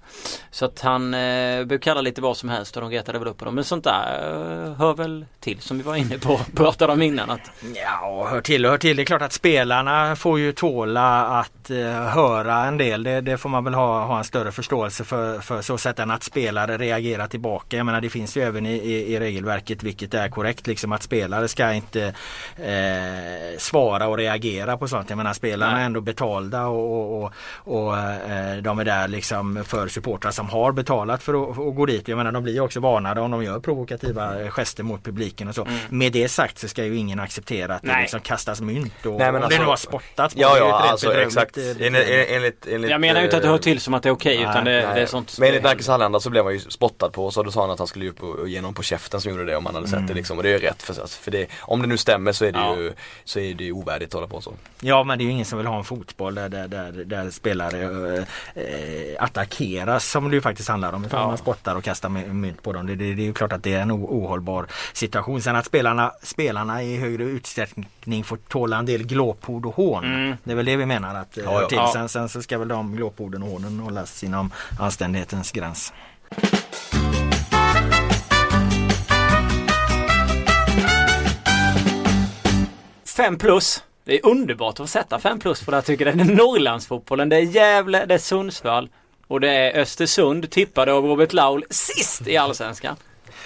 Så 0.52 0.66
att 0.66 0.82
han 0.82 1.14
eh, 1.14 1.66
blev 1.66 1.80
kalla 1.80 2.02
lite 2.02 2.22
vad 2.22 2.38
som 2.38 2.50
helst 2.50 2.76
och 2.76 2.82
de 2.82 2.92
retade 2.92 3.20
väl 3.20 3.28
upp 3.28 3.40
honom. 3.40 3.56
Men 3.56 3.64
sånt 3.64 3.84
där 3.84 4.66
eh, 4.66 4.74
hör 4.74 4.94
väl 4.94 5.26
till 5.40 5.60
som 5.62 5.78
vi 5.78 5.84
var 5.84 5.96
inne 5.96 6.18
på. 6.18 6.40
Pratade 6.56 6.94
om 6.94 7.02
innan. 7.02 7.30
Att... 7.30 7.52
Ja, 7.76 8.28
hör 8.32 8.42
till 8.42 8.66
och 8.66 8.72
hör 8.72 8.78
till. 8.78 8.98
Det 8.98 9.04
är 9.04 9.06
klart 9.06 9.22
att 9.22 9.34
spelarna 9.34 10.16
får 10.16 10.40
ju 10.40 10.52
tåla 10.52 11.26
att 11.26 11.70
eh, 11.70 11.78
höra 11.92 12.66
en 12.66 12.78
del. 12.78 13.04
Det, 13.04 13.22
det 13.22 13.38
får 13.38 13.50
man 13.50 13.64
väl 13.64 13.74
ha, 13.74 13.89
ha 13.90 14.18
en 14.18 14.24
större 14.24 14.52
förståelse 14.52 15.04
för, 15.04 15.40
för 15.40 15.62
så 15.62 15.78
sätt 15.78 16.00
än 16.00 16.12
att 16.12 16.24
spelare 16.24 16.78
reagerar 16.78 17.28
tillbaka. 17.28 17.78
Jag 17.78 17.86
menar 17.86 18.02
det 18.02 18.10
finns 18.10 18.38
ju 18.38 18.42
även 18.42 18.66
i, 18.66 18.74
i, 18.74 19.14
i 19.14 19.20
regelverket 19.20 19.84
vilket 19.84 20.14
är 20.14 20.30
korrekt 20.30 20.68
liksom 20.68 20.92
att 20.92 21.04
spelare 21.04 21.48
ska 21.48 21.74
inte 21.74 22.14
eh, 22.58 23.58
svara 23.58 24.08
och 24.08 24.18
reagera 24.18 24.78
på 24.78 24.88
sånt. 24.88 25.10
Jag 25.10 25.18
menar 25.18 25.34
spelarna 25.34 25.74
Nej. 25.74 25.82
är 25.82 25.86
ändå 25.86 26.02
betalda 26.02 26.68
och, 26.68 27.24
och, 27.24 27.34
och 27.56 27.98
eh, 27.98 28.58
de 28.58 28.80
är 28.80 28.86
där 28.86 29.08
liksom 29.08 29.64
för 29.66 29.88
supportrar 29.88 30.32
som 30.32 30.50
har 30.50 30.72
betalat 30.72 31.24
för 31.24 31.44
att, 31.44 31.50
att 31.50 31.76
gå 31.76 31.86
dit. 31.86 32.08
Jag 32.08 32.18
menar 32.18 32.32
de 32.32 32.44
blir 32.44 32.60
också 32.62 32.80
varnade 32.80 33.22
om 33.22 33.32
de 33.32 33.44
gör 33.44 33.60
provokativa 33.60 34.50
gester 34.50 34.84
mot 34.84 35.04
publiken 35.04 35.48
och 35.48 35.56
så. 35.56 35.66
Mm. 35.66 35.78
Med 35.90 36.12
det 36.12 36.30
sagt 36.30 36.58
så 36.58 36.68
ska 36.68 36.84
ju 36.84 36.98
ingen 36.98 37.20
acceptera 37.20 37.76
att 37.76 37.84
Nej. 37.84 37.96
det 37.96 38.02
liksom 38.02 38.20
kastas 38.20 38.62
mynt 38.62 39.06
och, 39.06 39.12
Nej, 39.12 39.32
men 39.32 39.36
om 39.36 39.44
alltså, 39.44 39.60
det 39.60 39.64
nu 39.64 39.70
har 39.70 39.76
spottats 39.76 40.36
på. 40.36 40.42
Ja, 40.42 40.58
ja, 40.58 40.80
alltså 40.90 41.14
exakt. 41.14 41.58
Enligt, 41.58 42.08
enligt, 42.30 42.68
enligt, 42.68 42.92
jag 42.92 43.02
menar 43.02 43.20
ju 43.20 43.26
inte 43.26 43.38
att 43.38 43.44
det 43.44 43.50
hör 43.50 43.58
till 43.58 43.79
som 43.80 43.94
att 43.94 44.04
det 44.04 44.10
är 44.10 44.14
okej 44.14 44.38
okay, 44.38 44.50
utan 44.50 44.66
det, 44.66 44.72
det, 44.72 45.02
är 45.02 45.06
sånt. 45.06 45.40
Men 45.40 45.48
enligt 45.48 45.64
Närkes 45.64 45.88
Hallanda 45.88 46.20
så 46.20 46.30
blev 46.30 46.44
han 46.44 46.54
ju 46.54 46.60
spottad 46.60 47.10
på 47.10 47.32
så 47.32 47.44
då 47.44 47.52
sa 47.52 47.62
han 47.62 47.72
att 47.72 47.80
han 47.80 47.88
skulle 47.88 48.10
upp 48.10 48.24
och, 48.24 48.50
ge 48.50 48.62
någon 48.62 48.74
på 48.74 48.84
käften 48.84 49.22
som 49.22 49.32
gjorde 49.32 49.46
det 49.46 49.56
om 49.56 49.66
han 49.66 49.76
hade 49.76 49.88
sett 49.88 49.98
mm. 49.98 50.08
det 50.08 50.14
liksom. 50.14 50.38
Och 50.38 50.44
det 50.44 50.50
är 50.50 50.54
ju 50.54 50.60
rätt 50.60 50.84
för, 50.84 51.08
för 51.08 51.32
det, 51.32 51.48
om 51.62 51.82
det 51.82 51.88
nu 51.88 51.98
stämmer 51.98 52.32
så 52.32 52.46
är 52.46 52.52
det 52.52 52.60
ja. 52.60 52.76
ju 52.76 52.94
så 53.24 53.40
är 53.40 53.54
det 53.54 53.72
ovärdigt 53.72 54.10
att 54.10 54.14
hålla 54.14 54.28
på 54.28 54.42
så. 54.42 54.54
Ja 54.82 55.04
men 55.04 55.18
det 55.18 55.24
är 55.24 55.26
ju 55.26 55.32
ingen 55.32 55.46
som 55.46 55.58
vill 55.58 55.68
ha 55.68 55.78
en 55.78 55.84
fotboll 55.84 56.36
där, 56.36 56.50
där, 56.50 56.68
där, 56.68 56.92
där 56.92 57.30
spelare 57.30 58.18
äh, 58.56 59.24
attackeras 59.24 60.12
som 60.12 60.30
det 60.30 60.36
ju 60.36 60.42
faktiskt 60.42 60.70
handlar 60.70 60.94
om. 60.94 61.08
Ja. 61.12 61.28
man 61.28 61.38
spottar 61.38 61.76
och 61.76 61.84
kastar 61.84 62.10
mynt 62.10 62.64
på 62.64 62.74
dem. 62.74 62.88
Det, 62.88 62.96
det, 62.96 63.14
det 63.14 63.22
är 63.22 63.26
ju 63.26 63.34
klart 63.34 63.54
att 63.54 63.64
det 63.64 63.74
är 63.74 63.82
en 63.82 63.92
ohållbar 63.92 64.68
situation. 64.94 65.42
Sen 65.42 65.56
att 65.56 65.66
spelarna, 65.66 66.12
spelarna 66.24 66.84
i 66.84 66.98
högre 66.98 67.24
utsträckning 67.24 68.24
får 68.24 68.38
tåla 68.38 68.78
en 68.78 68.86
del 68.86 69.04
glåpord 69.04 69.66
och 69.66 69.76
hån. 69.76 70.04
Mm. 70.04 70.38
Det 70.44 70.52
är 70.52 70.56
väl 70.56 70.66
det 70.66 70.76
vi 70.76 70.86
menar 70.86 71.16
att 71.16 71.38
ja, 71.38 71.62
ja. 71.62 71.68
till. 71.68 71.80
Sen, 71.94 72.10
sen 72.10 72.30
så 72.30 72.42
ska 72.42 72.58
väl 72.58 72.68
de 72.68 72.96
glåporden 72.96 73.44
och 73.44 73.50
hånen 73.50 73.69
hållas 73.70 74.24
inom 74.24 74.52
anständighetens 74.80 75.52
gräns. 75.52 75.94
Fem 83.18 83.38
plus. 83.38 83.84
Det 84.04 84.20
är 84.20 84.26
underbart 84.26 84.74
att 84.74 84.78
få 84.78 84.88
sätta 84.88 85.20
fem 85.20 85.40
plus 85.40 85.66
på 85.66 85.72
det 85.72 85.78
här 85.78 85.82
tycker 85.82 86.06
jag. 86.06 86.18
Det 86.18 86.24
är 86.24 86.36
Norrlandsfotbollen, 86.36 87.30
det 87.30 87.36
är 87.36 87.42
Gävle, 87.42 88.06
det 88.06 88.14
är 88.14 88.18
Sundsvall 88.18 88.90
och 89.28 89.40
det 89.40 89.52
är 89.52 89.82
Östersund 89.82 90.50
tippade 90.50 90.94
av 90.94 91.06
Robert 91.06 91.34
Laul 91.34 91.64
sist 91.70 92.28
i 92.28 92.38
Allsvenskan 92.38 92.96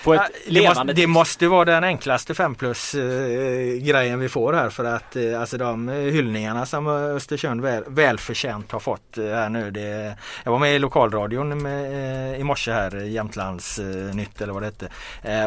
på 0.04 0.14
ett 0.14 0.22
ja, 0.45 0.62
det, 0.62 0.68
måste, 0.68 0.93
det 0.93 1.08
måste 1.08 1.47
vara 1.47 1.66
den 1.66 1.84
enklaste 1.84 2.34
5 2.34 2.56
plus 2.56 2.95
eh, 2.95 3.78
grejen 3.78 4.20
vi 4.20 4.30
får 4.30 4.54
här 4.54 4.70
för 4.70 4.86
att 4.86 5.16
eh, 5.16 5.41
alltså 5.41 5.58
de 5.58 5.89
hyllningarna 5.89 6.66
som 6.66 6.88
Östersund 6.88 7.62
väl, 7.62 7.84
välförtjänt 7.88 8.72
har 8.72 8.80
fått 8.80 9.18
eh, 9.18 9.26
här 9.26 9.49
nu. 9.49 9.72
Det, 9.72 10.16
jag 10.43 10.51
var 10.51 10.60
med 10.60 10.76
i 10.76 10.80
lokalradion 10.80 11.62
med, 11.62 12.39
i 12.39 12.43
morse 12.43 12.72
här, 12.72 12.95
Jämtlands 12.95 13.80
eh, 13.80 13.86
nytt 14.16 14.41
eller 14.41 14.54
vad 14.54 14.62
det 14.62 14.66
hette. 14.66 14.89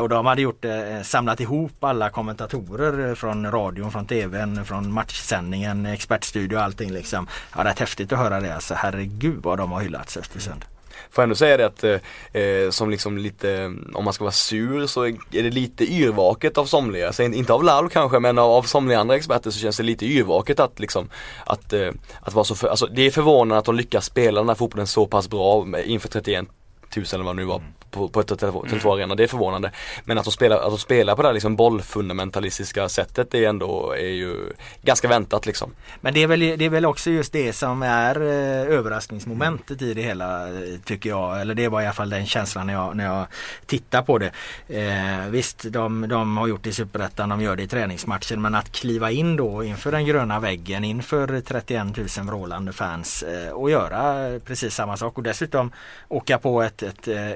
Och 0.00 0.08
de 0.08 0.26
hade 0.26 0.42
gjort 0.42 0.64
samlat 1.02 1.40
ihop 1.40 1.84
alla 1.84 2.10
kommentatorer 2.10 3.14
från 3.14 3.50
radion, 3.50 3.92
från 3.92 4.06
tvn, 4.06 4.64
från 4.64 4.92
matchsändningen, 4.92 5.86
expertstudio 5.86 6.56
och 6.56 6.62
allting 6.62 6.92
liksom. 6.92 7.28
Ja, 7.56 7.62
det 7.62 7.70
är 7.70 7.78
häftigt 7.78 8.12
att 8.12 8.18
höra 8.18 8.40
det 8.40 8.54
alltså. 8.54 8.74
Herregud 8.74 9.42
vad 9.42 9.58
de 9.58 9.72
har 9.72 9.80
hyllats 9.80 10.16
Östersund. 10.16 10.64
Får 11.10 11.22
ändå 11.22 11.34
säga 11.34 11.56
det 11.56 11.66
att 11.66 11.84
eh, 11.84 12.42
eh, 12.42 12.70
som 12.70 12.90
liksom 12.90 13.18
lite, 13.18 13.74
om 13.94 14.04
man 14.04 14.12
ska 14.12 14.24
vara 14.24 14.32
sur 14.32 14.86
så 14.86 15.06
är 15.06 15.16
det 15.30 15.50
lite 15.50 15.84
yrvaket 15.84 16.58
av 16.58 16.64
somliga. 16.64 17.12
Så 17.12 17.22
inte 17.22 17.52
av 17.52 17.64
Lal 17.64 17.88
kanske 17.88 18.18
men 18.18 18.38
av, 18.38 18.50
av 18.50 18.62
somliga 18.62 18.98
andra 18.98 19.16
experter 19.16 19.50
så 19.50 19.58
känns 19.58 19.76
det 19.76 19.82
lite 19.82 20.06
yrvaket 20.06 20.60
att 20.60 20.80
liksom 20.80 21.08
att, 21.46 21.72
eh, 21.72 21.90
att 22.20 22.34
vara 22.34 22.44
så 22.44 22.54
för, 22.54 22.68
alltså 22.68 22.86
det 22.86 23.02
är 23.02 23.10
förvånande 23.10 23.58
att 23.58 23.64
de 23.64 23.74
lyckas 23.74 24.04
spela 24.04 24.40
den 24.40 24.48
här 24.48 24.54
fotbollen 24.54 24.86
så 24.86 25.06
pass 25.06 25.30
bra 25.30 25.66
inför 25.84 26.08
31 26.08 26.46
000 26.96 27.04
eller 27.12 27.24
vad 27.24 27.36
det 27.36 27.40
nu 27.40 27.44
var 27.44 27.56
mm 27.56 27.72
på, 27.96 28.08
på 28.08 28.20
ett 28.20 28.30
Tele2 28.30 28.94
Arena. 28.94 29.14
Det 29.14 29.22
är 29.22 29.28
förvånande. 29.28 29.70
Men 30.04 30.18
att 30.18 30.24
de 30.24 30.30
spelar, 30.30 30.56
att 30.56 30.70
de 30.70 30.78
spelar 30.78 31.16
på 31.16 31.22
det 31.22 31.28
här 31.28 31.32
liksom 31.32 31.56
bollfundamentalistiska 31.56 32.88
sättet 32.88 33.30
det 33.30 33.44
är 33.44 33.48
ändå 33.48 33.92
är 33.92 34.08
ju 34.08 34.52
ganska 34.82 35.08
väntat 35.08 35.46
liksom. 35.46 35.70
Men 36.00 36.14
det 36.14 36.22
är 36.22 36.26
väl, 36.26 36.40
det 36.40 36.64
är 36.64 36.70
väl 36.70 36.86
också 36.86 37.10
just 37.10 37.32
det 37.32 37.52
som 37.52 37.82
är 37.82 38.20
eh, 38.20 38.76
överraskningsmomentet 38.76 39.82
i 39.82 39.94
det 39.94 40.02
hela 40.02 40.48
tycker 40.84 41.10
jag. 41.10 41.40
Eller 41.40 41.54
det 41.54 41.68
var 41.68 41.80
i 41.80 41.84
alla 41.84 41.92
fall 41.92 42.10
den 42.10 42.26
känslan 42.26 42.66
när 42.66 42.74
jag, 42.74 42.96
när 42.96 43.04
jag 43.04 43.26
tittar 43.66 44.02
på 44.02 44.18
det. 44.18 44.30
Eh, 44.68 45.30
visst, 45.30 45.72
de, 45.72 46.08
de 46.08 46.36
har 46.36 46.46
gjort 46.46 46.62
det 46.62 46.70
i 46.70 46.72
Superettan, 46.72 47.28
de 47.28 47.40
gör 47.40 47.56
det 47.56 47.62
i 47.62 47.68
träningsmatchen. 47.68 48.42
Men 48.42 48.54
att 48.54 48.72
kliva 48.72 49.10
in 49.10 49.36
då 49.36 49.64
inför 49.64 49.92
den 49.92 50.06
gröna 50.06 50.40
väggen, 50.40 50.84
inför 50.84 51.40
31 51.40 51.96
000 51.96 52.26
vrålande 52.26 52.72
fans 52.72 53.22
eh, 53.22 53.52
och 53.52 53.70
göra 53.70 54.30
precis 54.40 54.74
samma 54.74 54.96
sak. 54.96 55.18
Och 55.18 55.22
dessutom 55.22 55.72
åka 56.08 56.38
på 56.38 56.62
ett, 56.62 56.82
ett 56.82 57.08
eh, 57.08 57.30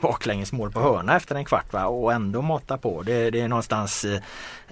baklängesmål 0.00 0.72
på 0.72 0.80
hörna 0.80 1.16
efter 1.16 1.34
en 1.34 1.44
kvart 1.44 1.72
va? 1.72 1.86
och 1.86 2.12
ändå 2.12 2.42
mata 2.42 2.78
på. 2.78 3.02
Det, 3.02 3.30
det 3.30 3.40
är 3.40 3.48
någonstans 3.48 4.04
eh, 4.04 4.20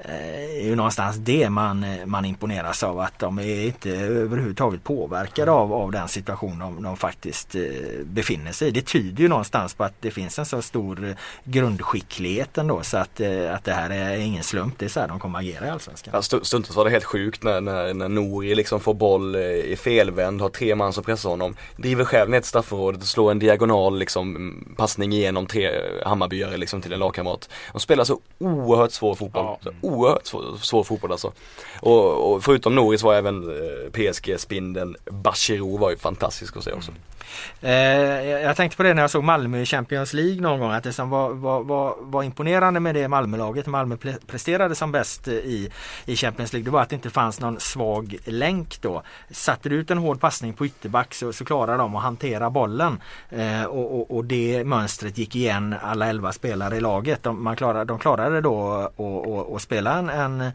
eh 0.04 0.70
är 0.70 0.76
någonstans 0.76 1.16
det 1.16 1.50
man, 1.50 1.84
eh, 1.84 2.06
man 2.06 2.24
imponeras 2.24 2.82
av 2.82 3.00
att 3.00 3.18
de 3.18 3.38
är 3.38 3.64
inte 3.64 3.90
överhuvudtaget 3.90 4.84
påverkade 4.84 5.50
av, 5.50 5.72
av 5.72 5.92
den 5.92 6.08
situation 6.08 6.58
de, 6.58 6.82
de 6.82 6.96
faktiskt 6.96 7.54
eh, 7.54 7.62
befinner 8.04 8.52
sig 8.52 8.68
i. 8.68 8.70
Det 8.70 8.86
tyder 8.86 9.22
ju 9.22 9.28
någonstans 9.28 9.74
på 9.74 9.84
att 9.84 9.94
det 10.00 10.10
finns 10.10 10.38
en 10.38 10.46
så 10.46 10.62
stor 10.62 11.14
grundskicklighet 11.44 12.58
ändå 12.58 12.82
så 12.82 12.96
att, 12.96 13.20
eh, 13.20 13.54
att 13.54 13.64
det 13.64 13.72
här 13.72 13.90
är 13.90 14.16
ingen 14.16 14.42
slump. 14.42 14.74
Det 14.78 14.84
är 14.84 14.88
så 14.88 15.00
här 15.00 15.08
de 15.08 15.20
kommer 15.20 15.38
agera 15.38 15.66
i 15.66 15.70
Allsvenskan. 15.70 16.14
Ja, 16.14 16.22
stundtals 16.22 16.76
var 16.76 16.84
det 16.84 16.90
helt 16.90 17.04
sjukt 17.04 17.42
när, 17.42 17.60
när, 17.60 17.94
när 17.94 18.08
Nori 18.08 18.54
liksom 18.54 18.80
får 18.80 18.94
boll 18.94 19.34
eh, 19.34 19.40
i 19.42 19.76
felvänd, 19.76 20.40
har 20.40 20.48
tre 20.48 20.74
man 20.74 20.92
som 20.92 21.04
pressar 21.04 21.30
honom. 21.30 21.56
Driver 21.76 22.04
själv 22.04 22.30
ner 22.30 22.40
till 22.40 22.48
straffområdet 22.48 23.00
och 23.00 23.06
slår 23.06 23.30
en 23.30 23.38
diagonal 23.38 23.98
liksom 23.98 24.54
passning 24.76 25.07
igenom 25.12 25.46
tre 25.46 25.70
Hammarbyare 26.04 26.56
liksom 26.56 26.82
till 26.82 26.92
en 26.92 26.98
lagkamrat. 26.98 27.48
De 27.72 27.80
spelar 27.80 28.04
så 28.04 28.20
oerhört 28.38 28.92
svår 28.92 29.14
fotboll. 29.14 29.56
Ja 29.64 29.70
oerhört 29.80 30.26
svår, 30.26 30.56
svår 30.62 30.84
fotboll 30.84 31.12
alltså. 31.12 31.32
Och, 31.80 32.32
och 32.32 32.44
förutom 32.44 32.74
Norris 32.74 33.02
var 33.02 33.14
även 33.14 33.42
eh, 33.42 33.90
PSG-spindeln 33.92 34.96
Bachirou 35.04 35.78
var 35.78 35.90
ju 35.90 35.96
fantastisk 35.96 36.56
att 36.56 36.64
se 36.64 36.72
också. 36.72 36.90
Mm. 36.90 37.02
Eh, 37.60 37.72
jag 38.24 38.56
tänkte 38.56 38.76
på 38.76 38.82
det 38.82 38.94
när 38.94 39.02
jag 39.02 39.10
såg 39.10 39.24
Malmö 39.24 39.58
i 39.58 39.66
Champions 39.66 40.12
League 40.12 40.40
någon 40.40 40.60
gång. 40.60 40.72
Att 40.72 40.84
det 40.84 40.92
som 40.92 41.10
var, 41.10 41.30
var, 41.30 41.62
var, 41.62 41.96
var 42.00 42.22
imponerande 42.22 42.80
med 42.80 42.94
det 42.94 43.08
Malmölaget, 43.08 43.66
Malmö 43.66 43.96
presterade 44.26 44.74
som 44.74 44.92
bäst 44.92 45.28
eh, 45.28 45.34
i, 45.34 45.70
i 46.04 46.16
Champions 46.16 46.52
League, 46.52 46.64
det 46.64 46.70
var 46.70 46.82
att 46.82 46.88
det 46.88 46.94
inte 46.94 47.10
fanns 47.10 47.40
någon 47.40 47.60
svag 47.60 48.16
länk 48.24 48.80
då. 48.80 49.02
Satte 49.30 49.68
du 49.68 49.76
ut 49.76 49.90
en 49.90 49.98
hård 49.98 50.20
passning 50.20 50.52
på 50.52 50.66
ytterback 50.66 51.14
så, 51.14 51.32
så 51.32 51.44
klarar 51.44 51.78
de 51.78 51.96
att 51.96 52.02
hantera 52.02 52.50
bollen. 52.50 53.00
Eh, 53.30 53.64
och, 53.64 54.00
och, 54.00 54.16
och, 54.16 54.24
det 54.24 54.64
mönstret 54.64 55.18
gick 55.18 55.36
igen 55.36 55.74
alla 55.82 56.06
elva 56.06 56.32
spelare 56.32 56.76
i 56.76 56.80
laget. 56.80 57.22
De, 57.22 57.44
man 57.44 57.56
klarade, 57.56 57.84
de 57.84 57.98
klarade 57.98 58.40
då 58.40 58.90
att 59.56 59.62
spela 59.62 59.98
en, 59.98 60.08
en 60.08 60.52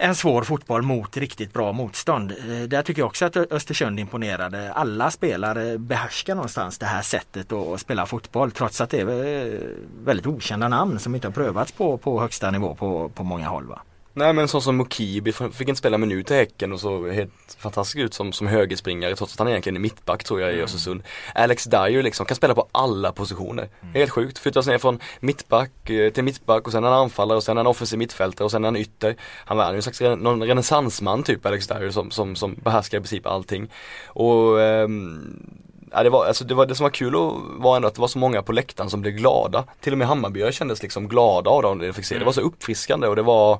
en 0.00 0.14
svår 0.14 0.42
fotboll 0.42 0.82
mot 0.82 1.16
riktigt 1.16 1.52
bra 1.52 1.72
motstånd. 1.72 2.30
Eh, 2.30 2.68
där 2.68 2.82
tycker 2.82 3.02
jag 3.02 3.06
också 3.06 3.24
att 3.24 3.36
Östersund 3.36 4.00
imponerade. 4.00 4.72
Alla 4.72 5.10
spelare 5.10 5.78
behärskar 5.78 6.34
någonstans 6.34 6.78
det 6.78 6.86
här 6.86 7.02
sättet 7.02 7.52
att 7.52 7.80
spela 7.80 8.06
fotboll 8.06 8.50
trots 8.50 8.80
att 8.80 8.90
det 8.90 9.00
är 9.00 9.44
eh, 9.44 9.60
väldigt 10.04 10.26
okända 10.26 10.68
namn 10.68 10.98
som 10.98 11.14
inte 11.14 11.26
har 11.26 11.32
prövats 11.32 11.72
på, 11.72 11.98
på 11.98 12.20
högsta 12.20 12.50
nivå 12.50 12.74
på, 12.74 13.08
på 13.08 13.24
många 13.24 13.48
håll. 13.48 13.66
Va? 13.66 13.82
Nej 14.12 14.32
men 14.32 14.48
sån 14.48 14.62
som 14.62 14.76
Mokibi 14.76 15.32
fick 15.32 15.68
inte 15.68 15.78
spela 15.78 15.98
minut 15.98 16.30
i 16.30 16.34
Häcken 16.34 16.72
och 16.72 16.80
så 16.80 17.10
helt 17.10 17.56
fantastisk 17.58 17.96
ut 17.96 18.14
som, 18.14 18.32
som 18.32 18.46
högerspringare 18.46 19.16
trots 19.16 19.32
att 19.32 19.38
han 19.38 19.48
egentligen 19.48 19.76
är 19.76 19.80
mittback 19.80 20.24
tror 20.24 20.40
jag 20.40 20.50
i 20.50 20.52
mm. 20.52 20.64
Östersund. 20.64 21.02
Alex 21.34 21.64
Dyer 21.64 22.02
liksom 22.02 22.26
kan 22.26 22.36
spela 22.36 22.54
på 22.54 22.68
alla 22.72 23.12
positioner. 23.12 23.68
Mm. 23.82 23.94
Helt 23.94 24.10
sjukt. 24.10 24.38
Flyttas 24.38 24.66
ner 24.66 24.78
från 24.78 24.98
mittback 25.20 25.90
eh, 25.90 26.12
till 26.12 26.24
mittback 26.24 26.66
och 26.66 26.72
sen 26.72 26.84
är 26.84 26.88
han 26.88 26.98
anfallare 26.98 27.36
och 27.36 27.42
sen 27.42 27.56
är 27.56 27.60
han 27.60 27.66
offensiv 27.66 27.98
mittfältare 27.98 28.44
och 28.44 28.50
sen 28.50 28.64
är 28.64 28.68
han 28.68 28.76
ytter. 28.76 29.16
Han 29.44 29.60
är 29.60 29.70
ju 29.70 29.76
en 29.76 29.82
slags 29.82 30.00
någon 30.00 30.42
renässansman 30.42 31.22
typ 31.22 31.46
Alex 31.46 31.66
Dyer 31.66 31.90
som, 31.90 32.10
som, 32.10 32.36
som 32.36 32.54
behärskar 32.54 32.98
i 32.98 33.00
princip 33.00 33.26
allting. 33.26 33.70
Och 34.06 34.60
ehm, 34.62 35.70
Ja, 35.92 36.02
det, 36.02 36.10
var, 36.10 36.26
alltså 36.26 36.44
det, 36.44 36.54
var, 36.54 36.66
det 36.66 36.74
som 36.74 36.84
var 36.84 36.90
kul 36.90 37.14
var 37.58 37.76
ändå 37.76 37.88
att 37.88 37.94
det 37.94 38.00
var 38.00 38.08
så 38.08 38.18
många 38.18 38.42
på 38.42 38.52
läktaren 38.52 38.90
som 38.90 39.00
blev 39.00 39.14
glada. 39.14 39.64
Till 39.80 39.92
och 39.92 39.98
med 39.98 40.08
Hammarbyare 40.08 40.52
kändes 40.52 40.82
liksom 40.82 41.08
glada 41.08 41.50
av 41.50 41.78
det 41.78 41.86
de 41.86 41.92
fick 41.92 42.04
se. 42.04 42.18
Det 42.18 42.24
var 42.24 42.32
så 42.32 42.40
uppfriskande 42.40 43.06
och 43.06 43.16
det 43.16 43.22
var 43.22 43.58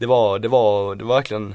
det 0.00 0.06
var, 0.06 0.38
det 0.38 0.48
var, 0.48 0.94
det 0.94 1.04
var 1.04 1.14
verkligen 1.14 1.54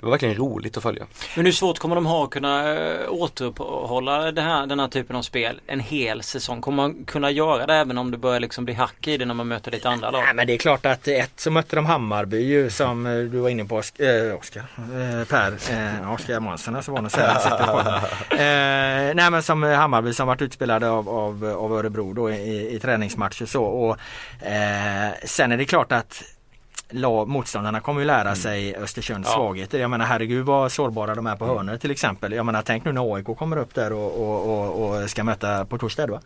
det 0.00 0.06
var 0.06 0.10
verkligen 0.10 0.34
roligt 0.34 0.76
att 0.76 0.82
följa. 0.82 1.06
Men 1.36 1.44
hur 1.44 1.52
svårt 1.52 1.78
kommer 1.78 1.94
de 1.94 2.06
ha 2.06 2.24
att 2.24 2.30
kunna 2.30 2.74
äh, 2.74 3.12
återuppehålla 3.12 4.32
det 4.32 4.42
här, 4.42 4.66
den 4.66 4.80
här 4.80 4.88
typen 4.88 5.16
av 5.16 5.22
spel 5.22 5.60
en 5.66 5.80
hel 5.80 6.22
säsong? 6.22 6.60
Kommer 6.60 6.76
man 6.76 7.04
kunna 7.04 7.30
göra 7.30 7.66
det 7.66 7.74
även 7.74 7.98
om 7.98 8.10
det 8.10 8.18
börjar 8.18 8.40
liksom 8.40 8.64
bli 8.64 8.74
hack 8.74 9.08
i 9.08 9.16
det 9.16 9.24
när 9.24 9.34
man 9.34 9.48
möter 9.48 9.70
lite 9.70 9.88
andra 9.88 10.10
lag? 10.10 10.22
Nej 10.24 10.34
men 10.34 10.46
det 10.46 10.54
är 10.54 10.58
klart 10.58 10.86
att 10.86 11.08
ett 11.08 11.40
så 11.40 11.50
mötte 11.50 11.76
de 11.76 11.86
Hammarby 11.86 12.38
ju 12.38 12.70
som 12.70 13.06
eh, 13.06 13.12
du 13.12 13.38
var 13.38 13.48
inne 13.48 13.64
på 13.64 13.76
Oskar, 13.76 14.28
äh, 14.28 14.38
Oskar 14.38 14.64
äh, 14.76 15.24
Per, 15.24 15.52
äh, 16.02 16.12
Oskar 16.12 16.40
Månsson 16.40 16.76
alltså 16.76 16.92
var 16.92 17.02
nog 17.02 17.10
säga 17.10 17.32
äh, 18.30 19.14
Nej 19.14 19.30
men 19.30 19.42
som 19.42 19.62
Hammarby 19.62 20.12
som 20.12 20.26
varit 20.26 20.42
utspelade 20.42 20.90
av, 20.90 21.08
av, 21.08 21.44
av 21.44 21.72
Örebro 21.72 22.12
då 22.12 22.30
i, 22.30 22.74
i 22.74 22.80
träningsmatcher 22.80 23.46
så 23.46 23.64
och 23.64 23.96
sen 25.24 25.52
är 25.52 25.56
det 25.56 25.64
klart 25.64 25.92
att 25.92 26.22
lag, 26.90 27.28
motståndarna 27.28 27.80
kommer 27.80 28.00
ju 28.00 28.06
lära 28.06 28.20
mm. 28.20 28.36
sig 28.36 28.76
Östersunds 28.76 29.28
ja. 29.28 29.34
svagheter. 29.34 29.78
Jag 29.78 29.90
menar 29.90 30.04
herregud 30.04 30.46
vad 30.46 30.72
sårbara 30.72 31.14
de 31.14 31.26
är 31.26 31.36
på 31.36 31.44
mm. 31.44 31.56
hörnor 31.56 31.76
till 31.76 31.90
exempel. 31.90 32.32
Jag 32.32 32.46
menar 32.46 32.62
tänk 32.62 32.84
nu 32.84 32.92
när 32.92 33.14
AIK 33.14 33.26
kommer 33.38 33.56
upp 33.56 33.74
där 33.74 33.92
och, 33.92 34.20
och, 34.20 34.76
och, 34.78 35.02
och 35.02 35.10
ska 35.10 35.24
möta 35.24 35.64
på 35.64 35.78
torsdag. 35.78 36.06
Va? 36.06 36.20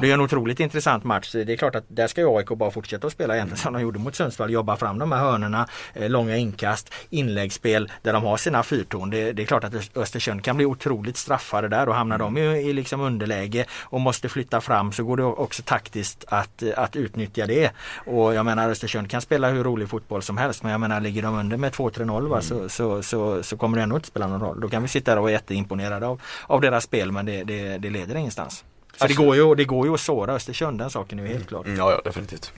Det 0.00 0.10
är 0.10 0.14
en 0.14 0.20
otroligt 0.20 0.60
intressant 0.60 1.04
match. 1.04 1.32
Det 1.32 1.52
är 1.52 1.56
klart 1.56 1.74
att 1.74 1.84
där 1.88 2.06
ska 2.06 2.20
ju 2.20 2.36
AIK 2.36 2.48
bara 2.48 2.70
fortsätta 2.70 3.06
att 3.06 3.12
spela 3.12 3.34
egentligen 3.34 3.58
som 3.58 3.72
de 3.72 3.82
gjorde 3.82 3.98
mot 3.98 4.14
Sundsvall. 4.14 4.50
Jobba 4.50 4.76
fram 4.76 4.98
de 4.98 5.12
här 5.12 5.18
hörnorna, 5.18 5.68
eh, 5.94 6.10
långa 6.10 6.36
inkast, 6.36 6.94
inläggsspel 7.10 7.92
där 8.02 8.12
de 8.12 8.24
har 8.24 8.36
sina 8.36 8.62
fyrtorn. 8.62 9.10
Det, 9.10 9.32
det, 9.32 9.42
är 9.42 9.46
klart 9.46 9.64
att 9.64 9.96
Östersund 9.96 10.44
kan 10.44 10.56
bli 10.56 10.66
otroligt 10.66 11.16
straffade 11.16 11.68
där 11.68 11.88
och 11.88 11.94
hamnar 11.94 12.18
de 12.18 12.38
i, 12.38 12.40
i 12.40 12.72
liksom 12.72 13.00
underläge 13.00 13.64
och 13.82 14.00
måste 14.00 14.28
flytta 14.28 14.60
fram 14.60 14.92
så 14.92 15.04
går 15.04 15.16
det 15.16 15.24
också 15.24 15.62
taktiskt 15.62 16.24
att, 16.28 16.62
att 16.76 16.96
utnyttja 16.96 17.46
det. 17.46 17.70
Och 18.06 18.34
jag 18.34 18.44
menar 18.44 18.70
Östersund 18.70 19.10
kan 19.10 19.20
spela 19.20 19.48
hur 19.48 19.64
rolig 19.64 19.88
fotboll 19.88 20.05
fotboll 20.06 20.22
som 20.22 20.36
helst. 20.36 20.62
Men 20.62 20.72
jag 20.72 20.80
menar 20.80 21.00
ligger 21.00 21.22
de 21.22 21.34
under 21.34 21.56
med 21.56 21.72
2-3-0 21.72 22.26
mm. 22.26 22.42
så, 22.42 22.68
så, 22.68 23.02
så, 23.02 23.42
så, 23.42 23.56
kommer 23.56 23.76
det 23.76 23.82
ändå 23.82 23.96
inte 23.96 24.08
spela 24.08 24.26
någon 24.26 24.40
roll. 24.40 24.60
Då 24.60 24.68
kan 24.68 24.82
vi 24.82 24.88
sitta 24.88 25.10
där 25.10 25.16
och 25.16 25.22
vara 25.22 25.32
jätteimponerade 25.32 26.06
av, 26.06 26.20
av 26.46 26.60
deras 26.60 26.84
spel 26.84 27.12
men 27.12 27.26
det, 27.26 27.44
det, 27.44 27.78
det 27.78 27.90
leder 27.90 28.14
ingenstans. 28.14 28.64
För 28.96 29.04
alltså, 29.04 29.20
det, 29.20 29.26
går 29.26 29.36
ju, 29.36 29.54
det 29.54 29.64
går 29.64 29.86
ju 29.86 29.94
att 29.94 30.00
såra 30.00 30.34
Östersund, 30.34 30.78
den 30.78 30.90
saken 30.90 31.18
är 31.18 31.22
ju 31.22 31.28
helt 31.28 31.48
klar. 31.48 31.64
Mm, 31.64 31.78
ja, 31.78 31.90
ja 31.90 32.00
definitivt. 32.04 32.52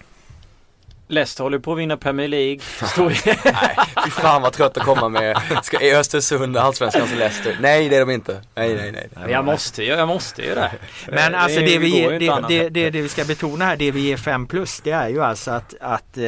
Leicester 1.09 1.44
håller 1.44 1.59
på 1.59 1.72
att 1.72 1.78
vinna 1.78 1.96
Premier 1.96 2.28
League. 2.28 2.61
nej, 3.44 3.76
fy 4.04 4.11
fan 4.11 4.42
vad 4.42 4.52
trött 4.52 4.76
att 4.76 4.82
komma 4.82 5.09
med. 5.09 5.38
Ska, 5.62 5.80
är 5.80 5.98
Östersund 5.98 6.56
allsvenskans 6.56 7.14
Leicester? 7.14 7.56
Nej 7.61 7.88
det 7.88 7.96
är 7.96 8.00
de 8.00 8.11
inte. 8.11 8.40
Nej 8.54 8.74
nej 8.74 8.92
nej. 8.92 9.09
nej 9.16 9.32
jag 9.32 9.44
måste 9.44 9.82
ju, 9.82 9.88
jag 9.88 10.09
måste 10.09 10.42
ju 10.42 10.54
det. 10.54 10.72
Men 11.09 11.34
alltså 11.34 11.61
det, 11.61 11.78
vi 11.78 11.88
ger, 11.88 12.11
det, 12.11 12.48
det, 12.48 12.68
det, 12.68 12.90
det, 12.90 13.00
vi 13.00 13.09
ska 13.09 13.24
betona 13.24 13.64
här, 13.64 13.76
det 13.76 13.90
vi 13.90 14.00
ger 14.00 14.16
5 14.16 14.46
plus 14.46 14.80
det 14.80 14.90
är 14.90 15.09
ju 15.09 15.22
alltså 15.22 15.50
att, 15.50 15.74
att 15.80 16.18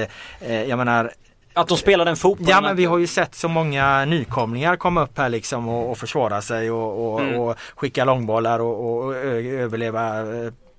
eh, 0.41 0.62
jag 0.62 0.76
menar 0.78 1.12
att 1.55 1.68
de 1.68 1.78
spelar 1.78 2.05
den 2.05 2.16
fotbollen? 2.16 2.51
Ja 2.51 2.61
men 2.61 2.76
vi 2.76 2.85
har 2.85 2.99
ju 2.99 3.07
sett 3.07 3.35
så 3.35 3.49
många 3.49 4.05
nykomlingar 4.05 4.76
komma 4.76 5.03
upp 5.03 5.18
här 5.18 5.28
liksom 5.28 5.68
och, 5.68 5.91
och 5.91 5.99
försvara 5.99 6.43
sig 6.43 6.70
och, 6.70 7.12
och, 7.12 7.20
mm. 7.20 7.41
och 7.41 7.59
skicka 7.76 8.05
långbollar 8.05 8.59
och, 8.59 9.05
och 9.05 9.14
överleva 9.16 10.24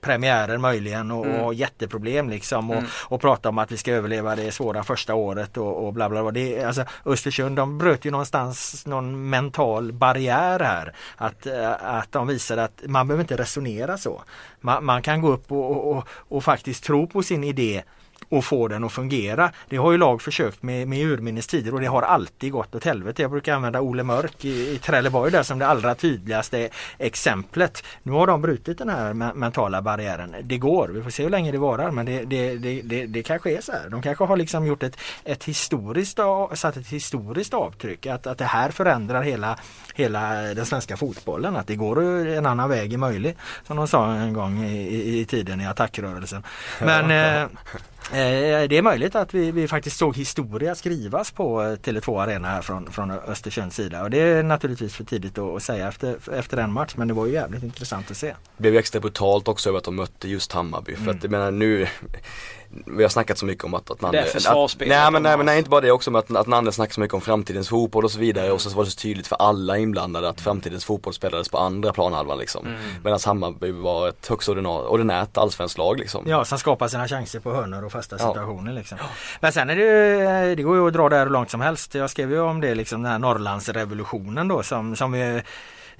premiärer 0.01 0.57
möjligen 0.57 1.11
och, 1.11 1.25
mm. 1.25 1.41
och 1.41 1.53
jätteproblem 1.53 2.29
liksom 2.29 2.69
och, 2.69 2.77
mm. 2.77 2.89
och 2.93 3.21
prata 3.21 3.49
om 3.49 3.57
att 3.57 3.71
vi 3.71 3.77
ska 3.77 3.91
överleva 3.91 4.35
det 4.35 4.51
svåra 4.51 4.83
första 4.83 5.15
året 5.15 5.57
och, 5.57 5.87
och 5.87 5.93
bla 5.93 6.09
bla 6.09 6.21
bla. 6.21 6.31
Det, 6.31 6.63
alltså, 6.63 6.85
Östersund 7.05 7.55
de 7.55 7.77
bröt 7.77 8.05
ju 8.05 8.11
någonstans 8.11 8.85
någon 8.85 9.29
mental 9.29 9.91
barriär 9.91 10.59
här. 10.59 10.93
Att, 11.17 11.45
eh, 11.45 11.71
att 11.81 12.11
de 12.11 12.27
visade 12.27 12.63
att 12.63 12.81
man 12.85 13.07
behöver 13.07 13.23
inte 13.23 13.37
resonera 13.37 13.97
så. 13.97 14.21
Man, 14.61 14.85
man 14.85 15.01
kan 15.01 15.21
gå 15.21 15.27
upp 15.27 15.51
och, 15.51 15.91
och, 15.91 16.07
och 16.09 16.43
faktiskt 16.43 16.83
tro 16.83 17.07
på 17.07 17.23
sin 17.23 17.43
idé 17.43 17.83
och 18.31 18.45
få 18.45 18.67
den 18.67 18.83
att 18.83 18.91
fungera. 18.91 19.51
Det 19.69 19.77
har 19.77 19.91
ju 19.91 19.97
lag 19.97 20.21
försökt 20.21 20.63
med, 20.63 20.87
med 20.87 21.05
urminnes 21.05 21.47
tider 21.47 21.73
och 21.73 21.81
det 21.81 21.87
har 21.87 22.01
alltid 22.01 22.51
gått 22.51 22.75
åt 22.75 22.85
helvete. 22.85 23.21
Jag 23.21 23.31
brukar 23.31 23.55
använda 23.55 23.81
Ole 23.81 24.03
Mörk 24.03 24.45
i, 24.45 24.73
i 24.73 24.77
Trelleborg 24.77 25.31
där 25.31 25.43
som 25.43 25.59
det 25.59 25.67
allra 25.67 25.95
tydligaste 25.95 26.69
exemplet. 26.97 27.83
Nu 28.03 28.11
har 28.11 28.27
de 28.27 28.41
brutit 28.41 28.77
den 28.77 28.89
här 28.89 29.13
mentala 29.13 29.81
barriären. 29.81 30.35
Det 30.43 30.57
går, 30.57 30.87
vi 30.87 31.01
får 31.03 31.09
se 31.09 31.23
hur 31.23 31.29
länge 31.29 31.51
det 31.51 31.57
varar 31.57 31.91
men 31.91 32.05
det, 32.05 32.23
det, 32.23 32.55
det, 32.57 32.81
det, 32.81 33.05
det 33.05 33.23
kanske 33.23 33.57
är 33.57 33.61
så 33.61 33.71
här. 33.71 33.89
De 33.89 34.01
kanske 34.01 34.23
har 34.23 34.37
liksom 34.37 34.65
gjort 34.65 34.83
ett, 34.83 34.97
ett 35.23 35.43
historiskt, 35.43 36.19
satt 36.53 36.77
ett 36.77 36.87
historiskt 36.87 37.53
avtryck. 37.53 38.05
Att, 38.05 38.27
att 38.27 38.37
det 38.37 38.45
här 38.45 38.71
förändrar 38.71 39.21
hela, 39.21 39.57
hela 39.95 40.31
den 40.31 40.65
svenska 40.65 40.97
fotbollen. 40.97 41.55
Att 41.55 41.67
det 41.67 41.75
går 41.75 42.01
en 42.27 42.45
annan 42.45 42.69
väg 42.69 42.93
är 42.93 42.97
möjlig. 42.97 43.37
Som 43.67 43.77
de 43.77 43.87
sa 43.87 44.13
en 44.13 44.33
gång 44.33 44.63
i, 44.63 44.87
i, 44.87 45.19
i 45.19 45.25
tiden 45.25 45.61
i 45.61 45.67
attackrörelsen. 45.67 46.43
Men 46.79 47.11
eh, 47.11 47.41
Eh, 47.41 47.47
det 48.09 48.77
är 48.77 48.81
möjligt 48.81 49.15
att 49.15 49.33
vi, 49.33 49.51
vi, 49.51 49.67
faktiskt 49.67 49.97
såg 49.97 50.17
historia 50.17 50.75
skrivas 50.75 51.31
på 51.31 51.61
Tele2 51.61 52.21
Arena 52.21 52.47
här 52.47 52.61
från, 52.61 52.91
från 52.91 53.11
Östersunds 53.11 53.75
sida. 53.75 54.03
Och 54.03 54.09
det 54.09 54.17
är 54.17 54.43
naturligtvis 54.43 54.95
för 54.95 55.03
tidigt 55.03 55.37
att 55.37 55.63
säga 55.63 55.87
efter, 55.87 56.17
efter 56.33 56.57
en 56.57 56.73
match 56.73 56.93
men 56.95 57.07
det 57.07 57.13
var 57.13 57.25
ju 57.25 57.33
jävligt 57.33 57.63
intressant 57.63 58.11
att 58.11 58.17
se. 58.17 58.27
Det 58.27 58.61
blev 58.61 58.75
extra 58.75 59.01
brutalt 59.01 59.47
också 59.47 59.69
över 59.69 59.77
att 59.77 59.83
de 59.83 59.95
mötte 59.95 60.29
just 60.29 60.51
Hammarby. 60.51 60.93
Mm. 60.93 61.05
För 61.05 61.11
att 61.11 61.23
jag 61.23 61.31
menar 61.31 61.51
nu 61.51 61.87
vi 62.85 63.03
har 63.03 63.09
snackat 63.09 63.37
så 63.37 63.45
mycket 63.45 63.63
om 63.63 63.73
att, 63.73 63.91
att 63.91 64.01
Nanne, 64.01 64.21
att, 64.21 64.75
nej 64.79 65.11
men 65.11 65.23
nej 65.23 65.37
men 65.37 65.45
nej 65.45 65.57
inte 65.57 65.69
bara 65.69 65.81
det 65.81 65.91
också 65.91 66.11
med 66.11 66.19
att, 66.19 66.35
att 66.35 66.47
Nanne 66.47 66.71
snackar 66.71 66.93
så 66.93 67.01
mycket 67.01 67.13
om 67.13 67.21
framtidens 67.21 67.69
fotboll 67.69 68.05
och 68.05 68.11
så 68.11 68.19
vidare 68.19 68.45
mm. 68.45 68.55
och 68.55 68.61
så 68.61 68.69
var 68.69 68.83
det 68.83 68.91
så 68.91 68.99
tydligt 68.99 69.27
för 69.27 69.35
alla 69.35 69.77
inblandade 69.77 70.29
att 70.29 70.41
framtidens 70.41 70.85
fotboll 70.85 71.13
spelades 71.13 71.49
på 71.49 71.57
andra 71.57 71.93
planhalvan 71.93 72.37
liksom. 72.37 72.67
Mm. 72.67 72.79
Medan 73.03 73.19
Hammarby 73.25 73.71
var 73.71 74.09
ett 74.09 74.27
högst 74.27 74.49
ordinärt 74.49 75.37
allsvenskt 75.37 75.77
lag 75.77 75.99
liksom. 75.99 76.23
Ja, 76.27 76.45
som 76.45 76.57
skapar 76.57 76.87
sina 76.87 77.07
chanser 77.07 77.39
på 77.39 77.53
hörnor 77.53 77.85
och 77.85 77.91
fasta 77.91 78.17
situationer 78.17 78.73
liksom. 78.73 78.97
Men 79.39 79.51
sen 79.51 79.69
är 79.69 79.75
det 79.75 80.55
det 80.55 80.63
går 80.63 80.75
ju 80.75 80.87
att 80.87 80.93
dra 80.93 81.09
det 81.09 81.15
här 81.15 81.23
hur 81.23 81.31
långt 81.31 81.49
som 81.49 81.61
helst. 81.61 81.95
Jag 81.95 82.09
skrev 82.09 82.31
ju 82.31 82.39
om 82.39 82.61
det 82.61 82.75
liksom 82.75 83.03
den 83.03 83.11
här 83.11 83.19
Norrlandsrevolutionen 83.19 84.47
då 84.47 84.63
som, 84.63 84.95
som 84.95 85.11
vi 85.11 85.41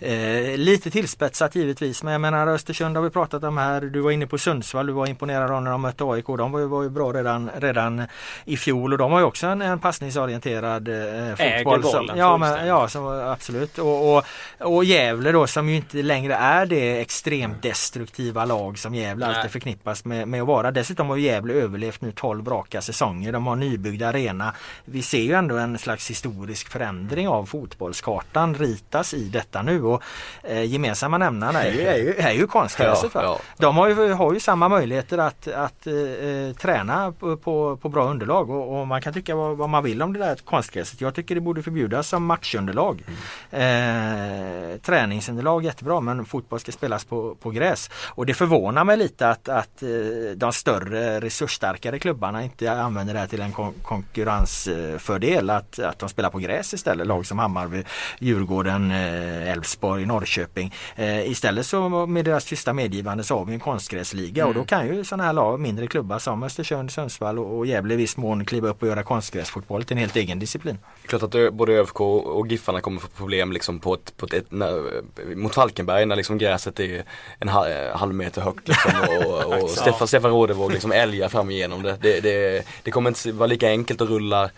Eh, 0.04 0.58
lite 0.58 0.92
tillspetsat 0.92 1.56
givetvis 1.56 2.04
men 2.04 2.12
jag 2.12 2.22
menar 2.22 2.48
Östersund 2.48 2.96
har 2.96 3.04
vi 3.04 3.10
pratat 3.10 3.44
om 3.44 3.58
här. 3.58 3.82
Du 3.82 4.00
var 4.00 4.12
inne 4.12 4.28
på 4.28 4.38
Sundsvall, 4.38 4.88
du 4.88 4.94
var 4.94 5.08
imponerad 5.08 5.52
av 5.52 5.64
när 5.64 5.72
de 5.72 5.82
mötte 5.82 6.04
AIK. 6.04 6.26
De 6.28 6.52
var 6.52 6.60
ju, 6.60 6.66
var 6.66 6.84
ju 6.84 6.90
bra 6.90 7.14
redan, 7.14 7.50
redan 7.56 8.04
i 8.46 8.58
fjol 8.58 8.92
och 8.92 8.98
de 8.98 9.12
har 9.12 9.20
ju 9.20 9.26
också 9.26 9.48
en, 9.48 9.62
en 9.62 9.80
passningsorienterad 9.80 10.88
eh, 10.88 11.64
fotboll. 11.64 11.84
Som, 11.84 12.10
ja, 12.16 12.38
men, 12.38 12.68
ja 12.68 12.88
som, 12.88 13.08
absolut. 13.08 13.78
Och, 13.78 14.18
och, 14.18 14.24
och 14.60 14.84
Gävle 14.84 15.32
då 15.32 15.48
som 15.48 15.70
ju 15.70 15.76
inte 15.76 15.98
längre 15.98 16.36
är 16.36 16.66
det 16.66 17.02
extremt 17.02 17.62
destruktiva 17.62 18.46
lag 18.46 18.80
som 18.80 18.96
Gävle 18.96 19.28
Nej. 19.28 19.36
alltid 19.36 19.52
förknippas 19.52 20.06
med, 20.06 20.28
med 20.28 20.42
att 20.42 20.48
vara. 20.48 20.72
Dessutom 20.72 21.10
har 21.10 21.18
Gävle 21.18 21.54
överlevt 21.54 22.02
nu 22.02 22.12
12 22.12 22.48
raka 22.48 22.82
säsonger. 22.82 23.32
De 23.32 23.48
har 23.48 23.56
nybyggd 23.56 24.04
arena. 24.04 24.54
Vi 24.86 25.02
ser 25.02 25.22
ju 25.22 25.34
ändå 25.34 25.58
en 25.58 25.78
slags 25.78 26.10
historisk 26.10 26.70
förändring 26.70 27.28
av 27.28 27.46
fotbollskartan 27.46 28.56
ritas 28.56 29.14
i 29.14 29.30
detta 29.30 29.62
nu 29.62 29.91
och 29.94 30.04
eh, 30.44 30.64
gemensamma 30.64 31.18
nämnarna 31.18 31.64
är 31.64 31.72
ju, 31.72 31.82
är 31.82 31.98
ju, 31.98 32.16
är 32.16 32.32
ju 32.32 32.48
konstgräset. 32.48 33.12
Ja, 33.14 33.24
ja. 33.24 33.40
De 33.58 33.78
har 33.78 33.88
ju, 33.88 34.14
har 34.14 34.34
ju 34.34 34.40
samma 34.40 34.70
möjligheter 34.70 35.18
att, 35.18 35.48
att 35.48 35.88
eh, 35.88 35.94
eh, 35.94 36.54
träna 36.54 37.12
på, 37.20 37.38
på, 37.38 37.78
på, 37.78 37.90
bra 37.90 38.10
underlag 38.10 38.50
och, 38.50 38.80
och, 38.80 38.88
man 38.88 39.02
kan 39.02 39.14
tycka 39.14 39.36
vad, 39.36 39.58
vad, 39.58 39.70
man 39.70 39.84
vill 39.84 40.02
om 40.02 40.14
det 40.14 40.20
där 40.20 40.36
konstgräset. 40.36 41.02
Jag 41.02 41.16
tycker 41.16 41.36
det 41.36 41.42
borde 41.42 41.64
förbjudas 41.64 42.08
som 42.08 42.26
matchunderlag. 42.26 43.04
Mm. 43.52 44.72
Eh, 44.72 44.78
träningsunderlag 44.78 45.64
jättebra 45.64 46.00
men 46.02 46.26
fotboll 46.26 46.60
ska 46.60 46.72
spelas 46.72 47.06
på, 47.06 47.36
på 47.36 47.50
gräs. 47.50 47.90
Och 48.08 48.26
det 48.26 48.34
förvånar 48.34 48.84
mig 48.84 48.98
lite 48.98 49.30
att, 49.30 49.50
att 49.50 49.84
eh, 49.84 49.90
de 50.36 50.54
större 50.54 51.20
resursstarkare 51.20 52.00
klubbarna 52.00 52.44
inte 52.44 52.72
använder 52.72 53.14
det 53.14 53.20
här 53.20 53.28
till 53.28 53.42
en 53.42 53.52
kon 53.52 53.74
konkurrensfördel. 53.84 55.50
Att, 55.50 55.80
att 55.80 56.00
de 56.00 56.10
spelar 56.10 56.30
på 56.30 56.40
gräs 56.40 56.74
istället. 56.74 57.08
Lag 57.08 57.26
som 57.26 57.40
Hammarby, 57.40 57.84
Djurgården, 58.20 58.92
eh, 58.92 59.52
Elfsborg 59.52 59.81
Elfsborg, 59.82 60.06
Norrköping. 60.06 60.74
Eh, 60.96 61.32
istället 61.32 61.66
så 61.66 61.90
med 61.90 62.26
deras 62.26 62.46
tysta 62.46 62.74
medgivande 62.74 63.24
så 63.24 63.38
har 63.38 63.46
vi 63.46 63.54
en 63.54 63.60
konstgräsliga 63.60 64.44
mm. 64.44 64.50
och 64.50 64.62
då 64.62 64.66
kan 64.66 64.88
ju 64.88 65.04
sådana 65.04 65.24
här 65.24 65.34
lag, 65.34 65.60
mindre 65.60 65.88
klubbar 65.88 66.20
som 66.20 66.44
Östersund, 66.44 66.92
Sundsvall 66.92 67.40
och, 67.40 67.58
och 67.58 67.66
Gävle 67.66 67.94
i 67.94 67.98
viss 67.98 68.18
mån 68.18 68.46
kliva 68.46 68.70
upp 68.70 68.82
och 68.82 68.88
göra 68.88 69.04
konstgräsfotboll 69.04 69.84
till 69.84 69.98
en 69.98 70.02
helt 70.02 70.16
egen 70.16 70.40
disciplin. 70.40 70.78
Klart 71.06 71.24
att 71.24 71.54
både 71.54 71.74
ÖFK 71.74 72.02
och 72.02 72.48
Giffarna 72.48 72.82
kommer 72.82 73.00
få 73.00 73.08
problem 73.08 73.52
liksom 73.52 73.80
på 73.80 73.94
ett, 73.94 74.18
på 74.18 74.26
ett, 74.26 74.52
när, 74.52 75.02
mot 75.36 75.56
Falkenberg 75.56 76.06
när 76.06 76.16
liksom 76.16 76.38
gräset 76.38 76.80
är 76.80 77.04
en 77.40 77.48
halv 77.48 78.14
meter 78.14 78.42
högt 78.42 78.68
liksom, 78.68 78.92
och, 79.10 79.46
och, 79.46 79.64
och 79.64 79.70
Stefan, 79.70 80.08
Stefan 80.08 80.32
Rådevåg 80.32 80.72
liksom 80.72 80.92
älgar 80.92 81.30
fram 81.30 81.50
igenom 81.50 81.84
det. 81.84 81.98
Det, 82.02 82.20
det. 82.20 82.66
det 82.84 82.92
kommer 82.92 83.10
inte 83.10 83.32
vara 83.32 83.48
lika 83.48 83.70
enkelt 83.70 84.02
att 84.02 84.10
rulla 84.10 84.50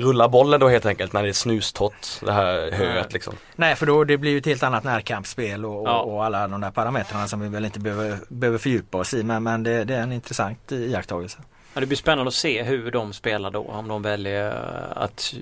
rulla 0.00 0.28
bollen 0.28 0.60
då 0.60 0.68
helt 0.68 0.86
enkelt 0.86 1.12
när 1.12 1.22
det 1.22 1.28
är 1.28 1.32
snustott 1.32 2.20
det 2.24 2.32
här 2.32 2.70
höet 2.70 3.12
liksom. 3.12 3.34
Nej 3.56 3.76
för 3.76 3.86
då 3.86 4.04
det 4.04 4.18
blir 4.18 4.30
ju 4.30 4.38
ett 4.38 4.46
helt 4.46 4.62
annat 4.62 4.84
närkampsspel 4.84 5.64
och, 5.64 5.88
ja. 5.88 6.00
och, 6.00 6.24
alla 6.24 6.48
de 6.48 6.60
där 6.60 6.70
parametrarna 6.70 7.28
som 7.28 7.40
vi 7.40 7.48
väl 7.48 7.64
inte 7.64 7.80
behöver, 7.80 8.18
behöver 8.28 8.58
fördjupa 8.58 8.98
oss 8.98 9.14
i 9.14 9.22
men, 9.22 9.42
men 9.42 9.62
det, 9.62 9.84
det 9.84 9.94
är 9.94 10.02
en 10.02 10.12
intressant 10.12 10.72
iakttagelse. 10.72 11.38
Ja, 11.74 11.80
det 11.80 11.86
blir 11.86 11.96
spännande 11.96 12.28
att 12.28 12.34
se 12.34 12.62
hur 12.62 12.90
de 12.90 13.12
spelar 13.12 13.50
då 13.50 13.62
om 13.62 13.88
de 13.88 14.02
väljer 14.02 14.50
att 14.96 15.34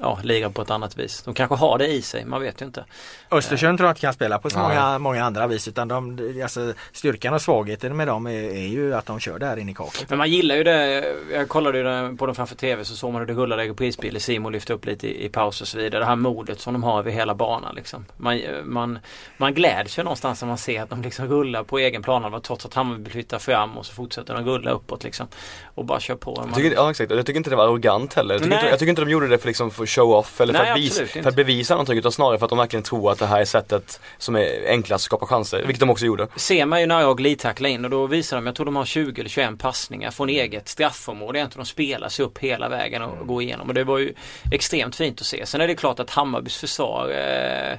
ja, 0.00 0.18
lirar 0.22 0.50
på 0.50 0.62
ett 0.62 0.70
annat 0.70 0.98
vis. 0.98 1.22
De 1.22 1.34
kanske 1.34 1.56
har 1.56 1.78
det 1.78 1.86
i 1.86 2.02
sig, 2.02 2.24
man 2.24 2.42
vet 2.42 2.62
ju 2.62 2.66
inte. 2.66 2.84
Östersund 3.30 3.78
tror 3.78 3.86
jag 3.86 3.92
inte 3.92 4.00
kan 4.00 4.12
spela 4.12 4.38
på 4.38 4.50
så 4.50 4.58
många, 4.58 4.98
många 4.98 5.24
andra 5.24 5.46
vis 5.46 5.68
utan 5.68 5.88
de, 5.88 6.18
alltså, 6.42 6.72
styrkan 6.92 7.34
och 7.34 7.42
svagheten 7.42 7.96
med 7.96 8.06
dem 8.06 8.26
är, 8.26 8.30
är 8.32 8.66
ju 8.66 8.94
att 8.94 9.06
de 9.06 9.20
kör 9.20 9.38
där 9.38 9.56
inne 9.56 9.72
i 9.72 9.74
kaklet. 9.74 10.10
Men 10.10 10.18
man 10.18 10.30
gillar 10.30 10.56
ju 10.56 10.64
det. 10.64 11.14
Jag 11.32 11.48
kollade 11.48 11.78
ju 11.78 12.16
på 12.16 12.26
dem 12.26 12.34
framför 12.34 12.56
TV 12.56 12.84
så 12.84 12.96
såg 12.96 13.12
man 13.12 13.20
hur 13.20 13.26
det 13.26 13.34
rullade 13.34 13.64
i 13.64 13.74
prisbil. 13.74 14.20
Simon 14.20 14.52
lyfte 14.52 14.72
upp 14.72 14.84
lite 14.84 15.08
i, 15.08 15.24
i 15.24 15.28
paus 15.28 15.60
och 15.60 15.68
så 15.68 15.78
vidare. 15.78 16.00
Det 16.00 16.06
här 16.06 16.16
modet 16.16 16.60
som 16.60 16.72
de 16.72 16.82
har 16.82 16.98
över 16.98 17.10
hela 17.10 17.34
banan 17.34 17.74
liksom. 17.74 18.04
Man, 18.16 18.40
man, 18.64 18.98
man 19.36 19.54
gläds 19.54 19.98
ju 19.98 20.02
någonstans 20.02 20.42
när 20.42 20.48
man 20.48 20.58
ser 20.58 20.82
att 20.82 20.90
de 20.90 21.02
liksom 21.02 21.28
rullar 21.28 21.62
på 21.62 21.78
egen 21.78 22.02
plan 22.02 22.40
trots 22.42 22.66
att 22.66 22.74
Hammarby 22.74 23.10
flyttar 23.10 23.38
fram 23.38 23.78
och 23.78 23.86
så 23.86 23.92
fortsätter 23.92 24.34
de 24.34 24.44
rulla 24.44 24.70
uppåt 24.70 25.04
liksom. 25.04 25.26
Och 25.74 25.84
bara 25.84 26.00
kör 26.00 26.14
på. 26.14 26.44
Jag 26.46 26.54
tycker, 26.54 26.74
ja 26.76 26.90
exakt, 26.90 27.10
jag 27.10 27.26
tycker 27.26 27.36
inte 27.36 27.50
det 27.50 27.56
var 27.56 27.64
arrogant 27.64 28.14
heller. 28.14 28.34
Jag 28.34 28.42
tycker, 28.42 28.56
inte, 28.56 28.68
jag 28.68 28.78
tycker 28.78 28.90
inte 28.90 29.02
de 29.02 29.10
gjorde 29.10 29.28
det 29.28 29.38
för, 29.38 29.46
liksom, 29.46 29.70
för 29.70 29.86
show-off 29.86 30.40
eller 30.40 30.54
för, 30.54 30.62
Nej, 30.62 30.72
att 30.72 30.78
visa, 30.78 31.06
för 31.06 31.28
att 31.28 31.36
bevisa 31.36 31.74
någonting 31.74 31.98
utan 31.98 32.12
snarare 32.12 32.38
för 32.38 32.46
att 32.46 32.50
de 32.50 32.58
verkligen 32.58 32.82
tror 32.82 33.12
att 33.12 33.15
det 33.18 33.26
här 33.26 33.40
är 33.40 33.44
sättet 33.44 34.00
som 34.18 34.36
är 34.36 34.68
enklast 34.68 35.02
att 35.02 35.04
skapa 35.04 35.26
chanser, 35.26 35.62
vilket 35.62 35.80
de 35.80 35.90
också 35.90 36.06
gjorde. 36.06 36.28
Ser 36.36 36.66
man 36.66 36.80
ju 36.80 36.86
när 36.86 37.00
jag 37.00 37.16
glidtacklar 37.16 37.70
in 37.70 37.84
och 37.84 37.90
då 37.90 38.06
visar 38.06 38.36
de, 38.36 38.46
jag 38.46 38.54
tror 38.54 38.66
de 38.66 38.76
har 38.76 38.84
20 38.84 39.20
eller 39.20 39.30
21 39.30 39.58
passningar 39.58 40.10
från 40.10 40.28
eget 40.28 40.68
straffområde. 40.68 41.38
Egentligen 41.38 41.64
de 41.64 41.68
spelar 41.68 42.08
sig 42.08 42.24
upp 42.24 42.38
hela 42.38 42.68
vägen 42.68 43.02
och 43.02 43.14
mm. 43.14 43.26
går 43.26 43.42
igenom 43.42 43.68
och 43.68 43.74
det 43.74 43.84
var 43.84 43.98
ju 43.98 44.14
extremt 44.52 44.96
fint 44.96 45.20
att 45.20 45.26
se. 45.26 45.46
Sen 45.46 45.60
är 45.60 45.68
det 45.68 45.74
klart 45.74 46.00
att 46.00 46.10
Hammarbys 46.10 46.56
försvar 46.56 47.10
eh, 47.10 47.78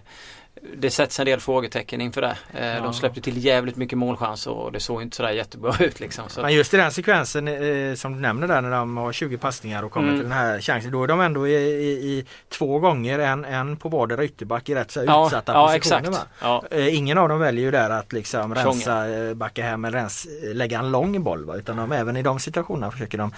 det 0.77 0.91
sätts 0.91 1.19
en 1.19 1.25
del 1.25 1.39
frågetecken 1.39 2.01
inför 2.01 2.21
det. 2.21 2.37
Eh, 2.53 2.65
ja. 2.65 2.81
De 2.81 2.93
släppte 2.93 3.21
till 3.21 3.45
jävligt 3.45 3.75
mycket 3.75 3.97
målchanser 3.97 4.51
och 4.51 4.71
det 4.71 4.79
såg 4.79 5.01
inte 5.01 5.17
sådär 5.17 5.29
jättebra 5.29 5.73
ut. 5.79 5.99
Liksom. 5.99 6.29
Så. 6.29 6.41
Men 6.41 6.53
just 6.53 6.73
i 6.73 6.77
den 6.77 6.91
sekvensen 6.91 7.47
eh, 7.47 7.95
som 7.95 8.13
du 8.13 8.19
nämner 8.19 8.47
där 8.47 8.61
när 8.61 8.71
de 8.71 8.97
har 8.97 9.11
20 9.11 9.37
passningar 9.37 9.83
och 9.83 9.91
kommer 9.91 10.07
mm. 10.07 10.19
till 10.19 10.29
den 10.29 10.37
här 10.37 10.61
chansen. 10.61 10.91
Då 10.91 11.03
är 11.03 11.07
de 11.07 11.21
ändå 11.21 11.47
i, 11.47 11.53
i, 11.53 11.89
i 11.89 12.25
två 12.49 12.79
gånger 12.79 13.19
en, 13.19 13.45
en 13.45 13.77
på 13.77 13.89
vardera 13.89 14.23
ytterback 14.23 14.69
i 14.69 14.75
rätt 14.75 14.91
så 14.91 15.03
ja, 15.07 15.25
utsatta 15.25 15.53
ja, 15.53 15.73
positioner. 15.73 16.19
Ja. 16.41 16.63
Eh, 16.71 16.97
ingen 16.97 17.17
av 17.17 17.29
dem 17.29 17.39
väljer 17.39 17.65
ju 17.65 17.71
där 17.71 17.89
att 17.89 18.13
liksom 18.13 18.55
rensa, 18.55 19.09
eh, 19.09 19.33
backa 19.33 19.63
hem 19.63 19.85
eller 19.85 19.97
rens, 19.97 20.27
lägga 20.53 20.79
en 20.79 20.91
lång 20.91 21.23
boll. 21.23 21.45
Va? 21.45 21.55
Utan 21.55 21.77
de, 21.77 21.91
även 21.91 22.17
i 22.17 22.21
de 22.21 22.39
situationerna 22.39 22.91
försöker 22.91 23.17
de 23.17 23.31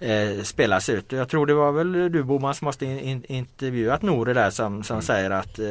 eh, 0.00 0.42
spela 0.42 0.80
sig 0.80 0.94
ut. 0.94 1.12
Jag 1.12 1.28
tror 1.28 1.46
det 1.46 1.54
var 1.54 1.72
väl 1.72 2.12
du 2.12 2.22
Boman 2.22 2.54
som 2.54 2.64
måste 2.64 2.84
in, 2.84 3.00
in, 3.00 3.24
intervjuat 3.28 4.02
Nore 4.02 4.34
där 4.34 4.50
som, 4.50 4.82
som 4.82 4.94
mm. 4.94 5.02
säger 5.02 5.30
att 5.30 5.58
eh, 5.58 5.66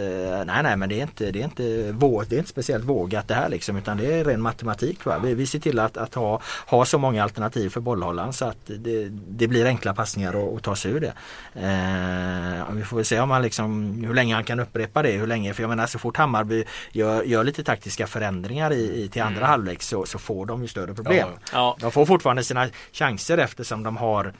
nej 0.46 0.64
nej 0.64 0.78
men 0.78 0.90
det 0.90 1.02
är 1.02 1.05
inte, 1.08 1.32
det 1.32 1.40
är 1.40 1.44
inte, 1.44 1.92
våg, 1.92 2.26
det 2.30 2.36
är 2.36 2.38
inte 2.38 2.50
speciellt 2.50 2.84
vågat 2.86 3.28
det 3.28 3.34
här 3.34 3.50
liksom 3.50 3.78
utan 3.78 3.98
det 3.98 4.14
är 4.14 4.24
ren 4.24 4.42
matematik. 4.42 5.06
Va? 5.06 5.20
Vi, 5.24 5.34
vi 5.34 5.48
ser 5.48 5.60
till 5.60 5.80
att, 5.80 5.98
att 5.98 6.14
ha, 6.14 6.42
ha 6.68 6.86
så 6.86 6.98
många 6.98 7.24
alternativ 7.24 7.70
för 7.70 7.82
bollhållaren 7.82 8.34
så 8.34 8.46
att 8.46 8.58
det, 8.66 9.10
det 9.10 9.48
blir 9.48 9.66
enkla 9.66 9.94
passningar 9.94 10.36
och, 10.36 10.54
och 10.54 10.64
ta 10.64 10.76
sig 10.76 10.92
ur 10.92 11.00
det. 11.00 11.14
Eh, 11.54 12.76
vi 12.76 12.84
får 12.84 13.04
se 13.04 13.20
om 13.20 13.32
han 13.32 13.42
liksom, 13.42 13.92
hur 14.08 14.14
länge 14.14 14.36
han 14.36 14.44
kan 14.44 14.60
upprepa 14.60 15.04
det. 15.04 15.12
Hur 15.12 15.28
länge, 15.28 15.54
för 15.54 15.64
jag 15.64 15.70
menar 15.70 15.88
så 15.88 16.00
fort 16.00 16.18
Hammarby 16.18 16.64
gör, 16.92 17.24
gör 17.24 17.44
lite 17.44 17.64
taktiska 17.64 18.08
förändringar 18.08 18.74
i, 18.74 19.04
i 19.04 19.10
till 19.10 19.22
andra 19.22 19.38
mm. 19.38 19.50
halvlek 19.50 19.82
så, 19.82 20.06
så 20.06 20.20
får 20.20 20.46
de 20.46 20.62
ju 20.62 20.68
större 20.68 20.94
problem. 20.94 21.30
Ja. 21.54 21.78
De 21.80 21.92
får 21.92 22.06
fortfarande 22.06 22.44
sina 22.44 22.68
chanser 22.92 23.38
eftersom 23.38 23.84
de 23.84 23.98
har 23.98 24.34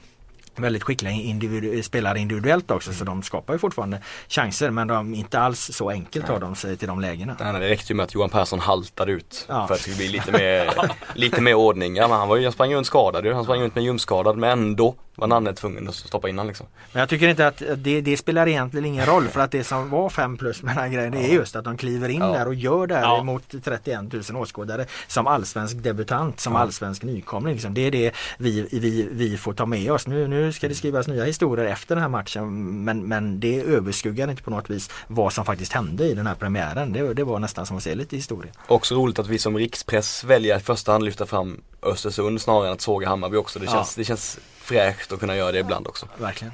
väldigt 0.56 0.82
skickliga 0.82 1.12
individu 1.12 1.82
spelare 1.82 2.18
individuellt 2.18 2.70
också 2.70 2.90
mm. 2.90 2.98
så 2.98 3.04
de 3.04 3.22
skapar 3.22 3.54
ju 3.54 3.58
fortfarande 3.58 4.00
chanser 4.28 4.70
men 4.70 4.88
de 4.88 5.14
inte 5.14 5.38
alls 5.38 5.70
så 5.72 5.90
enkelt 5.90 6.26
tar 6.26 6.40
de 6.40 6.54
sig 6.54 6.76
till 6.76 6.88
de 6.88 7.00
lägena. 7.00 7.36
Nej, 7.40 7.52
det 7.52 7.68
räckte 7.68 7.92
ju 7.92 7.96
med 7.96 8.04
att 8.04 8.14
Johan 8.14 8.30
Persson 8.30 8.60
haltade 8.60 9.12
ut 9.12 9.46
ja. 9.48 9.66
för 9.66 9.74
att 9.74 9.78
det 9.78 9.82
skulle 9.82 9.96
bli 9.96 10.08
lite 10.08 10.32
mer, 10.32 10.70
lite 11.14 11.40
mer 11.40 11.54
ordning. 11.54 11.96
Ja, 11.96 12.08
men 12.08 12.18
han, 12.18 12.28
var 12.28 12.36
ju, 12.36 12.42
han 12.42 12.52
sprang 12.52 12.74
runt 12.74 12.86
skadad 12.86 13.26
Han 13.26 13.44
sprang 13.44 13.60
runt 13.60 13.74
med 13.74 13.84
ljumskadad 13.84 14.36
men 14.36 14.50
ändå 14.50 14.94
var 15.16 15.26
Nanne 15.26 15.52
tvungen 15.52 15.88
att 15.88 15.94
stoppa 15.94 16.28
in 16.28 16.46
liksom. 16.46 16.66
Men 16.92 17.00
jag 17.00 17.08
tycker 17.08 17.28
inte 17.28 17.46
att 17.46 17.62
det, 17.76 18.00
det, 18.00 18.16
spelar 18.16 18.48
egentligen 18.48 18.84
ingen 18.84 19.06
roll 19.06 19.28
för 19.28 19.40
att 19.40 19.50
det 19.50 19.64
som 19.64 19.90
var 19.90 20.10
5 20.10 20.36
plus 20.36 20.62
med 20.62 20.76
den 20.76 20.82
här 20.82 20.88
grejen 20.88 21.12
det 21.12 21.18
är 21.18 21.34
just 21.34 21.56
att 21.56 21.64
de 21.64 21.76
kliver 21.76 22.08
in 22.08 22.20
ja. 22.20 22.26
där 22.26 22.46
och 22.46 22.54
gör 22.54 22.86
det 22.86 22.94
här 22.94 23.02
ja. 23.02 23.22
mot 23.22 23.64
31 23.64 24.12
000 24.12 24.42
åskådare 24.42 24.86
som 25.06 25.26
allsvensk 25.26 25.76
debutant, 25.76 26.40
som 26.40 26.52
ja. 26.52 26.58
allsvensk 26.58 27.02
nykomling. 27.02 27.54
Liksom. 27.54 27.74
Det 27.74 27.80
är 27.80 27.90
det 27.90 28.14
vi, 28.38 28.68
vi, 28.72 29.08
vi 29.10 29.38
får 29.38 29.52
ta 29.52 29.66
med 29.66 29.92
oss. 29.92 30.06
Nu, 30.06 30.28
nu 30.28 30.52
ska 30.52 30.68
det 30.68 30.74
skrivas 30.74 31.08
nya 31.08 31.24
historier 31.24 31.66
efter 31.66 31.94
den 31.94 32.02
här 32.02 32.08
matchen 32.08 32.84
men, 32.84 33.08
men 33.08 33.40
det 33.40 33.60
överskuggar 33.60 34.30
inte 34.30 34.42
på 34.42 34.50
något 34.50 34.70
vis 34.70 34.90
vad 35.06 35.32
som 35.32 35.44
faktiskt 35.44 35.72
hände 35.72 36.04
i 36.04 36.14
den 36.14 36.26
här 36.26 36.34
premiären. 36.34 36.92
Det, 36.92 37.14
det 37.14 37.24
var 37.24 37.38
nästan 37.38 37.66
som 37.66 37.76
att 37.76 37.82
se 37.82 37.94
lite 37.94 38.16
historia. 38.16 38.52
Också 38.66 38.94
roligt 38.94 39.18
att 39.18 39.26
vi 39.26 39.38
som 39.38 39.56
rikspress 39.56 40.24
väljer 40.24 40.56
att 40.56 40.62
i 40.62 40.64
första 40.64 40.92
hand 40.92 41.04
lyfta 41.04 41.26
fram 41.26 41.60
Östersund 41.82 42.40
snarare 42.40 42.66
än 42.66 42.72
att 42.72 42.80
såga 42.80 43.08
Hammarby 43.08 43.36
också. 43.36 43.58
Det 43.58 43.66
känns, 43.66 43.94
det 43.94 44.04
känns 44.04 44.38
fräscht 44.66 45.12
att 45.12 45.20
kunna 45.20 45.36
göra 45.36 45.52
det 45.52 45.58
ibland 45.58 45.86
också. 45.86 46.08
Verkligen. 46.18 46.52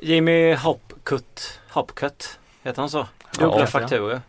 Jimmy 0.00 0.54
Hopkut, 0.54 1.60
Hopkut, 1.70 2.38
heter 2.62 2.82
han 2.82 2.90
så? 2.90 3.06
Dubbla 3.38 3.60
ja, 3.60 3.66
fakturer. 3.66 4.20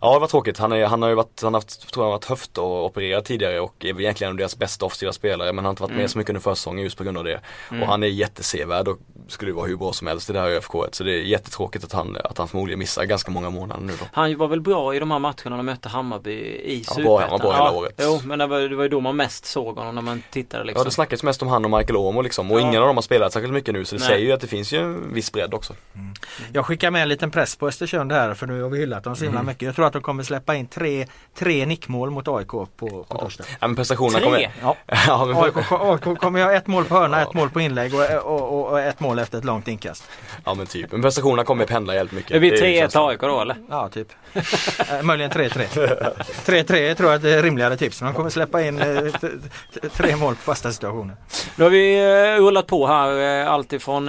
Ja 0.00 0.14
det 0.14 0.20
var 0.20 0.26
tråkigt. 0.26 0.58
Han, 0.58 0.72
är, 0.72 0.86
han 0.86 1.02
har 1.02 1.08
ju 1.08 1.14
varit, 1.14 1.42
han 1.42 1.54
har 1.54 1.60
haft, 1.60 1.92
tror 1.92 2.06
jag, 2.06 2.10
varit 2.10 2.24
höftopererad 2.24 3.24
tidigare 3.24 3.60
och 3.60 3.84
är 3.84 4.00
egentligen 4.00 4.30
en 4.30 4.34
av 4.34 4.38
deras 4.38 4.56
bästa 4.58 4.86
offensiva 4.86 5.12
spelare 5.12 5.52
men 5.52 5.56
han 5.56 5.64
har 5.64 5.70
inte 5.70 5.82
varit 5.82 5.90
mm. 5.90 6.00
med 6.00 6.10
så 6.10 6.18
mycket 6.18 6.30
under 6.30 6.40
försäsongen 6.40 6.84
just 6.84 6.98
på 6.98 7.04
grund 7.04 7.18
av 7.18 7.24
det. 7.24 7.40
Mm. 7.70 7.82
Och 7.82 7.88
han 7.88 8.02
är 8.02 8.06
jättesevärd 8.06 8.88
och 8.88 8.98
skulle 9.28 9.52
vara 9.52 9.66
hur 9.66 9.76
bra 9.76 9.92
som 9.92 10.06
helst 10.06 10.30
i 10.30 10.32
det 10.32 10.40
här 10.40 10.48
ÖFK. 10.48 10.72
Så 10.92 11.04
det 11.04 11.12
är 11.12 11.22
jättetråkigt 11.22 11.84
att 11.84 11.92
han, 11.92 12.16
att 12.24 12.38
han 12.38 12.48
förmodligen 12.48 12.78
missar 12.78 13.04
ganska 13.04 13.30
många 13.30 13.50
månader 13.50 13.82
nu 13.82 13.92
då. 14.00 14.04
Han 14.12 14.38
var 14.38 14.48
väl 14.48 14.60
bra 14.60 14.94
i 14.94 14.98
de 14.98 15.10
här 15.10 15.18
matcherna 15.18 15.56
de 15.56 15.66
mötte 15.66 15.88
Hammarby 15.88 16.32
i 16.64 16.84
Superettan? 16.84 17.20
Han 17.20 17.30
var 17.30 17.38
bra 17.38 17.52
hela 17.52 17.64
ja, 17.64 17.72
året. 17.72 18.00
Jo 18.02 18.20
men 18.24 18.38
det 18.38 18.46
var, 18.46 18.60
det 18.60 18.76
var 18.76 18.82
ju 18.82 18.88
då 18.88 19.00
man 19.00 19.16
mest 19.16 19.46
såg 19.46 19.76
honom 19.76 19.94
när 19.94 20.02
man 20.02 20.22
tittade 20.30 20.64
liksom. 20.64 20.80
Ja 20.80 20.84
det 20.84 20.90
snackades 20.90 21.22
mest 21.22 21.42
om 21.42 21.48
han 21.48 21.64
och 21.64 21.70
Michael 21.70 21.96
Åmo 21.96 22.22
liksom 22.22 22.50
och 22.52 22.60
ja. 22.60 22.68
ingen 22.68 22.80
av 22.80 22.86
dem 22.86 22.96
har 22.96 23.02
spelat 23.02 23.32
särskilt 23.32 23.52
mycket 23.52 23.74
nu 23.74 23.84
så 23.84 23.94
det 23.94 24.00
Nej. 24.00 24.08
säger 24.08 24.26
ju 24.26 24.32
att 24.32 24.40
det 24.40 24.46
finns 24.46 24.72
ju 24.72 24.78
en 24.78 25.14
viss 25.14 25.32
bredd 25.32 25.54
också. 25.54 25.74
Mm. 25.94 26.14
Jag 26.52 26.66
skickar 26.66 26.90
med 26.90 27.02
en 27.02 27.08
liten 27.08 27.30
press 27.30 27.56
på 27.56 27.68
Östersund 27.68 28.12
här 28.12 28.34
för 28.34 28.46
nu 28.46 28.62
har 28.62 28.68
vi 28.68 28.78
hyllat 28.78 29.04
dem 29.04 29.16
så 29.16 29.24
himla 29.24 29.40
mm. 29.40 29.46
mycket. 29.46 29.66
Jag 29.66 29.74
tror 29.74 29.85
att 29.86 29.92
de 29.92 30.02
kommer 30.02 30.22
släppa 30.22 30.54
in 30.54 30.66
tre, 30.66 31.06
tre 31.34 31.66
nickmål 31.66 32.10
mot 32.10 32.28
AIK 32.28 32.48
på, 32.48 32.66
på 32.76 33.04
torsdag. 33.20 33.44
Ja 33.60 33.66
men 33.66 33.76
prestationerna 33.76 34.20
kommer... 34.20 34.52
Ja. 34.62 34.76
ja 35.06 35.24
men... 35.24 35.36
AIK, 35.36 35.56
AIK 35.70 36.18
kommer 36.18 36.40
göra 36.40 36.52
ett 36.52 36.66
mål 36.66 36.84
på 36.84 36.94
hörna, 36.94 37.22
ett 37.22 37.34
mål 37.34 37.50
på 37.50 37.60
inlägg 37.60 37.94
och, 37.94 38.32
och, 38.32 38.70
och, 38.70 38.80
ett 38.80 39.00
mål 39.00 39.18
efter 39.18 39.38
ett 39.38 39.44
långt 39.44 39.68
inkast. 39.68 40.04
Ja 40.44 40.54
men 40.54 40.66
typ, 40.66 40.92
men 40.92 41.02
prestationerna 41.02 41.44
kommer 41.44 41.66
pendla 41.66 41.94
jävligt 41.94 42.12
mycket. 42.12 42.32
Det 42.32 42.40
blir 42.40 42.52
3-1 42.52 43.08
AIK 43.08 43.20
då 43.20 43.40
eller? 43.40 43.56
Ja 43.70 43.88
typ. 43.88 44.08
Eh, 44.90 45.02
möjligen 45.02 45.30
3-3. 45.30 46.14
3-3 46.44 46.94
tror 46.94 47.12
jag 47.12 47.24
är 47.24 47.38
ett 47.38 47.44
rimligare 47.44 47.76
tips. 47.76 48.02
Man 48.02 48.14
kommer 48.14 48.30
släppa 48.30 48.62
in 48.62 48.80
eh, 48.80 49.12
tre 49.92 50.16
mål 50.16 50.34
på 50.34 50.42
fasta 50.42 50.72
situationer. 50.72 51.16
Nu 51.56 51.64
har 51.64 51.70
vi 51.70 51.98
eh, 51.98 52.42
rullat 52.42 52.66
på 52.66 52.86
här 52.86 53.44
alltifrån 53.44 54.06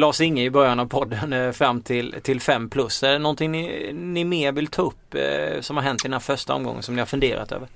Lars 0.00 0.20
Inge 0.20 0.42
i 0.42 0.50
början 0.50 0.80
av 0.80 0.86
podden 0.86 1.54
fram 1.54 1.82
till, 1.82 2.14
till 2.22 2.40
5 2.40 2.70
plus. 2.70 3.02
Är 3.02 3.12
det 3.12 3.18
någonting 3.18 3.52
ni, 3.52 3.92
ni 3.92 4.24
mer 4.24 4.52
vill 4.52 4.67
ta 4.70 4.82
upp 4.82 5.14
som 5.60 5.76
har 5.76 5.84
hänt 5.84 6.04
i 6.04 6.08
den 6.08 6.12
här 6.12 6.20
första 6.20 6.54
omgången 6.54 6.82
som 6.82 6.94
ni 6.94 7.00
har 7.00 7.06
funderat 7.06 7.52
över? 7.52 7.68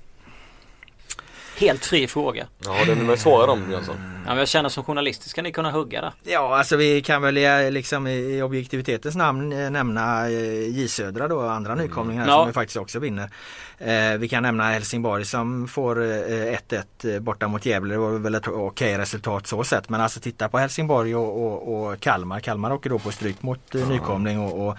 Helt 1.57 1.85
fri 1.85 2.07
fråga. 2.07 2.47
Ja, 2.65 2.85
den 2.85 3.09
är 3.09 3.15
svårare 3.15 3.47
de 3.47 3.71
Jönsson. 3.71 3.95
Ja, 4.23 4.29
men 4.29 4.37
jag 4.37 4.47
känner 4.47 4.69
som 4.69 4.83
journalist 4.83 5.29
ska 5.29 5.41
ni 5.41 5.51
kunna 5.51 5.71
hugga 5.71 6.01
där. 6.01 6.13
Ja, 6.23 6.57
alltså 6.57 6.77
vi 6.77 7.01
kan 7.01 7.21
väl 7.21 7.73
liksom 7.73 8.07
i 8.07 8.41
objektivitetens 8.41 9.15
namn 9.15 9.51
eh, 9.51 9.69
nämna 9.69 10.29
eh, 10.29 10.69
J 10.69 10.87
Södra 10.87 11.27
då, 11.27 11.41
andra 11.41 11.71
mm. 11.71 11.85
nykomlingar 11.85 12.27
ja. 12.27 12.37
som 12.37 12.47
vi 12.47 12.53
faktiskt 12.53 12.77
också 12.77 12.99
vinner. 12.99 13.29
Eh, 13.77 14.17
vi 14.17 14.29
kan 14.29 14.43
nämna 14.43 14.63
Helsingborg 14.63 15.25
som 15.25 15.67
får 15.67 15.95
1-1 15.95 17.19
borta 17.19 17.47
mot 17.47 17.65
Gävle. 17.65 17.93
Det 17.93 17.99
var 17.99 18.11
väl 18.11 18.35
ett 18.35 18.47
okej 18.47 18.97
resultat 18.97 19.47
så 19.47 19.63
sett. 19.63 19.89
Men 19.89 20.01
alltså 20.01 20.19
titta 20.19 20.49
på 20.49 20.57
Helsingborg 20.57 21.15
och, 21.15 21.45
och, 21.45 21.83
och 21.83 21.99
Kalmar. 21.99 22.39
Kalmar 22.39 22.71
åker 22.71 22.89
då 22.89 22.99
på 22.99 23.11
stryk 23.11 23.41
mot 23.41 23.73
nykomling 23.73 24.39
och, 24.39 24.67
och 24.67 24.77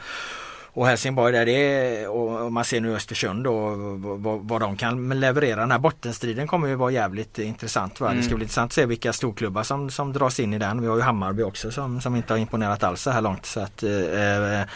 och 0.74 0.86
Helsingborg 0.86 1.32
där 1.32 1.46
det 1.46 1.52
är, 1.52 2.08
och 2.08 2.52
man 2.52 2.64
ser 2.64 2.80
nu 2.80 2.96
Östersund 2.96 3.44
då 3.44 3.74
vad, 3.98 4.40
vad 4.40 4.60
de 4.60 4.76
kan 4.76 5.20
leverera. 5.20 5.60
Den 5.60 5.70
här 5.70 5.78
bottenstriden 5.78 6.46
kommer 6.46 6.68
ju 6.68 6.74
vara 6.74 6.90
jävligt 6.90 7.38
intressant. 7.38 8.00
Va? 8.00 8.06
Mm. 8.06 8.16
Det 8.16 8.22
ska 8.22 8.30
mm. 8.30 8.38
bli 8.38 8.44
intressant 8.44 8.68
att 8.68 8.72
se 8.72 8.86
vilka 8.86 9.12
storklubbar 9.12 9.62
som, 9.62 9.90
som 9.90 10.12
dras 10.12 10.40
in 10.40 10.54
i 10.54 10.58
den. 10.58 10.80
Vi 10.80 10.86
har 10.86 10.96
ju 10.96 11.02
Hammarby 11.02 11.42
också 11.42 11.70
som, 11.70 12.00
som 12.00 12.16
inte 12.16 12.32
har 12.32 12.38
imponerat 12.38 12.82
alls 12.82 13.02
så 13.02 13.10
här 13.10 13.20
långt. 13.20 13.46
Så 13.46 13.60
att, 13.60 13.82
eh, 13.82 14.60
eh, 14.60 14.66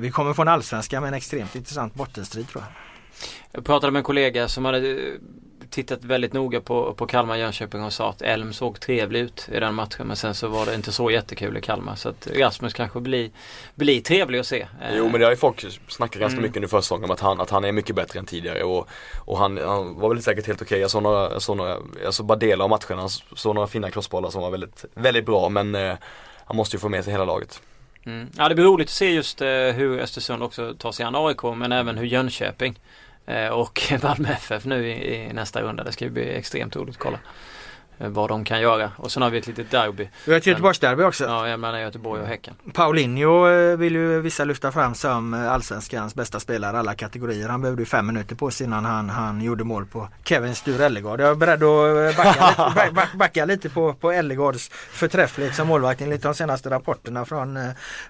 vi 0.00 0.10
kommer 0.10 0.32
få 0.32 0.42
en 0.42 0.48
allsvenska 0.48 1.00
med 1.00 1.08
en 1.08 1.14
extremt 1.14 1.54
intressant 1.54 1.94
bottenstrid 1.94 2.48
tror 2.48 2.64
jag. 2.64 2.72
Jag 3.52 3.64
pratade 3.64 3.92
med 3.92 4.00
en 4.00 4.04
kollega 4.04 4.48
som 4.48 4.64
hade 4.64 4.96
tittat 5.70 6.04
väldigt 6.04 6.32
noga 6.32 6.60
på, 6.60 6.94
på 6.94 7.06
Kalmar-Jönköping 7.06 7.84
och 7.84 7.92
sa 7.92 8.10
att 8.10 8.22
Elm 8.22 8.52
såg 8.52 8.80
trevlig 8.80 9.20
ut 9.20 9.48
i 9.52 9.60
den 9.60 9.74
matchen. 9.74 10.06
Men 10.06 10.16
sen 10.16 10.34
så 10.34 10.48
var 10.48 10.66
det 10.66 10.74
inte 10.74 10.92
så 10.92 11.10
jättekul 11.10 11.56
i 11.56 11.60
Kalmar. 11.60 11.94
Så 11.94 12.08
att 12.08 12.28
Rasmus 12.34 12.74
kanske 12.74 13.00
blir, 13.00 13.30
blir 13.74 14.00
trevlig 14.00 14.38
att 14.38 14.46
se. 14.46 14.66
Jo 14.92 15.08
men 15.08 15.20
det 15.20 15.26
har 15.26 15.30
ju 15.30 15.36
folk 15.36 15.66
snackat 15.88 16.20
ganska 16.20 16.38
mm. 16.38 16.42
mycket 16.42 16.62
nu 16.62 16.68
försäsongen 16.68 17.04
om 17.04 17.10
att 17.10 17.20
han, 17.20 17.40
att 17.40 17.50
han 17.50 17.64
är 17.64 17.72
mycket 17.72 17.96
bättre 17.96 18.18
än 18.18 18.26
tidigare. 18.26 18.62
Och, 18.62 18.88
och 19.18 19.38
han, 19.38 19.58
han 19.58 20.00
var 20.00 20.08
väl 20.08 20.22
säkert 20.22 20.46
helt 20.46 20.62
okej. 20.62 20.66
Okay. 20.66 20.80
Jag 20.80 20.90
såg 20.90 21.02
några, 21.02 21.32
jag 21.32 21.42
såg 21.42 21.56
några, 21.56 21.76
jag 22.04 22.14
såg 22.14 22.26
bara 22.26 22.38
delar 22.38 22.64
av 22.64 22.70
matchen. 22.70 22.98
Han 22.98 23.08
såg 23.08 23.54
några 23.54 23.68
fina 23.68 23.90
crossbollar 23.90 24.30
som 24.30 24.42
var 24.42 24.50
väldigt, 24.50 24.84
väldigt 24.94 25.26
bra. 25.26 25.48
Men 25.48 25.74
eh, 25.74 25.94
han 26.44 26.56
måste 26.56 26.76
ju 26.76 26.80
få 26.80 26.88
med 26.88 27.04
sig 27.04 27.12
hela 27.12 27.24
laget. 27.24 27.62
Mm. 28.06 28.28
Ja 28.36 28.48
det 28.48 28.54
blir 28.54 28.64
roligt 28.64 28.88
att 28.88 28.92
se 28.92 29.10
just 29.10 29.40
eh, 29.40 29.48
hur 29.48 30.00
Östersund 30.00 30.42
också 30.42 30.74
tar 30.78 30.92
sig 30.92 31.06
an 31.06 31.14
AIK 31.16 31.42
men 31.42 31.72
även 31.72 31.98
hur 31.98 32.06
Jönköping 32.06 32.74
Eh, 32.74 33.09
Eh, 33.30 33.48
och 33.48 33.92
Malmö 34.02 34.28
FF 34.28 34.64
nu 34.64 34.88
i, 34.88 35.14
i, 35.14 35.32
nästa 35.32 35.62
runda. 35.62 35.84
Det 35.84 35.92
ska 35.92 36.04
ju 36.04 36.10
bli 36.10 36.34
extremt 36.34 36.76
roligt 36.76 36.94
att 36.94 37.02
kolla. 37.02 37.18
Eh, 38.00 38.08
vad 38.08 38.28
de 38.28 38.44
kan 38.44 38.60
göra. 38.60 38.90
Och 38.96 39.12
sen 39.12 39.22
har 39.22 39.30
vi 39.30 39.38
ett 39.38 39.46
litet 39.46 39.70
derby. 39.70 40.08
Vi 40.24 40.32
har 40.32 40.38
ett 40.38 40.46
Göteborgsderby 40.46 41.02
också. 41.02 41.24
Ja, 41.24 41.48
jag 41.48 41.60
menar 41.60 41.78
Göteborg 41.78 42.22
och 42.22 42.28
Häcken. 42.28 42.54
Paulinho 42.72 43.48
eh, 43.48 43.76
vill 43.76 43.94
ju 43.94 44.20
vissa 44.20 44.44
lyfta 44.44 44.72
fram 44.72 44.94
som 44.94 45.34
eh, 45.34 45.52
allsvenskans 45.52 46.14
bästa 46.14 46.40
spelare 46.40 46.78
alla 46.78 46.94
kategorier. 46.94 47.48
Han 47.48 47.60
behövde 47.60 47.82
ju 47.82 47.86
fem 47.86 48.06
minuter 48.06 48.36
på 48.36 48.50
sig 48.50 48.66
innan 48.66 48.84
han, 48.84 49.10
han 49.10 49.42
gjorde 49.42 49.64
mål 49.64 49.86
på 49.86 50.08
Kevin 50.24 50.54
Sture 50.54 50.86
Ellegård. 50.86 51.20
Jag 51.20 51.30
är 51.30 51.34
beredd 51.34 51.62
att 51.62 52.16
backa, 52.16 52.68
lite, 52.84 53.16
backa 53.16 53.44
lite 53.44 53.68
på, 53.68 53.94
på 53.94 54.12
Ellegårds 54.12 54.68
förträfflighet 54.72 55.54
som 55.54 55.68
målvakt. 55.68 56.00
Enligt 56.00 56.22
de 56.22 56.34
senaste 56.34 56.70
rapporterna 56.70 57.24
från, 57.24 57.58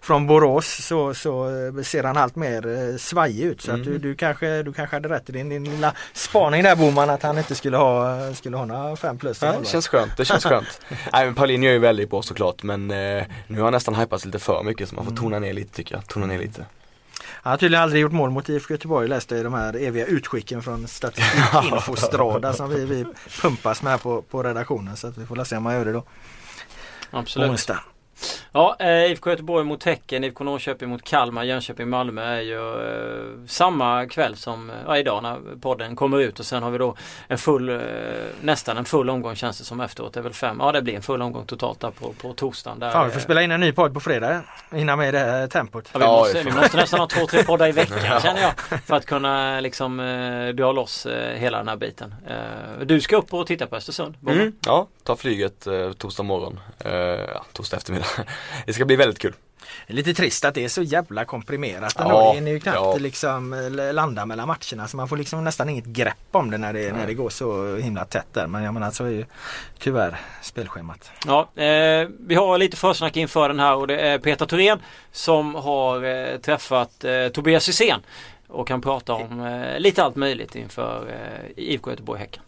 från 0.01 0.27
Borås 0.27 0.87
så, 0.87 1.15
så 1.15 1.51
ser 1.85 2.05
han 2.05 2.17
allt 2.17 2.37
mer 2.37 2.99
svajig 2.99 3.45
ut. 3.45 3.63
Så 3.63 3.71
mm. 3.71 3.81
att 3.81 3.87
du, 3.87 3.99
du, 3.99 4.15
kanske, 4.15 4.63
du 4.63 4.73
kanske 4.73 4.97
hade 4.97 5.09
rätt 5.09 5.29
i 5.29 5.33
din, 5.33 5.49
din 5.49 5.65
lilla 5.65 5.95
spaning 6.13 6.63
där 6.63 6.77
Boman 6.77 7.11
att 7.11 7.23
han 7.23 7.39
inte 7.39 7.55
skulle 7.55 7.77
ha, 7.77 8.35
skulle 8.35 8.57
ha 8.57 8.65
några 8.65 8.97
fem 8.97 9.19
plus. 9.19 9.43
Ja, 9.43 9.55
känns 9.83 9.89
skönt, 9.89 10.17
det 10.17 10.25
känns 10.25 10.45
skönt. 10.45 10.81
Nej 11.13 11.25
men 11.25 11.35
Paulinho 11.35 11.69
är 11.69 11.73
ju 11.73 11.79
väldigt 11.79 12.11
bra 12.11 12.23
såklart 12.23 12.63
men 12.63 12.91
eh, 12.91 13.25
nu 13.47 13.57
har 13.57 13.65
han 13.65 13.73
nästan 13.73 13.95
hypats 13.95 14.25
lite 14.25 14.39
för 14.39 14.63
mycket 14.63 14.89
så 14.89 14.95
man 14.95 15.05
får 15.05 15.13
mm. 15.13 15.23
tona 15.23 15.39
ner 15.39 15.53
lite 15.53 15.75
tycker 15.75 15.95
jag. 15.95 16.07
Tona 16.07 16.27
ner 16.27 16.39
lite. 16.39 16.65
Han 17.23 17.51
har 17.51 17.59
tydligen 17.59 17.83
aldrig 17.83 18.03
gjort 18.03 18.13
mål 18.13 18.31
mot 18.31 18.49
IFK 18.49 18.75
Göteborg 18.75 19.09
läste 19.09 19.35
jag 19.35 19.41
i 19.41 19.45
de 19.45 19.55
här 19.55 19.77
eviga 19.77 20.07
utskicken 20.07 20.63
från 20.63 20.89
Statistikinfostrada 20.89 22.53
som 22.53 22.71
vi, 22.71 22.85
vi 22.85 23.07
pumpas 23.43 23.83
med 23.83 24.03
på, 24.03 24.23
på 24.23 24.43
redaktionen 24.43 24.97
så 24.97 25.07
att 25.07 25.19
vi 25.19 25.27
får 25.27 25.45
se 25.45 25.57
om 25.57 25.67
han 25.67 25.75
gör 25.75 25.85
det 25.85 25.93
då. 25.93 26.05
Absolut. 27.11 27.51
onsdag. 27.51 27.81
Ja, 28.53 28.77
eh, 28.79 29.11
IFK 29.11 29.31
Göteborg 29.31 29.65
mot 29.65 29.85
Häcken, 29.85 30.25
IFK 30.25 30.45
Norrköping 30.45 30.89
mot 30.89 31.03
Kalmar, 31.03 31.45
Jönköping 31.45 31.89
Malmö 31.89 32.23
är 32.23 32.41
ju 32.41 32.59
eh, 32.59 33.47
samma 33.47 34.07
kväll 34.07 34.37
som 34.37 34.73
ja, 34.87 34.99
idag 34.99 35.23
när 35.23 35.39
podden 35.61 35.97
kommer 35.97 36.21
ut 36.21 36.41
och 36.41 36.47
sen 36.47 36.63
har 36.63 36.71
vi 36.71 36.79
då 36.79 36.97
en 37.29 37.39
full, 37.39 37.69
eh, 37.69 37.77
nästan 38.41 38.77
en 38.77 38.85
full 38.85 39.11
omgång 39.11 39.35
känns 39.37 39.59
det 39.59 39.65
som 39.65 39.81
efteråt. 39.81 40.15
Det 40.15 40.21
är 40.21 40.25
väl 40.25 40.33
fem, 40.33 40.57
ja 40.61 40.73
det 40.73 40.83
blir 40.83 40.95
en 40.95 41.03
full 41.03 41.23
omgång 41.23 41.47
totalt 41.47 41.81
där 41.81 41.91
på, 41.91 42.13
på 42.13 42.33
torsdagen. 42.33 42.79
Där, 42.79 42.91
Fan, 42.91 43.07
vi 43.07 43.13
får 43.13 43.21
spela 43.21 43.43
in 43.43 43.51
en 43.51 43.61
ny 43.61 43.73
podd 43.73 43.95
på 43.95 44.01
fredag 44.01 44.43
innan 44.75 44.99
med 44.99 45.15
det 45.15 45.19
här 45.19 45.47
tempot. 45.47 45.89
Ja, 45.93 45.99
vi, 45.99 46.07
måste, 46.07 46.43
vi 46.43 46.51
måste 46.51 46.77
nästan 46.77 47.01
ha 47.01 47.07
två, 47.07 47.27
tre 47.27 47.45
poddar 47.45 47.69
i 47.69 47.73
veckan 47.73 48.21
känner 48.23 48.41
jag. 48.41 48.81
För 48.87 48.97
att 48.97 49.07
kunna 49.07 49.61
liksom 49.61 50.01
eh, 50.01 50.49
dra 50.49 50.73
loss 50.73 51.07
eh, 51.07 51.35
hela 51.39 51.59
den 51.59 51.69
här 51.69 51.77
biten. 51.77 52.15
Eh, 52.29 52.85
du 52.85 53.01
ska 53.01 53.17
upp 53.17 53.35
och 53.35 53.47
titta 53.47 53.67
på 53.67 53.77
Östersund? 53.77 54.15
Mm, 54.29 54.53
ja, 54.67 54.87
ta 55.05 55.17
flyget 55.17 55.67
eh, 55.67 55.93
torsdag 55.93 56.23
morgon. 56.23 56.61
Eh, 56.85 56.93
ja, 56.93 57.45
torsdag 57.53 57.77
eftermiddag. 57.77 58.07
det 58.67 58.73
ska 58.73 58.85
bli 58.85 58.97
väldigt 58.97 59.19
kul. 59.19 59.35
Lite 59.87 60.15
trist 60.15 60.45
att 60.45 60.55
det 60.55 60.65
är 60.65 60.69
så 60.69 60.83
jävla 60.83 61.25
komprimerat 61.25 62.01
ändå. 62.01 62.15
Ja, 62.15 62.29
det 62.29 62.35
hinner 62.35 62.51
ju 62.51 62.61
knappt 62.61 62.77
ja. 62.77 62.97
liksom 62.97 63.53
eh, 63.53 63.93
landa 63.93 64.27
mellan 64.27 64.49
matcherna 64.49 64.89
så 64.89 64.97
man 64.97 65.09
får 65.09 65.17
liksom 65.17 65.45
nästan 65.45 65.69
inget 65.69 65.85
grepp 65.85 66.17
om 66.31 66.51
det 66.51 66.59
när 66.59 66.73
det, 66.73 66.93
när 66.93 67.07
det 67.07 67.15
går 67.15 67.31
så 67.31 67.77
himla 67.77 68.05
tätt 68.05 68.27
där. 68.33 68.47
Men 68.47 68.63
jag 68.63 68.75
menar 68.75 68.91
så 68.91 69.05
är 69.05 69.11
ju 69.11 69.25
tyvärr 69.79 70.21
spelschemat. 70.43 71.11
Ja, 71.27 71.63
eh, 71.63 72.09
vi 72.19 72.35
har 72.35 72.59
lite 72.59 72.77
försnack 72.77 73.17
inför 73.17 73.49
den 73.49 73.61
här 73.61 73.77
och 73.77 73.87
det 73.87 74.01
är 74.01 74.19
Peter 74.19 74.47
Thorén 74.47 74.79
som 75.13 75.55
har 75.55 76.05
eh, 76.05 76.39
träffat 76.39 77.05
eh, 77.05 77.29
Tobias 77.29 77.69
Hysén 77.69 78.01
och 78.49 78.69
kan 78.69 78.81
prata 78.81 79.13
om 79.13 79.41
eh, 79.41 79.79
lite 79.79 80.05
allt 80.05 80.17
möjligt 80.17 80.55
inför 80.55 81.09
eh, 81.09 81.65
IFK 81.65 81.91
Göteborg-Häcken. 81.91 82.43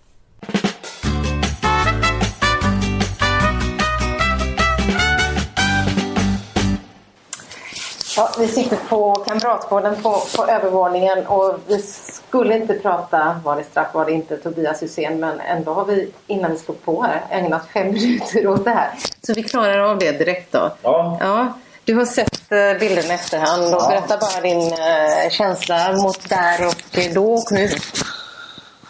Ja, 8.16 8.30
vi 8.38 8.48
sitter 8.48 8.76
på 8.76 9.14
Kamratgården 9.14 10.02
på, 10.02 10.22
på 10.36 10.46
övervåningen 10.46 11.26
och 11.26 11.58
vi 11.66 11.82
skulle 11.82 12.56
inte 12.56 12.74
prata 12.74 13.40
var 13.44 13.56
det 13.56 13.64
straff, 13.64 13.94
var 13.94 14.04
det 14.04 14.12
inte 14.12 14.36
Tobias 14.36 14.82
Hysén 14.82 15.20
men 15.20 15.40
ändå 15.40 15.72
har 15.72 15.84
vi 15.84 16.10
innan 16.26 16.50
vi 16.52 16.58
slog 16.58 16.84
på 16.84 17.02
här 17.02 17.22
ägnat 17.30 17.68
fem 17.74 17.86
minuter 17.92 18.46
åt 18.46 18.64
det 18.64 18.70
här. 18.70 18.90
Så 19.26 19.34
vi 19.34 19.42
klarar 19.42 19.78
av 19.78 19.98
det 19.98 20.12
direkt 20.12 20.52
då. 20.52 20.72
Ja. 20.82 21.18
ja 21.20 21.52
du 21.84 21.94
har 21.94 22.04
sett 22.04 22.52
eh, 22.52 22.80
bilden 22.80 23.04
i 23.04 23.14
efterhand 23.14 23.74
och 23.74 23.80
ja. 23.82 23.88
berätta 23.88 24.18
bara 24.18 24.40
din 24.40 24.62
uh, 24.62 25.30
känsla 25.30 25.92
mot 25.92 26.28
där 26.28 26.66
och 26.66 27.14
då 27.14 27.34
och 27.34 27.52
nu. 27.52 27.70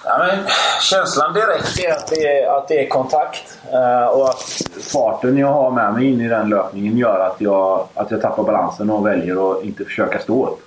Ja, 0.05 0.19
men, 0.19 0.45
känslan 0.81 1.35
direkt 1.35 1.79
är 1.79 1.93
att 1.93 2.07
det 2.07 2.39
är, 2.39 2.59
att 2.59 2.69
det 2.69 2.85
är 2.85 2.89
kontakt. 2.89 3.59
Uh, 3.73 4.07
och 4.07 4.29
att 4.29 4.43
farten 4.93 5.39
jag 5.39 5.53
har 5.53 5.71
med 5.71 5.95
mig 5.95 6.05
in 6.05 6.21
i 6.21 6.29
den 6.29 6.49
löpningen 6.49 6.97
gör 6.97 7.21
att 7.21 7.41
jag, 7.41 7.89
att 7.95 8.11
jag 8.11 8.21
tappar 8.21 8.43
balansen 8.43 8.91
och 8.91 9.07
väljer 9.07 9.53
att 9.53 9.65
inte 9.65 9.85
försöka 9.85 10.19
stå 10.19 10.47
upp. 10.47 10.61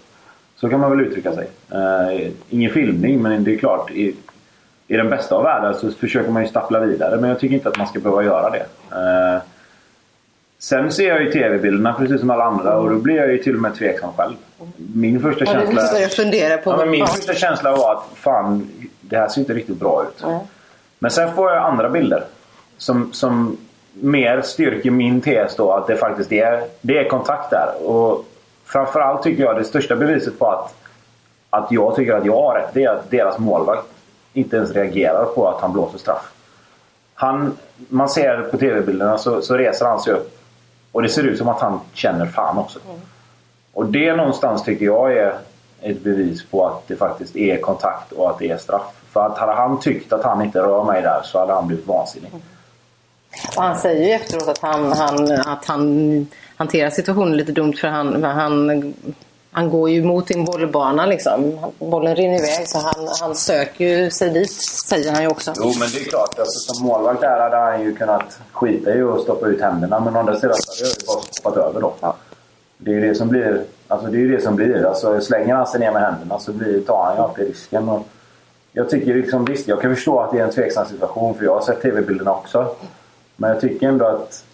Så 0.56 0.70
kan 0.70 0.80
man 0.80 0.92
väl 0.92 1.08
uttrycka 1.08 1.32
sig. 1.36 1.48
Uh, 1.74 2.30
ingen 2.50 2.72
filmning, 2.72 3.22
men 3.22 3.44
det 3.44 3.54
är 3.54 3.58
klart. 3.58 3.92
I, 3.92 4.16
I 4.88 4.98
den 4.98 5.10
bästa 5.10 5.36
av 5.36 5.44
världar 5.44 5.74
så 5.74 5.92
försöker 5.92 6.32
man 6.32 6.42
ju 6.44 6.50
stappla 6.50 6.80
vidare, 6.80 7.18
men 7.18 7.30
jag 7.30 7.40
tycker 7.40 7.56
inte 7.56 7.70
att 7.70 7.78
man 7.78 7.88
ska 7.88 8.00
behöva 8.00 8.24
göra 8.24 8.50
det. 8.50 8.66
Uh, 8.92 9.42
sen 10.60 10.92
ser 10.92 11.08
jag 11.08 11.22
ju 11.24 11.32
TV-bilderna 11.32 11.94
precis 11.94 12.20
som 12.20 12.30
alla 12.30 12.44
andra 12.44 12.78
och 12.78 12.90
då 12.90 12.96
blir 12.96 13.16
jag 13.16 13.32
ju 13.32 13.38
till 13.38 13.56
och 13.56 13.62
med 13.62 13.76
tveksam 13.76 14.10
själv. 14.18 14.34
Min 14.94 15.22
första 15.22 15.46
känsla... 15.46 15.82
fundera 16.10 16.58
på 16.58 16.72
ja, 16.72 16.86
min 16.86 17.08
första 17.08 17.34
känsla 17.34 17.76
var 17.76 17.94
att 17.94 18.06
fan, 18.16 18.70
det 19.16 19.22
här 19.22 19.28
ser 19.28 19.42
inte 19.42 19.54
riktigt 19.54 19.80
bra 19.80 20.04
ut. 20.04 20.24
Mm. 20.24 20.40
Men 21.00 21.12
sen 21.12 21.36
får 21.36 21.52
jag 21.52 21.64
andra 21.64 21.90
bilder. 21.90 22.24
Som, 22.78 23.14
som 23.14 23.58
mer 23.94 24.42
styrker 24.42 24.92
min 24.92 25.22
tes 25.22 25.56
då 25.56 25.72
att 25.72 25.88
det 25.88 25.98
faktiskt 25.98 26.32
är, 26.32 26.64
det 26.82 26.98
är 26.98 27.10
kontakt 27.10 27.50
där. 27.50 27.88
Och 27.90 28.26
framförallt 28.66 29.24
tycker 29.24 29.44
jag 29.44 29.56
det 29.56 29.64
största 29.64 29.96
beviset 29.96 30.40
på 30.40 30.48
att, 30.48 30.76
att 31.50 31.72
jag 31.72 31.96
tycker 31.96 32.14
att 32.14 32.26
jag 32.26 32.42
har 32.42 32.56
rätt. 32.56 32.70
Det 32.74 32.84
är 32.84 32.90
att 32.90 33.12
deras 33.12 33.38
målvakt 33.38 33.88
inte 34.34 34.58
ens 34.58 34.72
reagerar 34.72 35.26
på 35.26 35.50
att 35.50 35.62
han 35.62 35.74
blåser 35.74 35.98
straff. 35.98 36.32
Han, 37.14 37.58
man 37.90 38.10
ser 38.10 38.42
på 38.42 38.58
tv-bilderna 38.58 39.18
så, 39.18 39.42
så 39.42 39.58
reser 39.58 39.86
han 39.86 40.00
sig 40.00 40.14
upp. 40.14 40.38
Och 40.92 41.02
det 41.02 41.10
ser 41.10 41.24
ut 41.24 41.38
som 41.38 41.48
att 41.48 41.60
han 41.60 41.80
känner 41.94 42.26
fan 42.26 42.58
också. 42.58 42.80
Mm. 42.90 43.02
Och 43.74 43.86
det 43.86 44.16
någonstans 44.16 44.64
tycker 44.64 44.86
jag 44.86 45.14
är 45.14 45.36
ett 45.82 46.04
bevis 46.04 46.46
på 46.46 46.68
att 46.68 46.88
det 46.88 46.96
faktiskt 46.96 47.36
är 47.36 47.58
kontakt 47.58 48.12
och 48.12 48.30
att 48.30 48.40
det 48.40 48.50
är 48.50 48.58
straff. 48.58 49.05
För 49.16 49.26
att 49.26 49.38
hade 49.38 49.54
han 49.54 49.80
tyckt 49.80 50.14
att 50.14 50.24
han 50.24 50.42
inte 50.42 50.60
rör 50.60 50.84
mig 50.84 51.02
där 51.02 51.22
så 51.24 51.40
hade 51.40 51.54
han 51.54 51.68
blivit 51.68 51.88
vansinnig. 51.88 52.32
Och 53.58 53.64
han 53.64 53.78
säger 53.78 54.08
ju 54.08 54.12
efteråt 54.12 54.48
att 54.48 54.58
han, 54.58 54.92
han, 54.92 55.32
att 55.32 55.66
han 55.66 56.28
hanterar 56.56 56.90
situationen 56.90 57.38
lite 57.38 57.52
dumt 57.52 57.74
för 57.74 57.88
han, 57.88 58.24
han, 58.24 58.94
han 59.52 59.70
går 59.70 59.90
ju 59.90 60.04
mot 60.04 60.28
sin 60.28 60.46
bollbana 60.46 61.06
liksom. 61.06 61.60
Bollen 61.80 62.16
rinner 62.16 62.38
iväg 62.38 62.68
så 62.68 62.80
han, 62.80 63.08
han 63.22 63.36
söker 63.36 63.86
ju 63.86 64.12
sig 64.12 64.30
dit, 64.30 64.52
säger 64.88 65.12
han 65.12 65.22
ju 65.22 65.28
också. 65.28 65.54
Jo 65.58 65.74
men 65.80 65.90
det 65.94 66.00
är 66.00 66.10
klart, 66.10 66.40
alltså, 66.40 66.74
som 66.74 66.88
målvakt 66.88 67.22
där 67.22 67.40
hade 67.40 67.58
han 67.58 67.84
ju 67.84 67.96
kunnat 67.96 68.40
skita 68.52 68.96
i 68.96 69.02
att 69.02 69.22
stoppa 69.22 69.48
ut 69.48 69.62
händerna. 69.62 70.00
Men 70.00 70.16
å 70.16 70.20
andra 70.20 70.40
sidan 70.40 70.56
så 70.60 70.72
hade 70.72 70.90
jag 70.90 71.00
ju 71.00 71.06
bara 71.08 71.22
stoppat 71.22 71.58
över 71.58 71.82
då. 71.82 71.94
Ja. 72.00 72.16
Det 72.78 72.92
är 72.92 72.96
ju 72.96 73.08
det 73.08 73.16
som 73.16 73.28
blir. 73.28 73.64
Alltså 73.88 74.08
det 74.08 74.18
är 74.18 74.28
det 74.28 74.42
som 74.42 74.56
blir. 74.56 74.86
Alltså 74.86 75.22
slänger 75.22 75.56
han 75.56 75.68
sig 75.68 75.80
ner 75.80 75.92
med 75.92 76.02
händerna 76.02 76.40
så 76.40 76.52
blir, 76.52 76.82
tar 76.82 77.04
han 77.06 77.16
ju 77.16 77.22
alltid 77.22 77.48
risken. 77.48 77.90
Och 77.90 78.08
jag 78.76 78.90
tycker 78.90 79.14
liksom, 79.14 79.46
visst, 79.46 79.68
jag 79.68 79.82
kan 79.82 79.96
förstå 79.96 80.20
att 80.20 80.32
det 80.32 80.40
är 80.40 80.44
en 80.44 80.52
tveksam 80.52 80.86
situation 80.86 81.36
för 81.36 81.46
jag 81.46 81.54
har 81.54 81.62
sett 81.62 81.82
tv-bilderna 81.82 82.34
också. 82.34 82.76
Men 83.36 83.50
jag 83.50 83.62
tycker 83.62 83.88
ändå 83.88 84.06
att 84.06 84.46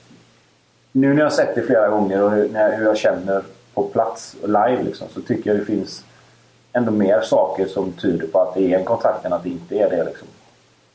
nu 0.92 1.14
när 1.14 1.18
jag 1.18 1.26
har 1.26 1.30
sett 1.30 1.56
det 1.56 1.62
flera 1.62 1.90
gånger 1.90 2.24
och 2.24 2.32
hur 2.32 2.84
jag 2.84 2.98
känner 2.98 3.44
på 3.74 3.84
plats 3.84 4.36
och 4.42 4.48
live 4.48 4.84
liksom, 4.84 5.08
så 5.14 5.22
tycker 5.22 5.50
jag 5.50 5.60
det 5.60 5.66
finns 5.66 6.04
ändå 6.74 6.92
mer 6.92 7.22
saker 7.22 7.66
som 7.66 7.92
tyder 7.92 8.28
på 8.28 8.42
att 8.42 8.54
det 8.54 8.74
är 8.74 8.80
en 8.80 8.86
kontakt 8.86 9.26
än 9.26 9.34
att 9.34 9.44
det 9.44 9.50
inte 9.50 9.76
är 9.76 9.90
det. 9.90 10.04
Liksom. 10.04 10.28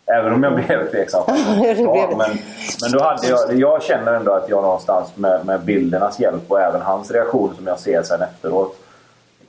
Även 0.07 0.33
om 0.33 0.43
jag 0.43 0.55
blev 0.55 0.91
tveksam. 0.91 1.23
men, 1.29 2.39
men 2.83 2.93
då 2.93 3.03
hade 3.03 3.29
jag, 3.29 3.55
jag 3.55 3.83
känner 3.83 4.13
ändå 4.13 4.33
att 4.33 4.49
jag 4.49 4.63
någonstans 4.63 5.17
med, 5.17 5.47
med 5.47 5.65
bildernas 5.65 6.21
hjälp 6.21 6.43
och 6.49 6.61
även 6.61 6.81
hans 6.81 7.11
reaktion 7.11 7.55
som 7.57 7.67
jag 7.67 7.81
ser 7.81 8.03
sen 8.03 8.23
efteråt 8.23 8.77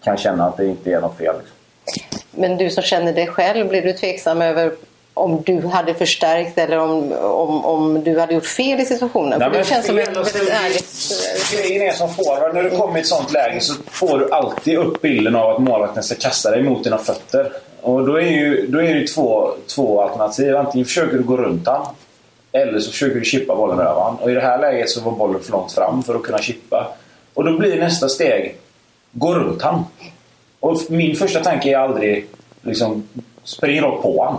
kan 0.04 0.18
känna 0.18 0.46
att 0.46 0.58
det 0.58 0.66
inte 0.66 0.92
är 0.92 1.02
något 1.02 1.18
fel. 1.18 1.36
Liksom. 1.38 1.57
Men 2.32 2.58
du 2.58 2.70
som 2.70 2.84
känner 2.84 3.14
dig 3.14 3.28
själv, 3.28 3.68
blir 3.68 3.82
du 3.82 3.94
tveksam 3.94 4.42
över 4.42 4.72
om 5.14 5.44
du 5.46 5.68
hade 5.68 5.94
förstärkt 5.94 6.58
eller 6.58 6.78
om, 6.78 7.12
om, 7.12 7.66
om 7.66 8.04
du 8.04 8.20
hade 8.20 8.34
gjort 8.34 8.46
fel 8.46 8.80
i 8.80 8.86
situationen? 8.86 9.40
Nej, 9.40 9.50
För 9.50 9.58
det 9.58 9.66
känns 9.66 9.86
som 9.86 9.98
ett 9.98 10.08
väldigt 10.08 10.50
ärligt... 10.50 11.12
Grejen 11.52 11.88
är 11.88 11.92
som 11.92 12.14
forward, 12.14 12.54
när 12.56 12.64
du 12.64 12.70
kommer 12.70 12.98
i 12.98 13.02
ett 13.02 13.08
sånt 13.08 13.34
läge 13.34 13.62
så 13.62 13.74
får 13.92 14.20
du 14.20 14.32
alltid 14.32 14.78
upp 14.78 15.02
bilden 15.02 15.36
av 15.36 15.56
att 15.56 15.62
målvakten 15.62 16.04
ska 16.04 16.16
kasta 16.16 16.52
dig 16.52 16.64
mot 16.64 16.84
dina 16.84 16.98
fötter. 16.98 17.52
Och 17.82 18.06
då 18.06 18.16
är, 18.16 18.32
ju, 18.32 18.68
då 18.68 18.80
är 18.80 18.84
det 18.84 19.00
ju 19.00 19.08
två, 19.08 19.52
två 19.68 20.02
alternativ. 20.02 20.56
Antingen 20.56 20.86
försöker 20.86 21.18
du 21.18 21.24
gå 21.24 21.38
runt 21.38 21.68
han 21.68 21.86
eller 22.52 22.80
så 22.80 22.92
försöker 22.92 23.20
du 23.20 23.26
chippa 23.26 23.56
bollen 23.56 23.80
över 23.80 24.02
han. 24.02 24.16
Och 24.16 24.32
i 24.32 24.34
det 24.34 24.42
här 24.42 24.60
läget 24.60 24.90
så 24.90 25.02
var 25.02 25.12
bollen 25.12 25.42
för 25.42 25.52
långt 25.52 25.72
fram 25.72 26.04
för 26.04 26.16
att 26.16 26.24
kunna 26.24 26.42
chippa. 26.42 26.94
Och 27.34 27.44
då 27.44 27.58
blir 27.58 27.80
nästa 27.80 28.10
steg, 28.10 28.58
gå 29.12 29.36
runt 29.36 29.62
han. 29.62 29.86
Och 30.60 30.78
min 30.90 31.16
första 31.16 31.44
tanke 31.44 31.70
är 31.70 31.78
aldrig 31.78 32.28
liksom, 32.62 33.08
spring 33.44 33.82
rakt 33.82 34.04
på 34.04 34.24
han. 34.24 34.38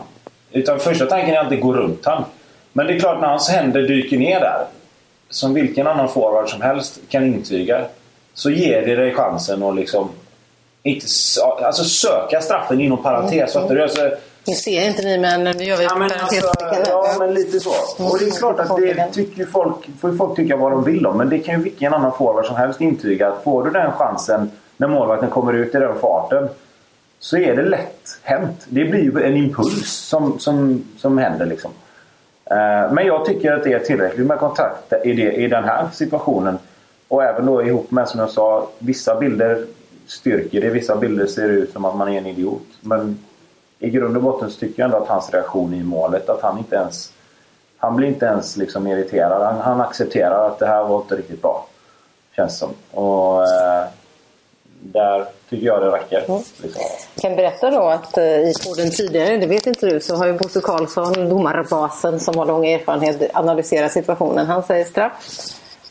Utan 0.53 0.81
första 0.81 1.07
tanken 1.07 1.35
är 1.35 1.39
alltid 1.39 1.61
gå 1.61 1.73
runt 1.73 2.05
han. 2.05 2.25
Men 2.73 2.87
det 2.87 2.95
är 2.95 3.01
klart 3.01 3.21
när 3.21 3.29
hans 3.29 3.49
händer 3.49 3.83
dyker 3.83 4.19
ner 4.19 4.41
där, 4.41 4.67
som 5.31 5.55
vilken 5.55 5.87
annan 5.87 6.09
forward 6.09 6.49
som 6.49 6.61
helst 6.61 7.01
kan 7.09 7.25
intyga, 7.25 7.85
så 8.35 8.51
ger 8.51 8.87
det 8.87 8.97
dig 8.97 9.15
chansen 9.15 9.63
att 9.63 9.77
liksom 9.77 10.11
inte, 10.83 11.07
alltså 11.63 11.85
söka 11.85 12.41
straffen 12.41 12.81
inom 12.81 13.03
parentes. 13.03 13.57
Mm. 13.57 13.83
Alltså, 13.83 14.11
nu 14.47 14.55
ser 14.55 14.89
inte 14.89 15.03
ni 15.03 15.19
men 15.19 15.45
nu 15.45 15.65
gör 15.65 15.77
vi 15.77 15.85
ja, 15.85 15.95
men 15.95 16.11
alltså, 16.21 16.51
ja 16.87 17.17
men 17.19 17.35
lite 17.35 17.61
så. 17.61 17.71
Och 17.99 18.19
det 18.19 18.25
är 18.25 18.39
klart 18.39 18.61
att 18.61 18.77
det 18.77 19.09
tycker 19.13 19.47
folk, 19.47 19.77
får 20.01 20.17
folk 20.17 20.37
tycka 20.37 20.57
vad 20.57 20.73
de 20.73 20.85
vill 20.85 21.07
om. 21.07 21.19
Men 21.19 21.29
det 21.29 21.39
kan 21.39 21.55
ju 21.55 21.63
vilken 21.63 21.95
annan 21.95 22.13
forward 22.19 22.47
som 22.47 22.57
helst 22.57 22.81
intyga. 22.81 23.29
Att 23.29 23.45
får 23.45 23.65
du 23.65 23.71
den 23.71 23.93
chansen 23.93 24.51
när 24.79 24.89
målvakten 24.89 25.31
kommer 25.31 25.53
ut 25.53 25.75
i 25.75 25.79
den 25.79 25.99
farten 25.99 26.49
så 27.19 27.37
är 27.37 27.57
det 27.57 27.63
lätt 27.63 28.21
hänt. 28.23 28.67
Det 28.69 28.85
blir 28.85 29.03
ju 29.03 29.23
en 29.23 29.37
impuls 29.37 29.93
som, 29.93 30.39
som, 30.39 30.85
som 30.99 31.19
händer. 31.19 31.47
Liksom. 31.47 31.71
Eh, 32.45 32.93
men 32.93 33.07
jag 33.07 33.25
tycker 33.25 33.53
att 33.53 33.65
det 33.65 33.73
är 33.73 33.79
tillräckligt 33.79 34.27
med 34.27 34.39
kontakt 34.39 34.93
i, 35.05 35.13
det, 35.13 35.33
i 35.33 35.49
den 35.49 35.65
här 35.65 35.89
situationen. 35.93 36.59
Och 37.09 37.25
även 37.25 37.47
då 37.47 37.63
ihop 37.63 37.91
med, 37.91 38.09
som 38.09 38.21
jag 38.21 38.31
sa, 38.31 38.69
vissa 38.79 39.21
bilder 39.21 39.67
styrker 40.07 40.61
det. 40.61 40.71
Vissa 40.71 40.97
bilder 40.97 41.27
ser 41.27 41.49
ut 41.49 41.73
som 41.73 41.85
att 41.85 41.97
man 41.97 42.09
är 42.09 42.19
en 42.19 42.27
idiot. 42.27 42.67
Men 42.81 43.19
i 43.79 43.91
grund 43.91 44.17
och 44.17 44.23
botten 44.23 44.51
så 44.51 44.59
tycker 44.59 44.83
jag 44.83 44.85
ändå 44.85 44.97
att 44.97 45.09
hans 45.09 45.31
reaktion 45.35 45.75
i 45.75 45.83
målet, 45.83 46.29
att 46.29 46.43
han 46.43 46.59
inte 46.59 46.77
ens... 46.77 47.13
Han 47.81 47.97
blir 47.97 48.09
inte 48.09 48.27
ens 48.27 48.57
liksom 48.57 48.87
irriterad. 48.87 49.43
Han, 49.43 49.61
han 49.61 49.81
accepterar 49.81 50.47
att 50.47 50.59
det 50.59 50.67
här 50.67 50.85
var 50.85 51.01
inte 51.01 51.17
riktigt 51.17 51.43
bra. 51.43 51.67
Känns 52.37 52.59
som. 52.59 52.71
Och 52.91 53.43
eh, 53.43 53.85
där 54.93 55.25
tycker 55.51 55.67
jag 55.67 55.83
det 55.83 55.91
räcker. 55.91 56.25
Mm. 56.29 56.43
Liksom. 56.63 56.83
Jag 57.15 57.23
kan 57.23 57.37
berätta 57.37 57.71
då 57.71 57.83
att 57.83 58.19
eh, 58.19 58.25
i 58.25 58.53
podden 58.67 58.91
tidigare, 58.91 59.37
det 59.37 59.47
vet 59.47 59.67
inte 59.67 59.87
du, 59.87 60.01
så 60.01 60.17
har 60.17 60.27
ju 60.27 60.33
Bosse 60.33 60.61
Karlsson, 60.61 61.29
domarbasen 61.29 62.21
som 62.21 62.39
har 62.39 62.47
lång 62.47 62.67
erfarenhet, 62.67 63.31
analyserat 63.37 63.93
situationen. 63.93 64.47
Han 64.47 64.63
säger 64.63 64.85
straff 64.85 65.13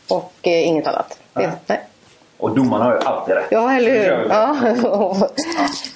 och 0.09 0.33
eh, 0.41 0.67
inget 0.67 0.87
annat. 0.87 1.19
Nej. 1.33 1.49
Nej. 1.65 1.87
Och 2.39 2.55
domarna 2.55 2.83
har 2.83 2.91
ju 2.91 2.99
alltid 2.99 3.35
rätt. 3.35 3.47
Ja, 3.49 3.73
eller 3.73 3.91
hur? 3.91 4.27
Ja. 4.29 4.55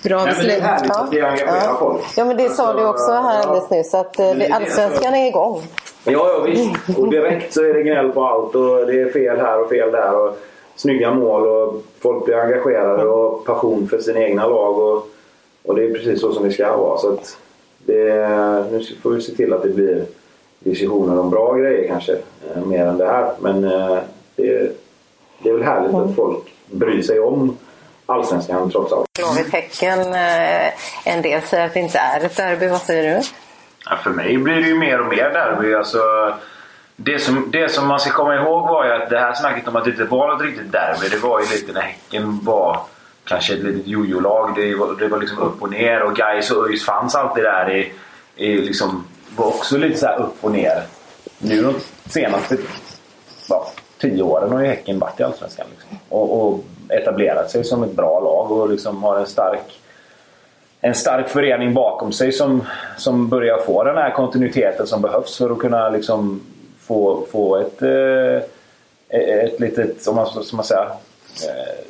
Bra 0.03 0.25
beslut. 0.25 0.47
Det 0.47 0.55
är 0.55 0.61
härligt 0.61 0.91
att 0.91 1.11
det 1.11 1.21
engagerar 1.21 1.61
ja. 1.65 1.77
folk. 1.79 2.01
Ja, 2.17 2.25
men 2.25 2.37
det 2.37 2.43
alltså, 2.43 2.63
sa 2.63 2.73
du 2.73 2.85
också 2.85 3.11
här 3.11 3.41
alldeles 3.41 3.69
nyss, 3.69 3.93
att 3.93 4.19
eh, 4.19 4.55
allsvenskan 4.55 5.13
är 5.13 5.27
igång. 5.27 5.61
Ja, 6.03 6.11
ja 6.11 6.43
visst. 6.45 6.99
Och 6.99 7.09
direkt 7.09 7.53
så 7.53 7.63
är 7.63 7.73
det 7.73 7.83
gnäll 7.83 8.11
på 8.11 8.25
allt 8.25 8.55
och 8.55 8.85
det 8.87 9.01
är 9.01 9.11
fel 9.11 9.39
här 9.39 9.61
och 9.61 9.69
fel 9.69 9.91
där. 9.91 10.15
Och 10.15 10.37
snygga 10.81 11.13
mål 11.13 11.47
och 11.47 11.83
folk 11.99 12.25
blir 12.25 12.35
engagerade 12.35 13.03
och 13.03 13.45
passion 13.45 13.87
för 13.87 13.99
sina 13.99 14.19
egna 14.19 14.47
lag. 14.47 14.79
Och, 14.79 15.07
och 15.63 15.75
det 15.75 15.85
är 15.85 15.93
precis 15.93 16.21
så 16.21 16.33
som 16.33 16.43
det 16.43 16.51
ska 16.51 16.77
vara. 16.77 16.97
Så 16.97 17.13
att 17.13 17.37
det, 17.77 18.13
nu 18.71 18.83
får 19.01 19.11
vi 19.11 19.21
se 19.21 19.35
till 19.35 19.53
att 19.53 19.63
det 19.63 19.69
blir 19.69 20.05
diskussioner 20.59 21.19
om 21.19 21.29
bra 21.29 21.53
grejer 21.53 21.87
kanske, 21.87 22.13
eh, 22.13 22.65
mer 22.65 22.85
än 22.85 22.97
det 22.97 23.07
här. 23.07 23.31
Men 23.39 23.63
eh, 23.63 23.97
det, 24.35 24.71
det 25.43 25.49
är 25.49 25.53
väl 25.53 25.63
härligt 25.63 25.95
att 25.95 26.15
folk 26.15 26.53
bryr 26.71 27.01
sig 27.01 27.19
om 27.19 27.57
Allsvenskan 28.05 28.71
trots 28.71 28.93
allt. 28.93 29.07
Blåvitt-Häcken, 29.19 29.99
eh, 29.99 31.13
en 31.13 31.21
del 31.21 31.41
säger 31.41 31.65
att 31.65 31.73
det 31.73 31.79
inte 31.79 31.97
är 31.97 32.25
ett 32.25 32.37
derby. 32.37 32.67
Vad 32.67 32.81
säger 32.81 33.15
du? 33.15 33.21
Ja, 33.85 33.97
för 34.03 34.09
mig 34.09 34.37
blir 34.37 34.55
det 34.55 34.67
ju 34.67 34.79
mer 34.79 35.01
och 35.01 35.07
mer 35.07 35.29
derby. 35.29 35.73
Alltså, 35.73 35.99
det 37.03 37.19
som, 37.19 37.51
det 37.51 37.71
som 37.71 37.87
man 37.87 37.99
ska 37.99 38.11
komma 38.11 38.35
ihåg 38.35 38.67
var 38.67 38.85
ju 38.85 38.91
att 38.91 39.09
det 39.09 39.19
här 39.19 39.33
snacket 39.33 39.67
om 39.67 39.75
att 39.75 39.85
det 39.85 39.91
inte 39.91 40.03
var 40.03 40.27
något 40.27 40.41
riktigt 40.41 40.71
derby, 40.71 41.09
det 41.09 41.17
var 41.17 41.39
ju 41.39 41.45
lite 41.45 41.73
när 41.73 41.81
Häcken 41.81 42.39
var 42.43 42.79
kanske 43.23 43.53
ett 43.53 43.63
litet 43.63 43.87
jojo-lag. 43.87 44.53
Det 44.55 44.75
var, 44.75 44.95
det 44.99 45.07
var 45.07 45.19
liksom 45.19 45.39
upp 45.39 45.61
och 45.61 45.69
ner 45.69 46.01
och 46.01 46.15
Gais 46.15 46.51
och 46.51 46.69
ÖIS 46.69 46.85
fanns 46.85 47.15
alltid 47.15 47.43
där 47.43 47.75
i, 47.75 47.91
i 48.35 48.57
liksom, 48.57 49.07
var 49.35 49.47
också 49.47 49.77
lite 49.77 49.97
så 49.97 50.07
upp 50.07 50.35
och 50.41 50.51
ner. 50.51 50.83
Nu 51.39 51.61
de 51.61 51.75
senaste 52.09 52.57
ja, 53.49 53.71
tio 53.97 54.23
åren 54.23 54.51
har 54.51 54.61
ju 54.61 54.67
Häcken 54.67 54.99
varit 54.99 55.19
i 55.19 55.23
Allsvenskan 55.23 55.65
liksom. 55.71 55.97
och, 56.09 56.47
och 56.47 56.63
etablerat 56.89 57.51
sig 57.51 57.63
som 57.63 57.83
ett 57.83 57.95
bra 57.95 58.19
lag 58.19 58.51
och 58.51 58.69
liksom 58.69 59.03
har 59.03 59.19
en 59.19 59.25
stark 59.25 59.77
en 60.83 60.95
stark 60.95 61.29
förening 61.29 61.73
bakom 61.73 62.11
sig 62.11 62.31
som, 62.31 62.63
som 62.97 63.29
börjar 63.29 63.57
få 63.57 63.83
den 63.83 63.97
här 63.97 64.11
kontinuiteten 64.11 64.87
som 64.87 65.01
behövs 65.01 65.37
för 65.37 65.49
att 65.49 65.59
kunna 65.59 65.89
liksom 65.89 66.41
få, 66.91 67.25
få 67.31 67.57
ett, 67.57 67.81
eh, 67.81 68.43
ett 69.09 69.59
litet, 69.59 70.01
som 70.01 70.15
man, 70.15 70.43
som 70.43 70.55
man 70.55 70.65
säger, 70.65 70.85
eh, 70.85 71.85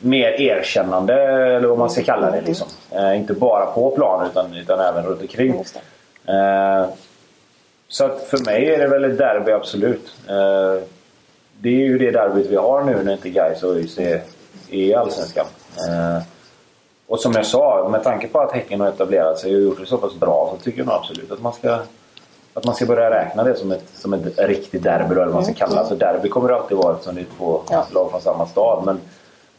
mer 0.00 0.40
erkännande 0.40 1.14
eller 1.56 1.68
vad 1.68 1.78
man 1.78 1.90
ska 1.90 2.02
kalla 2.02 2.30
det. 2.30 2.40
Liksom. 2.40 2.68
Eh, 2.90 3.16
inte 3.16 3.34
bara 3.34 3.66
på 3.66 3.90
planen 3.90 4.30
utan, 4.30 4.54
utan 4.54 4.80
även 4.80 5.04
runt 5.06 5.20
omkring. 5.20 5.64
Så 7.88 8.04
att 8.04 8.22
för 8.22 8.44
mig 8.44 8.70
är 8.70 8.78
det 8.78 8.88
väl 8.88 9.04
ett 9.04 9.18
derby 9.18 9.52
absolut. 9.52 10.14
Det 11.58 11.68
är 11.68 11.86
ju 11.86 11.98
det 11.98 12.10
derbyt 12.10 12.46
vi 12.46 12.56
har 12.56 12.84
nu 12.84 13.04
när 13.04 13.12
inte 13.12 13.30
Gais 13.30 13.62
och 13.62 13.74
ÖIS 13.74 13.98
är, 13.98 14.22
i 14.68 14.94
Allsvenskan. 14.94 15.46
Och 17.06 17.20
som 17.20 17.32
jag 17.32 17.46
sa, 17.46 17.88
med 17.92 18.02
tanke 18.02 18.28
på 18.28 18.40
att 18.40 18.52
Häcken 18.52 18.80
har 18.80 18.88
etablerat 18.88 19.38
sig 19.38 19.56
och 19.56 19.62
gjort 19.62 19.80
det 19.80 19.86
så 19.86 19.98
pass 19.98 20.14
bra 20.14 20.54
så 20.56 20.64
tycker 20.64 20.78
jag 20.78 20.86
nog 20.86 20.96
absolut 20.96 21.32
att 21.32 21.42
man 21.42 21.52
ska 21.52 21.78
att 22.56 22.64
man 22.64 22.74
ska 22.74 22.86
börja 22.86 23.10
räkna 23.10 23.44
det 23.44 23.54
som 23.54 23.72
ett, 23.72 23.84
som 23.94 24.14
ett 24.14 24.38
riktigt 24.38 24.82
derby 24.82 25.14
eller 25.14 25.24
vad 25.24 25.34
man 25.34 25.44
ska 25.44 25.54
kalla 25.54 25.74
det. 25.74 25.80
Alltså 25.80 25.94
derby 25.94 26.28
kommer 26.28 26.48
det 26.48 26.56
alltid 26.56 26.76
vara 26.76 26.92
eftersom 26.92 27.14
det 27.14 27.20
är 27.20 27.26
två 27.38 27.60
ja. 27.70 27.86
lag 27.90 28.10
från 28.10 28.20
samma 28.20 28.46
stad. 28.46 28.82
Men, 28.86 29.00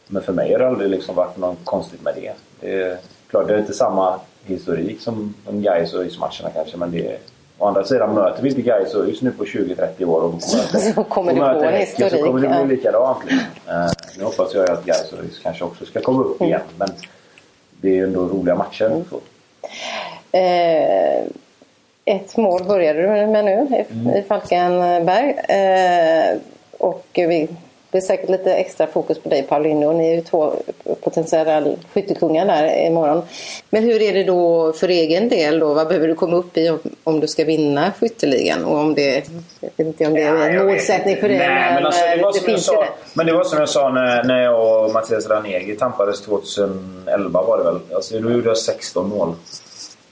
men 0.06 0.22
för 0.22 0.32
mig 0.32 0.52
har 0.52 0.58
det 0.58 0.68
aldrig 0.68 0.90
liksom 0.90 1.14
varit 1.14 1.36
något 1.36 1.58
konstigt 1.64 2.02
med 2.02 2.14
det. 2.14 2.32
Det 2.60 2.82
är 2.82 2.98
klart, 3.30 3.48
det 3.48 3.54
är 3.54 3.58
inte 3.58 3.72
samma 3.72 4.20
historik 4.44 5.00
som 5.00 5.34
Gais 5.48 5.94
och 5.94 6.00
ÖIS-matcherna 6.00 6.50
kanske 6.54 6.76
men 6.76 6.90
det 6.90 7.06
är, 7.06 7.18
Å 7.58 7.66
andra 7.66 7.84
sidan 7.84 8.14
möter 8.14 8.42
vi 8.42 8.48
inte 8.48 8.62
Gais 8.62 8.94
och 8.94 9.04
ÖIS 9.04 9.22
nu 9.22 9.30
på 9.30 9.44
20-30 9.44 10.04
år 10.04 10.20
och 10.20 10.34
möter, 10.34 11.02
kommer 11.08 11.32
och 11.32 11.38
möter 11.38 11.72
Häcken 11.72 12.10
så 12.10 12.16
kommer 12.16 12.40
det 12.40 12.64
bli 12.64 12.76
likadant. 12.76 13.18
Liksom. 13.24 13.40
Uh, 13.68 13.90
nu 14.18 14.24
hoppas 14.24 14.54
jag 14.54 14.70
att 14.70 14.84
Gais 14.84 15.12
och 15.12 15.18
ÖIS 15.18 15.38
kanske 15.38 15.64
också 15.64 15.84
ska 15.84 16.00
komma 16.00 16.22
upp 16.22 16.42
igen. 16.42 16.60
Men 16.78 16.88
det 17.80 17.88
är 17.88 17.94
ju 17.94 18.04
ändå 18.04 18.20
roliga 18.20 18.54
matcher. 18.54 18.86
Mm. 18.86 19.04
Eh, 20.32 21.24
ett 22.08 22.36
mål 22.36 22.64
började 22.64 23.02
du 23.02 23.26
med 23.26 23.44
nu 23.44 23.84
mm. 23.90 24.16
i 24.16 24.22
Falkenberg. 24.22 25.30
Eh, 25.48 26.38
och 26.78 27.06
vi 27.14 27.48
blir 27.90 28.00
säkert 28.00 28.30
lite 28.30 28.54
extra 28.54 28.86
fokus 28.86 29.18
på 29.18 29.28
dig 29.28 29.42
Paulinho. 29.42 29.92
Ni 29.92 30.10
är 30.10 30.14
ju 30.14 30.20
två 30.20 30.52
potentiella 31.00 31.62
skyttekungar 31.94 32.46
där 32.46 32.86
imorgon. 32.86 33.22
Men 33.70 33.82
hur 33.82 34.02
är 34.02 34.12
det 34.12 34.24
då 34.24 34.72
för 34.72 34.88
egen 34.88 35.28
del 35.28 35.58
då? 35.58 35.74
Vad 35.74 35.88
behöver 35.88 36.08
du 36.08 36.14
komma 36.14 36.36
upp 36.36 36.56
i 36.56 36.78
om, 37.04 37.20
du 37.20 37.28
ska 37.28 37.44
vinna 37.44 37.92
skytteligan? 38.00 38.64
Och 38.64 38.78
om 38.78 38.94
det, 38.94 39.24
jag 39.60 39.70
vet 39.76 39.86
inte 39.86 40.06
om 40.06 40.14
det 40.14 40.22
är 40.22 40.48
en 40.48 40.66
målsättning 40.66 41.16
för 41.16 41.28
dig. 41.28 41.38
Nej, 41.38 41.74
men, 41.74 41.86
alltså, 41.86 42.00
det, 42.16 42.22
var 42.22 42.32
det 42.32 42.40
finns 42.40 42.64
sa, 42.64 42.80
det. 42.80 42.88
Men 43.14 43.26
det 43.26 43.32
var 43.32 43.44
som 43.44 43.58
jag 43.58 43.68
sa 43.68 43.92
när, 43.92 44.24
när 44.24 44.42
jag 44.42 44.84
och 44.84 44.92
Mattias 44.92 45.28
Ranegi 45.28 45.76
tampades 45.76 46.20
2011 46.20 47.42
var 47.42 47.58
det 47.58 47.64
väl. 47.64 47.80
Alltså, 47.94 48.18
då 48.18 48.30
gjorde 48.30 48.48
jag 48.48 48.58
16 48.58 49.08
mål. 49.08 49.34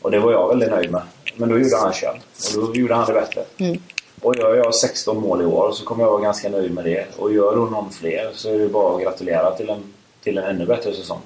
Och 0.07 0.13
det 0.13 0.19
var 0.19 0.33
jag 0.33 0.49
väldigt 0.49 0.71
nöjd 0.71 0.91
med. 0.91 1.03
Men 1.37 1.49
då 1.49 1.59
gjorde 1.59 1.77
han 1.77 1.93
21 1.93 2.15
och 2.57 2.67
då 2.67 2.75
gjorde 2.75 2.95
han 2.95 3.07
det 3.07 3.13
bättre. 3.13 3.45
Mm. 3.59 3.79
Och 4.21 4.37
gör 4.37 4.55
jag 4.55 4.75
16 4.75 5.21
mål 5.21 5.43
i 5.43 5.45
år 5.45 5.73
så 5.73 5.85
kommer 5.85 6.05
jag 6.05 6.11
vara 6.11 6.23
ganska 6.23 6.49
nöjd 6.49 6.75
med 6.75 6.85
det. 6.85 7.07
Och 7.17 7.33
gör 7.33 7.57
hon 7.57 7.71
någon 7.71 7.91
fler 7.91 8.31
så 8.35 8.55
är 8.55 8.59
det 8.59 8.69
bara 8.69 8.97
att 8.97 9.03
gratulera 9.03 9.51
till 9.51 9.71
en, 9.71 9.95
till 10.23 10.39
en 10.39 10.45
ännu 10.45 10.67
bättre 10.67 10.95
säsong. 10.95 11.21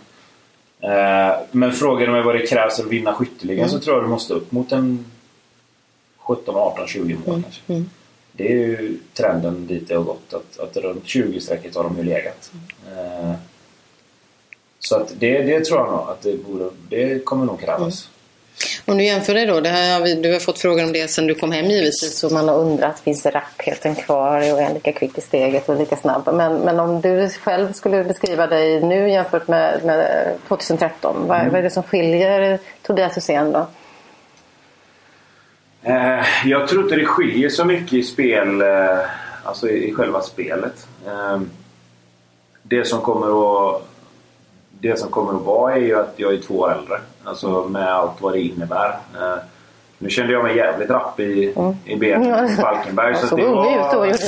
Eh, 0.81 1.33
men 1.51 1.73
frågar 1.73 2.07
du 2.07 2.13
mig 2.13 2.23
vad 2.23 2.35
det 2.35 2.47
krävs 2.47 2.77
för 2.77 2.85
att 2.85 2.91
vinna 2.91 3.15
skytteligan 3.15 3.69
mm. 3.69 3.71
så 3.71 3.85
tror 3.85 3.97
jag 3.97 4.05
du 4.05 4.09
måste 4.09 4.35
upp 4.35 4.53
mot 4.53 4.73
en 4.73 5.05
17, 6.19 6.57
18, 6.57 6.87
20 6.87 7.15
mål 7.15 7.23
mm. 7.27 7.43
kanske. 7.43 7.63
Mm. 7.67 7.91
Det 8.33 8.53
är 8.53 8.57
ju 8.57 8.99
trenden 9.15 9.67
dit 9.67 9.89
det 9.89 9.95
har 9.95 10.05
gått. 10.05 10.35
Att, 10.35 10.61
att 10.61 10.77
runt 10.77 11.05
20-strecket 11.05 11.77
har 11.77 11.85
de 11.85 11.97
ju 11.97 12.03
legat. 12.03 12.53
Eh, 12.87 13.33
så 14.79 14.97
att 14.97 15.13
det, 15.19 15.43
det 15.43 15.65
tror 15.65 15.79
jag 15.79 15.91
nog 15.91 16.09
att 16.09 16.23
det, 16.23 16.37
borde, 16.37 16.71
det 16.89 17.25
kommer 17.25 17.47
nog 17.47 17.61
krävas. 17.61 18.09
Om 18.85 18.99
du 18.99 19.05
jämför 19.05 19.35
det 19.35 19.47
då, 19.47 19.61
det 19.61 19.69
här 19.69 19.99
har 19.99 20.05
vi, 20.05 20.15
du 20.15 20.33
har 20.33 20.41
fått 20.41 20.59
frågan 20.59 20.87
om 20.87 20.93
det 20.93 21.11
sen 21.11 21.27
du 21.27 21.35
kom 21.35 21.53
hem 21.53 21.67
givetvis 21.67 22.19
så 22.19 22.35
man 22.35 22.49
har 22.49 22.59
undrat, 22.59 23.01
finns 23.01 23.27
rappheten 23.27 23.95
kvar 23.95 24.37
och 24.37 24.61
är 24.61 24.75
lika 24.75 24.93
kvick 24.93 25.19
i 25.19 25.21
steget 25.21 25.69
och 25.69 25.77
lika 25.77 25.97
snabb? 25.97 26.29
Men, 26.35 26.59
men 26.59 26.81
om 26.81 27.01
du 27.01 27.29
själv 27.29 27.73
skulle 27.73 28.05
beskriva 28.05 28.47
dig 28.47 28.83
nu 28.83 29.11
jämfört 29.11 29.49
med, 29.49 29.85
med 29.85 30.33
2013, 30.49 31.29
vad, 31.29 31.41
mm. 31.41 31.51
vad 31.51 31.59
är 31.59 31.63
det 31.63 31.71
som 31.71 31.83
skiljer 31.83 32.59
Tobias 32.83 33.17
Hysén 33.17 33.53
då? 33.53 33.67
Eh, 35.83 36.25
jag 36.45 36.69
tror 36.69 36.83
inte 36.83 36.97
det 36.97 37.07
skiljer 37.07 37.49
så 37.49 37.65
mycket 37.65 37.93
i 37.93 38.03
spel, 38.03 38.61
eh, 38.61 38.99
alltså 39.45 39.69
i, 39.69 39.89
i 39.89 39.95
själva 39.95 40.21
spelet. 40.21 40.87
Eh, 41.07 41.41
det 42.63 42.85
som 42.85 43.01
kommer 43.01 43.27
att 43.27 43.90
det 44.81 44.99
som 44.99 45.11
kommer 45.11 45.35
att 45.35 45.43
vara 45.43 45.75
är 45.75 45.81
ju 45.81 46.01
att 46.01 46.15
jag 46.17 46.35
är 46.35 46.39
två 46.39 46.55
år 46.55 46.73
äldre. 46.79 47.01
Alltså 47.25 47.69
med 47.69 47.89
allt 47.89 48.21
vad 48.21 48.33
det 48.33 48.41
innebär. 48.41 48.99
Eh, 49.15 49.37
nu 49.99 50.11
kände 50.11 50.33
jag 50.33 50.45
mig 50.45 50.57
jävligt 50.57 50.91
rapp 50.91 51.21
i, 51.21 51.53
mm. 51.57 51.75
i 51.85 51.97
benen 51.97 52.53
i 52.53 52.57
Falkenberg. 52.57 53.17
så 53.17 53.37
det 53.37 53.47
var, 53.47 53.67
ut 53.67 53.93
då, 53.93 54.01
nej, 54.01 54.19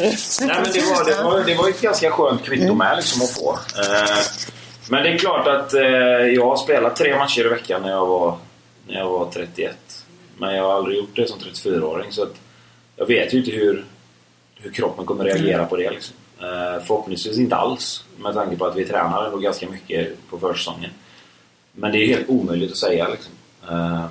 men 0.62 0.72
det, 0.72 0.80
var, 0.80 1.04
det, 1.04 1.22
var, 1.24 1.44
det 1.46 1.54
var 1.54 1.68
ett 1.68 1.80
ganska 1.80 2.10
skönt 2.10 2.42
kvitto 2.42 2.64
mm. 2.64 2.78
med 2.78 2.96
liksom 2.96 3.22
att 3.22 3.30
få. 3.30 3.52
Eh, 3.80 4.16
men 4.90 5.02
det 5.02 5.08
är 5.08 5.18
klart 5.18 5.46
att 5.46 5.74
eh, 5.74 5.82
jag 6.34 6.46
har 6.46 6.56
spelat 6.56 6.96
tre 6.96 7.18
matcher 7.18 7.46
i 7.46 7.48
veckan 7.48 7.82
när 7.82 7.90
jag 7.90 8.06
var, 8.06 8.36
när 8.86 8.98
jag 8.98 9.08
var 9.08 9.30
31. 9.30 9.76
Men 10.38 10.54
jag 10.54 10.64
har 10.64 10.72
aldrig 10.72 10.98
gjort 10.98 11.16
det 11.16 11.28
som 11.28 11.38
34-åring. 11.38 12.12
Så 12.12 12.22
att 12.22 12.34
jag 12.96 13.06
vet 13.06 13.34
ju 13.34 13.38
inte 13.38 13.50
hur, 13.50 13.84
hur 14.60 14.70
kroppen 14.70 15.06
kommer 15.06 15.24
reagera 15.24 15.64
på 15.64 15.76
det. 15.76 15.90
Liksom. 15.90 16.16
Eh, 16.40 16.84
förhoppningsvis 16.86 17.38
inte 17.38 17.56
alls 17.56 18.04
med 18.18 18.34
tanke 18.34 18.56
på 18.56 18.66
att 18.66 18.76
vi 18.76 18.84
tränade 18.84 19.30
nog 19.30 19.42
ganska 19.42 19.68
mycket 19.68 20.28
på 20.30 20.38
försäsongen. 20.38 20.90
Men 21.72 21.92
det 21.92 21.98
är 21.98 22.06
helt 22.06 22.28
omöjligt 22.28 22.70
att 22.70 22.76
säga 22.76 23.08
liksom. 23.08 23.32
Eh, 23.70 24.06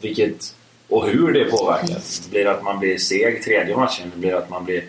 vilket 0.00 0.54
och 0.88 1.06
hur 1.06 1.32
det 1.32 1.44
påverkar. 1.44 2.00
Blir 2.30 2.44
det 2.44 2.50
att 2.50 2.62
man 2.62 2.78
blir 2.78 2.98
seg 2.98 3.44
tredje 3.44 3.76
matchen? 3.76 4.12
Blir 4.14 4.30
det 4.30 4.38
att 4.38 4.50
man 4.50 4.64
blir 4.64 4.84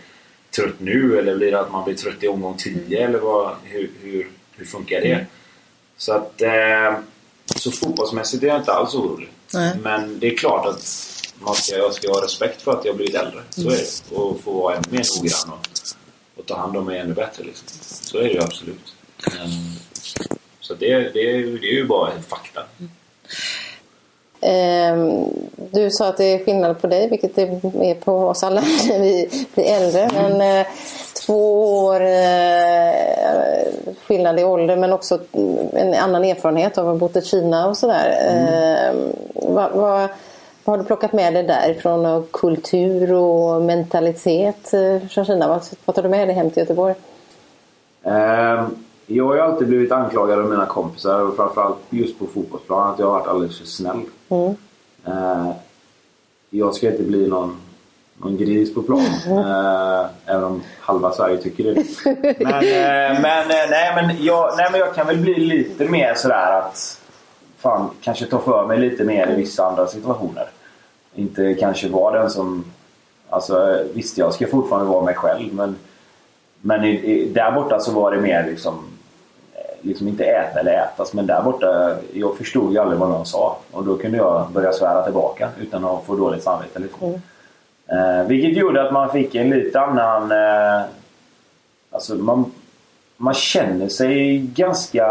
trött 0.56 0.80
nu? 0.80 1.20
Eller 1.20 1.36
blir 1.36 1.52
det 1.52 1.60
att 1.60 1.72
man 1.72 1.86
blir 1.86 1.96
trött 1.96 2.24
i 2.24 2.28
omgång 2.28 2.58
10? 2.58 3.06
Eller 3.06 3.20
vad, 3.20 3.56
hur, 3.64 3.92
hur, 4.02 4.28
hur 4.52 4.66
funkar 4.66 5.02
det? 5.02 5.26
Så 5.98 6.14
att 6.14 6.42
eh, 6.42 6.98
så 7.56 7.72
fotbollsmässigt 7.72 8.44
är 8.44 8.48
jag 8.48 8.58
inte 8.58 8.74
alls 8.74 8.96
orolig. 8.96 9.30
Nej. 9.54 9.76
Men 9.84 10.20
det 10.20 10.28
är 10.28 10.38
klart 10.38 10.66
att 10.66 11.08
man 11.40 11.56
ska, 11.56 11.76
jag 11.76 11.94
ska 11.94 12.12
ha 12.12 12.24
respekt 12.24 12.62
för 12.62 12.72
att 12.72 12.86
jag 12.86 12.96
blivit 12.96 13.16
äldre. 13.16 13.42
Så 13.50 13.70
är 13.70 13.78
det. 13.78 14.16
Och 14.16 14.42
få 14.44 14.52
vara 14.52 14.76
ännu 14.76 14.88
mer 14.90 15.06
noggrann. 15.18 15.60
Och, 15.60 15.68
och 16.40 16.46
ta 16.46 16.56
hand 16.56 16.78
om 16.78 16.86
mig 16.86 17.00
ännu 17.00 17.14
bättre. 17.14 17.44
Liksom. 17.44 17.68
Så 17.82 18.18
är 18.18 18.24
det 18.24 18.30
ju 18.30 18.42
absolut. 18.42 18.94
Så 20.60 20.74
det, 20.74 20.98
det, 20.98 21.12
det 21.14 21.70
är 21.70 21.74
ju 21.74 21.88
bara 21.88 22.12
en 22.12 22.24
fakta. 22.24 22.64
Mm. 22.80 22.90
Du 25.72 25.92
sa 25.92 26.08
att 26.08 26.18
det 26.18 26.24
är 26.24 26.46
skillnad 26.46 26.82
på 26.82 26.88
dig, 26.88 27.10
vilket 27.10 27.36
det 27.36 27.42
är 27.42 27.96
på 27.96 28.14
oss 28.14 28.44
alla 28.44 28.62
när 28.62 29.00
vi 29.02 29.30
blir 29.54 29.66
äldre. 29.66 30.02
Mm. 30.02 30.38
Men 30.38 30.60
eh, 30.60 30.68
två 31.26 31.84
år 31.86 32.02
eh, 32.02 32.94
skillnad 34.08 34.40
i 34.40 34.44
ålder 34.44 34.76
men 34.76 34.94
också 34.94 35.20
en 35.74 35.94
annan 35.94 36.24
erfarenhet 36.24 36.78
av 36.78 36.88
att 36.88 36.94
ha 36.94 37.00
bott 37.00 37.16
i 37.16 37.22
Kina 37.22 37.68
och 37.68 37.78
sådär. 37.78 38.18
Mm. 38.22 39.14
Vad, 39.34 39.72
vad, 39.72 40.10
vad 40.68 40.78
har 40.78 40.84
du 40.84 40.88
plockat 40.88 41.14
med 41.14 41.34
dig 41.34 41.44
därifrån? 41.44 42.28
Kultur 42.32 43.14
och 43.14 43.62
mentalitet 43.62 44.74
eh, 44.74 45.08
från 45.08 45.26
Kina? 45.26 45.48
Vad, 45.48 45.64
vad 45.86 45.96
tar 45.96 46.04
du 46.04 46.10
med 46.10 46.28
dig 46.28 46.36
hem 46.36 46.50
till 46.50 46.60
Göteborg? 46.60 46.96
Um, 48.04 48.86
jag 49.06 49.26
har 49.26 49.36
ju 49.36 49.42
alltid 49.42 49.68
blivit 49.68 49.92
anklagad 49.92 50.40
av 50.40 50.50
mina 50.50 50.66
kompisar 50.66 51.22
och 51.22 51.36
framförallt 51.36 51.78
just 51.90 52.20
på 52.20 52.28
fotbollsplanen 52.28 52.94
att 52.94 53.00
jag 53.00 53.06
har 53.06 53.14
varit 53.14 53.28
alldeles 53.28 53.60
för 53.60 53.66
snäll. 53.66 54.02
Mm. 54.30 54.56
Uh, 55.08 55.52
jag 56.50 56.76
ska 56.76 56.92
inte 56.92 57.04
bli 57.04 57.28
någon, 57.28 57.58
någon 58.18 58.38
gris 58.38 58.74
på 58.74 58.82
plan. 58.82 59.06
Uh, 59.28 60.06
även 60.26 60.44
om 60.44 60.62
halva 60.80 61.12
Sverige 61.12 61.38
tycker 61.38 61.64
det. 61.64 61.84
Men, 62.40 62.54
uh, 62.54 63.22
men, 63.22 63.48
nej, 63.70 63.92
men 63.96 64.24
jag, 64.24 64.54
nej, 64.58 64.68
men 64.72 64.80
jag 64.80 64.96
kan 64.96 65.08
väl 65.08 65.18
bli 65.18 65.40
lite 65.40 65.86
mer 65.86 66.14
sådär 66.16 66.52
att 66.52 67.02
fan, 67.58 67.90
kanske 68.02 68.26
ta 68.26 68.40
för 68.40 68.68
mig 68.68 68.78
lite 68.78 69.04
mer 69.04 69.32
i 69.32 69.36
vissa 69.36 69.66
andra 69.66 69.88
situationer 69.88 70.50
inte 71.18 71.54
kanske 71.54 71.90
vara 71.90 72.20
den 72.20 72.30
som... 72.30 72.66
Alltså 73.30 73.84
visst, 73.94 74.18
jag 74.18 74.34
ska 74.34 74.48
fortfarande 74.48 74.90
vara 74.90 75.06
mig 75.06 75.16
själv 75.16 75.54
men, 75.54 75.76
men 76.62 76.84
i, 76.84 76.90
i, 76.90 77.30
där 77.30 77.52
borta 77.52 77.80
så 77.80 77.92
var 77.92 78.12
det 78.12 78.22
mer 78.22 78.46
liksom, 78.48 78.84
liksom 79.82 80.08
inte 80.08 80.24
äta 80.24 80.60
eller 80.60 80.72
ätas 80.72 81.14
men 81.14 81.28
där 81.28 81.42
borta, 81.42 81.98
jag 82.14 82.38
förstod 82.38 82.74
ju 82.74 82.80
aldrig 82.80 83.00
vad 83.00 83.10
någon 83.10 83.26
sa 83.26 83.58
och 83.72 83.86
då 83.86 83.98
kunde 83.98 84.18
jag 84.18 84.52
börja 84.52 84.74
svära 84.74 85.04
tillbaka 85.04 85.50
utan 85.62 85.86
att 85.86 86.06
få 86.06 86.16
dåligt 86.16 86.44
samvete. 86.44 86.80
Liksom. 86.80 87.08
Mm. 87.08 87.22
Eh, 87.88 88.28
vilket 88.28 88.58
gjorde 88.58 88.88
att 88.88 88.94
man 88.94 89.12
fick 89.12 89.36
en 89.36 89.50
lite 89.50 89.80
annan... 89.80 90.32
Eh, 90.32 90.86
alltså 91.92 92.16
man, 92.16 92.52
man 93.18 93.34
känner 93.34 93.90
sig 93.90 94.38
ganska... 94.38 95.08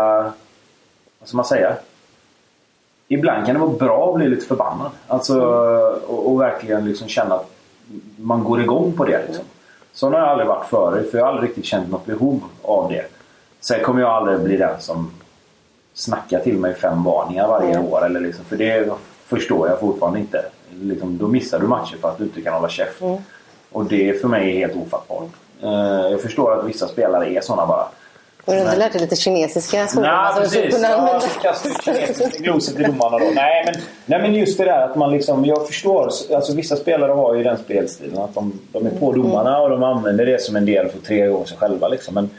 Vad 1.19 1.29
ska 1.29 1.37
man 1.37 1.45
säga? 1.45 1.77
Ibland 3.09 3.47
kan 3.47 3.55
det 3.55 3.61
vara 3.61 3.71
bra 3.71 4.09
att 4.09 4.15
bli 4.15 4.29
lite 4.29 4.47
förbannad. 4.47 4.91
Alltså, 5.07 5.35
mm. 5.35 6.03
och, 6.07 6.33
och, 6.33 6.41
verkligen 6.41 6.85
liksom 6.85 7.09
känna 7.09 7.35
att 7.35 7.51
man 8.17 8.45
går 8.45 8.61
igång 8.61 8.93
på 8.93 9.05
det. 9.05 9.27
Liksom. 9.27 9.45
Så 9.93 10.11
har 10.11 10.19
jag 10.19 10.29
aldrig 10.29 10.49
varit 10.49 10.67
förut 10.67 11.11
för 11.11 11.19
jag 11.19 11.25
har 11.25 11.33
aldrig 11.33 11.51
riktigt 11.51 11.65
känt 11.65 11.91
något 11.91 12.07
behov 12.07 12.41
av 12.63 12.89
det. 12.89 13.07
Sen 13.61 13.83
kommer 13.83 14.01
jag 14.01 14.11
aldrig 14.11 14.41
bli 14.41 14.57
den 14.57 14.81
som 14.81 15.11
snackar 15.95 16.41
till 16.41 16.59
mig 16.59 16.75
fem 16.75 17.05
varningar 17.05 17.49
varje 17.49 17.79
år. 17.79 18.07
Eller 18.07 18.21
liksom, 18.21 18.45
för 18.45 18.57
det 18.57 18.93
förstår 19.27 19.69
jag 19.69 19.81
fortfarande 19.81 20.19
inte. 20.19 20.45
Liksom, 20.71 21.19
då 21.19 21.29
missar 21.29 21.61
du 21.61 21.67
matcher 21.67 21.97
för 22.01 22.09
att 22.09 22.19
du 22.19 22.25
inte 22.25 22.41
kan 22.41 22.55
hålla 22.55 22.69
käft. 22.69 23.01
Mm. 23.01 23.19
Och 23.73 23.85
det 23.85 24.21
för 24.21 24.29
mig 24.29 24.51
är 24.51 24.67
helt 24.67 24.87
ofattbart. 24.87 25.29
Uh, 25.63 26.11
jag 26.11 26.21
förstår 26.21 26.59
att 26.59 26.65
vissa 26.65 26.89
spelare 26.89 27.35
är 27.35 27.41
sådana 27.41 27.67
bara. 27.67 27.89
Och 28.47 28.53
du 28.53 28.61
inte 28.61 28.77
lärt 28.77 28.93
dig 28.93 29.01
lite 29.01 29.17
kinesiska 29.17 29.85
i 29.85 29.89
skolan? 29.89 30.35
Nej, 30.35 30.43
precis. 30.43 30.75
Kunna 30.75 30.89
ja, 30.89 31.23
kastar 31.43 31.71
ut 31.71 31.83
kinesiska 31.85 32.39
glosor 32.43 32.73
till 32.73 32.85
domarna 32.85 33.19
då. 33.19 33.31
Nej 33.35 33.63
men, 33.67 33.75
nej, 34.07 34.23
men 34.23 34.35
just 34.35 34.59
det 34.59 34.65
där 34.65 34.81
att 34.81 34.97
man 34.97 35.13
liksom... 35.13 35.45
Jag 35.45 35.67
förstår. 35.67 36.11
Alltså 36.35 36.55
vissa 36.55 36.77
spelare 36.77 37.13
har 37.13 37.35
ju 37.35 37.43
den 37.43 37.59
spelstilen 37.59 38.19
att 38.19 38.35
de, 38.35 38.61
de 38.73 38.87
är 38.87 38.91
på 38.91 39.13
domarna 39.13 39.61
och 39.61 39.71
de 39.71 39.83
använder 39.83 40.27
det 40.27 40.43
som 40.43 40.57
en 40.57 40.67
del 40.67 40.89
för 40.89 40.99
att 40.99 41.05
trigga 41.05 41.27
igång 41.27 41.47
sig 41.47 41.59
själva 41.59 41.89
liksom. 41.89 42.15
Men 42.15 42.31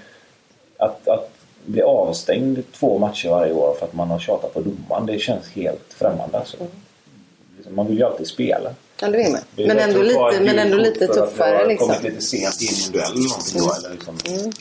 att, 0.78 1.08
att 1.08 1.32
bli 1.66 1.82
avstängd 1.82 2.64
två 2.72 2.98
matcher 2.98 3.30
varje 3.30 3.54
år 3.54 3.76
för 3.80 3.86
att 3.86 3.94
man 3.94 4.08
har 4.08 4.20
tjatat 4.20 4.54
på 4.54 4.62
domaren, 4.62 5.06
det 5.06 5.20
känns 5.20 5.50
helt 5.50 5.94
främmande. 5.94 6.38
Alltså. 6.38 6.58
Mm. 6.58 7.76
Man 7.76 7.88
vill 7.88 7.98
ju 7.98 8.04
alltid 8.04 8.28
spela. 8.28 8.70
Ja, 9.02 9.08
det 9.08 9.18
vill 9.18 9.32
man. 9.32 9.42
Men 9.56 9.80
ändå, 9.80 10.02
lite, 10.02 10.40
men 10.42 10.60
ändå 10.60 10.78
lite 10.78 11.08
tuffare. 11.08 11.56
Jag 11.56 11.68
liksom. 11.68 11.88
kommit 11.88 12.04
lite 12.04 12.22
sent 12.22 12.62
in 12.62 12.68
i 12.68 12.86
en 12.86 12.92
duell 12.92 13.12
eller 13.12 13.30
någonting 13.30 13.58
mm. 13.58 13.68
då, 13.68 13.74
eller 13.74 13.96
liksom, 13.96 14.18
mm. 14.28 14.52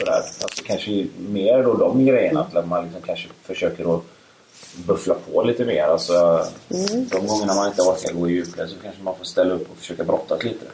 Sådär. 0.00 0.22
Alltså 0.42 0.64
kanske 0.66 1.06
mer 1.18 1.62
då 1.62 1.74
de 1.74 2.06
grejerna. 2.06 2.46
Att 2.54 2.68
man 2.68 2.84
liksom 2.84 3.02
kanske 3.02 3.28
försöker 3.42 3.96
att 3.96 4.02
buffla 4.74 5.14
på 5.14 5.42
lite 5.42 5.64
mer. 5.64 5.82
Alltså, 5.82 6.46
mm. 6.70 7.08
De 7.08 7.26
gångerna 7.26 7.54
man 7.54 7.68
inte 7.68 7.82
orkar 7.82 8.12
gå 8.12 8.28
i 8.28 8.32
djupled 8.32 8.68
så 8.68 8.76
kanske 8.82 9.02
man 9.02 9.16
får 9.16 9.24
ställa 9.24 9.54
upp 9.54 9.70
och 9.70 9.76
försöka 9.76 10.04
brottas 10.04 10.44
lite 10.44 10.64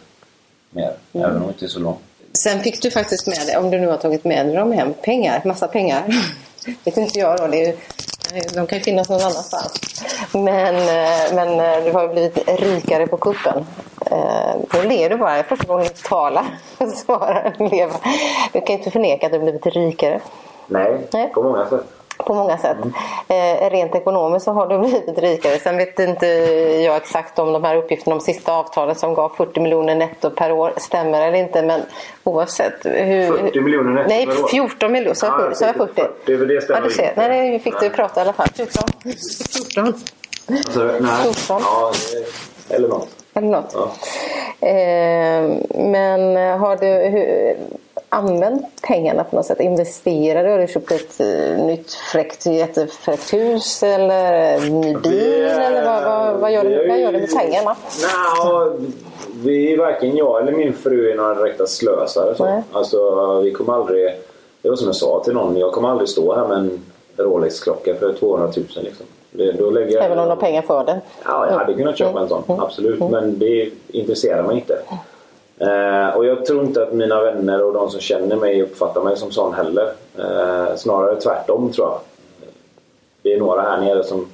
mer. 0.71 0.97
Mm. 1.13 1.27
Även 1.27 1.37
om 1.37 1.43
det 1.43 1.53
inte 1.53 1.65
är 1.65 1.69
så 1.69 1.81
långt. 1.81 1.99
Sen 2.33 2.63
fick 2.63 2.83
du 2.83 2.91
faktiskt 2.91 3.27
med 3.27 3.47
dig, 3.47 3.57
om 3.57 3.71
du 3.71 3.79
nu 3.79 3.87
har 3.87 3.97
tagit 3.97 4.25
med 4.25 4.47
dig 4.47 4.55
dem 4.55 4.73
hem, 4.73 4.95
pengar. 4.95 5.43
Massa 5.45 5.69
pengar. 5.69 6.05
det 6.85 6.91
kan 6.91 7.03
inte 7.03 7.19
jag 7.19 7.39
då. 7.39 7.47
Det 7.47 7.65
är, 7.65 7.77
de 8.55 8.67
kan 8.67 8.79
ju 8.79 8.85
finnas 8.85 9.09
någon 9.09 9.21
annanstans. 9.21 10.03
Men, 10.33 10.75
eh, 10.77 11.35
men 11.35 11.61
eh, 11.61 11.85
du 11.85 11.93
har 11.93 12.03
ju 12.03 12.09
blivit 12.09 12.61
rikare 12.61 13.07
på 13.07 13.17
kuppen. 13.17 13.67
Eh, 14.11 14.55
nu 14.73 14.89
ler 14.89 15.11
du 15.11 15.17
bara. 15.17 15.43
Första 15.43 15.67
gången 15.67 15.87
du 15.87 16.09
talar. 16.09 16.45
Svarar 16.95 17.71
leva. 17.71 17.95
Du 18.53 18.61
kan 18.61 18.77
inte 18.77 18.91
förneka 18.91 19.27
att 19.27 19.33
du 19.33 19.39
blivit 19.39 19.67
rikare. 19.67 20.21
Nej, 20.67 21.07
Nej, 21.13 21.31
på 21.35 21.43
många 21.43 21.67
sätt. 21.67 21.96
På 22.17 22.35
många 22.35 22.59
sätt. 22.59 22.77
Mm. 23.29 23.63
Eh, 23.65 23.71
rent 23.71 23.95
ekonomiskt 23.95 24.45
så 24.45 24.53
har 24.53 24.67
du 24.67 24.79
blivit 24.79 25.19
rikare. 25.19 25.59
Sen 25.59 25.77
vet 25.77 25.99
inte 25.99 26.27
jag 26.85 26.97
exakt 26.97 27.39
om 27.39 27.53
de 27.53 27.65
här 27.65 27.77
uppgifterna 27.77 28.15
om 28.15 28.21
sista 28.21 28.53
avtalet 28.53 28.99
som 28.99 29.15
gav 29.15 29.29
40 29.37 29.61
miljoner 29.61 29.95
netto 29.95 30.31
per 30.31 30.53
år 30.53 30.73
stämmer 30.77 31.29
eller 31.29 31.39
inte. 31.39 31.63
Men 31.63 31.81
oavsett. 32.25 32.87
Hur, 32.87 33.39
40 33.39 33.61
miljoner 33.61 33.93
netto 33.93 34.09
nej, 34.09 34.27
per 34.27 34.33
år? 34.33 34.39
Nej, 34.39 34.51
14 34.51 34.93
miljoner. 34.93 35.15
Så 35.15 35.27
jag, 35.27 35.35
ah, 35.35 35.55
så 35.55 35.65
jag 35.65 35.75
40? 35.75 36.03
40 36.27 36.47
det 36.47 36.61
stämmer 36.61 36.81
ja, 36.81 36.89
du 36.89 36.95
ser. 36.95 37.13
Nej, 37.17 37.51
det 37.51 37.59
fick 37.59 37.81
du 37.81 37.91
prata 37.91 38.21
i 38.21 38.23
alla 38.23 38.33
fall. 38.33 38.49
14. 38.55 38.83
14. 39.75 39.95
Alltså, 40.49 40.85
nej. 41.01 41.35
14. 41.35 41.63
Ja, 41.65 41.93
eller 42.69 42.89
något. 42.89 43.09
Eller 43.35 43.49
något. 43.49 43.75
Ja. 43.75 43.91
Eh, 44.69 45.43
men 45.75 46.37
har 46.61 46.77
du 46.77 46.87
hur, 46.87 47.57
använt 48.09 48.83
pengarna 48.83 49.25
på 49.25 49.37
något 49.37 49.47
sätt? 49.47 49.61
Investerat? 49.61 50.47
Har 50.47 50.59
du 50.59 50.67
köpt 50.67 50.93
ett 50.93 51.21
uh, 51.21 51.67
nytt 51.67 51.93
fräckt, 51.93 52.47
jättefräckt 52.47 53.33
hus 53.33 53.83
eller 53.83 54.61
ny 54.71 54.95
bil? 54.95 55.45
Eller 55.45 55.85
vad, 55.85 56.05
vad, 56.05 56.41
vad, 56.41 56.53
gör, 56.53 56.65
du, 56.65 56.89
vad 56.89 57.01
gör 57.01 57.13
du 57.13 57.19
med 57.19 57.35
pengarna? 57.39 57.77
Vi, 59.35 59.77
varken 59.77 60.17
jag 60.17 60.43
eller 60.43 60.53
min 60.53 60.73
fru 60.73 61.11
är 61.11 61.17
några 61.17 61.35
direkta 61.35 61.67
slösare. 61.67 62.35
Så. 62.35 62.63
Alltså, 62.73 63.41
vi 63.41 63.53
kommer 63.53 63.73
aldrig... 63.73 64.15
Det 64.63 64.69
var 64.69 64.77
som 64.77 64.87
jag 64.87 64.97
sa 64.97 65.23
till 65.25 65.35
någon, 65.35 65.57
jag 65.57 65.73
kommer 65.73 65.89
aldrig 65.89 66.09
stå 66.09 66.35
här 66.35 66.49
med 66.49 66.59
en 66.59 66.83
Rolex-klocka 67.17 67.95
för 67.95 68.13
200 68.13 68.47
000 68.57 68.67
liksom. 68.75 69.07
Det, 69.31 69.53
då 69.53 69.71
lägger 69.71 69.95
jag, 69.95 70.05
Även 70.05 70.19
om 70.19 70.25
du 70.25 70.31
har 70.31 70.37
pengar 70.37 70.63
för 70.63 70.85
den? 70.85 70.99
Ja, 71.25 71.47
jag 71.51 71.59
hade 71.59 71.75
kunnat 71.75 71.99
köpa 71.99 72.21
en 72.21 72.29
sån. 72.29 72.43
Absolut. 72.47 73.01
Men 73.01 73.39
det 73.39 73.71
intresserar 73.89 74.43
mig 74.43 74.57
inte. 74.57 74.79
Eh, 75.59 76.17
och 76.17 76.27
jag 76.27 76.47
tror 76.47 76.65
inte 76.65 76.83
att 76.83 76.93
mina 76.93 77.23
vänner 77.23 77.63
och 77.63 77.73
de 77.73 77.91
som 77.91 78.01
känner 78.01 78.37
mig 78.37 78.63
uppfattar 78.63 79.03
mig 79.03 79.17
som 79.17 79.31
sån 79.31 79.55
heller. 79.55 79.93
Eh, 80.19 80.77
snarare 80.77 81.21
tvärtom 81.21 81.73
tror 81.73 81.89
jag. 81.89 82.01
Det 83.23 83.33
är 83.33 83.39
några 83.39 83.63
här 83.63 83.81
nere 83.81 84.05
som, 84.05 84.27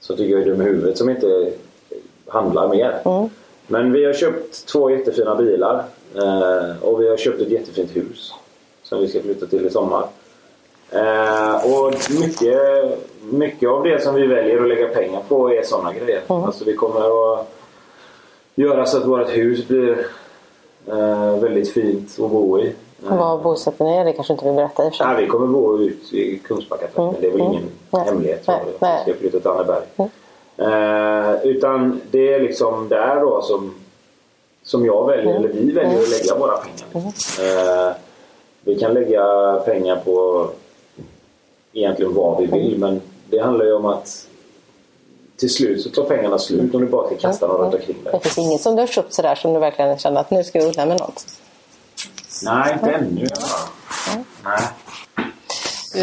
som 0.00 0.16
tycker 0.16 0.32
jag 0.32 0.42
är 0.42 0.46
dum 0.46 0.62
i 0.62 0.64
huvudet 0.64 0.98
som 0.98 1.10
inte 1.10 1.52
handlar 2.26 2.68
mer. 2.68 3.00
Mm. 3.04 3.28
Men 3.66 3.92
vi 3.92 4.04
har 4.04 4.12
köpt 4.12 4.66
två 4.66 4.90
jättefina 4.90 5.34
bilar 5.34 5.84
eh, 6.14 6.82
och 6.82 7.02
vi 7.02 7.08
har 7.08 7.16
köpt 7.16 7.40
ett 7.40 7.50
jättefint 7.50 7.96
hus 7.96 8.32
som 8.82 9.00
vi 9.00 9.08
ska 9.08 9.22
flytta 9.22 9.46
till 9.46 9.66
i 9.66 9.70
sommar. 9.70 10.06
Eh, 10.90 11.54
och 11.54 11.94
mycket, 12.20 12.58
mycket 13.22 13.68
av 13.68 13.84
det 13.84 14.02
som 14.02 14.14
vi 14.14 14.26
väljer 14.26 14.62
att 14.62 14.68
lägga 14.68 14.88
pengar 14.88 15.22
på 15.28 15.52
är 15.52 15.62
sådana 15.62 15.92
grejer. 15.92 16.20
Mm. 16.28 16.44
Alltså 16.44 16.64
vi 16.64 16.74
kommer 16.76 17.00
att 17.00 17.48
göra 18.54 18.86
så 18.86 18.98
att 18.98 19.06
vårt 19.06 19.36
hus 19.36 19.68
blir 19.68 20.06
eh, 20.86 21.36
väldigt 21.38 21.72
fint 21.72 22.10
att 22.20 22.30
bo 22.30 22.58
i. 22.58 22.72
Eh, 23.10 23.16
Var 23.18 23.38
bosätter 23.42 23.84
ni 23.84 23.96
er? 23.96 24.04
Det 24.04 24.12
kanske 24.12 24.32
inte 24.32 24.44
vill 24.44 24.54
berätta 24.54 24.84
i 24.86 24.88
och. 24.88 24.92
Nej, 25.00 25.22
vi 25.24 25.26
kommer 25.26 25.46
bo 25.46 25.78
ut 25.78 26.12
i 26.12 26.38
Kungsbacka 26.38 26.86
Mm. 27.02 27.14
Det 27.20 27.26
är 27.26 27.30
väl 27.30 27.40
Mm. 27.40 27.52
ingen 27.52 27.64
Nej. 27.90 28.04
hemlighet. 28.04 28.44
Nej. 28.48 28.60
Så 28.64 28.70
Nej. 28.86 29.02
Vi 29.06 29.12
ska 29.12 29.20
flytta 29.20 29.40
till 29.40 29.48
Anneberg. 29.50 29.84
Mm. 29.96 30.10
Eh, 30.56 31.46
utan 31.46 32.00
det 32.10 32.34
är 32.34 32.40
liksom 32.40 32.88
där 32.88 33.20
då 33.20 33.42
som, 33.42 33.74
som 34.62 34.86
jag 34.86 35.06
väljer, 35.06 35.30
Mm. 35.36 35.36
eller 35.44 35.48
vi 35.54 35.72
väljer 35.72 36.00
att 36.00 36.10
lägga 36.10 36.38
våra 36.38 36.56
pengar. 36.56 37.12
Eh, 37.88 37.92
vi 38.60 38.74
kan 38.74 38.94
lägga 38.94 39.56
pengar 39.64 39.96
på 40.04 40.46
egentligen 41.72 42.14
vad 42.14 42.38
vi 42.38 42.44
Mm. 42.44 42.58
vill 42.58 42.78
men 42.78 43.00
det 43.30 43.38
handlar 43.38 43.64
ju 43.64 43.72
om 43.74 43.86
att 43.86 44.28
till 45.36 45.54
slut 45.54 45.82
så 45.82 45.90
tar 45.90 46.04
pengarna 46.04 46.38
slut 46.38 46.74
om 46.74 46.80
du 46.80 46.86
bara 46.86 47.06
ska 47.06 47.16
kasta 47.16 47.46
dem 47.46 47.56
runt 47.56 47.74
omkring 47.74 48.04
dig. 48.04 48.12
Det 48.12 48.20
finns 48.20 48.38
inget 48.38 48.60
som 48.60 48.76
du 48.76 48.82
har 48.82 48.86
köpt 48.86 49.14
sådär 49.14 49.34
som 49.34 49.52
du 49.52 49.60
verkligen 49.60 49.98
känner 49.98 50.20
att 50.20 50.30
nu 50.30 50.44
ska 50.44 50.58
jag 50.58 50.68
unna 50.68 50.86
med 50.86 51.00
något? 51.00 51.26
Nej, 52.44 52.72
inte 52.72 52.90
ännu 52.90 53.20
i 53.20 53.28
alla 53.36 53.46
fall. 53.46 54.24
Nej. 54.44 54.62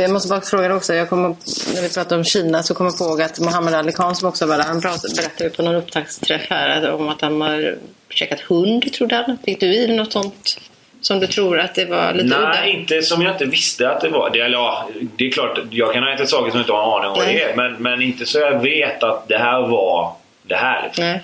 Jag 0.01 0.11
måste 0.11 0.29
bara 0.29 0.41
fråga 0.41 0.67
dig 0.67 0.77
också. 0.77 0.93
Jag 0.93 1.09
kommer, 1.09 1.35
när 1.73 1.81
vi 1.81 1.89
pratade 1.89 2.15
om 2.15 2.23
Kina 2.23 2.63
så 2.63 2.73
kommer 2.73 2.91
jag 2.99 3.07
ihåg 3.07 3.21
att 3.21 3.39
Mohammed 3.39 3.73
Ali 3.73 3.91
Khan 3.91 4.15
som 4.15 4.27
också 4.27 4.45
var 4.45 4.57
där, 4.57 4.63
han 4.63 4.81
pratade, 4.81 5.13
berättade 5.15 5.49
på 5.49 5.61
någon 5.61 5.75
upptaktsträff 5.75 6.49
här 6.49 6.91
om 6.91 7.09
att 7.09 7.21
han 7.21 7.41
har 7.41 7.79
checkat 8.09 8.39
hund, 8.39 8.93
trodde 8.93 9.15
han. 9.15 9.37
Fick 9.45 9.59
du 9.59 9.75
i 9.75 9.97
något 9.97 10.11
sånt 10.11 10.57
som 11.01 11.19
du 11.19 11.27
tror 11.27 11.59
att 11.59 11.75
det 11.75 11.85
var 11.85 12.13
lite 12.13 12.25
udda? 12.25 12.49
Nej, 12.49 12.71
inte 12.73 13.01
som 13.01 13.21
jag 13.21 13.31
inte 13.31 13.45
visste 13.45 13.89
att 13.89 14.01
det 14.01 14.09
var. 14.09 14.29
Det, 14.29 14.39
eller, 14.39 14.57
ja, 14.57 14.89
det 15.15 15.27
är 15.27 15.31
klart, 15.31 15.59
jag 15.69 15.93
kan 15.93 16.03
ha 16.03 16.13
ätit 16.13 16.29
saker 16.29 16.49
som 16.51 16.57
jag 16.59 16.63
inte 16.63 16.73
har 16.73 16.99
en 16.99 17.05
aning 17.05 17.11
om 17.11 17.17
vad 17.17 17.27
det 17.27 17.41
är. 17.43 17.55
Men, 17.55 17.73
men 17.73 18.01
inte 18.01 18.25
så 18.25 18.39
jag 18.39 18.59
vet 18.59 19.03
att 19.03 19.27
det 19.27 19.37
här 19.37 19.61
var 19.61 20.13
det 20.43 20.55
här. 20.55 20.83
Liksom. 20.83 21.05
Nej. 21.05 21.21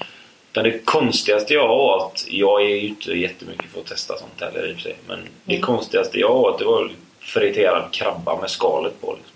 Utan 0.52 0.64
det 0.64 0.86
konstigaste 0.86 1.54
jag 1.54 1.72
åt, 1.72 2.26
jag 2.30 2.62
är 2.62 2.68
ju 2.68 2.88
inte 2.88 3.12
jättemycket 3.12 3.66
för 3.74 3.80
att 3.80 3.86
testa 3.86 4.14
sånt 4.18 4.42
heller 4.42 4.70
i 4.70 4.72
och 4.72 4.76
för 4.76 4.82
sig. 4.84 4.96
Men 5.08 5.20
det 5.44 5.54
Mm. 5.54 5.62
konstigaste 5.66 6.20
jag 6.20 6.32
åt 6.36 6.60
det 6.60 6.66
var 6.66 6.90
friterad 7.22 7.84
krabba 7.92 8.38
med 8.42 8.50
skalet 8.50 9.02
på. 9.02 9.08
Liksom. 9.14 9.34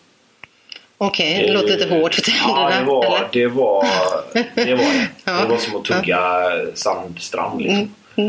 Okej, 0.97 1.43
det 1.47 1.53
låter 1.53 1.67
lite 1.67 1.89
hårt 1.95 2.13
för 2.15 2.21
tänderna. 2.21 2.71
Ja, 2.71 2.79
det 2.79 2.85
var 2.85 3.27
det. 3.31 3.47
Var, 3.47 3.85
det, 4.65 4.73
var 4.75 4.83
det. 4.93 5.07
Ja. 5.23 5.31
det 5.41 5.47
var 5.47 5.57
som 5.57 5.75
att 5.79 5.85
tugga 5.85 6.41
sandstrand. 6.73 7.61
Liksom. 7.61 7.77
Mm. 7.77 7.93
Eh, 8.15 8.25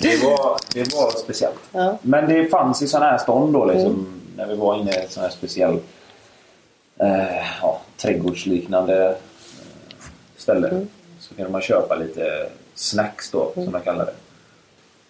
Det 0.00 0.22
var, 0.24 0.58
det 0.74 0.94
var 0.94 1.10
speciellt. 1.18 1.58
Ja. 1.72 1.98
Men 2.02 2.28
det 2.28 2.46
fanns 2.48 2.82
i 2.82 2.88
sådana 2.88 3.10
här 3.10 3.18
stånd 3.18 3.52
då 3.52 3.64
liksom, 3.64 4.20
när 4.36 4.46
vi 4.46 4.56
var 4.56 4.76
inne 4.80 4.90
i 4.90 4.96
ett 4.96 5.12
sån 5.12 5.22
här 5.22 5.30
speciell 5.30 5.78
eh, 6.98 7.36
ja, 7.62 7.80
trädgårdsliknande 7.96 9.06
eh, 9.08 9.14
ställe. 10.36 10.86
Så 11.20 11.34
kunde 11.34 11.50
man 11.50 11.60
köpa 11.62 11.94
lite 11.94 12.48
snacks 12.74 13.30
då, 13.30 13.50
som 13.54 13.72
man 13.72 13.80
kallar 13.80 14.06
det. 14.06 14.14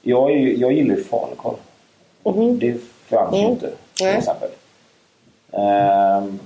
Jag, 0.02 0.30
är, 0.32 0.36
jag 0.36 0.72
gillar 0.72 0.96
ju 0.96 1.04
falukorv. 1.04 1.56
Mhm. 2.24 2.58
Det 2.58 2.76
fanns 3.08 3.34
ju 3.34 3.38
Mm. 3.38 3.50
inte 3.52 3.70
till 3.94 4.06
exempel. 4.06 4.48
Ehm, 5.52 6.38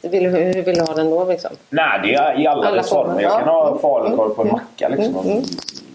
Du 0.00 0.08
vill, 0.08 0.30
ha- 0.30 0.38
hur 0.38 0.62
vill 0.62 0.74
du 0.74 0.80
ha 0.80 0.94
den 0.94 1.10
då? 1.10 1.24
Liksom? 1.24 1.50
Nej, 1.70 2.00
det 2.02 2.14
är 2.14 2.40
i 2.40 2.46
alla, 2.46 2.66
Alla 2.66 2.76
dess 2.76 2.88
former. 2.90 3.20
Jag 3.22 3.32
ja. 3.32 3.38
kan 3.38 3.48
ha 3.48 3.66
Mm. 3.68 3.78
falukorv 3.78 4.34
på 4.34 4.42
en 4.42 4.48
Mm. 4.48 4.60
macka 4.60 4.88
liksom. 4.88 5.16
Mm. 5.16 5.30
Mm. 5.32 5.44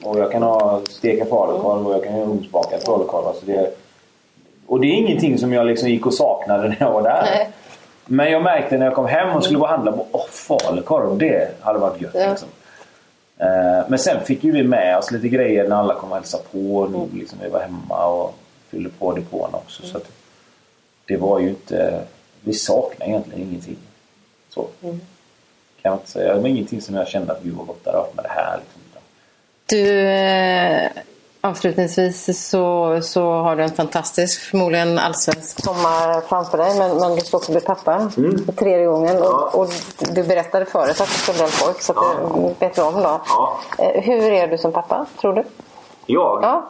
Och 0.04 0.20
jag 0.20 0.32
kan 0.32 0.44
ha 0.44 0.82
steka 0.90 1.26
falukorv 1.26 1.88
och 1.88 1.94
jag 1.94 2.04
kan 2.04 2.18
göra 2.18 2.26
ugnsbakad 2.28 2.82
falukorv. 2.84 3.28
Alltså 3.28 3.46
det, 3.46 3.76
och 4.68 4.80
det 4.80 4.88
är 4.88 4.94
ingenting 4.94 5.38
som 5.38 5.54
jag 5.54 5.66
liksom 5.68 5.90
gick 5.90 6.06
och 6.06 6.14
saknade 6.14 6.68
när 6.68 6.78
jag 6.80 6.92
var 6.92 7.02
där. 7.02 7.22
Nej. 7.26 7.50
Men 8.06 8.32
jag 8.32 8.44
märkte 8.44 8.78
när 8.78 8.86
jag 8.86 8.96
kom 8.96 9.06
hem 9.08 9.36
och 9.36 9.44
skulle 9.44 9.60
gå 9.60 9.66
och 9.66 9.70
handla 9.72 9.92
på 9.92 10.06
åh, 10.12 10.26
falukorv, 10.28 11.18
det 11.18 11.48
hade 11.62 11.80
varit 11.80 12.02
gött. 12.02 12.12
Ja. 12.16 12.30
Liksom. 12.30 12.48
Eh, 13.38 13.84
Men 13.88 14.00
sen 14.00 14.22
fick 14.26 14.44
ju 14.44 14.52
vi 14.52 14.64
med 14.64 14.98
oss 14.98 15.12
lite 15.12 15.28
grejer 15.28 15.68
när 15.68 15.76
alla 15.76 15.96
kom 15.96 16.10
och 16.10 16.16
hälsade 16.16 16.44
på. 16.52 16.86
Mm. 16.86 17.10
Liksom, 17.20 17.40
vi 17.44 17.50
var 17.50 17.60
hemma 17.60 18.06
och 18.06 18.34
fyllde 18.70 18.90
på 19.00 19.12
depån 19.12 19.50
också. 19.54 19.84
Så 19.84 19.98
att 19.98 20.06
det 21.08 21.18
var 21.18 21.40
ju 21.40 21.50
inte... 21.50 22.00
Vi 22.44 22.54
saknade 22.54 23.12
egentligen 23.12 23.42
ingenting. 23.50 23.78
Så. 24.50 24.68
Mm. 24.82 25.00
Kan 25.82 25.92
jag 25.92 25.94
inte 25.94 26.10
säga. 26.12 26.36
Det 26.36 26.42
var 26.42 26.48
ingenting 26.48 26.82
som 26.82 26.96
jag 26.96 27.08
kände 27.08 27.32
att 27.34 27.40
vi 27.42 27.50
var 27.50 27.66
gott 27.66 27.84
där 27.86 28.06
med 28.16 28.26
det 28.26 28.30
här. 28.30 28.58
Liksom. 28.60 28.82
Du, 29.66 30.00
eh, 30.10 30.90
avslutningsvis 31.42 32.50
så, 32.50 33.00
så 33.04 33.32
har 33.32 33.56
du 33.56 33.64
en 33.64 33.72
fantastisk, 33.72 34.42
förmodligen 34.42 35.00
allsvensk 35.00 35.64
sommar 35.64 36.22
framför 36.22 36.58
dig. 36.58 36.78
Men, 36.78 36.98
men 36.98 37.16
du 37.16 37.22
ska 37.22 37.38
också 37.38 37.52
bli 37.52 37.62
pappa 37.62 38.10
Mm. 38.18 38.46
för 38.46 38.52
tredje 38.54 38.86
gången. 38.86 39.22
Och, 39.22 39.56
och 39.56 39.70
du 40.00 40.24
berättade 40.24 40.66
förut 40.66 41.02
att 41.02 41.08
du 41.08 41.14
skulle 41.14 41.36
bli 41.38 41.44
en 41.46 41.52
pojk, 41.66 41.82
så 41.82 41.94
att 41.94 42.18
det 42.60 42.66
vet 42.66 42.76
du 42.76 42.82
om 42.82 42.94
då. 42.94 43.22
Eh, 43.84 44.02
Hur 44.04 44.24
är 44.34 44.48
du 44.48 44.58
som 44.58 44.72
pappa, 44.72 45.06
tror 45.22 45.34
du? 45.34 45.44
Jag? 46.06 46.40
Ja. 46.44 46.70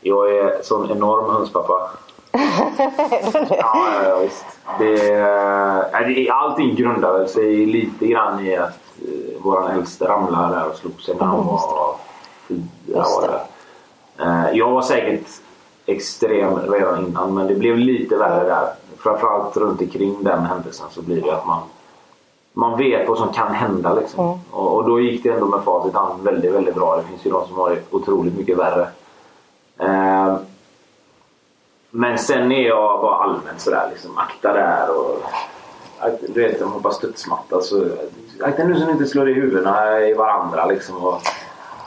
Jag 0.00 0.30
är 0.36 0.62
sån 0.62 0.90
enorm 0.90 1.34
hönspappa. 1.34 1.90
Ja, 2.32 4.02
ja, 4.04 4.18
visst. 4.22 4.44
Det, 4.78 5.10
är- 5.14 6.32
allting 6.32 6.74
grundar 6.74 7.12
väl 7.18 7.28
sig 7.28 7.66
lite 7.66 8.06
grann 8.06 8.46
i 8.46 8.56
att 8.56 8.78
eh, 9.02 9.42
våran 9.42 9.70
äldste 9.70 10.04
ramlade 10.08 10.54
där 10.54 10.68
och 10.70 10.76
slog 10.76 11.00
sig 11.00 11.14
när 11.20 11.26
han 11.26 11.46
var 11.46 11.60
fyra. 12.48 13.04
Jag 14.52 14.70
var 14.70 14.82
säkert 14.82 15.26
extrem 15.86 16.58
redan 16.58 17.06
innan 17.06 17.34
men 17.34 17.46
det 17.46 17.54
blev 17.54 17.78
lite 17.78 18.16
värre 18.16 18.44
där. 18.48 18.68
Framförallt 18.98 19.56
runt 19.56 19.80
omkring 19.80 20.16
den 20.24 20.44
händelsen 20.46 20.86
så 20.90 21.02
blir 21.02 21.22
det 21.22 21.32
att 21.32 21.46
man 21.46 21.60
man 22.52 22.78
vet 22.78 23.08
vad 23.08 23.18
som 23.18 23.32
kan 23.32 23.54
hända 23.54 23.94
liksom. 23.94 24.40
Och, 24.50 24.76
och 24.76 24.84
då 24.88 25.00
gick 25.00 25.22
det 25.22 25.28
ändå 25.30 25.46
med 25.46 25.62
facit 25.64 25.94
hand 25.94 26.22
väldigt, 26.22 26.52
väldigt 26.52 26.74
bra. 26.74 26.96
Det 26.96 27.02
finns 27.02 27.26
ju 27.26 27.30
de 27.30 27.46
som 27.48 27.56
har 27.58 27.70
det 27.70 27.78
otroligt 27.90 28.38
mycket 28.38 28.58
värre. 28.58 28.88
Eh, 29.78 30.36
men 31.90 32.18
sen 32.18 32.52
är 32.52 32.68
jag 32.68 33.00
bara 33.00 33.16
allmänt 33.16 33.60
sådär 33.60 33.88
liksom, 33.90 34.18
akta 34.18 34.52
där 34.52 34.98
och 34.98 35.22
du 36.28 36.42
vet, 36.42 36.58
de 36.58 36.82
bara 36.82 36.92
studsmatta 36.92 37.60
så 37.60 37.86
akta 38.40 38.64
nu 38.64 38.80
så 38.80 38.86
ni 38.86 38.92
inte 38.92 39.06
slår 39.06 39.30
i 39.30 39.34
huvudena 39.34 40.00
i 40.00 40.14
varandra 40.14 40.66
liksom. 40.66 40.96
Och, 40.96 41.22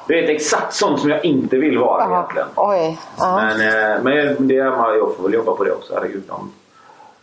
du 0.07 0.22
vet 0.22 0.30
exakt 0.30 0.73
sånt 0.73 0.99
som 0.99 1.10
jag 1.10 1.26
inte 1.26 1.57
vill 1.57 1.78
vara 1.78 2.06
egentligen. 2.11 2.48
Oj. 2.56 2.98
Ja. 3.18 3.36
Men, 3.36 3.61
eh, 3.61 4.03
men 4.03 4.48
det 4.48 4.57
är, 4.57 4.95
jag 4.95 5.15
får 5.15 5.23
väl 5.23 5.34
jobba 5.34 5.56
på 5.56 5.64
det 5.64 5.72
också, 5.72 5.94
herregud. 5.94 6.23
Om, 6.30 6.53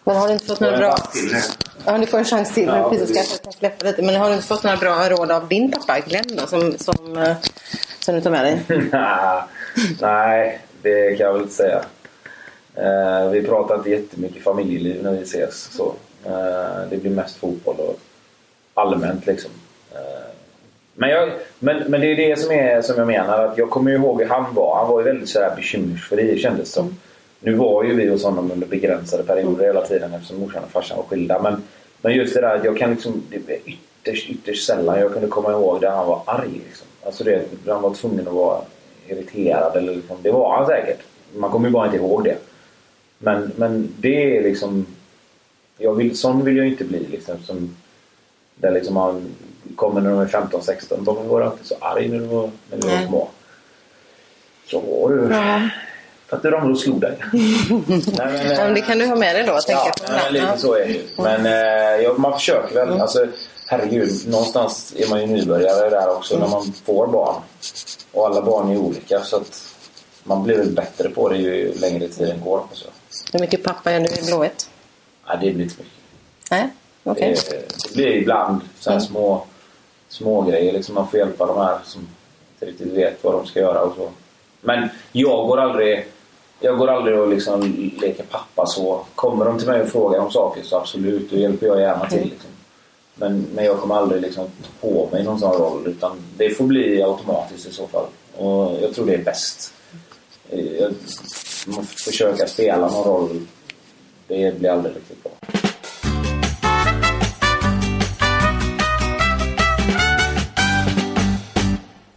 Men 0.05 0.16
har 0.16 0.26
du 0.26 0.32
inte 0.32 0.46
fått 0.46 0.60
några 0.60 0.78
bra... 0.78 0.94
Ja, 1.84 1.98
du 1.98 2.06
får 2.06 2.18
en 2.18 2.24
chans 2.24 2.55
till. 2.55 2.66
Ja, 2.66 2.90
precis, 2.90 3.16
kanske 3.16 3.44
kan 3.44 3.52
släppa 3.52 3.86
lite. 3.86 4.02
Men 4.02 4.14
har 4.14 4.28
du 4.28 4.34
inte 4.34 4.46
fått 4.46 4.64
några 4.64 4.76
bra 4.76 5.09
råd 5.09 5.30
av 5.30 5.48
din 5.48 5.70
pappa 5.72 6.00
Glenn 6.00 6.36
då, 6.36 6.46
som, 6.46 6.72
som, 6.78 7.16
eh, 7.16 7.36
som 8.00 8.14
du 8.14 8.20
tar 8.20 8.30
med 8.30 8.44
dig? 8.44 8.62
Nej, 10.00 10.60
det 10.82 11.16
kan 11.16 11.26
jag 11.26 11.32
väl 11.32 11.42
inte 11.42 11.55
säga. 11.55 11.82
Eh, 12.80 13.30
vi 13.30 13.42
pratar 13.42 13.74
inte 13.74 13.90
jättemycket 13.90 14.42
familjeliv 14.42 15.02
när 15.02 15.12
vi 15.12 15.22
ses. 15.22 15.55
Så. 15.55 15.94
Eh, 16.26 16.88
det 16.90 16.96
blir 16.96 17.10
mest 17.10 17.36
fotboll 17.36 17.76
och 17.78 17.98
allmänt 18.74 19.26
liksom. 19.26 19.50
Eh, 19.94 20.30
men, 20.94 21.10
jag, 21.10 21.30
men, 21.59 21.90
men 21.90 22.00
det 22.00 22.06
är 22.06 22.16
det 22.16 22.38
som, 22.38 22.50
är, 22.50 22.82
som 22.82 22.96
jag 22.96 23.06
menar. 23.06 23.44
Att 23.44 23.59
jag 23.59 23.70
kommer 23.70 23.90
ihåg 23.90 24.20
hur 24.20 24.28
han 24.28 24.55
var. 24.55 24.76
Han 24.76 24.88
var 24.88 25.00
ju 25.00 25.05
väldigt 25.05 25.28
sådär 25.28 25.52
bekymmersfri 25.56 26.38
kändes 26.38 26.72
som. 26.72 26.96
Nu 27.40 27.55
var 27.55 27.84
ju 27.84 27.94
vi 27.94 28.09
hos 28.09 28.24
honom 28.24 28.50
under 28.50 28.66
begränsade 28.66 29.22
perioder 29.22 29.64
hela 29.64 29.86
tiden 29.86 30.14
eftersom 30.14 30.40
morsan 30.40 30.64
och 30.64 30.70
farsan 30.70 30.96
var 30.96 31.05
skilda. 31.05 31.42
Men, 31.42 31.62
men 32.02 32.12
just 32.12 32.34
det 32.34 32.40
där 32.40 32.56
att 32.56 32.64
jag 32.64 32.78
kan 32.78 32.90
liksom... 32.90 33.22
Det 33.30 33.36
är 33.55 33.59
ytterst, 33.64 34.30
ytterst 34.30 34.66
sällan 34.66 35.00
jag 35.00 35.12
kunde 35.12 35.28
komma 35.28 35.52
ihåg 35.52 35.80
där 35.80 35.90
han 35.90 36.06
var 36.06 36.22
arg. 36.26 36.60
Liksom. 36.66 36.86
Alltså 37.02 37.24
det, 37.24 37.42
han 37.66 37.82
var 37.82 37.94
tvungen 37.94 38.28
att 38.28 38.34
vara 38.34 38.60
irriterad. 39.09 39.76
Eller 39.76 39.94
liksom, 39.94 40.16
det 40.22 40.30
var 40.30 40.56
han 40.56 40.66
säkert. 40.66 40.98
Man 41.36 41.50
kommer 41.50 41.68
ju 41.68 41.72
bara 41.72 41.86
inte 41.86 41.96
ihåg 41.96 42.24
det. 42.24 42.36
Men, 43.19 43.53
men 43.57 43.95
det 43.99 44.36
är 44.36 44.43
liksom... 44.43 44.86
Jag 45.78 45.95
vill, 45.95 46.19
sån 46.19 46.45
vill 46.45 46.57
jag 46.57 46.66
inte 46.66 46.85
bli. 46.85 47.07
Liksom, 47.07 47.35
som, 47.47 47.77
där 48.55 48.73
liksom 48.73 48.95
man 48.95 49.35
kommer 49.77 50.01
när 50.01 50.11
de 50.11 50.20
är 50.20 50.27
15-16. 50.27 50.95
Varför 50.99 51.23
var 51.23 51.40
du 51.40 51.47
alltid 51.47 51.66
så 51.66 51.74
arg 51.81 52.09
när 52.09 52.19
du 52.19 52.24
var, 52.24 52.51
när 52.70 52.78
du 52.78 52.89
var 52.89 52.95
Nej. 52.95 53.07
små? 53.07 53.28
Så 54.66 55.09
du. 55.09 55.35
Ja. 55.35 55.69
För 56.28 56.36
att 56.36 56.43
de 56.43 56.69
då 56.69 56.77
slog 56.77 57.01
dig. 57.01 57.19
Nej, 57.32 58.57
men, 58.59 58.74
det 58.74 58.81
kan 58.81 58.99
du 58.99 59.07
ha 59.07 59.16
med 59.16 59.36
dig 59.36 59.45
då. 59.47 59.59
Ja, 59.69 59.95
men, 60.09 60.32
lite 60.32 60.59
så 60.59 60.74
är 60.74 60.86
det 60.86 60.93
ju. 60.93 61.03
Men 61.19 61.47
eh, 61.47 62.05
ja, 62.05 62.15
man 62.19 62.32
försöker 62.32 62.74
väl. 62.74 62.89
Mm. 62.89 63.01
Alltså, 63.01 63.27
herregud, 63.66 64.28
någonstans 64.28 64.95
är 64.97 65.11
man 65.11 65.20
ju 65.20 65.27
nybörjare 65.27 65.90
där 65.90 66.16
också 66.16 66.35
mm. 66.35 66.45
när 66.45 66.57
man 66.57 66.73
får 66.85 67.07
barn. 67.07 67.43
Och 68.12 68.27
alla 68.27 68.43
barn 68.43 68.70
är 68.73 68.77
olika 68.77 69.20
så 69.20 69.36
att 69.36 69.62
man 70.24 70.43
blir 70.43 70.57
väl 70.57 70.73
bättre 70.73 71.09
på 71.09 71.28
det 71.28 71.36
ju 71.36 71.73
längre 71.74 72.09
tiden 72.09 72.40
går. 72.40 72.62
Så. 72.73 72.89
Hur 73.32 73.40
mycket 73.40 73.64
pappa 73.64 73.90
är 73.90 74.00
du 74.00 74.06
i 74.06 74.26
Blåvitt? 74.26 74.70
Ja, 75.26 75.32
det 75.32 75.38
blir 75.38 75.64
inte 75.64 75.76
mycket. 75.78 75.92
Nej, 76.50 76.68
okay. 77.05 77.34
det, 77.34 77.68
det 77.88 77.94
blir 77.94 78.06
ibland 78.06 78.60
så 78.78 78.90
här 78.90 78.96
mm. 78.96 79.09
små, 79.09 79.46
små 80.09 80.42
grejer. 80.42 80.72
Liksom 80.72 80.94
man 80.94 81.09
får 81.09 81.18
hjälpa 81.18 81.46
de 81.46 81.56
här 81.56 81.78
som 81.84 82.09
inte 82.55 82.66
riktigt 82.66 82.92
vet 82.92 83.24
vad 83.24 83.34
de 83.34 83.46
ska 83.46 83.60
göra 83.60 83.82
och 83.82 83.96
så. 83.96 84.10
Men 84.60 84.88
jag 85.12 85.46
går 85.46 85.59
aldrig 85.59 86.06
jag 86.60 86.78
går 86.78 86.88
aldrig 86.88 87.18
och 87.18 87.28
liksom 87.28 87.60
leker 88.00 88.24
pappa 88.24 88.66
så. 88.66 89.05
Kommer 89.14 89.44
de 89.44 89.59
till 89.59 89.68
mig 89.68 89.80
och 89.80 89.88
frågar 89.88 90.18
om 90.18 90.30
saker 90.30 90.62
så 90.62 90.76
absolut, 90.76 91.30
då 91.30 91.36
hjälper 91.36 91.66
jag 91.66 91.80
gärna 91.80 92.06
till. 92.09 92.18
Mm. 92.18 92.28
Liksom. 92.28 92.50
Men, 93.14 93.46
men 93.55 93.64
jag 93.64 93.78
kommer 93.78 93.94
aldrig 93.94 94.22
liksom 94.22 94.44
ta 94.44 94.88
på 94.88 95.09
mig 95.12 95.24
någon 95.24 95.38
sån 95.38 95.52
roll 95.52 95.86
utan 95.86 96.16
det 96.36 96.50
får 96.50 96.64
bli 96.64 97.02
automatiskt 97.02 97.66
i 97.66 97.72
så 97.72 97.86
fall. 97.86 98.05
Och 98.36 98.82
jag 98.82 98.94
tror 98.94 99.06
det 99.06 99.14
är 99.14 99.24
bäst. 99.24 99.74
Jag, 100.50 100.94
man 101.66 101.86
försöka 101.86 102.46
spela 102.46 102.88
någon 102.88 103.04
roll, 103.04 103.46
det 104.26 104.58
blir 104.58 104.70
aldrig 104.70 104.96
riktigt 104.96 105.22
bra. 105.22 105.32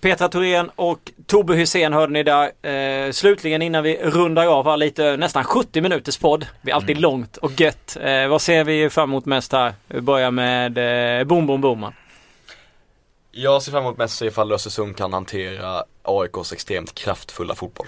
Petra 0.01 0.29
Thorén 0.29 0.69
och 0.75 1.11
Tobbe 1.25 1.55
Hysén 1.55 1.93
hörde 1.93 2.13
ni 2.13 2.23
där. 2.23 2.51
Eh, 3.07 3.11
slutligen 3.11 3.61
innan 3.61 3.83
vi 3.83 3.97
rundar 4.03 4.45
av 4.47 4.65
här 4.65 4.77
lite, 4.77 5.17
nästan 5.17 5.43
70 5.43 5.81
minuters 5.81 6.17
podd. 6.17 6.39
Det 6.39 6.47
blir 6.61 6.73
alltid 6.73 6.89
mm. 6.89 7.01
långt 7.01 7.37
och 7.37 7.61
gött. 7.61 7.97
Eh, 8.01 8.27
vad 8.27 8.41
ser 8.41 8.63
vi 8.63 8.89
fram 8.89 9.09
emot 9.09 9.25
mest 9.25 9.51
här? 9.51 9.73
Vi 9.87 10.01
börjar 10.01 10.31
med 10.31 10.77
eh, 11.19 11.23
Boom 11.23 11.47
Boom 11.47 11.61
Boman. 11.61 11.93
Jag 13.31 13.63
ser 13.63 13.71
fram 13.71 13.83
emot 13.83 13.97
mest 13.97 14.21
ifall 14.21 14.51
Östersund 14.51 14.97
kan 14.97 15.13
hantera 15.13 15.83
AIKs 16.03 16.53
extremt 16.53 16.95
kraftfulla 16.95 17.55
fotboll. 17.55 17.87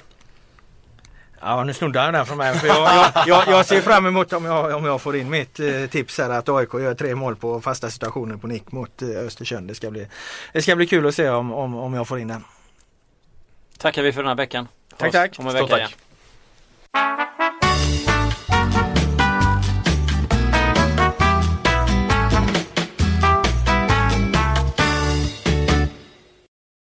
Ja 1.46 1.64
nu 1.64 1.74
snodde 1.74 2.00
han 2.00 2.14
den 2.14 2.26
från 2.26 2.38
mig. 2.38 2.60
För 2.60 2.68
jag, 2.68 2.78
jag, 3.16 3.28
jag, 3.28 3.48
jag, 3.48 3.66
ser 3.66 3.82
fram 3.82 4.06
emot 4.06 4.34
om 4.34 4.46
jag, 4.46 4.76
om 4.76 4.86
jag 4.86 5.02
får 5.02 5.16
in 5.16 5.30
mitt 5.30 5.60
eh, 5.60 5.86
tips 5.90 6.18
här 6.18 6.30
att 6.30 6.50
AIK 6.50 6.74
gör 6.74 6.94
tre 6.94 7.16
mål 7.16 7.36
på 7.36 7.62
fasta 7.62 7.90
situationer 7.90 8.38
på 8.38 8.48
nick 8.48 8.72
mot 8.72 9.02
eh, 9.02 9.10
Östersund. 9.10 9.68
Det 9.68 9.76
ska, 9.76 9.92
bli, 9.92 10.08
det 10.54 10.62
ska 10.62 10.76
bli 10.76 10.88
kul 10.88 11.08
att 11.08 11.16
se 11.16 11.30
om, 11.30 11.54
om, 11.54 11.76
om 11.76 11.94
jag 11.94 12.08
får 12.08 12.20
in 12.20 12.28
den. 12.28 12.44
Tackar 13.78 14.04
vi 14.04 14.14
för 14.14 14.22
den 14.22 14.28
här 14.28 14.36
veckan. 14.36 14.68
Tack 14.98 15.12
tack. 15.12 15.40
Om 15.40 15.48
en 15.48 15.54
vecka 15.54 15.68
tack. 15.68 15.80
Igen. 15.80 17.28